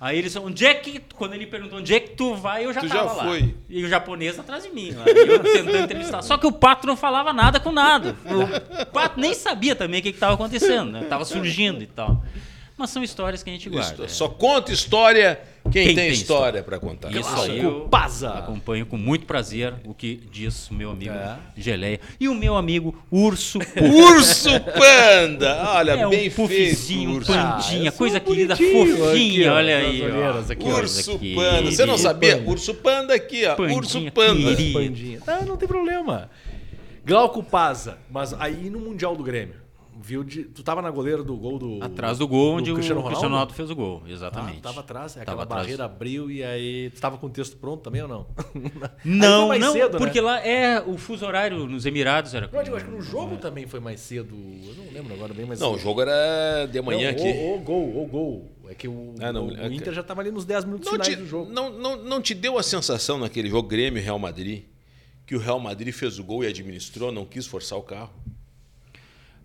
Aí 0.00 0.18
ele 0.18 0.28
disse, 0.28 0.38
onde 0.38 0.64
é 0.64 0.72
que. 0.74 1.00
Quando 1.16 1.34
ele 1.34 1.46
perguntou 1.46 1.78
onde 1.80 1.92
é 1.92 1.98
que 1.98 2.10
tu 2.10 2.34
vai, 2.36 2.64
eu 2.64 2.72
já 2.72 2.80
Tu 2.80 2.88
tava 2.88 3.08
já 3.08 3.12
lá. 3.12 3.24
foi. 3.24 3.54
E 3.68 3.82
o 3.84 3.88
japonês 3.88 4.38
atrás 4.38 4.62
de 4.62 4.70
mim. 4.70 4.92
Lá. 4.92 5.04
Eu 5.08 5.40
tentando 5.42 5.76
entrevistar. 5.78 6.22
Só 6.22 6.36
que 6.38 6.46
o 6.46 6.52
Pato 6.52 6.86
não 6.86 6.96
falava 6.96 7.32
nada 7.32 7.58
com 7.58 7.72
nada. 7.72 8.14
O 8.82 8.86
Pato 8.86 9.18
nem 9.18 9.34
sabia 9.34 9.74
também 9.74 9.98
o 9.98 10.02
que 10.04 10.10
estava 10.10 10.34
acontecendo, 10.34 10.92
né? 10.92 11.06
Tava 11.08 11.24
surgindo 11.24 11.82
e 11.82 11.86
tal. 11.86 12.22
Mas 12.76 12.90
são 12.90 13.02
histórias 13.02 13.42
que 13.42 13.50
a 13.50 13.52
gente 13.52 13.68
guarda. 13.70 14.04
Isto- 14.04 14.14
Só 14.16 14.28
conta 14.28 14.70
história 14.70 15.40
quem, 15.70 15.86
Quem 15.86 15.94
tem, 15.94 16.04
tem 16.06 16.10
história 16.12 16.62
pra 16.62 16.78
contar. 16.78 17.10
Isso 17.10 17.20
Clássico 17.22 17.52
aí 17.52 17.60
eu 17.62 17.80
Paza. 17.90 18.30
acompanho 18.30 18.86
com 18.86 18.96
muito 18.96 19.26
prazer 19.26 19.74
o 19.84 19.92
que 19.94 20.20
diz 20.30 20.70
o 20.70 20.74
meu 20.74 20.90
amigo 20.90 21.12
É. 21.14 21.36
Geleia. 21.56 22.00
E 22.18 22.28
o 22.28 22.34
meu 22.34 22.56
amigo 22.56 22.94
Urso 23.10 23.58
Urso 23.80 24.48
Panda! 24.60 25.70
Olha, 25.74 25.92
É 25.92 26.06
um 26.06 26.10
bem 26.10 26.30
puffzinho, 26.30 27.10
um 27.10 27.14
feito, 27.14 27.30
urso. 27.30 27.32
pandinha, 27.32 27.90
sou 27.90 27.98
coisa 27.98 28.20
querida, 28.20 28.54
bonitinho 28.56 28.96
fofinha, 28.96 29.10
aqui, 29.10 29.48
ó, 29.48 29.54
olha 29.54 29.76
aí. 29.78 30.02
ó. 30.02 30.52
aqui. 30.52 30.64
Urso 30.68 31.18
Panda. 31.34 31.70
Você 31.70 31.86
não 31.86 31.94
querida. 31.94 31.98
sabia? 31.98 32.36
Panda. 32.38 32.50
Urso 32.50 32.74
Panda 32.74 33.14
aqui, 33.14 33.46
ó. 33.46 33.54
Pandinha 33.56 33.78
Urso 33.78 34.10
Panda. 34.12 34.54
querida. 34.56 34.78
Pandinha. 34.78 35.20
Não, 35.26 35.42
não 35.44 35.56
tem 35.56 35.68
problema. 35.68 36.30
Glauco 37.04 37.42
Paza, 37.42 37.98
mas 38.10 38.34
aí 38.34 38.68
no 38.68 38.80
Mundial 38.80 39.14
do 39.14 39.22
Grêmio, 39.22 39.54
viu 40.00 40.22
de, 40.24 40.44
tu 40.44 40.62
tava 40.62 40.80
na 40.82 40.90
goleira 40.90 41.22
do 41.22 41.36
gol 41.36 41.58
do 41.58 41.78
Atrás 41.82 42.18
do 42.18 42.26
gol, 42.28 42.52
do 42.52 42.58
onde 42.62 42.72
Cristiano 42.74 43.00
o 43.00 43.02
Ronaldo? 43.02 43.08
Cristiano 43.08 43.34
Ronaldo 43.34 43.54
fez 43.54 43.70
o 43.70 43.74
gol, 43.76 44.02
Ah, 44.04 44.10
exatamente. 44.10 44.60
tava 44.60 44.80
atrás, 44.80 45.12
Tava 45.14 45.22
aquela 45.22 45.42
atrás. 45.42 45.62
barreira 45.62 45.84
abriu 45.84 46.30
e 46.30 46.42
aí 46.44 46.90
tu 46.90 47.00
tava 47.00 47.18
com 47.18 47.26
o 47.26 47.30
texto 47.30 47.56
pronto 47.56 47.82
também 47.82 48.02
ou 48.02 48.08
não? 48.08 48.26
Não, 49.04 49.48
mais 49.48 49.60
não, 49.60 49.72
cedo, 49.72 49.92
né? 49.94 49.98
porque 49.98 50.20
lá 50.20 50.40
é 50.46 50.80
o 50.80 50.96
fuso 50.98 51.24
horário 51.26 51.66
nos 51.66 51.86
Emirados 51.86 52.34
era. 52.34 52.48
Não, 52.52 52.58
eu 52.58 52.64
digo, 52.64 52.76
acho 52.76 52.84
que 52.84 52.90
no 52.90 53.00
jogo 53.00 53.36
também 53.36 53.66
foi 53.66 53.80
mais 53.80 54.00
cedo. 54.00 54.34
Eu 54.34 54.74
não 54.74 54.92
lembro 54.92 55.14
agora 55.14 55.32
bem, 55.34 55.46
mas 55.46 55.60
Não, 55.60 55.72
o 55.74 55.78
jogo 55.78 56.00
era 56.02 56.66
de 56.66 56.78
Não, 56.78 56.84
manhã 56.86 57.10
aqui. 57.10 57.28
O, 57.28 57.54
o 57.56 57.58
gol, 57.60 58.02
o 58.02 58.06
gol. 58.06 58.50
É 58.68 58.74
que 58.74 58.88
o, 58.88 59.14
Ah, 59.20 59.32
não, 59.32 59.46
o, 59.48 59.56
é 59.56 59.66
o 59.66 59.70
que- 59.70 59.76
Inter 59.76 59.92
já 59.94 60.02
tava 60.02 60.20
ali 60.22 60.30
nos 60.30 60.44
10 60.44 60.64
minutos 60.64 60.86
Não 60.86 60.92
finais 60.92 61.08
te, 61.08 61.16
do 61.16 61.26
jogo. 61.26 61.50
não, 61.52 61.70
não, 61.70 61.96
não 61.96 62.20
te 62.20 62.34
deu 62.34 62.58
a 62.58 62.62
sensação 62.62 63.18
naquele 63.18 63.48
jogo 63.48 63.68
Grêmio 63.68 64.02
Real 64.02 64.18
Madrid 64.18 64.64
que 65.24 65.34
o 65.34 65.38
Real 65.38 65.58
Madrid 65.60 65.92
fez 65.92 66.18
o 66.18 66.24
gol 66.24 66.44
e 66.44 66.46
administrou, 66.48 67.10
não 67.12 67.24
quis 67.24 67.46
forçar 67.46 67.78
o 67.78 67.82
carro? 67.82 68.10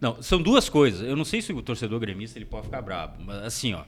Não, 0.01 0.21
são 0.21 0.41
duas 0.41 0.67
coisas. 0.67 1.07
Eu 1.07 1.15
não 1.15 1.23
sei 1.23 1.41
se 1.41 1.53
o 1.53 1.61
torcedor 1.61 1.99
gremista 1.99 2.37
ele 2.39 2.45
pode 2.45 2.65
ficar 2.65 2.81
bravo, 2.81 3.21
mas 3.23 3.37
assim, 3.43 3.73
ó. 3.75 3.83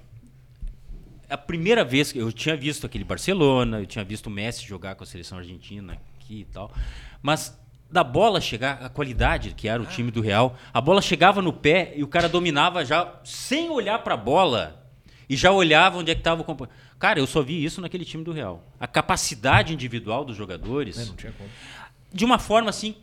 A 1.30 1.38
primeira 1.38 1.84
vez 1.84 2.12
que 2.12 2.20
eu 2.20 2.32
tinha 2.32 2.56
visto 2.56 2.86
aquele 2.86 3.04
Barcelona, 3.04 3.80
eu 3.80 3.86
tinha 3.88 4.06
visto 4.06 4.28
o 4.28 4.30
Messi 4.30 4.64
jogar 4.66 4.94
com 4.94 5.04
a 5.04 5.08
seleção 5.08 5.40
argentina 5.40 5.98
aqui 6.20 6.42
e 6.42 6.46
tal, 6.46 6.72
mas 7.22 7.58
da 7.90 8.04
bola 8.04 8.40
chegar, 8.40 8.84
a 8.84 8.90
qualidade 8.90 9.52
que 9.56 9.68
era 9.68 9.82
o 9.82 9.86
time 9.86 10.12
do 10.12 10.22
Real, 10.22 10.56
a 10.74 10.80
bola 10.82 11.02
chegava 11.02 11.42
no 11.42 11.52
pé 11.54 11.94
e 11.96 12.04
o 12.04 12.08
cara 12.08 12.28
dominava 12.30 12.84
já 12.86 13.20
sem 13.24 13.70
olhar 13.70 14.00
pra 14.04 14.16
bola 14.18 14.84
e 15.30 15.36
já 15.36 15.52
olhava 15.52 15.98
onde 15.98 16.12
é 16.12 16.16
que 16.16 16.22
estava 16.22 16.42
o 16.42 16.44
companheiro. 16.44 16.78
Cara, 17.00 17.20
eu 17.20 17.26
só 17.28 17.42
vi 17.42 17.64
isso 17.64 17.82
naquele 17.82 18.06
time 18.06 18.24
do 18.24 18.32
Real. 18.32 18.64
A 18.80 18.86
capacidade 18.88 19.74
individual 19.74 20.24
dos 20.26 20.36
jogadores 20.38 20.98
É, 21.00 21.06
não 21.06 21.16
tinha 21.16 21.32
como. 21.32 21.50
de 22.12 22.26
uma 22.26 22.38
forma 22.40 22.70
assim, 22.70 22.96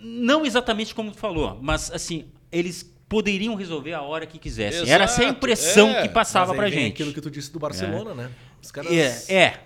não 0.00 0.46
exatamente 0.46 0.94
como 0.94 1.12
tu 1.12 1.18
falou, 1.18 1.58
mas 1.60 1.90
assim, 1.90 2.26
eles 2.50 2.90
poderiam 3.08 3.54
resolver 3.54 3.92
a 3.92 4.02
hora 4.02 4.24
que 4.24 4.38
quisessem. 4.38 4.88
Era 4.88 5.04
essa 5.04 5.20
a 5.20 5.24
Exato, 5.24 5.38
impressão 5.38 5.88
é. 5.90 6.02
que 6.02 6.08
passava 6.08 6.54
vem 6.54 6.70
gente. 6.70 6.92
aquilo 6.92 7.12
que 7.12 7.20
tu 7.20 7.30
disse 7.30 7.52
do 7.52 7.58
Barcelona, 7.58 8.14
né? 8.14 8.30
Os 8.62 8.70
caras... 8.70 8.92
É, 8.92 9.34
é. 9.34 9.60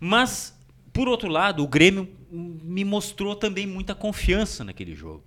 Mas, 0.00 0.58
por 0.92 1.06
outro 1.06 1.28
lado, 1.28 1.62
o 1.62 1.68
Grêmio 1.68 2.08
me 2.30 2.84
mostrou 2.84 3.36
também 3.36 3.66
muita 3.66 3.94
confiança 3.94 4.64
naquele 4.64 4.94
jogo. 4.94 5.24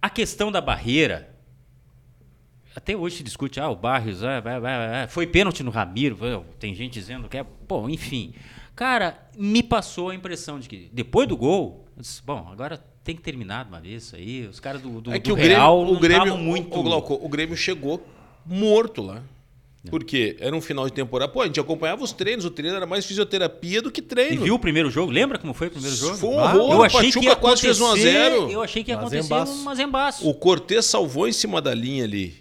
A 0.00 0.08
questão 0.08 0.50
da 0.50 0.60
barreira. 0.60 1.34
Até 2.74 2.96
hoje 2.96 3.16
se 3.16 3.22
discute, 3.22 3.58
ah, 3.58 3.68
o 3.68 3.74
Barrios, 3.74 4.22
ah, 4.22 4.40
vai, 4.40 4.60
vai, 4.60 4.88
vai, 4.88 5.08
foi 5.08 5.26
pênalti 5.26 5.64
no 5.64 5.70
Ramiro, 5.70 6.46
tem 6.60 6.74
gente 6.74 6.94
dizendo 6.94 7.28
que 7.28 7.36
é. 7.36 7.44
Bom, 7.66 7.88
enfim. 7.88 8.34
Cara, 8.76 9.28
me 9.36 9.62
passou 9.62 10.10
a 10.10 10.14
impressão 10.14 10.60
de 10.60 10.68
que 10.68 10.88
depois 10.92 11.26
do 11.26 11.36
gol, 11.36 11.87
eu 11.98 12.02
disse, 12.02 12.22
bom, 12.24 12.48
agora 12.52 12.80
tem 13.02 13.16
que 13.16 13.22
terminar 13.22 13.64
de 13.64 13.70
uma 13.70 13.80
vez 13.80 14.04
isso 14.04 14.14
aí. 14.16 14.46
Os 14.46 14.60
caras 14.60 14.80
do, 14.80 15.00
do, 15.00 15.12
é 15.12 15.18
que 15.18 15.28
do 15.28 15.34
o 15.34 15.36
Grêmio, 15.36 15.56
Real 15.56 15.80
o 15.82 15.92
não 15.94 16.00
Grêmio, 16.00 16.22
estavam 16.24 16.38
muito. 16.42 16.78
o, 16.78 16.82
Glauco, 16.82 17.14
o 17.20 17.28
Grêmio 17.28 17.56
chegou 17.56 18.06
morto 18.46 19.02
lá. 19.02 19.22
Por 19.90 20.04
quê? 20.04 20.36
Era 20.38 20.54
um 20.54 20.60
final 20.60 20.86
de 20.86 20.92
temporada. 20.92 21.32
Pô, 21.32 21.40
a 21.40 21.46
gente 21.46 21.58
acompanhava 21.58 22.04
os 22.04 22.12
treinos, 22.12 22.44
o 22.44 22.50
treino 22.50 22.76
era 22.76 22.84
mais 22.84 23.06
fisioterapia 23.06 23.80
do 23.80 23.90
que 23.90 24.00
E 24.00 24.04
treino. 24.04 24.42
viu 24.44 24.54
o 24.54 24.58
primeiro 24.58 24.90
jogo? 24.90 25.10
Lembra 25.10 25.38
como 25.38 25.54
foi 25.54 25.68
o 25.68 25.70
primeiro 25.70 25.96
jogo? 25.96 26.16
Foi 26.16 26.28
um 26.30 26.38
Ah, 26.38 26.54
horror, 26.54 26.72
Eu 26.72 26.78
o 26.78 26.82
achei 26.84 27.10
que 27.10 27.36
quase 27.36 27.62
fez 27.62 27.80
1 27.80 27.84
a 27.84 27.88
acontecer, 27.88 28.12
0. 28.12 28.50
Eu 28.50 28.62
achei 28.62 28.84
que 28.84 28.90
ia 28.90 28.96
Mas 28.96 29.06
acontecer 29.06 29.26
embaço. 29.26 29.52
um 29.52 29.62
mas 29.64 29.78
embaço. 29.78 30.28
O 30.28 30.34
Cortez 30.34 30.84
salvou 30.84 31.26
em 31.26 31.32
cima 31.32 31.62
da 31.62 31.72
linha 31.72 32.04
ali. 32.04 32.36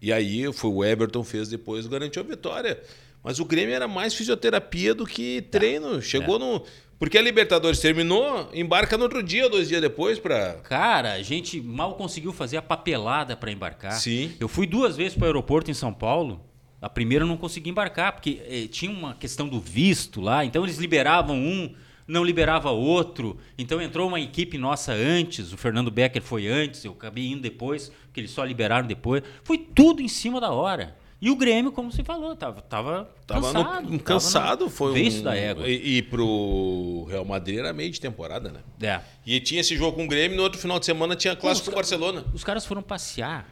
E 0.00 0.12
aí 0.12 0.50
foi 0.52 0.70
o 0.70 0.84
Everton 0.84 1.22
fez 1.22 1.48
depois, 1.48 1.86
garantiu 1.86 2.22
a 2.22 2.24
vitória. 2.24 2.80
Mas 3.22 3.40
o 3.40 3.44
Grêmio 3.44 3.74
era 3.74 3.88
mais 3.88 4.14
fisioterapia 4.14 4.94
do 4.94 5.04
que 5.04 5.42
treino. 5.42 6.00
Chegou 6.00 6.38
no. 6.38 6.62
Porque 6.98 7.18
a 7.18 7.22
Libertadores 7.22 7.78
terminou, 7.78 8.48
embarca 8.54 8.96
no 8.96 9.04
outro 9.04 9.22
dia, 9.22 9.50
dois 9.50 9.68
dias 9.68 9.82
depois, 9.82 10.18
pra. 10.18 10.54
Cara, 10.62 11.12
a 11.12 11.22
gente 11.22 11.60
mal 11.60 11.94
conseguiu 11.94 12.32
fazer 12.32 12.56
a 12.56 12.62
papelada 12.62 13.36
para 13.36 13.52
embarcar. 13.52 13.92
Sim. 13.92 14.32
Eu 14.40 14.48
fui 14.48 14.66
duas 14.66 14.96
vezes 14.96 15.14
para 15.14 15.24
o 15.24 15.26
aeroporto 15.26 15.70
em 15.70 15.74
São 15.74 15.92
Paulo. 15.92 16.40
A 16.80 16.88
primeira 16.88 17.24
eu 17.24 17.28
não 17.28 17.36
consegui 17.36 17.68
embarcar, 17.68 18.12
porque 18.12 18.40
eh, 18.48 18.66
tinha 18.68 18.90
uma 18.90 19.14
questão 19.14 19.46
do 19.46 19.60
visto 19.60 20.20
lá. 20.20 20.44
Então 20.44 20.64
eles 20.64 20.78
liberavam 20.78 21.36
um, 21.36 21.74
não 22.06 22.24
liberava 22.24 22.70
outro. 22.70 23.36
Então 23.58 23.80
entrou 23.80 24.08
uma 24.08 24.20
equipe 24.20 24.56
nossa 24.56 24.92
antes, 24.92 25.52
o 25.52 25.56
Fernando 25.56 25.90
Becker 25.90 26.22
foi 26.22 26.46
antes, 26.46 26.84
eu 26.84 26.92
acabei 26.92 27.26
indo 27.26 27.42
depois, 27.42 27.92
porque 28.04 28.20
eles 28.20 28.30
só 28.30 28.44
liberaram 28.44 28.86
depois. 28.86 29.22
Foi 29.44 29.58
tudo 29.58 30.00
em 30.00 30.08
cima 30.08 30.40
da 30.40 30.50
hora. 30.50 30.96
E 31.20 31.30
o 31.30 31.36
Grêmio, 31.36 31.72
como 31.72 31.90
você 31.90 32.04
falou, 32.04 32.36
tava, 32.36 32.60
tava, 32.60 33.10
Tava 33.26 33.40
cansado. 33.52 33.82
no- 33.84 33.90
tava 33.98 34.02
cansado, 34.04 34.64
no 34.64 34.70
foi 34.70 35.08
um. 35.08 35.22
da 35.22 35.34
égua. 35.34 35.66
E, 35.66 35.96
e 35.98 36.02
pro 36.02 37.06
Real 37.08 37.24
Madrid 37.24 37.58
era 37.58 37.72
meio 37.72 37.90
de 37.90 37.98
temporada, 38.00 38.50
né? 38.50 38.60
É. 38.86 39.00
E 39.24 39.40
tinha 39.40 39.60
esse 39.62 39.74
jogo 39.76 39.96
com 39.96 40.04
o 40.04 40.08
Grêmio, 40.08 40.36
no 40.36 40.42
outro 40.42 40.58
final 40.60 40.78
de 40.78 40.84
semana 40.84 41.16
tinha 41.16 41.34
clássico 41.34 41.66
com 41.66 41.72
o 41.72 41.74
Barcelona. 41.76 42.24
Os 42.34 42.44
caras 42.44 42.66
foram 42.66 42.82
passear. 42.82 43.48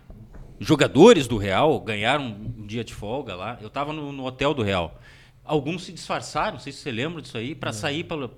Jogadores 0.60 1.26
do 1.26 1.36
Real 1.36 1.80
ganharam 1.80 2.24
um 2.26 2.66
dia 2.66 2.84
de 2.84 2.94
folga 2.94 3.34
lá. 3.34 3.58
Eu 3.60 3.68
tava 3.70 3.92
no, 3.92 4.12
no 4.12 4.24
hotel 4.24 4.54
do 4.54 4.62
Real. 4.62 5.00
Alguns 5.44 5.84
se 5.84 5.92
disfarçaram, 5.92 6.52
não 6.54 6.60
sei 6.60 6.72
se 6.72 6.78
você 6.80 6.90
lembra 6.92 7.20
disso 7.20 7.36
aí, 7.36 7.54
para 7.54 7.72
sair 7.72 8.04
por- 8.04 8.28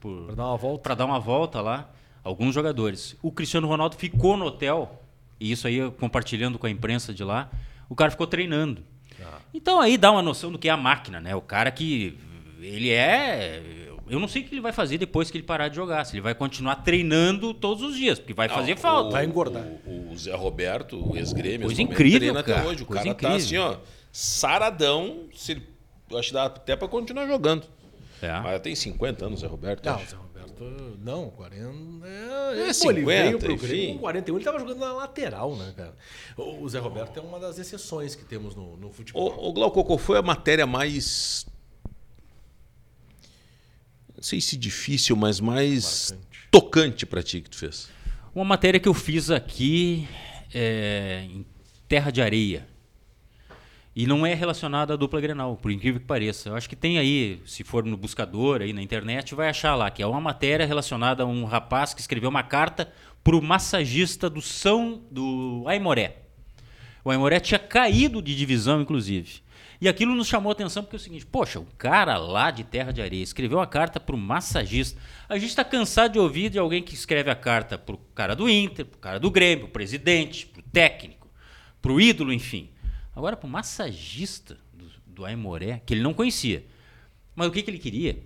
por- 0.00 0.26
Pra 0.26 0.34
dar 0.34 0.46
uma 0.46 0.56
volta. 0.56 0.82
pra 0.82 0.94
dar 0.94 1.04
uma 1.04 1.20
volta 1.20 1.60
lá. 1.60 1.90
Alguns 2.24 2.54
jogadores. 2.54 3.16
O 3.22 3.30
Cristiano 3.30 3.68
Ronaldo 3.68 3.96
ficou 3.96 4.36
no 4.36 4.46
hotel, 4.46 5.02
e 5.38 5.50
isso 5.52 5.66
aí 5.66 5.76
eu 5.76 5.92
compartilhando 5.92 6.58
com 6.58 6.66
a 6.66 6.70
imprensa 6.70 7.14
de 7.14 7.22
lá. 7.24 7.50
O 7.88 7.94
cara 7.94 8.10
ficou 8.10 8.26
treinando. 8.26 8.82
Então 9.52 9.80
aí 9.80 9.96
dá 9.96 10.12
uma 10.12 10.22
noção 10.22 10.52
do 10.52 10.58
que 10.58 10.68
é 10.68 10.70
a 10.72 10.76
máquina, 10.76 11.20
né? 11.20 11.34
O 11.34 11.40
cara 11.40 11.70
que 11.70 12.16
ele 12.60 12.90
é 12.90 13.62
Eu 14.08 14.18
não 14.20 14.26
sei 14.28 14.42
o 14.42 14.44
que 14.46 14.54
ele 14.54 14.60
vai 14.60 14.72
fazer 14.72 14.96
depois 14.98 15.30
que 15.30 15.36
ele 15.38 15.44
parar 15.44 15.68
de 15.68 15.76
jogar. 15.76 16.04
Se 16.04 16.14
ele 16.14 16.20
vai 16.22 16.34
continuar 16.34 16.76
treinando 16.76 17.52
todos 17.54 17.82
os 17.82 17.96
dias, 17.96 18.18
porque 18.18 18.32
vai 18.34 18.48
fazer 18.48 18.74
Não, 18.74 18.80
falta. 18.80 19.08
o- 19.08 19.12
Vai 19.12 19.24
engordar. 19.26 19.64
O, 19.86 20.12
o 20.12 20.16
Zé 20.18 20.34
Roberto, 20.34 20.96
o 21.12 21.16
ex-grêmio, 21.16 21.66
Coisa 21.66 21.82
incrível, 21.82 22.18
treina 22.20 22.42
cara, 22.42 22.60
até 22.60 22.68
hoje. 22.68 22.82
O 22.82 22.86
coisa 22.86 23.02
cara 23.04 23.14
tá 23.14 23.28
assim, 23.34 23.56
incrível. 23.56 23.64
ó, 23.72 23.76
saradão. 24.12 25.24
Se 25.34 25.52
ele, 25.52 25.62
eu 26.10 26.18
acho 26.18 26.28
que 26.28 26.34
dá 26.34 26.44
até 26.44 26.76
pra 26.76 26.88
continuar 26.88 27.26
jogando. 27.26 27.66
É. 28.22 28.40
Mas 28.40 28.60
tem 28.60 28.74
50 28.74 29.26
anos, 29.26 29.40
Zé 29.40 29.46
Roberto. 29.46 29.84
Não, 29.86 29.94
acho. 29.96 30.16
Roberto. 30.58 30.98
Não, 31.02 31.30
40. 31.30 32.06
É, 32.06 32.68
É, 32.70 32.74
pô, 32.74 32.90
ele 32.90 33.00
50, 33.00 33.04
veio 33.04 33.38
pro. 33.38 33.56
Grêmio 33.56 33.92
com 33.94 33.98
41, 34.00 34.36
ele 34.36 34.44
tava 34.44 34.58
jogando 34.58 34.78
na 34.78 34.92
lateral, 34.92 35.56
né, 35.56 35.72
cara? 35.76 35.94
O 36.36 36.62
o 36.64 36.68
Zé 36.68 36.78
Roberto 36.78 37.18
é 37.18 37.22
uma 37.22 37.38
das 37.38 37.58
exceções 37.58 38.14
que 38.14 38.24
temos 38.24 38.54
no, 38.54 38.76
no 38.76 38.92
futebol. 38.92 39.34
Ô, 39.38 39.48
ô 39.48 39.52
Glauco, 39.52 39.82
qual 39.84 39.98
foi 39.98 40.18
a 40.18 40.22
matéria 40.22 40.66
mais. 40.66 41.46
Não 44.16 44.22
sei 44.22 44.40
se 44.40 44.56
difícil, 44.56 45.14
mas 45.14 45.38
mais 45.38 46.10
Marcante. 46.10 46.48
tocante 46.50 47.06
pra 47.06 47.22
ti 47.22 47.40
que 47.40 47.50
tu 47.50 47.56
fez. 47.56 47.88
Uma 48.34 48.44
matéria 48.44 48.80
que 48.80 48.88
eu 48.88 48.94
fiz 48.94 49.30
aqui 49.30 50.08
é, 50.52 51.24
em 51.30 51.46
Terra 51.88 52.10
de 52.10 52.20
Areia. 52.20 52.66
E 53.98 54.06
não 54.06 54.24
é 54.24 54.32
relacionada 54.32 54.94
à 54.94 54.96
dupla 54.96 55.20
Grenal, 55.20 55.56
por 55.56 55.72
incrível 55.72 56.00
que 56.00 56.06
pareça. 56.06 56.50
Eu 56.50 56.54
acho 56.54 56.68
que 56.68 56.76
tem 56.76 57.00
aí, 57.00 57.42
se 57.44 57.64
for 57.64 57.84
no 57.84 57.96
buscador 57.96 58.62
aí 58.62 58.72
na 58.72 58.80
internet, 58.80 59.34
vai 59.34 59.48
achar 59.48 59.74
lá 59.74 59.90
que 59.90 60.00
é 60.00 60.06
uma 60.06 60.20
matéria 60.20 60.64
relacionada 60.64 61.24
a 61.24 61.26
um 61.26 61.44
rapaz 61.44 61.92
que 61.94 62.00
escreveu 62.00 62.30
uma 62.30 62.44
carta 62.44 62.92
pro 63.24 63.42
massagista 63.42 64.30
do 64.30 64.40
São 64.40 65.02
do 65.10 65.64
Aimoré. 65.66 66.18
O 67.04 67.10
Aimoré 67.10 67.40
tinha 67.40 67.58
caído 67.58 68.22
de 68.22 68.36
divisão, 68.36 68.80
inclusive. 68.80 69.40
E 69.80 69.88
aquilo 69.88 70.14
nos 70.14 70.28
chamou 70.28 70.50
a 70.50 70.52
atenção 70.52 70.84
porque 70.84 70.94
é 70.94 71.00
o 71.00 71.02
seguinte: 71.02 71.26
poxa, 71.26 71.58
o 71.58 71.66
cara 71.76 72.16
lá 72.18 72.52
de 72.52 72.62
Terra 72.62 72.92
de 72.92 73.02
Areia 73.02 73.24
escreveu 73.24 73.58
uma 73.58 73.66
carta 73.66 73.98
para 73.98 74.14
o 74.14 74.18
massagista. 74.18 74.96
A 75.28 75.36
gente 75.38 75.50
está 75.50 75.64
cansado 75.64 76.12
de 76.12 76.20
ouvir 76.20 76.50
de 76.50 76.58
alguém 76.60 76.84
que 76.84 76.94
escreve 76.94 77.32
a 77.32 77.34
carta 77.34 77.76
para 77.76 77.96
o 77.96 77.98
cara 78.14 78.36
do 78.36 78.48
Inter, 78.48 78.86
para 78.86 78.96
o 78.96 79.00
cara 79.00 79.18
do 79.18 79.28
Grêmio, 79.28 79.64
para 79.64 79.70
o 79.70 79.72
presidente, 79.72 80.46
para 80.46 80.60
o 80.60 80.62
técnico, 80.62 81.26
para 81.82 81.90
o 81.90 82.00
ídolo, 82.00 82.32
enfim. 82.32 82.70
Agora, 83.18 83.36
para 83.36 83.48
o 83.48 83.50
massagista 83.50 84.56
do, 84.72 84.88
do 85.04 85.24
Aimoré, 85.24 85.82
que 85.84 85.92
ele 85.92 86.02
não 86.02 86.14
conhecia. 86.14 86.64
Mas 87.34 87.48
o 87.48 87.50
que, 87.50 87.62
que 87.62 87.68
ele 87.68 87.80
queria? 87.80 88.22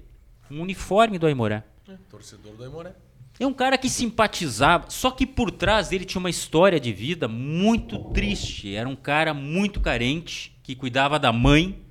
Um 0.50 0.60
uniforme 0.60 1.18
do 1.18 1.26
Aimoré. 1.26 1.64
É, 1.88 1.96
torcedor 2.10 2.54
do 2.54 2.62
Aimoré. 2.62 2.94
É 3.40 3.46
um 3.46 3.54
cara 3.54 3.78
que 3.78 3.88
simpatizava, 3.88 4.90
só 4.90 5.10
que 5.10 5.26
por 5.26 5.50
trás 5.50 5.88
dele 5.88 6.04
tinha 6.04 6.18
uma 6.18 6.28
história 6.28 6.78
de 6.78 6.92
vida 6.92 7.26
muito 7.26 7.98
triste. 8.10 8.74
Era 8.74 8.86
um 8.86 8.94
cara 8.94 9.32
muito 9.32 9.80
carente, 9.80 10.54
que 10.62 10.76
cuidava 10.76 11.18
da 11.18 11.32
mãe, 11.32 11.82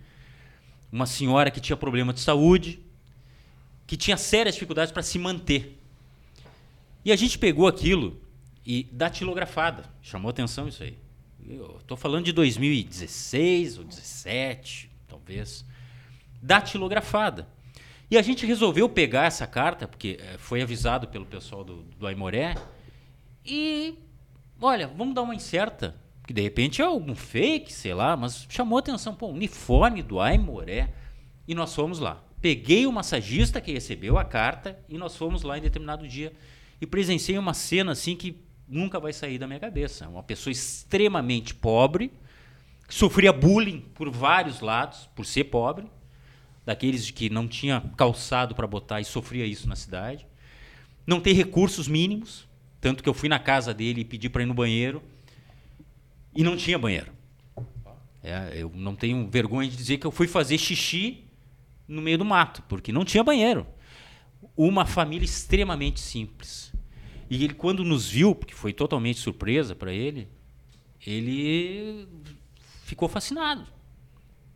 uma 0.92 1.08
senhora 1.08 1.50
que 1.50 1.60
tinha 1.60 1.76
problema 1.76 2.14
de 2.14 2.20
saúde, 2.20 2.80
que 3.88 3.98
tinha 3.98 4.16
sérias 4.16 4.54
dificuldades 4.54 4.94
para 4.94 5.02
se 5.02 5.18
manter. 5.18 5.82
E 7.04 7.12
a 7.12 7.16
gente 7.16 7.40
pegou 7.40 7.68
aquilo 7.68 8.22
e 8.64 8.84
datilografada, 8.92 9.86
chamou 10.04 10.30
atenção 10.30 10.68
isso 10.68 10.84
aí. 10.84 11.01
Estou 11.80 11.98
falando 11.98 12.26
de 12.26 12.32
2016 12.32 13.78
ou 13.78 13.84
17, 13.84 14.90
talvez. 15.08 15.66
Datilografada. 16.42 17.48
E 18.10 18.18
a 18.18 18.22
gente 18.22 18.46
resolveu 18.46 18.90
pegar 18.90 19.26
essa 19.26 19.48
carta, 19.48 19.88
porque 19.88 20.18
eh, 20.20 20.38
foi 20.38 20.62
avisado 20.62 21.08
pelo 21.08 21.26
pessoal 21.26 21.64
do, 21.64 21.84
do 21.98 22.06
Aimoré, 22.06 22.56
e 23.46 23.96
olha, 24.62 24.88
vamos 24.88 25.16
dar 25.16 25.22
uma 25.22 25.36
incerta. 25.36 25.96
Que 26.26 26.34
de 26.34 26.42
repente 26.42 26.82
é 26.82 26.86
algum 26.86 27.16
fake, 27.16 27.74
sei 27.74 27.94
lá, 27.94 28.16
mas 28.16 28.46
chamou 28.50 28.78
atenção, 28.78 29.16
pô, 29.16 29.28
uniforme 29.28 30.04
do 30.04 30.20
Aimoré. 30.20 30.94
E 31.48 31.56
nós 31.56 31.74
fomos 31.74 32.00
lá. 32.00 32.24
Peguei 32.40 32.86
o 32.86 32.92
massagista 32.92 33.60
que 33.60 33.72
recebeu 33.72 34.18
a 34.18 34.24
carta 34.24 34.80
e 34.88 34.98
nós 34.98 35.16
fomos 35.16 35.44
lá 35.44 35.58
em 35.58 35.62
determinado 35.62 36.08
dia 36.08 36.34
e 36.80 36.88
presenciei 36.88 37.38
uma 37.38 37.54
cena 37.54 37.92
assim 37.92 38.16
que 38.16 38.36
nunca 38.72 39.00
vai 39.00 39.12
sair 39.12 39.38
da 39.38 39.46
minha 39.46 39.60
cabeça. 39.60 40.08
Uma 40.08 40.24
pessoa 40.24 40.52
extremamente 40.52 41.54
pobre, 41.54 42.12
que 42.88 42.96
sofria 42.96 43.34
bullying 43.34 43.82
por 43.94 44.10
vários 44.10 44.62
lados, 44.62 45.10
por 45.14 45.26
ser 45.26 45.46
pobre, 45.46 45.86
daqueles 46.66 47.12
que 47.12 47.30
não 47.30 47.48
tinha 47.48 47.82
calçado 47.98 48.56
para 48.56 48.66
botar 48.66 49.02
e 49.02 49.06
sofria 49.06 49.46
isso 49.46 49.68
na 49.68 49.76
cidade. 49.76 50.26
Não 51.06 51.20
tem 51.20 51.34
recursos 51.34 51.88
mínimos, 51.88 52.48
tanto 52.80 53.04
que 53.04 53.10
eu 53.10 53.14
fui 53.14 53.28
na 53.28 53.40
casa 53.40 53.74
dele 53.74 54.02
e 54.02 54.06
pedi 54.06 54.30
para 54.30 54.44
ir 54.44 54.46
no 54.46 54.54
banheiro 54.54 55.04
e 56.34 56.44
não 56.44 56.56
tinha 56.56 56.80
banheiro. 56.80 57.12
É, 58.24 58.54
eu 58.56 58.72
não 58.74 58.96
tenho 58.96 59.28
vergonha 59.30 59.70
de 59.70 59.76
dizer 59.76 59.98
que 59.98 60.08
eu 60.08 60.12
fui 60.12 60.28
fazer 60.28 60.58
xixi 60.58 61.26
no 61.88 62.02
meio 62.02 62.18
do 62.18 62.26
mato, 62.26 62.64
porque 62.70 62.92
não 62.92 63.04
tinha 63.04 63.24
banheiro. 63.24 63.68
Uma 64.56 64.86
família 64.86 65.26
extremamente 65.26 66.00
simples. 66.00 66.71
E 67.32 67.46
ele, 67.46 67.54
quando 67.54 67.86
nos 67.86 68.10
viu, 68.10 68.36
porque 68.36 68.54
foi 68.54 68.74
totalmente 68.74 69.18
surpresa 69.18 69.74
para 69.74 69.94
ele, 69.94 70.28
ele 71.08 72.06
ficou 72.84 73.08
fascinado. 73.08 73.66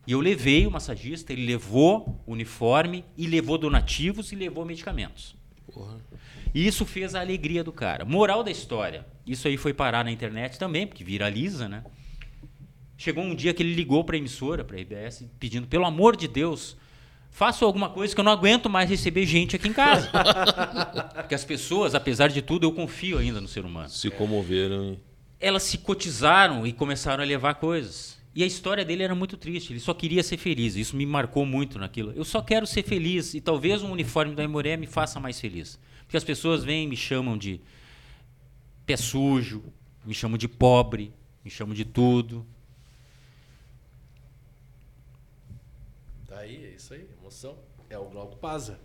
E 0.06 0.12
eu 0.12 0.20
levei 0.20 0.66
o 0.66 0.70
massagista, 0.70 1.32
ele 1.32 1.46
levou 1.46 2.22
o 2.26 2.32
uniforme, 2.32 3.02
e 3.16 3.26
levou 3.26 3.56
donativos 3.56 4.30
e 4.30 4.36
levou 4.36 4.62
medicamentos. 4.66 5.34
E 6.54 6.66
isso 6.66 6.84
fez 6.84 7.14
a 7.14 7.20
alegria 7.22 7.64
do 7.64 7.72
cara. 7.72 8.04
Moral 8.04 8.44
da 8.44 8.50
história. 8.50 9.06
Isso 9.26 9.48
aí 9.48 9.56
foi 9.56 9.72
parar 9.72 10.04
na 10.04 10.12
internet 10.12 10.58
também, 10.58 10.86
porque 10.86 11.02
viraliza, 11.02 11.70
né? 11.70 11.82
Chegou 12.98 13.24
um 13.24 13.34
dia 13.34 13.54
que 13.54 13.62
ele 13.62 13.72
ligou 13.72 14.04
para 14.04 14.16
a 14.16 14.18
emissora, 14.18 14.62
para 14.62 14.76
a 14.76 14.80
IBS, 14.80 15.24
pedindo, 15.40 15.66
pelo 15.66 15.86
amor 15.86 16.14
de 16.14 16.28
Deus, 16.28 16.76
faça 17.36 17.66
alguma 17.66 17.90
coisa 17.90 18.14
que 18.14 18.18
eu 18.18 18.24
não 18.24 18.32
aguento 18.32 18.70
mais 18.70 18.88
receber 18.88 19.26
gente 19.26 19.56
aqui 19.56 19.68
em 19.68 19.72
casa. 19.74 20.10
porque 21.14 21.34
as 21.34 21.44
pessoas, 21.44 21.94
apesar 21.94 22.28
de 22.28 22.40
tudo, 22.40 22.66
eu 22.66 22.72
confio 22.72 23.18
ainda 23.18 23.42
no 23.42 23.46
ser 23.46 23.62
humano 23.66 23.90
Se 23.90 24.08
comoveram. 24.08 24.96
elas 25.38 25.64
se 25.64 25.76
cotizaram 25.76 26.66
e 26.66 26.72
começaram 26.72 27.22
a 27.22 27.26
levar 27.26 27.56
coisas. 27.56 28.16
E 28.34 28.42
a 28.42 28.46
história 28.46 28.86
dele 28.86 29.02
era 29.02 29.14
muito 29.14 29.36
triste, 29.36 29.70
ele 29.74 29.80
só 29.80 29.92
queria 29.92 30.22
ser 30.22 30.38
feliz. 30.38 30.76
Isso 30.76 30.96
me 30.96 31.04
marcou 31.04 31.44
muito 31.44 31.78
naquilo. 31.78 32.10
Eu 32.16 32.24
só 32.24 32.40
quero 32.40 32.66
ser 32.66 32.82
feliz 32.82 33.34
e 33.34 33.40
talvez 33.42 33.82
um 33.82 33.90
uniforme 33.92 34.34
da 34.34 34.42
Emoré 34.42 34.78
me 34.78 34.86
faça 34.86 35.20
mais 35.20 35.38
feliz. 35.38 35.78
Porque 36.04 36.16
as 36.16 36.24
pessoas 36.24 36.64
vêm 36.64 36.84
e 36.84 36.86
me 36.86 36.96
chamam 36.96 37.36
de 37.36 37.60
pé 38.86 38.96
sujo, 38.96 39.62
me 40.06 40.14
chamam 40.14 40.38
de 40.38 40.48
pobre, 40.48 41.12
me 41.44 41.50
chamam 41.50 41.74
de 41.74 41.84
tudo. 41.84 42.46
Tá 46.36 46.42
aí, 46.42 46.66
é 46.66 46.74
isso 46.76 46.92
aí, 46.92 47.08
emoção. 47.18 47.56
É 47.88 47.98
o 47.98 48.04
Glauco 48.04 48.36
Paza. 48.36 48.78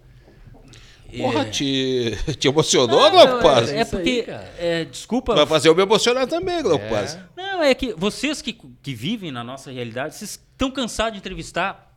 Porra, 1.17 1.45
te, 1.49 2.17
te 2.39 2.47
emocionou, 2.47 3.11
Glauco 3.11 3.41
Paz? 3.43 3.69
É 3.69 3.81
isso 3.81 3.97
aí, 3.97 4.23
porque, 4.23 4.31
é, 4.57 4.85
desculpa, 4.85 5.35
Vai 5.35 5.45
fazer 5.45 5.67
eu 5.67 5.75
me 5.75 5.81
emocionar 5.81 6.25
também, 6.27 6.61
Glauco 6.63 6.85
É. 6.85 6.89
Paz. 6.89 7.17
Não, 7.35 7.61
é 7.61 7.73
que 7.73 7.93
vocês 7.93 8.41
que, 8.41 8.53
que 8.53 8.93
vivem 8.93 9.31
na 9.31 9.43
nossa 9.43 9.71
realidade, 9.71 10.15
vocês 10.15 10.31
estão 10.31 10.71
cansados 10.71 11.13
de 11.13 11.19
entrevistar, 11.19 11.93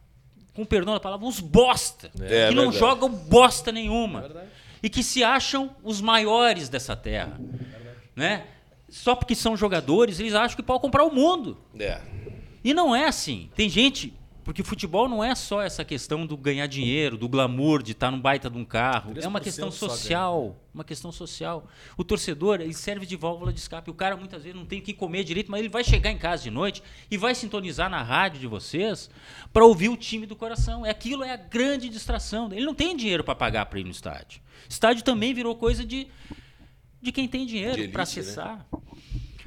com 0.54 0.64
perdão 0.64 0.94
da 0.94 1.00
palavra, 1.00 1.26
uns 1.26 1.38
bosta. 1.40 2.10
É 2.20 2.48
que 2.48 2.54
não 2.54 2.70
verdade. 2.70 2.78
jogam 2.78 3.08
bosta 3.08 3.70
nenhuma. 3.70 4.18
É 4.18 4.22
verdade. 4.22 4.48
e 4.82 4.88
que 4.88 5.02
se 5.02 5.22
acham 5.22 5.74
os 5.82 6.00
maiores 6.00 6.68
dessa 6.68 6.96
terra. 6.96 7.40
Né? 8.16 8.44
Só 8.88 9.14
porque 9.14 9.34
são 9.34 9.56
jogadores, 9.56 10.18
eles 10.20 10.34
acham 10.34 10.56
que 10.56 10.62
podem 10.62 10.82
comprar 10.82 11.04
o 11.04 11.12
mundo. 11.14 11.58
É. 11.78 12.00
E 12.62 12.72
não 12.74 12.94
é 12.94 13.06
assim. 13.06 13.50
Tem 13.54 13.68
gente. 13.68 14.12
Porque 14.44 14.62
futebol 14.62 15.08
não 15.08 15.24
é 15.24 15.34
só 15.34 15.62
essa 15.62 15.82
questão 15.84 16.26
do 16.26 16.36
ganhar 16.36 16.66
dinheiro, 16.66 17.16
do 17.16 17.26
glamour, 17.26 17.82
de 17.82 17.92
estar 17.92 18.10
num 18.10 18.20
baita 18.20 18.50
de 18.50 18.58
um 18.58 18.64
carro. 18.64 19.14
É 19.16 19.26
uma 19.26 19.40
3% 19.40 19.44
questão 19.44 19.70
social. 19.70 20.56
Uma 20.72 20.84
questão 20.84 21.10
social. 21.10 21.66
O 21.96 22.04
torcedor, 22.04 22.60
ele 22.60 22.74
serve 22.74 23.06
de 23.06 23.16
válvula 23.16 23.52
de 23.52 23.58
escape. 23.58 23.90
O 23.90 23.94
cara 23.94 24.16
muitas 24.16 24.42
vezes 24.42 24.58
não 24.58 24.66
tem 24.66 24.80
o 24.80 24.82
que 24.82 24.92
comer 24.92 25.24
direito, 25.24 25.50
mas 25.50 25.60
ele 25.60 25.70
vai 25.70 25.82
chegar 25.82 26.10
em 26.10 26.18
casa 26.18 26.42
de 26.42 26.50
noite 26.50 26.82
e 27.10 27.16
vai 27.16 27.34
sintonizar 27.34 27.88
na 27.88 28.02
rádio 28.02 28.38
de 28.38 28.46
vocês 28.46 29.08
para 29.50 29.64
ouvir 29.64 29.88
o 29.88 29.96
time 29.96 30.26
do 30.26 30.36
coração. 30.36 30.84
É 30.84 30.90
aquilo 30.90 31.24
é 31.24 31.32
a 31.32 31.36
grande 31.36 31.88
distração. 31.88 32.52
Ele 32.52 32.66
não 32.66 32.74
tem 32.74 32.94
dinheiro 32.94 33.24
para 33.24 33.34
pagar 33.34 33.64
para 33.66 33.80
ir 33.80 33.84
no 33.84 33.90
estádio. 33.90 34.42
Estádio 34.68 35.02
também 35.02 35.32
virou 35.32 35.56
coisa 35.56 35.86
de 35.86 36.06
de 37.00 37.12
quem 37.12 37.28
tem 37.28 37.44
dinheiro 37.44 37.90
para 37.90 38.06
né? 38.22 38.82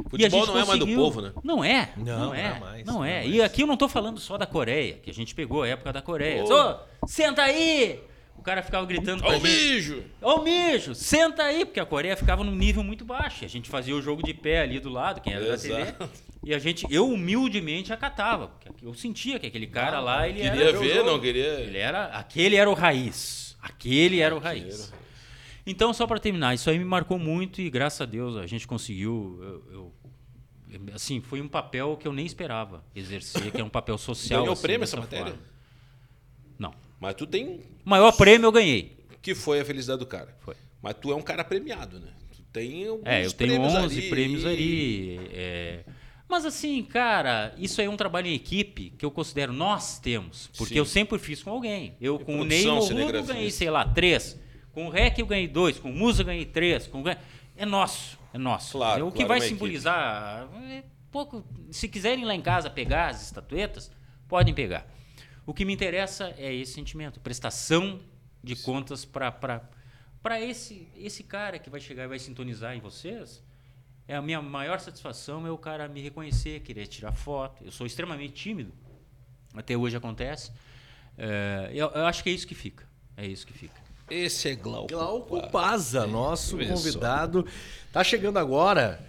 Futebol 0.10 0.46
não 0.46 0.60
é 0.60 0.66
mais 0.66 0.80
do 0.80 0.88
povo, 0.88 1.22
né? 1.22 1.32
Não 1.44 1.64
é. 1.64 1.90
Não, 1.98 2.06
Não, 2.06 2.26
não 2.28 2.36
é. 2.36 2.42
é 2.42 2.60
mais, 2.60 2.86
Não 2.86 2.94
não 2.96 3.06
é. 3.06 3.24
é 3.26 3.28
E 3.28 3.42
aqui 3.42 3.64
eu 3.64 3.68
não 3.68 3.78
tô 3.78 3.88
falando 3.90 4.20
só 4.20 4.38
da 4.38 4.46
Coreia, 4.46 4.96
que 5.02 5.10
a 5.10 5.14
gente 5.14 5.34
pegou 5.34 5.64
a 5.64 5.68
época 5.68 5.92
da 5.92 6.02
Coreia. 6.02 6.44
Ô. 6.44 6.72
Ô, 6.72 6.76
senta 7.08 7.42
aí! 7.44 8.00
O 8.38 8.42
cara 8.44 8.62
ficava 8.62 8.86
gritando 8.86 9.24
pra 9.24 9.32
Ó 9.34 9.38
o 9.38 9.40
gente. 9.40 9.44
mijo! 9.48 10.04
Ô, 10.22 10.42
mijo, 10.42 10.94
senta 10.96 11.44
aí, 11.44 11.66
porque 11.66 11.80
a 11.80 11.86
Coreia 11.86 12.16
ficava 12.16 12.44
num 12.44 12.56
nível 12.56 12.84
muito 12.84 13.04
baixo. 13.04 13.44
A 13.44 13.48
gente 13.48 13.68
fazia 13.70 13.96
o 13.96 14.02
jogo 14.02 14.22
de 14.24 14.34
pé 14.34 14.62
ali 14.62 14.80
do 14.80 14.90
lado, 14.90 15.20
quem 15.22 15.34
era 15.34 15.46
da 15.48 15.58
TV. 15.58 15.82
Exato. 15.82 16.10
E 16.46 16.54
a 16.54 16.60
gente, 16.60 16.86
eu 16.90 17.10
humildemente 17.10 17.92
acatava, 17.92 18.48
porque 18.48 18.86
eu 18.86 18.94
sentia 18.94 19.40
que 19.40 19.48
aquele 19.48 19.68
cara 19.68 20.00
lá, 20.00 20.30
ele 20.30 20.40
Queria 20.40 20.70
era 20.70 20.80
ver, 20.80 21.04
não 21.04 21.20
queria. 21.20 21.60
ele 21.60 21.78
era, 21.78 22.06
aquele 22.06 22.56
era 22.56 22.70
o 22.70 22.74
raiz. 22.74 23.58
Aquele 23.62 24.22
era 24.22 24.34
o 24.34 24.40
raiz. 24.40 24.94
Então, 25.68 25.94
só 25.94 26.08
para 26.08 26.20
terminar, 26.20 26.56
isso 26.56 26.70
aí 26.70 26.80
me 26.80 26.86
marcou 26.86 27.20
muito 27.20 27.62
e 27.62 27.70
graças 27.70 28.00
a 28.02 28.06
Deus 28.06 28.38
a 28.38 28.48
gente 28.48 28.66
conseguiu. 28.66 29.38
eu- 29.42 29.74
eu- 29.74 29.94
assim, 30.94 31.22
foi 31.22 31.42
um 31.42 31.48
papel 31.48 31.98
que 31.98 32.08
eu 32.08 32.14
nem 32.14 32.26
esperava 32.26 32.84
exercer, 32.96 33.52
que 33.52 33.60
é 33.62 33.64
um 33.64 33.70
papel 33.70 33.98
social. 33.98 34.42
Ganhou 34.42 34.54
assim, 34.54 34.62
prêmio 34.62 34.84
essa 34.84 34.98
matéria? 34.98 35.26
forma. 35.34 35.40
Não. 36.58 36.74
Mas 37.00 37.14
tu 37.16 37.28
tem. 37.28 37.62
O 37.86 37.90
maior 37.90 38.12
prêmio 38.14 38.48
eu 38.48 38.52
ganhei. 38.52 38.96
que 39.22 39.36
foi 39.36 39.60
a 39.60 39.66
felicidade 39.66 40.00
do 40.00 40.06
cara. 40.06 40.36
Foi. 40.40 40.56
Mas 40.82 40.96
tu 41.02 41.12
é 41.12 41.16
um 41.16 41.22
cara 41.22 41.44
premiado, 41.44 42.00
né? 42.00 42.08
Tu 42.34 42.42
tem 42.54 42.84
É, 43.04 43.26
eu 43.26 43.34
tenho 43.34 43.52
prêmios 43.52 43.74
11 43.74 44.00
ali. 44.00 44.10
prêmios 44.10 44.46
ali. 44.46 45.20
é. 45.34 45.84
Mas 46.30 46.46
assim, 46.46 46.82
cara, 46.84 47.54
isso 47.58 47.80
aí 47.82 47.88
é 47.88 47.90
um 47.90 47.96
trabalho 47.98 48.28
em 48.28 48.34
equipe 48.34 48.90
que 48.98 49.04
eu 49.06 49.12
considero 49.12 49.52
nós 49.54 50.00
temos. 50.00 50.50
Porque 50.58 50.74
Sim. 50.74 50.80
eu 50.80 50.86
sempre 50.86 51.18
fiz 51.20 51.42
com 51.44 51.50
alguém. 51.52 51.96
Eu 52.02 52.18
E 52.22 52.24
com 52.24 52.40
o 52.40 52.44
Ney 52.46 52.66
Morrudo 52.66 52.86
cinegrafista. 52.88 53.34
ganhei, 53.34 53.52
sei 53.52 53.70
lá, 53.70 53.86
três. 53.86 54.40
Com 54.78 54.86
o 54.86 54.90
Rec 54.92 55.18
eu 55.18 55.26
ganhei 55.26 55.48
dois. 55.48 55.80
Com 55.80 55.90
o 55.90 55.92
Musa 55.92 56.22
eu 56.22 56.28
ganhei 56.28 56.46
três. 56.46 56.86
Com 56.86 57.04
É 57.56 57.66
nosso. 57.66 58.20
É 58.32 58.38
nosso. 58.38 58.74
Claro, 58.74 59.08
o 59.08 59.12
que 59.12 59.26
claro, 59.26 59.40
vai 59.40 59.42
simbolizar. 59.42 60.48
é 60.70 60.84
pouco. 61.12 61.44
Se 61.72 61.88
quiserem 61.88 62.24
lá 62.24 62.36
em 62.36 62.44
casa 62.44 62.70
pegar 62.70 63.08
as 63.08 63.24
estatuetas, 63.24 63.92
podem 64.28 64.54
pegar. 64.54 64.86
O 65.48 65.52
que 65.52 65.66
me 65.66 65.74
interessa 65.74 66.32
é 66.38 66.54
esse 66.54 66.74
sentimento, 66.74 67.20
prestação 67.20 68.00
de 68.44 68.56
contas 68.56 69.04
para 69.04 69.32
para 70.22 70.40
esse 70.40 70.88
esse 70.96 71.24
cara 71.24 71.58
que 71.58 71.72
vai 71.72 71.80
chegar 71.80 72.04
e 72.04 72.08
vai 72.10 72.20
sintonizar 72.20 72.76
em 72.76 72.80
vocês. 72.80 73.44
É 74.08 74.16
a 74.16 74.22
minha 74.22 74.44
maior 74.44 74.80
satisfação 74.80 75.48
é 75.48 75.50
o 75.50 75.58
cara 75.58 75.88
me 75.88 76.02
reconhecer, 76.02 76.60
querer 76.60 76.86
tirar 76.86 77.14
foto. 77.14 77.64
Eu 77.64 77.72
sou 77.72 77.88
extremamente 77.88 78.34
tímido, 78.34 78.72
até 79.56 79.76
hoje 79.76 79.98
acontece. 79.98 80.52
É, 81.18 81.72
eu, 81.74 81.90
eu 81.90 82.06
acho 82.06 82.22
que 82.22 82.30
é 82.30 82.34
isso 82.34 82.46
que 82.46 82.54
fica. 82.54 82.88
É 83.18 83.26
isso 83.26 83.48
que 83.48 83.54
fica. 83.54 83.87
Esse 84.10 84.50
é 84.50 84.56
Glauco. 84.56 84.88
Glauco 84.88 85.50
Paza, 85.50 86.08
nosso 86.08 86.56
Olha 86.56 86.68
só. 86.68 86.74
convidado. 86.74 87.46
Tá 87.92 88.04
chegando 88.04 88.38
agora, 88.38 89.06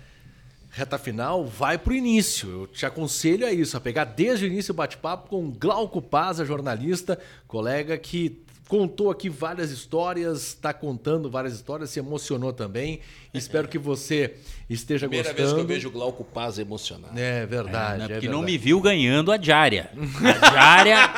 reta 0.70 0.98
final, 0.98 1.44
vai 1.44 1.78
pro 1.78 1.94
início. 1.94 2.48
Eu 2.50 2.66
te 2.66 2.84
aconselho 2.84 3.46
a 3.46 3.52
isso, 3.52 3.76
a 3.76 3.80
pegar 3.80 4.04
desde 4.04 4.44
o 4.44 4.48
início 4.48 4.72
o 4.72 4.76
bate-papo 4.76 5.28
com 5.28 5.50
Glauco 5.50 6.02
Paza, 6.02 6.44
jornalista, 6.44 7.18
colega 7.46 7.96
que 7.96 8.42
contou 8.68 9.10
aqui 9.10 9.30
várias 9.30 9.70
histórias, 9.70 10.48
está 10.48 10.74
contando 10.74 11.30
várias 11.30 11.54
histórias, 11.54 11.90
se 11.90 11.98
emocionou 11.98 12.52
também. 12.52 13.00
Espero 13.32 13.66
que 13.66 13.78
você 13.78 14.36
esteja 14.74 15.06
Primeira 15.08 15.30
gostando. 15.30 15.46
vez 15.46 15.54
que 15.54 15.60
eu 15.60 15.66
vejo 15.66 15.88
o 15.88 15.90
Glauco 15.90 16.24
Paz 16.24 16.58
emocionado. 16.58 17.18
É 17.18 17.46
verdade, 17.46 17.98
Né? 17.98 18.04
é 18.04 18.08
Porque 18.08 18.12
verdade. 18.14 18.28
não 18.28 18.42
me 18.42 18.58
viu 18.58 18.80
ganhando 18.80 19.32
a 19.32 19.36
diária. 19.36 19.90
A 19.94 20.50
diária, 20.50 21.10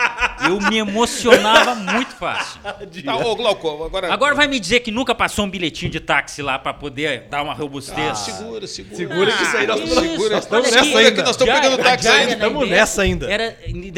eu 0.49 0.61
me 0.61 0.79
emocionava 0.79 1.75
muito 1.75 2.15
fácil. 2.17 2.61
Tá, 3.05 3.17
ô 3.17 3.35
Glauco, 3.35 3.85
agora... 3.85 4.13
Agora 4.13 4.35
vai 4.35 4.47
me 4.47 4.59
dizer 4.61 4.81
que 4.81 4.91
nunca 4.91 5.15
passou 5.15 5.45
um 5.45 5.51
bilhetinho 5.51 5.91
de 5.91 6.01
táxi 6.01 6.43
lá 6.43 6.59
para 6.59 6.75
poder 6.75 7.29
dar 7.31 7.43
uma 7.43 7.55
robustez. 7.55 8.11
Ah, 8.11 8.15
segura, 8.15 8.67
segura. 8.67 8.97
Segura 8.97 9.33
que 9.37 9.43
isso 9.43 9.57
aí 9.57 9.67
nós 9.67 9.81
estamos, 9.81 10.11
isso, 10.13 10.31
nós 10.31 10.45
estamos 10.45 10.71
nessa. 10.71 10.85
Segura 10.85 11.09
ainda. 11.09 11.23
nós 11.23 11.31
estamos 11.31 11.55
pegando 11.55 11.83
táxi 11.83 12.09
ainda. 12.09 12.33
Estamos 12.33 12.57
Ibeco 12.63 12.71
nessa 12.71 13.03
ainda. 13.03 13.31
Era, 13.31 13.59
em 13.67 13.91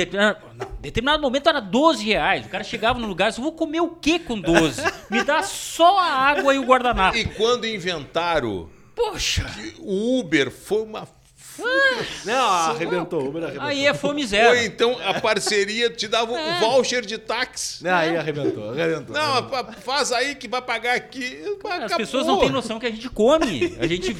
em 0.82 0.82
determinado 0.82 1.22
momento 1.22 1.48
era 1.48 1.60
12 1.60 2.04
reais. 2.04 2.46
O 2.46 2.48
cara 2.48 2.64
chegava 2.64 2.98
no 2.98 3.06
lugar 3.06 3.26
e 3.26 3.28
disse, 3.30 3.40
vou 3.40 3.52
comer 3.52 3.80
o 3.80 3.90
que 3.90 4.18
com 4.18 4.40
12? 4.40 4.82
Me 5.10 5.22
dá 5.22 5.42
só 5.42 5.98
a 5.98 6.04
água 6.04 6.54
e 6.54 6.58
o 6.58 6.64
guardanapo. 6.64 7.16
E 7.16 7.24
quando 7.24 7.66
inventaram 7.66 8.68
Poxa, 8.94 9.46
o 9.78 10.18
Uber, 10.20 10.50
foi 10.50 10.82
uma... 10.82 11.08
Não, 12.24 12.48
arrebentou, 12.48 13.26
Uber 13.28 13.42
arrebentou. 13.42 13.68
aí 13.68 13.86
é 13.86 13.92
fome 13.92 14.22
Ou 14.22 14.26
zero. 14.28 14.56
então 14.56 14.98
a 15.04 15.20
parceria 15.20 15.90
te 15.90 16.08
dava 16.08 16.32
É. 16.32 16.52
um 16.56 16.60
voucher 16.60 17.04
de 17.04 17.18
táxi. 17.18 17.84
Não, 17.84 17.94
aí 17.94 18.16
arrebentou, 18.16 18.70
arrebentou. 18.70 19.14
Não, 19.14 19.46
pa- 19.48 19.72
faz 19.72 20.12
aí 20.12 20.34
que 20.34 20.48
vai 20.48 20.62
pagar 20.62 20.94
aqui. 20.96 21.42
As 21.84 21.94
pessoas 21.94 22.26
não 22.26 22.38
têm 22.40 22.48
noção 22.50 22.80
que 22.80 22.86
a 22.86 22.90
gente 22.90 23.08
come, 23.10 23.76
a 23.78 23.86
gente. 23.86 24.12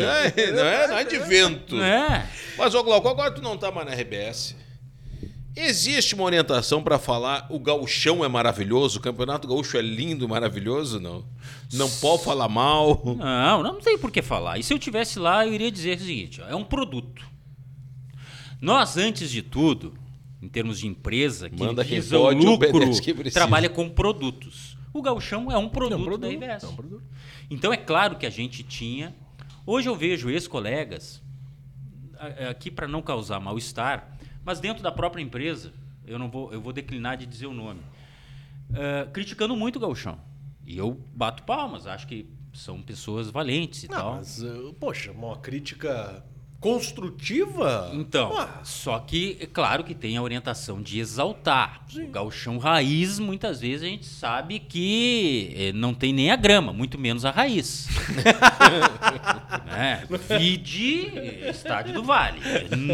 Não 0.00 0.08
é, 0.08 0.52
não 0.52 0.64
é, 0.64 0.88
não 0.88 0.98
é 0.98 1.04
de 1.04 1.18
vento. 1.18 1.80
É. 1.82 2.26
Mas, 2.56 2.74
ô 2.74 2.82
Glauco, 2.82 3.08
agora 3.08 3.30
tu 3.30 3.42
não 3.42 3.58
tá 3.58 3.70
mais 3.70 3.86
na 3.86 3.92
RBS. 3.94 4.56
Existe 5.62 6.14
uma 6.14 6.24
orientação 6.24 6.82
para 6.82 6.98
falar 6.98 7.46
o 7.50 7.58
gauchão 7.58 8.24
é 8.24 8.28
maravilhoso, 8.28 8.98
o 8.98 9.02
campeonato 9.02 9.46
gaúcho 9.46 9.76
é 9.76 9.82
lindo, 9.82 10.28
maravilhoso, 10.28 10.98
não? 10.98 11.24
Não 11.72 11.88
pode 11.90 12.24
falar 12.24 12.48
mal. 12.48 13.02
Não, 13.04 13.62
não 13.62 13.78
tem 13.80 13.98
por 13.98 14.10
que 14.10 14.22
falar. 14.22 14.58
E 14.58 14.62
se 14.62 14.72
eu 14.72 14.78
tivesse 14.78 15.18
lá, 15.18 15.46
eu 15.46 15.52
iria 15.52 15.70
dizer 15.70 15.98
o 15.98 16.00
seguinte: 16.00 16.40
ó, 16.40 16.48
é 16.48 16.54
um 16.56 16.64
produto. 16.64 17.24
Nós, 18.60 18.96
antes 18.96 19.30
de 19.30 19.42
tudo, 19.42 19.94
em 20.42 20.48
termos 20.48 20.78
de 20.78 20.86
empresa 20.86 21.48
que 21.50 21.58
Manda 21.58 21.84
quem 21.84 22.00
visa 22.00 22.18
o 22.18 22.22
pode, 22.22 22.44
lucro, 22.44 22.70
precisa. 22.80 23.30
trabalha 23.32 23.68
com 23.68 23.88
produtos. 23.88 24.76
O 24.92 25.02
gauchão 25.02 25.50
é 25.52 25.56
um 25.58 25.68
produto, 25.68 25.92
É 25.92 25.96
um 25.96 26.04
produto, 26.04 26.20
da 26.22 26.28
RBS. 26.28 26.64
é 26.64 26.66
um 26.68 26.74
produto. 26.74 27.02
Então 27.50 27.72
é 27.72 27.76
claro 27.76 28.16
que 28.16 28.26
a 28.26 28.30
gente 28.30 28.62
tinha. 28.62 29.14
Hoje 29.66 29.88
eu 29.88 29.94
vejo 29.94 30.28
ex-colegas, 30.30 31.22
aqui 32.48 32.70
para 32.70 32.88
não 32.88 33.00
causar 33.02 33.38
mal-estar, 33.40 34.18
mas 34.44 34.60
dentro 34.60 34.82
da 34.82 34.92
própria 34.92 35.22
empresa, 35.22 35.72
eu 36.06 36.18
não 36.18 36.28
vou, 36.30 36.52
eu 36.52 36.60
vou 36.60 36.72
declinar 36.72 37.16
de 37.16 37.26
dizer 37.26 37.46
o 37.46 37.52
nome, 37.52 37.80
eh, 38.74 39.08
criticando 39.12 39.54
muito 39.56 39.76
o 39.76 39.80
gauchão. 39.80 40.18
E 40.66 40.76
eu 40.76 40.92
bato 41.14 41.42
palmas, 41.44 41.86
acho 41.86 42.06
que 42.06 42.28
são 42.52 42.80
pessoas 42.82 43.30
valentes 43.30 43.84
e 43.84 43.88
Não, 43.88 43.96
tal. 43.96 44.14
mas, 44.16 44.42
uh, 44.42 44.74
poxa, 44.78 45.12
uma 45.12 45.36
crítica 45.38 46.24
construtiva? 46.60 47.90
Então, 47.94 48.36
Ah, 48.38 48.60
só 48.62 48.98
que 48.98 49.36
é 49.40 49.46
claro 49.46 49.82
que 49.82 49.94
tem 49.94 50.16
a 50.16 50.22
orientação 50.22 50.82
de 50.82 51.00
exaltar. 51.00 51.84
O 51.96 52.06
gauchão 52.08 52.58
raiz, 52.58 53.18
muitas 53.18 53.60
vezes 53.60 53.82
a 53.82 53.86
gente 53.86 54.04
sabe 54.06 54.58
que 54.58 55.54
eh, 55.56 55.72
não 55.72 55.94
tem 55.94 56.12
nem 56.12 56.30
a 56.30 56.36
grama, 56.36 56.72
muito 56.72 56.98
menos 56.98 57.24
a 57.24 57.30
raiz. 57.30 57.88
é, 59.76 60.04
vide 60.38 61.06
eh, 61.16 61.50
Estádio 61.50 61.94
do 61.94 62.02
Vale. 62.02 62.38
Hum, 62.40 62.88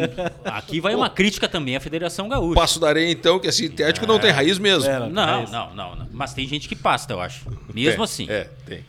Aqui 0.45 0.81
vai 0.81 0.95
uma 0.95 1.11
crítica 1.11 1.49
também 1.49 1.77
à 1.77 1.81
Federação 1.81 2.29
Gaúcha. 2.29 2.55
Passo 2.55 2.79
da 2.81 2.89
areia, 2.89 3.11
então, 3.11 3.39
que 3.39 3.49
é 3.49 3.53
sintético 3.53 4.07
não 4.07 4.19
tem 4.19 4.31
raiz 4.31 4.59
mesmo. 4.59 4.89
É, 4.89 5.09
Não, 5.09 5.25
raiz. 5.25 5.51
não, 5.51 5.75
não, 5.75 5.97
não. 5.97 6.09
Mas 6.13 6.33
tem 6.33 6.47
gente 6.47 6.69
que 6.69 6.77
pasta, 6.77 7.13
eu 7.13 7.21
acho. 7.21 7.47
Mesmo 7.75 8.03
É, 8.03 8.05
assim. 8.05 8.27
É, 8.31 8.45
tem. 8.65 8.85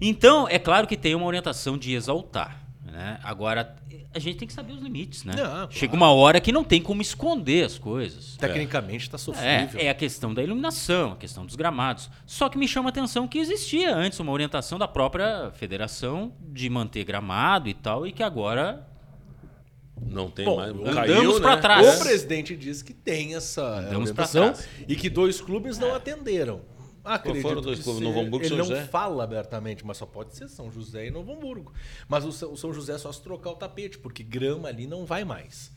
Então, 0.00 0.48
é 0.48 0.58
claro 0.58 0.86
que 0.86 0.96
tem 0.96 1.14
uma 1.14 1.26
orientação 1.26 1.78
de 1.78 1.94
exaltar. 1.94 2.61
Né? 2.92 3.18
Agora, 3.24 3.74
a 4.14 4.18
gente 4.18 4.36
tem 4.36 4.46
que 4.46 4.52
saber 4.52 4.74
os 4.74 4.82
limites, 4.82 5.24
né? 5.24 5.32
Não, 5.34 5.44
claro. 5.46 5.68
Chega 5.70 5.94
uma 5.94 6.12
hora 6.12 6.38
que 6.42 6.52
não 6.52 6.62
tem 6.62 6.82
como 6.82 7.00
esconder 7.00 7.64
as 7.64 7.78
coisas. 7.78 8.36
Tecnicamente 8.36 9.04
está 9.04 9.16
É, 9.16 9.18
sofrível. 9.18 9.80
é 9.80 9.88
a 9.88 9.94
questão 9.94 10.34
da 10.34 10.42
iluminação, 10.42 11.12
a 11.12 11.16
questão 11.16 11.46
dos 11.46 11.56
gramados. 11.56 12.10
Só 12.26 12.50
que 12.50 12.58
me 12.58 12.68
chama 12.68 12.88
a 12.88 12.90
atenção 12.90 13.26
que 13.26 13.38
existia 13.38 13.96
antes 13.96 14.20
uma 14.20 14.30
orientação 14.30 14.78
da 14.78 14.86
própria 14.86 15.50
federação 15.54 16.34
de 16.38 16.68
manter 16.68 17.02
gramado 17.04 17.66
e 17.66 17.72
tal, 17.72 18.06
e 18.06 18.12
que 18.12 18.22
agora. 18.22 18.86
Não 20.04 20.28
tem 20.28 20.44
Bom, 20.44 20.56
mais. 20.56 20.70
andamos 20.72 20.94
Caiu, 20.94 21.40
pra 21.40 21.54
né? 21.56 21.62
trás. 21.62 22.00
O 22.00 22.02
presidente 22.04 22.56
diz 22.56 22.82
que 22.82 22.92
tem 22.92 23.34
essa 23.36 23.62
Andamos 23.78 24.10
orientação 24.10 24.52
e 24.86 24.96
que 24.96 25.08
dois 25.08 25.40
clubes 25.40 25.78
não 25.78 25.94
atenderam. 25.94 26.60
Acredito 27.04 27.42
foram 27.42 27.60
dois 27.60 27.78
que 27.78 27.84
clubes? 27.84 28.02
Novo 28.02 28.20
Hamburgo 28.20 28.44
e 28.44 28.48
Ele 28.48 28.48
São 28.48 28.58
não 28.58 28.64
José? 28.66 28.84
fala 28.86 29.24
abertamente, 29.24 29.84
mas 29.84 29.96
só 29.96 30.06
pode 30.06 30.36
ser 30.36 30.48
São 30.48 30.70
José 30.70 31.06
e 31.06 31.10
Novo 31.10 31.32
Hamburgo. 31.32 31.72
Mas 32.08 32.24
o 32.24 32.32
São 32.32 32.52
o 32.52 32.56
São 32.56 32.72
José 32.72 32.94
é 32.94 32.98
só 32.98 33.10
se 33.12 33.20
trocar 33.22 33.50
o 33.50 33.56
tapete, 33.56 33.98
porque 33.98 34.22
grama 34.22 34.68
ali 34.68 34.86
não 34.86 35.04
vai 35.04 35.24
mais. 35.24 35.72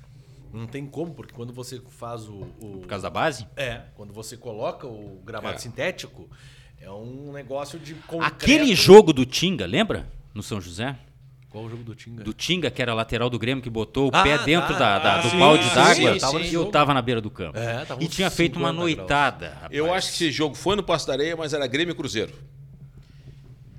Não 0.53 0.67
tem 0.67 0.85
como, 0.85 1.13
porque 1.13 1.33
quando 1.33 1.51
você 1.51 1.81
faz 1.89 2.29
o. 2.29 2.47
o- 2.61 2.79
Por 2.81 2.87
causa 2.87 3.03
da 3.03 3.09
base? 3.09 3.47
É, 3.57 3.81
quando 3.95 4.13
você 4.13 4.37
coloca 4.37 4.87
o 4.87 5.19
gramado 5.25 5.55
É. 5.55 5.59
sintético, 5.59 6.29
é 6.79 6.89
um 6.89 7.33
negócio 7.33 7.77
de 7.79 7.93
concreto. 7.95 8.25
Aquele 8.35 8.73
jogo 8.75 9.11
do 9.11 9.25
Tinga, 9.25 9.65
lembra? 9.65 10.07
No 10.33 10.41
São 10.43 10.61
José? 10.61 10.97
Qual 11.55 11.63
o 11.63 11.69
jogo 11.69 11.83
do 11.83 11.95
Tinga? 11.95 12.21
Do 12.21 12.33
Tinga, 12.33 12.69
que 12.69 12.81
era 12.81 12.93
lateral 12.93 13.29
do 13.29 13.39
Grêmio, 13.39 13.63
que 13.63 13.69
botou 13.69 14.07
o 14.07 14.11
Ah, 14.13 14.23
pé 14.23 14.37
dentro 14.39 14.73
tá, 14.73 14.79
da, 14.79 14.99
da- 14.99 15.15
ah, 15.15 15.21
do 15.21 15.29
sim, 15.29 15.39
balde 15.39 15.63
d'água. 15.73 16.41
E 16.41 16.53
eu 16.53 16.65
tava 16.65 16.93
na 16.93 17.01
beira 17.01 17.21
do 17.21 17.29
campo. 17.29 17.57
É, 17.57 17.85
tava 17.85 18.03
e 18.03 18.09
tinha 18.09 18.29
feito 18.29 18.57
uma 18.59 18.71
50 18.71 18.85
graus. 18.85 18.97
noitada. 18.97 19.49
rapaz. 19.53 19.71
Eu 19.71 19.93
acho 19.93 20.07
que 20.09 20.13
esse 20.15 20.31
jogo 20.33 20.53
foi 20.53 20.75
no 20.75 20.83
Passo 20.83 21.07
da 21.07 21.13
Areia, 21.13 21.33
mas 21.37 21.53
era 21.53 21.65
Grêmio 21.65 21.93
e 21.93 21.95
Cruzeiro. 21.95 22.33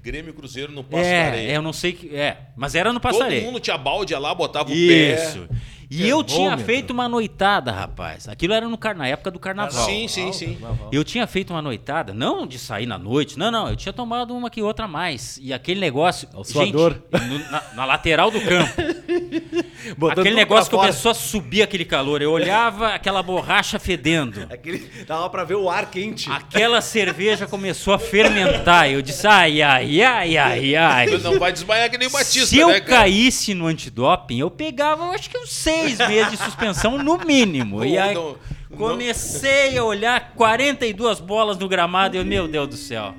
Grêmio 0.03 0.31
e 0.31 0.33
Cruzeiro 0.33 0.73
no 0.73 0.83
Passo 0.83 1.03
da 1.03 1.09
É, 1.09 1.27
Areia. 1.27 1.51
é, 1.53 1.57
eu 1.59 1.61
não 1.63 1.73
sei 1.75 1.93
que. 1.93 2.17
É, 2.17 2.39
mas 2.57 2.75
era 2.75 2.95
no 2.95 2.99
Todo 3.01 3.13
Passarei. 3.13 3.43
mundo 3.43 3.61
tinha 3.61 3.77
balde 3.77 4.15
lá, 4.15 4.35
botava 4.35 4.71
o 4.71 4.75
Isso. 4.75 5.47
E 5.91 6.09
eu 6.09 6.23
tinha 6.25 6.57
feito 6.59 6.93
uma 6.93 7.09
noitada, 7.09 7.71
rapaz. 7.71 8.29
Aquilo 8.29 8.53
era 8.53 8.69
no 8.69 8.77
car... 8.77 8.97
na 8.97 9.07
época 9.07 9.31
do 9.31 9.39
carnaval. 9.39 9.87
Sim, 9.87 10.09
sim, 10.09 10.33
sim. 10.33 10.59
Eu 10.91 11.05
tinha 11.05 11.27
feito 11.27 11.53
uma 11.53 11.63
noitada, 11.63 12.13
não 12.13 12.47
de 12.47 12.59
sair 12.59 12.87
na 12.87 12.99
noite, 12.99 13.39
não, 13.39 13.51
não. 13.51 13.69
Eu 13.69 13.77
tinha 13.77 13.93
tomado 13.93 14.35
uma 14.35 14.51
que 14.51 14.63
outra 14.63 14.87
a 14.87 14.89
mais. 14.89 15.39
E 15.41 15.53
aquele 15.53 15.81
negócio. 15.81 16.29
Suador. 16.45 16.97
Gente, 17.13 17.29
no- 17.29 17.51
na, 17.51 17.63
na 17.75 17.85
lateral 17.85 18.31
do 18.31 18.41
campo. 18.41 18.73
Botando 19.97 20.21
aquele 20.21 20.35
negócio 20.35 20.71
começou 20.71 21.13
a 21.13 21.15
subir 21.15 21.63
aquele 21.63 21.85
calor. 21.85 22.21
Eu 22.21 22.33
olhava 22.33 22.89
aquela 22.89 23.23
borracha 23.23 23.79
fedendo. 23.79 24.47
Aquele, 24.51 24.79
dava 25.07 25.29
pra 25.31 25.45
ver 25.45 25.55
o 25.55 25.69
ar 25.69 25.91
quente. 25.91 26.31
Aquela 26.31 26.81
cerveja 26.81 27.47
começou 27.47 27.95
a 27.95 27.99
fermentar. 27.99 28.91
Eu 28.91 29.03
disse, 29.03 29.27
ai, 29.27 29.63
ai, 29.63 30.03
ai, 30.03 30.37
ai, 30.37 30.75
ai. 30.75 31.07
Não 31.19 31.39
vai 31.39 31.53
desmaiar 31.53 31.91
que 31.91 31.99
nem 31.99 32.09
o 32.09 32.11
Batista, 32.11 32.47
Se 32.47 32.59
eu 32.59 32.69
né, 32.69 32.81
caísse 32.81 33.55
no 33.55 33.67
antidoping, 33.67 34.39
eu 34.39 34.51
pegava, 34.51 35.05
eu 35.05 35.13
acho 35.13 35.29
que 35.31 35.39
uns 35.39 35.53
seis 35.53 35.76
meses 35.83 36.31
de 36.31 36.37
suspensão 36.37 36.99
no 37.03 37.19
mínimo. 37.19 37.85
E 37.85 37.97
Não, 37.97 38.03
aí 38.03 38.15
não, 38.15 38.37
comecei 38.77 39.77
a 39.79 39.85
olhar 39.85 40.33
42 40.35 41.21
bolas 41.21 41.59
no 41.59 41.69
gramado 41.69 42.17
e 42.17 42.19
eu, 42.19 42.25
meu 42.25 42.49
Deus 42.49 42.69
do 42.69 42.77
céu. 42.77 43.15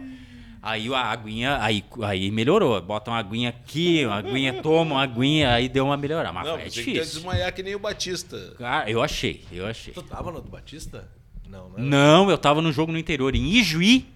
Aí 0.61 0.93
a 0.93 0.99
aguinha, 0.99 1.59
aí, 1.61 1.83
aí 2.01 2.29
melhorou. 2.29 2.81
Bota 2.81 3.09
uma 3.11 3.19
aguinha 3.19 3.49
aqui, 3.49 4.05
uma 4.05 4.15
aguinha, 4.15 4.61
toma 4.61 4.95
uma 4.95 5.03
aguinha, 5.03 5.53
aí 5.53 5.69
deu 5.69 5.85
uma 5.85 5.95
melhorada. 5.95 6.33
Mas 6.33 6.45
Não, 6.45 6.57
é 6.57 6.65
difícil. 6.65 7.01
desmaiar 7.03 7.53
que 7.53 7.63
nem 7.63 7.73
o 7.75 7.79
Batista. 7.79 8.53
Cara, 8.57 8.89
eu 8.89 9.01
achei, 9.01 9.45
eu 9.51 9.65
achei. 9.65 9.93
Tu 9.93 10.01
tava 10.01 10.29
no 10.31 10.41
do 10.41 10.49
Batista? 10.49 11.07
Não, 11.47 11.69
não. 11.69 11.77
Não, 11.77 12.29
eu 12.29 12.37
tava 12.37 12.61
no 12.61 12.71
jogo 12.73 12.91
no 12.91 12.97
interior, 12.97 13.33
em 13.33 13.45
Ijuí, 13.45 14.07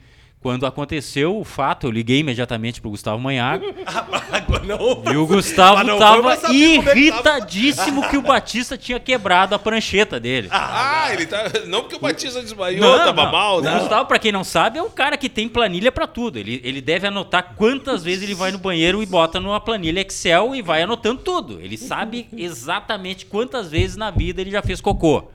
Quando 0.41 0.65
aconteceu 0.65 1.37
o 1.37 1.43
fato, 1.43 1.85
eu 1.85 1.91
liguei 1.91 2.19
imediatamente 2.19 2.81
pro 2.81 2.89
Gustavo 2.89 3.19
Manhago. 3.21 3.63
Não. 4.65 5.13
E 5.13 5.15
o 5.17 5.25
Gustavo 5.27 5.77
Mas 5.77 5.87
não 5.87 5.97
foi 5.97 6.05
pra 6.07 6.15
tava 6.15 6.35
saber 6.35 6.47
como 6.77 6.81
é 6.81 6.85
tava. 6.85 6.99
irritadíssimo 6.99 8.09
que 8.09 8.17
o 8.17 8.21
Batista 8.21 8.77
tinha 8.77 8.99
quebrado 8.99 9.53
a 9.55 9.59
prancheta 9.59 10.19
dele. 10.19 10.47
Ah, 10.51 11.09
ele 11.13 11.25
tá. 11.27 11.43
Não 11.67 11.81
porque 11.81 11.95
o 11.95 11.99
Batista 11.99 12.41
desmaiou, 12.41 12.79
Não, 12.81 12.97
tava 13.05 13.25
não. 13.25 13.31
mal, 13.31 13.57
O 13.57 13.61
né? 13.61 13.77
Gustavo, 13.79 14.07
pra 14.07 14.17
quem 14.19 14.31
não 14.31 14.43
sabe, 14.43 14.79
é 14.79 14.83
um 14.83 14.89
cara 14.89 15.15
que 15.15 15.29
tem 15.29 15.47
planilha 15.47 15.91
pra 15.91 16.07
tudo. 16.07 16.37
Ele, 16.37 16.59
ele 16.63 16.81
deve 16.81 17.05
anotar 17.07 17.53
quantas 17.55 18.03
vezes 18.03 18.23
ele 18.23 18.33
vai 18.35 18.51
no 18.51 18.57
banheiro 18.57 19.01
e 19.03 19.05
bota 19.05 19.39
numa 19.39 19.59
planilha 19.59 20.01
Excel 20.01 20.55
e 20.55 20.61
vai 20.63 20.81
anotando 20.81 21.21
tudo. 21.21 21.59
Ele 21.61 21.77
sabe 21.77 22.27
exatamente 22.35 23.25
quantas 23.27 23.69
vezes 23.69 23.95
na 23.95 24.09
vida 24.09 24.41
ele 24.41 24.49
já 24.51 24.61
fez 24.63 24.81
cocô. 24.81 25.25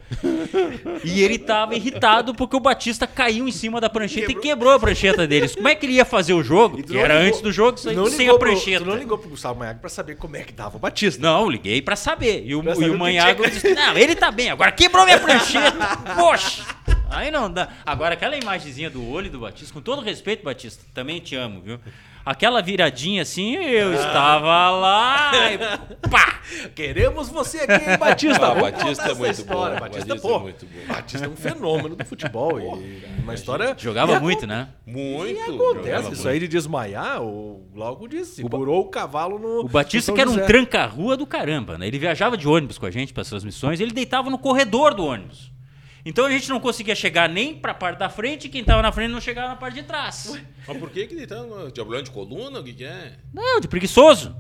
E 1.05 1.23
ele 1.23 1.39
tava 1.39 1.75
irritado 1.77 2.35
porque 2.35 2.57
o 2.57 2.61
Batista 2.61 3.07
caiu 3.07 3.47
em 3.49 3.53
cima 3.53 3.81
da 3.81 3.89
prancheta 3.89 4.33
e 4.33 4.35
quebrou 4.35 4.73
a 4.73 4.79
prancheta 4.79 4.96
deles. 5.27 5.55
Como 5.55 5.69
é 5.69 5.75
que 5.75 5.87
ele 5.87 5.93
ia 5.95 6.05
fazer 6.05 6.33
o 6.35 6.43
jogo? 6.43 6.79
E 6.81 6.83
Que 6.83 6.97
era 6.99 7.15
ligou- 7.15 7.29
antes 7.29 7.41
do 7.41 7.53
jogo, 7.53 7.79
sem, 7.79 7.95
sem 8.11 8.27
a 8.29 8.31
pro- 8.31 8.39
prancheta. 8.41 8.85
Tu 8.85 8.89
não 8.91 8.97
ligou 8.97 9.19
pro 9.19 9.29
Gustavo 9.31 9.59
Manhago 9.59 9.81
pra 9.81 9.89
saber 9.91 10.17
como 10.17 10.37
é 10.37 10.43
que 10.43 10.53
dava 10.53 10.77
o 10.77 10.81
Batista. 10.81 11.21
Não, 11.23 11.49
liguei 11.51 11.81
pra 11.83 11.97
saber. 11.97 12.43
E 12.47 12.55
o, 12.55 12.63
Pra 12.63 12.73
e 12.73 12.75
saber 12.75 12.87
o 12.87 12.91
o 12.91 12.93
que 12.95 12.99
Manhago 12.99 13.43
tinha. 13.43 13.51
disse: 13.55 13.75
Não, 13.75 13.97
ele 13.97 14.15
tá 14.15 14.31
bem, 14.31 14.51
agora 14.51 14.73
quebrou 14.73 15.05
minha 15.05 15.19
prancheta. 15.19 15.77
Poxa! 16.17 16.65
Aí 17.09 17.31
não 17.31 17.51
dá. 17.51 17.69
Agora, 17.87 18.15
aquela 18.15 18.37
imagenzinha 18.37 18.91
do 18.91 19.09
olho 19.09 19.31
do 19.31 19.39
Batista, 19.41 19.73
com 19.73 19.81
todo 19.81 20.03
respeito, 20.03 20.45
Batista, 20.45 20.83
também 20.93 21.21
te 21.21 21.35
amo, 21.37 21.61
viu? 21.65 21.79
Aquela 22.27 22.61
viradinha 22.61 23.23
assim, 23.23 23.55
eu 23.55 23.95
estava 23.95 24.69
lá 24.73 25.31
e 25.53 25.59
pá! 26.09 26.41
Queremos 26.75 27.29
você 27.29 27.59
aqui, 27.61 27.89
hein, 27.89 27.97
Batista. 27.97 28.49
Ah, 28.49 28.55
Batista 28.57 29.11
é 29.13 29.15
muito 29.15 29.31
história. 29.31 29.75
bom, 29.77 29.81
Batista, 29.81 30.07
Batista 30.09 30.29
pô, 30.29 30.35
é 30.35 30.39
muito 30.41 30.67
bom. 30.67 30.93
Batista 30.93 31.27
é 31.27 31.29
um 31.29 31.37
fenômeno 31.37 31.95
do 31.95 32.05
futebol. 32.05 32.81
e 32.81 33.05
uma 33.23 33.33
história. 33.33 33.77
Jogava 33.79 34.15
e 34.15 34.19
muito, 34.19 34.45
né? 34.45 34.71
Muito. 34.85 35.41
Acontece, 35.41 35.87
Jogava 35.87 36.13
isso 36.15 36.29
aí 36.29 36.41
de 36.41 36.49
desmaiar, 36.49 37.23
o 37.23 37.65
Glauco 37.73 38.09
disse, 38.09 38.43
segurou 38.43 38.81
o 38.81 38.89
cavalo 38.89 39.39
no. 39.39 39.61
O 39.61 39.69
Batista 39.69 40.13
que 40.13 40.21
era 40.21 40.29
um 40.29 40.45
tranca-rua 40.47 41.17
do 41.17 41.29
caramba, 41.29 41.79
né? 41.79 41.87
Ele 41.87 41.99
viajava 41.99 42.37
de 42.37 42.49
ônibus 42.49 42.77
com 42.77 42.87
a 42.87 42.91
gente 42.91 43.13
para 43.13 43.23
as 43.23 43.29
transmissões, 43.29 43.79
ele 43.79 43.93
deitava 43.93 44.31
no 44.31 44.39
corredor 44.39 44.95
do 44.95 45.05
ônibus. 45.07 45.53
Então 46.09 46.25
a 46.25 46.31
gente 46.31 46.49
não 46.49 46.61
conseguia 46.61 46.95
chegar 46.95 47.29
nem 47.29 47.53
pra 47.57 47.75
parte 47.75 47.99
da 47.99 48.09
frente 48.09 48.47
e 48.47 48.49
quem 48.49 48.63
tava 48.63 48.81
na 48.81 48.93
frente 48.93 49.11
não 49.11 49.21
chegava 49.21 49.49
na 49.49 49.57
parte 49.57 49.75
de 49.75 49.83
trás. 49.83 50.39
Mas 50.65 50.79
por 50.79 50.89
que 50.89 51.05
que 51.05 51.15
ele 51.15 51.27
tá 51.27 51.43
no 51.43 51.69
diablão 51.73 52.01
de 52.01 52.13
coluna? 52.13 52.61
O 52.61 52.65
que 52.65 52.73
que 52.75 52.85
é? 52.85 53.15
Não, 53.35 53.59
de 53.59 53.67
preguiçoso. 53.67 54.33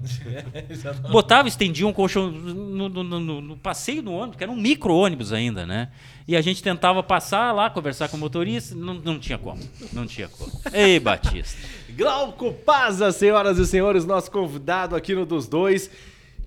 Botava, 1.10 1.48
estendia 1.48 1.84
um 1.86 1.92
colchão 1.92 2.30
no, 2.30 2.88
no- 2.88 3.02
no- 3.02 3.40
no 3.40 3.56
passeio 3.56 4.00
do 4.00 4.12
ônibus, 4.12 4.36
que 4.36 4.44
era 4.44 4.52
um 4.52 4.56
micro-ônibus 4.56 5.32
ainda, 5.32 5.66
né? 5.66 5.90
E 6.28 6.36
a 6.36 6.40
gente 6.40 6.62
tentava 6.62 7.02
passar 7.02 7.50
lá, 7.52 7.68
conversar 7.68 8.08
com 8.08 8.16
o 8.16 8.20
motorista, 8.20 8.74
não, 8.74 8.94
não 8.94 9.18
tinha 9.18 9.36
como. 9.38 9.60
Não 9.92 10.06
tinha 10.06 10.28
como. 10.28 10.52
Ei, 10.72 11.00
Batista. 11.00 11.58
Glauco 11.90 12.52
Paza, 12.52 13.10
senhoras 13.10 13.58
e 13.58 13.66
senhores, 13.66 14.04
nosso 14.04 14.30
convidado 14.30 14.94
aqui 14.94 15.14
no 15.14 15.26
Dos 15.26 15.48
Dois. 15.48 15.90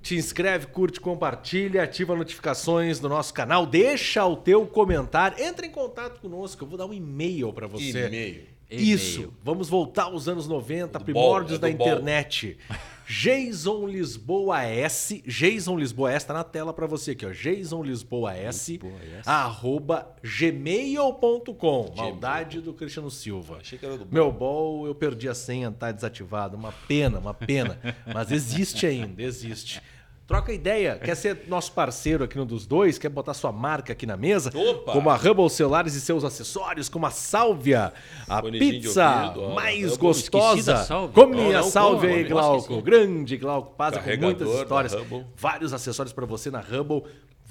Te 0.01 0.15
inscreve, 0.15 0.67
curte, 0.67 0.99
compartilha, 0.99 1.83
ativa 1.83 2.15
notificações 2.15 2.99
do 2.99 3.09
nosso 3.09 3.33
canal, 3.33 3.65
deixa 3.65 4.25
o 4.25 4.35
teu 4.35 4.65
comentário, 4.65 5.41
entra 5.43 5.65
em 5.65 5.69
contato 5.71 6.19
conosco, 6.21 6.63
eu 6.63 6.67
vou 6.67 6.77
dar 6.77 6.85
um 6.85 6.93
e-mail 6.93 7.51
pra 7.51 7.67
você. 7.67 8.07
E-mail. 8.07 8.43
Isso, 8.71 9.33
vamos 9.43 9.67
voltar 9.67 10.03
aos 10.03 10.27
anos 10.27 10.47
90, 10.47 10.99
Do 10.99 11.05
primórdios 11.05 11.59
bom, 11.59 11.67
é 11.67 11.71
da 11.71 11.77
bom. 11.77 11.83
internet. 11.85 12.57
Jason 13.09 13.87
Lisboa 13.87 14.61
S, 14.61 15.23
Jason 15.25 15.75
Lisboa 15.79 16.11
S, 16.11 16.27
tá 16.27 16.31
na 16.31 16.43
tela 16.43 16.71
pra 16.71 16.85
você 16.85 17.11
aqui, 17.11 17.25
ó. 17.25 17.31
Jason 17.31 17.81
Lisboa 17.81 18.35
S, 18.35 18.73
Lisboa 18.73 18.99
S. 19.17 19.27
arroba 19.27 20.15
gmail.com. 20.21 21.93
Maldade 21.97 22.61
do 22.61 22.71
Cristiano 22.71 23.09
Silva. 23.09 23.57
Achei 23.57 23.79
que 23.79 23.85
era 23.85 23.97
do 23.97 24.05
bom. 24.05 24.13
Meu 24.13 24.31
bol, 24.31 24.85
eu 24.85 24.93
perdi 24.93 25.27
a 25.27 25.33
senha, 25.33 25.71
tá 25.71 25.91
desativado. 25.91 26.55
Uma 26.55 26.71
pena, 26.71 27.17
uma 27.17 27.33
pena. 27.33 27.79
Mas 28.13 28.31
existe 28.31 28.85
ainda, 28.85 29.23
existe. 29.23 29.81
Troca 30.29 30.53
ideia, 30.53 30.95
quer 30.95 31.15
ser 31.15 31.45
nosso 31.47 31.71
parceiro 31.71 32.23
aqui 32.23 32.37
no 32.37 32.45
dos 32.45 32.67
dois, 32.67 32.99
quer 32.99 33.09
botar 33.09 33.33
sua 33.33 33.51
marca 33.51 33.93
aqui 33.93 34.05
na 34.05 34.15
mesa, 34.15 34.51
Opa! 34.55 34.91
como 34.91 35.09
a 35.09 35.15
Hubble 35.15 35.49
Celulares 35.49 35.95
e 35.95 36.01
seus 36.01 36.23
acessórios, 36.23 36.87
como 36.87 37.07
a 37.07 37.09
Sálvia, 37.09 37.91
a 38.27 38.39
pizza 38.43 39.33
ouvido, 39.35 39.55
mais 39.55 39.97
gostosa. 39.97 40.85
Come 41.15 41.35
Não, 41.35 41.49
a 41.49 41.53
não, 41.53 41.63
Sálvia 41.63 42.11
aí, 42.11 42.25
Glauco. 42.25 42.79
Grande 42.79 43.37
Glauco 43.37 43.75
Paz, 43.75 43.97
com 43.97 44.21
muitas 44.23 44.47
histórias. 44.51 44.95
Vários 45.35 45.73
acessórios 45.73 46.13
para 46.13 46.27
você 46.27 46.51
na 46.51 46.59
Hubble. 46.59 47.05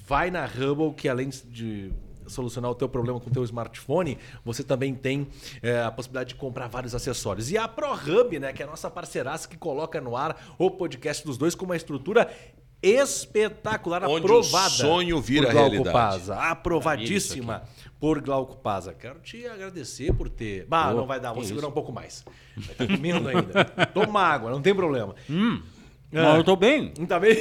Vai 0.06 0.30
na 0.30 0.46
Hubble, 0.46 0.94
que 0.94 1.08
além 1.08 1.30
de 1.30 1.90
solucionar 2.28 2.70
o 2.70 2.74
teu 2.74 2.88
problema 2.88 3.18
com 3.18 3.28
o 3.28 3.32
teu 3.32 3.42
smartphone, 3.42 4.18
você 4.44 4.62
também 4.62 4.94
tem 4.94 5.26
é, 5.62 5.82
a 5.82 5.90
possibilidade 5.90 6.28
de 6.30 6.34
comprar 6.36 6.68
vários 6.68 6.94
acessórios. 6.94 7.50
E 7.50 7.58
a 7.58 7.66
ProHub, 7.66 8.38
né, 8.38 8.52
que 8.52 8.62
é 8.62 8.66
a 8.66 8.68
nossa 8.68 8.90
parceiraça 8.90 9.48
que 9.48 9.56
coloca 9.56 10.00
no 10.00 10.16
ar 10.16 10.54
o 10.58 10.70
podcast 10.70 11.24
dos 11.24 11.36
dois 11.36 11.54
com 11.54 11.64
uma 11.64 11.76
estrutura 11.76 12.30
espetacular, 12.82 14.04
Onde 14.04 14.26
o 14.26 14.38
aprovada. 14.38 14.70
sonho 14.70 15.20
vira 15.20 15.46
por 15.46 15.52
Glauco 15.52 15.70
realidade. 15.70 15.92
Paza, 15.92 16.36
aprovadíssima 16.36 17.62
por 17.98 18.20
Glauco 18.20 18.56
Paza. 18.56 18.94
Quero 18.94 19.18
te 19.20 19.46
agradecer 19.46 20.12
por 20.14 20.28
ter. 20.28 20.64
Bah, 20.66 20.90
Pô, 20.90 20.98
não 20.98 21.06
vai 21.06 21.18
dar, 21.18 21.32
vou 21.32 21.42
segurar 21.42 21.66
isso. 21.66 21.70
um 21.70 21.74
pouco 21.74 21.92
mais. 21.92 22.24
Vai 22.56 22.72
estar 22.72 22.86
comendo 22.86 23.28
ainda. 23.28 23.64
Toma 23.92 24.20
água, 24.20 24.50
não 24.50 24.62
tem 24.62 24.74
problema. 24.74 25.14
Mas 26.10 26.36
eu 26.36 26.44
tô 26.44 26.56
bem. 26.56 26.90
Tá 27.06 27.18
bem? 27.18 27.36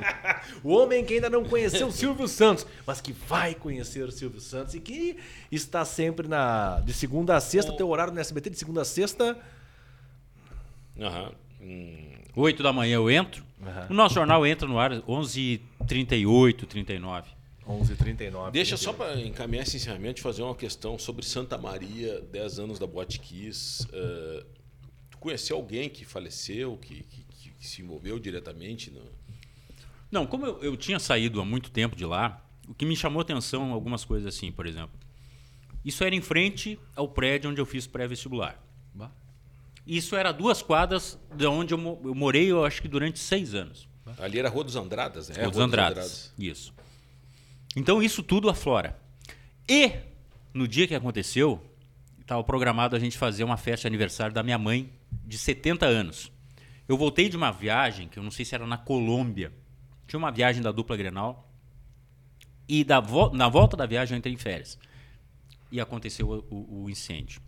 o 0.62 0.70
homem 0.70 1.04
que 1.04 1.14
ainda 1.14 1.30
não 1.30 1.44
conheceu 1.44 1.88
o 1.88 1.92
Silvio 1.92 2.28
Santos, 2.28 2.66
mas 2.86 3.00
que 3.00 3.12
vai 3.12 3.54
conhecer 3.54 4.06
o 4.06 4.12
Silvio 4.12 4.40
Santos 4.40 4.74
e 4.74 4.80
que 4.80 5.16
está 5.50 5.84
sempre 5.84 6.28
na 6.28 6.80
de 6.80 6.92
segunda 6.92 7.34
a 7.34 7.40
sexta, 7.40 7.72
teu 7.76 7.88
horário 7.88 8.12
no 8.12 8.20
SBT 8.20 8.50
de 8.50 8.58
segunda 8.58 8.82
a 8.82 8.84
sexta. 8.84 9.36
Aham. 11.00 11.32
Hum, 11.60 12.12
8 12.36 12.62
da 12.62 12.72
manhã 12.72 12.96
eu 12.96 13.10
entro. 13.10 13.45
O 13.90 13.94
nosso 13.94 14.14
jornal 14.14 14.46
entra 14.46 14.66
no 14.68 14.78
ar 14.78 14.92
11h38, 15.02 16.66
39. 16.66 17.30
11h39. 17.66 18.50
Deixa 18.52 18.76
só 18.76 18.92
para 18.92 19.20
encaminhar 19.20 19.62
esse 19.64 19.76
encerramento, 19.76 20.20
fazer 20.20 20.42
uma 20.42 20.54
questão 20.54 20.98
sobre 20.98 21.24
Santa 21.24 21.58
Maria, 21.58 22.20
10 22.32 22.58
anos 22.60 22.78
da 22.78 22.86
Boate 22.86 23.18
Kiss. 23.18 23.86
Eh, 23.92 24.44
tu 25.10 25.18
conheceu 25.18 25.56
alguém 25.56 25.88
que 25.88 26.04
faleceu, 26.04 26.76
que, 26.76 27.02
que- 27.02 27.24
que- 27.24 27.50
que 27.50 27.66
se 27.66 27.82
envolveu 27.82 28.18
diretamente? 28.20 28.90
No... 28.92 29.00
Não, 30.12 30.26
como 30.26 30.46
eu, 30.46 30.62
eu 30.62 30.76
tinha 30.76 31.00
saído 31.00 31.40
há 31.40 31.44
muito 31.44 31.70
tempo 31.70 31.96
de 31.96 32.04
lá, 32.04 32.40
o 32.68 32.74
que 32.74 32.84
me 32.86 32.94
chamou 32.94 33.20
atenção 33.20 33.72
algumas 33.72 34.04
coisas 34.04 34.32
assim, 34.32 34.52
por 34.52 34.66
exemplo. 34.66 34.96
Isso 35.84 36.04
era 36.04 36.14
em 36.14 36.20
frente 36.20 36.78
ao 36.94 37.08
prédio 37.08 37.50
onde 37.50 37.60
eu 37.60 37.66
fiz 37.66 37.86
pré-vestibular. 37.86 38.62
Isso 39.86 40.16
era 40.16 40.32
duas 40.32 40.62
quadras 40.62 41.18
de 41.34 41.46
onde 41.46 41.72
eu, 41.74 41.78
mo- 41.78 42.00
eu 42.04 42.14
morei, 42.14 42.50
eu 42.50 42.64
acho 42.64 42.82
que 42.82 42.88
durante 42.88 43.18
seis 43.18 43.54
anos. 43.54 43.88
Ali 44.18 44.38
era 44.38 44.48
Rua 44.48 44.64
dos 44.64 44.74
Andradas, 44.76 45.28
né? 45.28 45.36
Rua 45.42 45.50
dos 45.50 45.60
Andrades. 45.60 46.32
Isso. 46.38 46.74
Então 47.76 48.02
isso 48.02 48.22
tudo 48.22 48.48
aflora. 48.48 48.98
E 49.68 49.92
no 50.54 50.66
dia 50.66 50.86
que 50.88 50.94
aconteceu, 50.94 51.62
estava 52.20 52.42
programado 52.42 52.96
a 52.96 52.98
gente 52.98 53.16
fazer 53.18 53.44
uma 53.44 53.56
festa 53.56 53.82
de 53.82 53.86
aniversário 53.88 54.34
da 54.34 54.42
minha 54.42 54.58
mãe 54.58 54.90
de 55.24 55.36
70 55.38 55.86
anos. 55.86 56.32
Eu 56.88 56.96
voltei 56.96 57.28
de 57.28 57.36
uma 57.36 57.50
viagem, 57.50 58.08
que 58.08 58.18
eu 58.18 58.22
não 58.22 58.30
sei 58.30 58.44
se 58.44 58.54
era 58.54 58.66
na 58.66 58.76
Colômbia. 58.78 59.52
Tinha 60.06 60.18
uma 60.18 60.30
viagem 60.30 60.62
da 60.62 60.72
dupla 60.72 60.96
Grenal. 60.96 61.48
E 62.68 62.82
da 62.82 62.98
vo- 63.00 63.30
na 63.30 63.48
volta 63.48 63.76
da 63.76 63.86
viagem 63.86 64.14
eu 64.14 64.18
entrei 64.18 64.32
em 64.34 64.38
férias. 64.38 64.78
E 65.70 65.80
aconteceu 65.80 66.28
o, 66.28 66.54
o- 66.54 66.84
o 66.84 66.90
incêndio. 66.90 67.40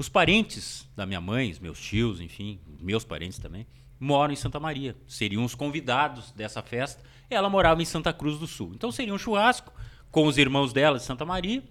Os 0.00 0.08
parentes 0.08 0.88
da 0.96 1.04
minha 1.04 1.20
mãe, 1.20 1.50
os 1.50 1.58
meus 1.58 1.78
tios, 1.78 2.22
enfim, 2.22 2.58
meus 2.80 3.04
parentes 3.04 3.38
também, 3.38 3.66
moram 3.98 4.32
em 4.32 4.36
Santa 4.36 4.58
Maria. 4.58 4.96
Seriam 5.06 5.44
os 5.44 5.54
convidados 5.54 6.32
dessa 6.32 6.62
festa. 6.62 7.04
Ela 7.28 7.50
morava 7.50 7.82
em 7.82 7.84
Santa 7.84 8.10
Cruz 8.10 8.38
do 8.38 8.46
Sul. 8.46 8.72
Então 8.74 8.90
seria 8.90 9.12
um 9.12 9.18
churrasco 9.18 9.70
com 10.10 10.26
os 10.26 10.38
irmãos 10.38 10.72
dela 10.72 10.96
de 10.96 11.04
Santa 11.04 11.26
Maria 11.26 11.62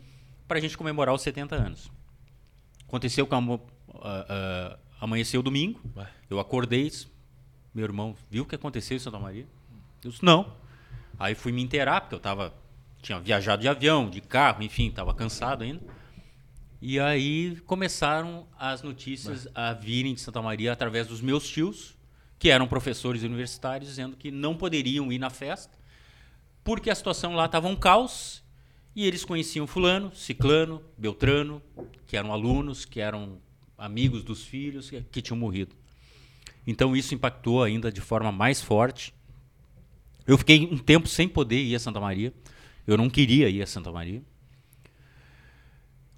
para 0.48 0.60
a 0.60 0.62
gente 0.62 0.78
comemorar 0.78 1.16
os 1.16 1.24
70 1.24 1.56
anos. 1.56 1.92
Aconteceu 2.88 3.26
que 3.26 3.34
ah, 3.34 3.48
ah, 4.04 4.78
amanheceu 5.02 5.42
domingo. 5.42 5.82
Eu 6.30 6.40
acordei, 6.40 6.88
disse, 6.88 7.08
meu 7.74 7.86
irmão 7.86 8.16
viu 8.30 8.44
o 8.44 8.46
que 8.46 8.54
aconteceu 8.54 8.96
em 8.96 9.00
Santa 9.00 9.18
Maria? 9.18 9.48
Eu 10.04 10.12
disse, 10.12 10.24
não. 10.24 10.54
Aí 11.18 11.34
fui 11.34 11.52
me 11.52 11.64
inteirar, 11.64 12.02
porque 12.02 12.14
eu 12.14 12.20
tava, 12.20 12.54
tinha 13.02 13.20
viajado 13.20 13.64
de 13.64 13.68
avião, 13.68 14.08
de 14.08 14.22
carro, 14.22 14.62
enfim, 14.62 14.90
estava 14.90 15.16
cansado 15.16 15.64
ainda. 15.64 15.82
E 16.82 16.98
aí 17.00 17.58
começaram 17.66 18.48
as 18.58 18.82
notícias 18.82 19.48
a 19.54 19.74
virem 19.74 20.14
de 20.14 20.22
Santa 20.22 20.42
Maria 20.42 20.72
através 20.72 21.08
dos 21.08 21.20
meus 21.20 21.48
tios, 21.48 21.98
que 22.38 22.50
eram 22.50 22.68
professores 22.68 23.22
universitários, 23.24 23.90
dizendo 23.90 24.16
que 24.16 24.32
não 24.32 24.56
poderiam 24.56 25.12
ir 25.12 25.20
na 25.20 25.30
festa, 25.30 25.78
porque 26.64 26.90
a 26.90 26.96
situação 26.96 27.36
lá 27.36 27.48
estava 27.48 27.68
um 27.68 27.76
caos 27.76 28.42
e 28.96 29.06
eles 29.06 29.26
conheciam 29.26 29.68
fulano, 29.68 30.16
ciclano, 30.16 30.82
beltrano, 30.98 31.62
que 32.08 32.16
eram 32.16 32.32
alunos, 32.32 32.86
que 32.86 33.02
eram 33.02 33.40
amigos 33.78 34.24
dos 34.24 34.44
filhos, 34.44 34.90
que, 34.90 35.02
que 35.02 35.22
tinham 35.22 35.38
morrido. 35.38 35.76
Então 36.66 36.96
isso 36.96 37.14
impactou 37.14 37.62
ainda 37.62 37.92
de 37.92 38.00
forma 38.00 38.32
mais 38.32 38.62
forte. 38.62 39.14
Eu 40.26 40.38
fiquei 40.38 40.66
um 40.72 40.78
tempo 40.78 41.08
sem 41.08 41.28
poder 41.28 41.62
ir 41.62 41.76
a 41.76 41.80
Santa 41.80 42.00
Maria. 42.00 42.34
Eu 42.88 42.98
não 42.98 43.10
queria 43.10 43.50
ir 43.50 43.62
a 43.62 43.68
Santa 43.68 43.92
Maria. 43.92 44.22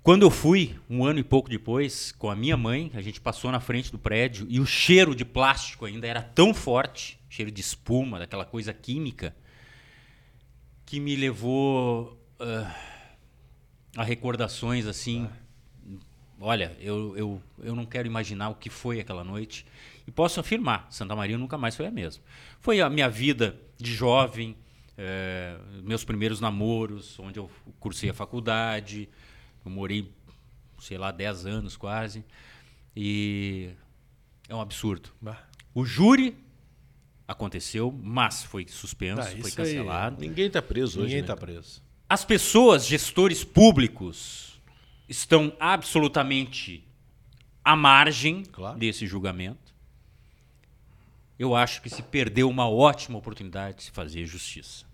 Quando 0.03 0.23
eu 0.23 0.31
fui, 0.31 0.75
um 0.89 1.05
ano 1.05 1.19
e 1.19 1.23
pouco 1.23 1.47
depois, 1.47 2.11
com 2.11 2.27
a 2.27 2.35
minha 2.35 2.57
mãe, 2.57 2.89
a 2.95 3.01
gente 3.01 3.21
passou 3.21 3.51
na 3.51 3.59
frente 3.59 3.91
do 3.91 3.99
prédio 3.99 4.47
e 4.49 4.59
o 4.59 4.65
cheiro 4.65 5.13
de 5.13 5.23
plástico 5.23 5.85
ainda 5.85 6.07
era 6.07 6.23
tão 6.23 6.55
forte, 6.55 7.19
cheiro 7.29 7.51
de 7.51 7.61
espuma, 7.61 8.17
daquela 8.17 8.43
coisa 8.43 8.73
química, 8.73 9.35
que 10.87 10.99
me 10.99 11.15
levou 11.15 12.19
ah, 12.39 12.75
a 13.95 14.03
recordações 14.03 14.87
assim. 14.87 15.29
Olha, 16.39 16.75
eu, 16.79 17.15
eu, 17.15 17.41
eu 17.59 17.75
não 17.75 17.85
quero 17.85 18.07
imaginar 18.07 18.49
o 18.49 18.55
que 18.55 18.71
foi 18.71 18.99
aquela 18.99 19.23
noite. 19.23 19.67
E 20.07 20.11
posso 20.11 20.39
afirmar, 20.39 20.87
Santa 20.89 21.15
Maria 21.15 21.37
nunca 21.37 21.59
mais 21.59 21.75
foi 21.75 21.85
a 21.85 21.91
mesma. 21.91 22.23
Foi 22.59 22.81
a 22.81 22.89
minha 22.89 23.07
vida 23.07 23.55
de 23.77 23.93
jovem, 23.93 24.57
eh, 24.97 25.59
meus 25.83 26.03
primeiros 26.03 26.39
namoros, 26.39 27.19
onde 27.19 27.37
eu 27.37 27.51
cursei 27.79 28.09
a 28.09 28.13
faculdade. 28.15 29.07
Eu 29.63 29.71
morei, 29.71 30.11
sei 30.79 30.97
lá, 30.97 31.11
10 31.11 31.45
anos 31.45 31.77
quase. 31.77 32.23
E 32.95 33.69
é 34.49 34.55
um 34.55 34.61
absurdo. 34.61 35.09
Bah. 35.21 35.41
O 35.73 35.85
júri 35.85 36.35
aconteceu, 37.27 37.91
mas 38.03 38.43
foi 38.43 38.67
suspenso, 38.67 39.21
Ah, 39.21 39.25
foi 39.25 39.39
isso 39.39 39.47
aí- 39.47 39.53
cancelado. 39.55 40.19
Ninguém 40.21 40.49
tá 40.49 40.61
preso 40.61 40.99
hoje. 40.99 41.07
Ninguém 41.07 41.21
né? 41.21 41.27
tá 41.27 41.37
preso. 41.37 41.81
As 42.09 42.25
pessoas, 42.25 42.85
gestores 42.85 43.43
públicos, 43.43 44.59
estão 45.07 45.53
absolutamente 45.59 46.83
à 47.63 47.75
margem 47.75 48.43
Claro. 48.43 48.77
desse 48.77 49.07
julgamento. 49.07 49.71
Eu 51.39 51.55
acho 51.55 51.81
que 51.81 51.89
se 51.89 52.03
perdeu 52.03 52.49
uma 52.49 52.69
ótima 52.69 53.17
oportunidade 53.17 53.77
de 53.77 53.83
se 53.83 53.91
fazer 53.91 54.25
justiça. 54.25 54.85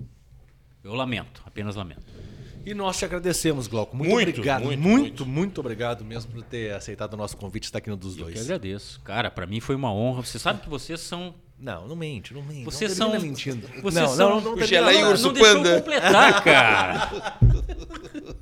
Eu 0.83 0.93
lamento, 0.93 1.41
apenas 1.45 1.75
lamento. 1.75 2.05
E 2.69 2.73
nós 2.73 2.97
te 2.97 3.05
agradecemos, 3.05 3.65
Glauco. 3.67 3.95
Muito, 3.95 4.11
Muito, 4.11 4.29
obrigado. 4.29 4.63
muito, 4.65 4.81
Muito, 4.81 4.99
muito. 5.01 5.25
muito, 5.25 5.59
obrigado 5.61 6.03
mesmo 6.03 6.31
por 6.33 6.43
ter 6.43 6.73
aceitado 6.73 7.13
o 7.13 7.17
nosso 7.17 7.37
convite 7.37 7.63
e 7.63 7.67
estar 7.67 7.77
aqui 7.77 7.89
no 7.89 7.95
dos 7.95 8.17
Eu 8.17 8.25
que 8.25 8.33
dois. 8.33 8.45
agradeço. 8.45 8.99
Cara, 9.05 9.31
pra 9.31 9.45
mim 9.45 9.59
foi 9.61 9.73
uma 9.75 9.93
honra. 9.93 10.21
Você 10.21 10.37
sabe 10.37 10.61
que 10.61 10.67
vocês 10.69 10.99
são. 10.99 11.33
Não, 11.57 11.87
não 11.87 11.95
mente, 11.95 12.33
não 12.33 12.43
mente. 12.43 12.65
Vocês 12.65 12.97
não 12.97 13.11
são- 13.11 13.21
mentindo. 13.21 13.67
vocês 13.81 13.93
não, 14.05 14.15
são- 14.15 14.29
não, 14.29 14.41
não, 14.41 14.53
O 14.53 14.57
termina. 14.57 15.07
Urso 15.09 15.27
não 15.27 15.33
deixou 15.33 15.63
completar, 15.63 16.43
cara. 16.43 17.37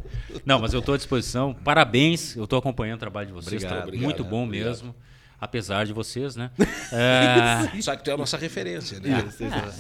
Não, 0.46 0.60
mas 0.60 0.74
eu 0.74 0.80
estou 0.80 0.94
à 0.94 0.98
disposição. 0.98 1.56
Parabéns. 1.64 2.36
Eu 2.36 2.44
estou 2.44 2.60
acompanhando 2.60 2.98
o 2.98 3.00
trabalho 3.00 3.28
de 3.28 3.34
vocês. 3.34 3.64
Obrigado, 3.64 3.78
tá 3.80 3.84
obrigado, 3.86 4.04
muito 4.06 4.24
bom 4.24 4.44
obrigado. 4.44 4.68
mesmo. 4.70 4.96
Apesar 5.40 5.86
de 5.86 5.94
vocês, 5.94 6.36
né? 6.36 6.50
É... 6.94 7.82
Só 7.82 7.96
que 7.96 8.04
tu 8.04 8.12
é 8.12 8.14
a 8.14 8.18
nossa 8.18 8.38
referência, 8.38 9.00
né? 9.00 9.26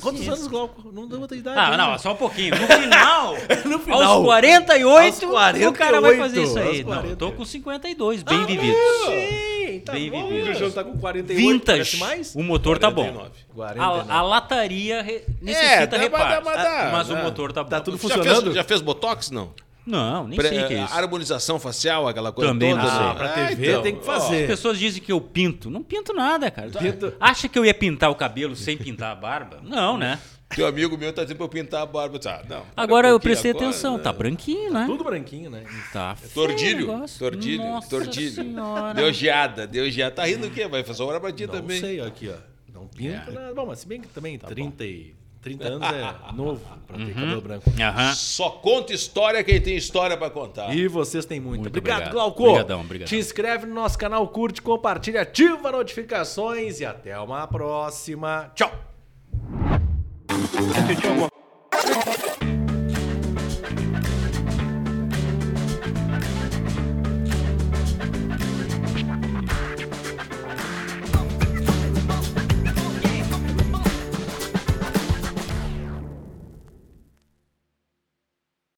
Quantos 0.01 0.27
anos, 0.27 0.47
Glauco? 0.47 0.91
Não 0.91 1.07
deu 1.07 1.21
outra 1.21 1.37
idade. 1.37 1.57
Ah, 1.57 1.65
ainda. 1.71 1.77
não, 1.77 1.97
só 1.99 2.13
um 2.13 2.15
pouquinho. 2.15 2.53
No 2.59 2.67
final, 2.67 3.35
No 3.65 3.79
final. 3.79 4.01
aos 4.01 4.25
48, 4.25 5.25
Aos 5.25 5.61
o 5.67 5.73
cara 5.73 6.01
vai 6.01 6.15
48, 6.15 6.19
fazer 6.19 6.43
isso 6.43 6.57
aí. 6.59 6.83
Não, 6.83 6.89
eu 6.95 7.15
48. 7.15 7.17
tô 7.17 7.31
com 7.31 7.45
52, 7.45 8.23
bem 8.23 8.37
Ah, 8.41 8.45
vividos. 8.45 8.77
Sim, 9.05 9.79
tá 9.85 9.93
Bem 9.93 10.09
bom. 10.11 10.27
vivido. 10.27 10.49
O 10.49 10.53
João 10.55 10.71
tá 10.71 10.83
com 10.83 10.97
48. 10.97 11.39
Vintage. 11.39 11.97
mais? 11.97 12.35
O 12.35 12.41
motor 12.43 12.77
tá 12.79 12.89
bom. 12.89 13.03
49. 13.13 13.31
49. 13.53 14.11
A, 14.11 14.15
a 14.17 14.21
lataria 14.23 15.01
re- 15.03 15.23
É, 15.27 15.33
necessita 15.41 15.87
dá- 15.87 15.97
reparo. 15.97 16.43
dá- 16.43 16.55
dá- 16.55 16.89
mas 16.91 17.09
o 17.09 17.15
motor 17.17 17.53
tá 17.53 17.63
bom. 17.63 17.69
Tá 17.69 17.79
tudo 17.81 17.97
Tu 17.97 18.07
já 18.09 18.15
funcionando? 18.15 18.43
fez, 18.43 18.55
já 18.55 18.63
fez 18.63 18.81
botox, 18.81 19.29
não? 19.31 19.53
Não, 19.85 20.27
nem 20.27 20.37
Pre- 20.37 20.49
sei 20.49 20.63
o 20.63 20.67
que 20.67 20.73
é 20.73 20.83
isso. 20.83 20.93
Harmonização 20.93 21.59
facial, 21.59 22.07
aquela 22.07 22.31
coisa 22.31 22.51
Também 22.51 22.71
toda. 22.71 22.83
não 22.83 22.89
sei. 22.89 22.99
né? 22.99 23.07
Ah, 23.11 23.15
pra 23.15 23.25
Ah, 23.29 23.47
TV 23.47 23.69
então, 23.69 23.81
tem 23.83 23.95
que 23.95 24.09
ó, 24.09 24.11
As 24.11 24.23
fazer. 24.23 24.47
pessoas 24.47 24.79
dizem 24.79 25.01
que 25.01 25.11
eu 25.11 25.21
pinto. 25.21 25.69
Não 25.69 25.83
pinto 25.83 26.13
nada, 26.13 26.49
cara. 26.49 26.69
Pinto. 26.71 27.13
Acha 27.19 27.47
que 27.47 27.57
eu 27.59 27.65
ia 27.65 27.73
pintar 27.73 28.09
o 28.09 28.15
cabelo 28.15 28.55
sem 28.55 28.75
pintar 28.77 29.11
a 29.11 29.15
barba? 29.15 29.59
Não, 29.63 29.97
né? 29.97 30.19
Teu 30.49 30.67
amigo 30.67 30.95
meu 30.97 31.11
tá 31.11 31.23
dizendo 31.23 31.37
pra 31.37 31.45
eu 31.45 31.49
pintar 31.49 31.81
a 31.81 31.85
barba. 31.85 32.19
Ah, 32.25 32.41
não. 32.47 32.63
Agora 32.77 33.07
eu 33.09 33.19
prestei 33.19 33.51
agora, 33.51 33.65
atenção. 33.67 33.97
né? 33.97 34.03
Tá 34.03 34.13
branquinho, 34.13 34.71
né? 34.71 34.85
Tudo 34.87 35.03
branquinho, 35.03 35.49
né? 35.49 35.63
Tá 35.91 36.15
o 36.23 36.29
Tordilho, 36.29 36.87
tordilho, 37.19 37.63
Nossa 37.63 37.89
tordilho. 37.89 38.31
Senhora. 38.31 38.93
Deu 38.93 39.11
geada, 39.11 39.65
deu 39.67 39.89
geada. 39.89 40.15
Tá 40.15 40.25
rindo 40.25 40.47
o 40.47 40.51
quê? 40.51 40.67
Vai 40.67 40.83
fazer 40.83 41.03
uma 41.03 41.19
pra 41.19 41.31
ti 41.31 41.45
Não 41.47 41.53
também. 41.55 41.79
sei, 41.79 41.99
ó, 41.99 42.05
aqui, 42.05 42.29
ó. 42.29 42.35
Não 42.73 42.87
pinta 42.87 43.31
nada. 43.31 43.53
Bom, 43.55 43.65
mas 43.65 43.79
se 43.79 43.87
bem 43.87 43.99
que 44.01 44.07
também 44.07 44.37
30, 44.37 44.85
e, 44.85 45.13
30 45.45 45.63
anos 45.63 45.87
é 45.87 46.33
novo 46.33 46.59
pra 46.87 46.97
ter 46.97 47.13
cabelo 47.13 47.41
branco. 47.41 47.71
Aham. 47.79 48.13
Só 48.15 48.49
conta 48.49 48.93
história 48.93 49.43
quem 49.43 49.61
tem 49.61 49.75
história 49.75 50.17
pra 50.17 50.31
contar. 50.31 50.75
E 50.75 50.87
vocês 50.87 51.23
têm 51.23 51.39
muito. 51.39 51.61
Muito 51.61 51.77
obrigado, 51.77 51.97
obrigado. 51.97 52.13
Glauco. 52.13 52.43
Obrigadão, 52.43 52.81
obrigadão. 52.81 53.07
Te 53.07 53.17
inscreve 53.17 53.67
no 53.67 53.75
nosso 53.75 53.95
canal, 53.95 54.27
curte, 54.27 54.59
compartilha, 54.59 55.21
ativa 55.21 55.71
notificações 55.71 56.79
e 56.79 56.85
até 56.85 57.19
uma 57.19 57.45
próxima. 57.45 58.51
Tchau. 58.55 58.71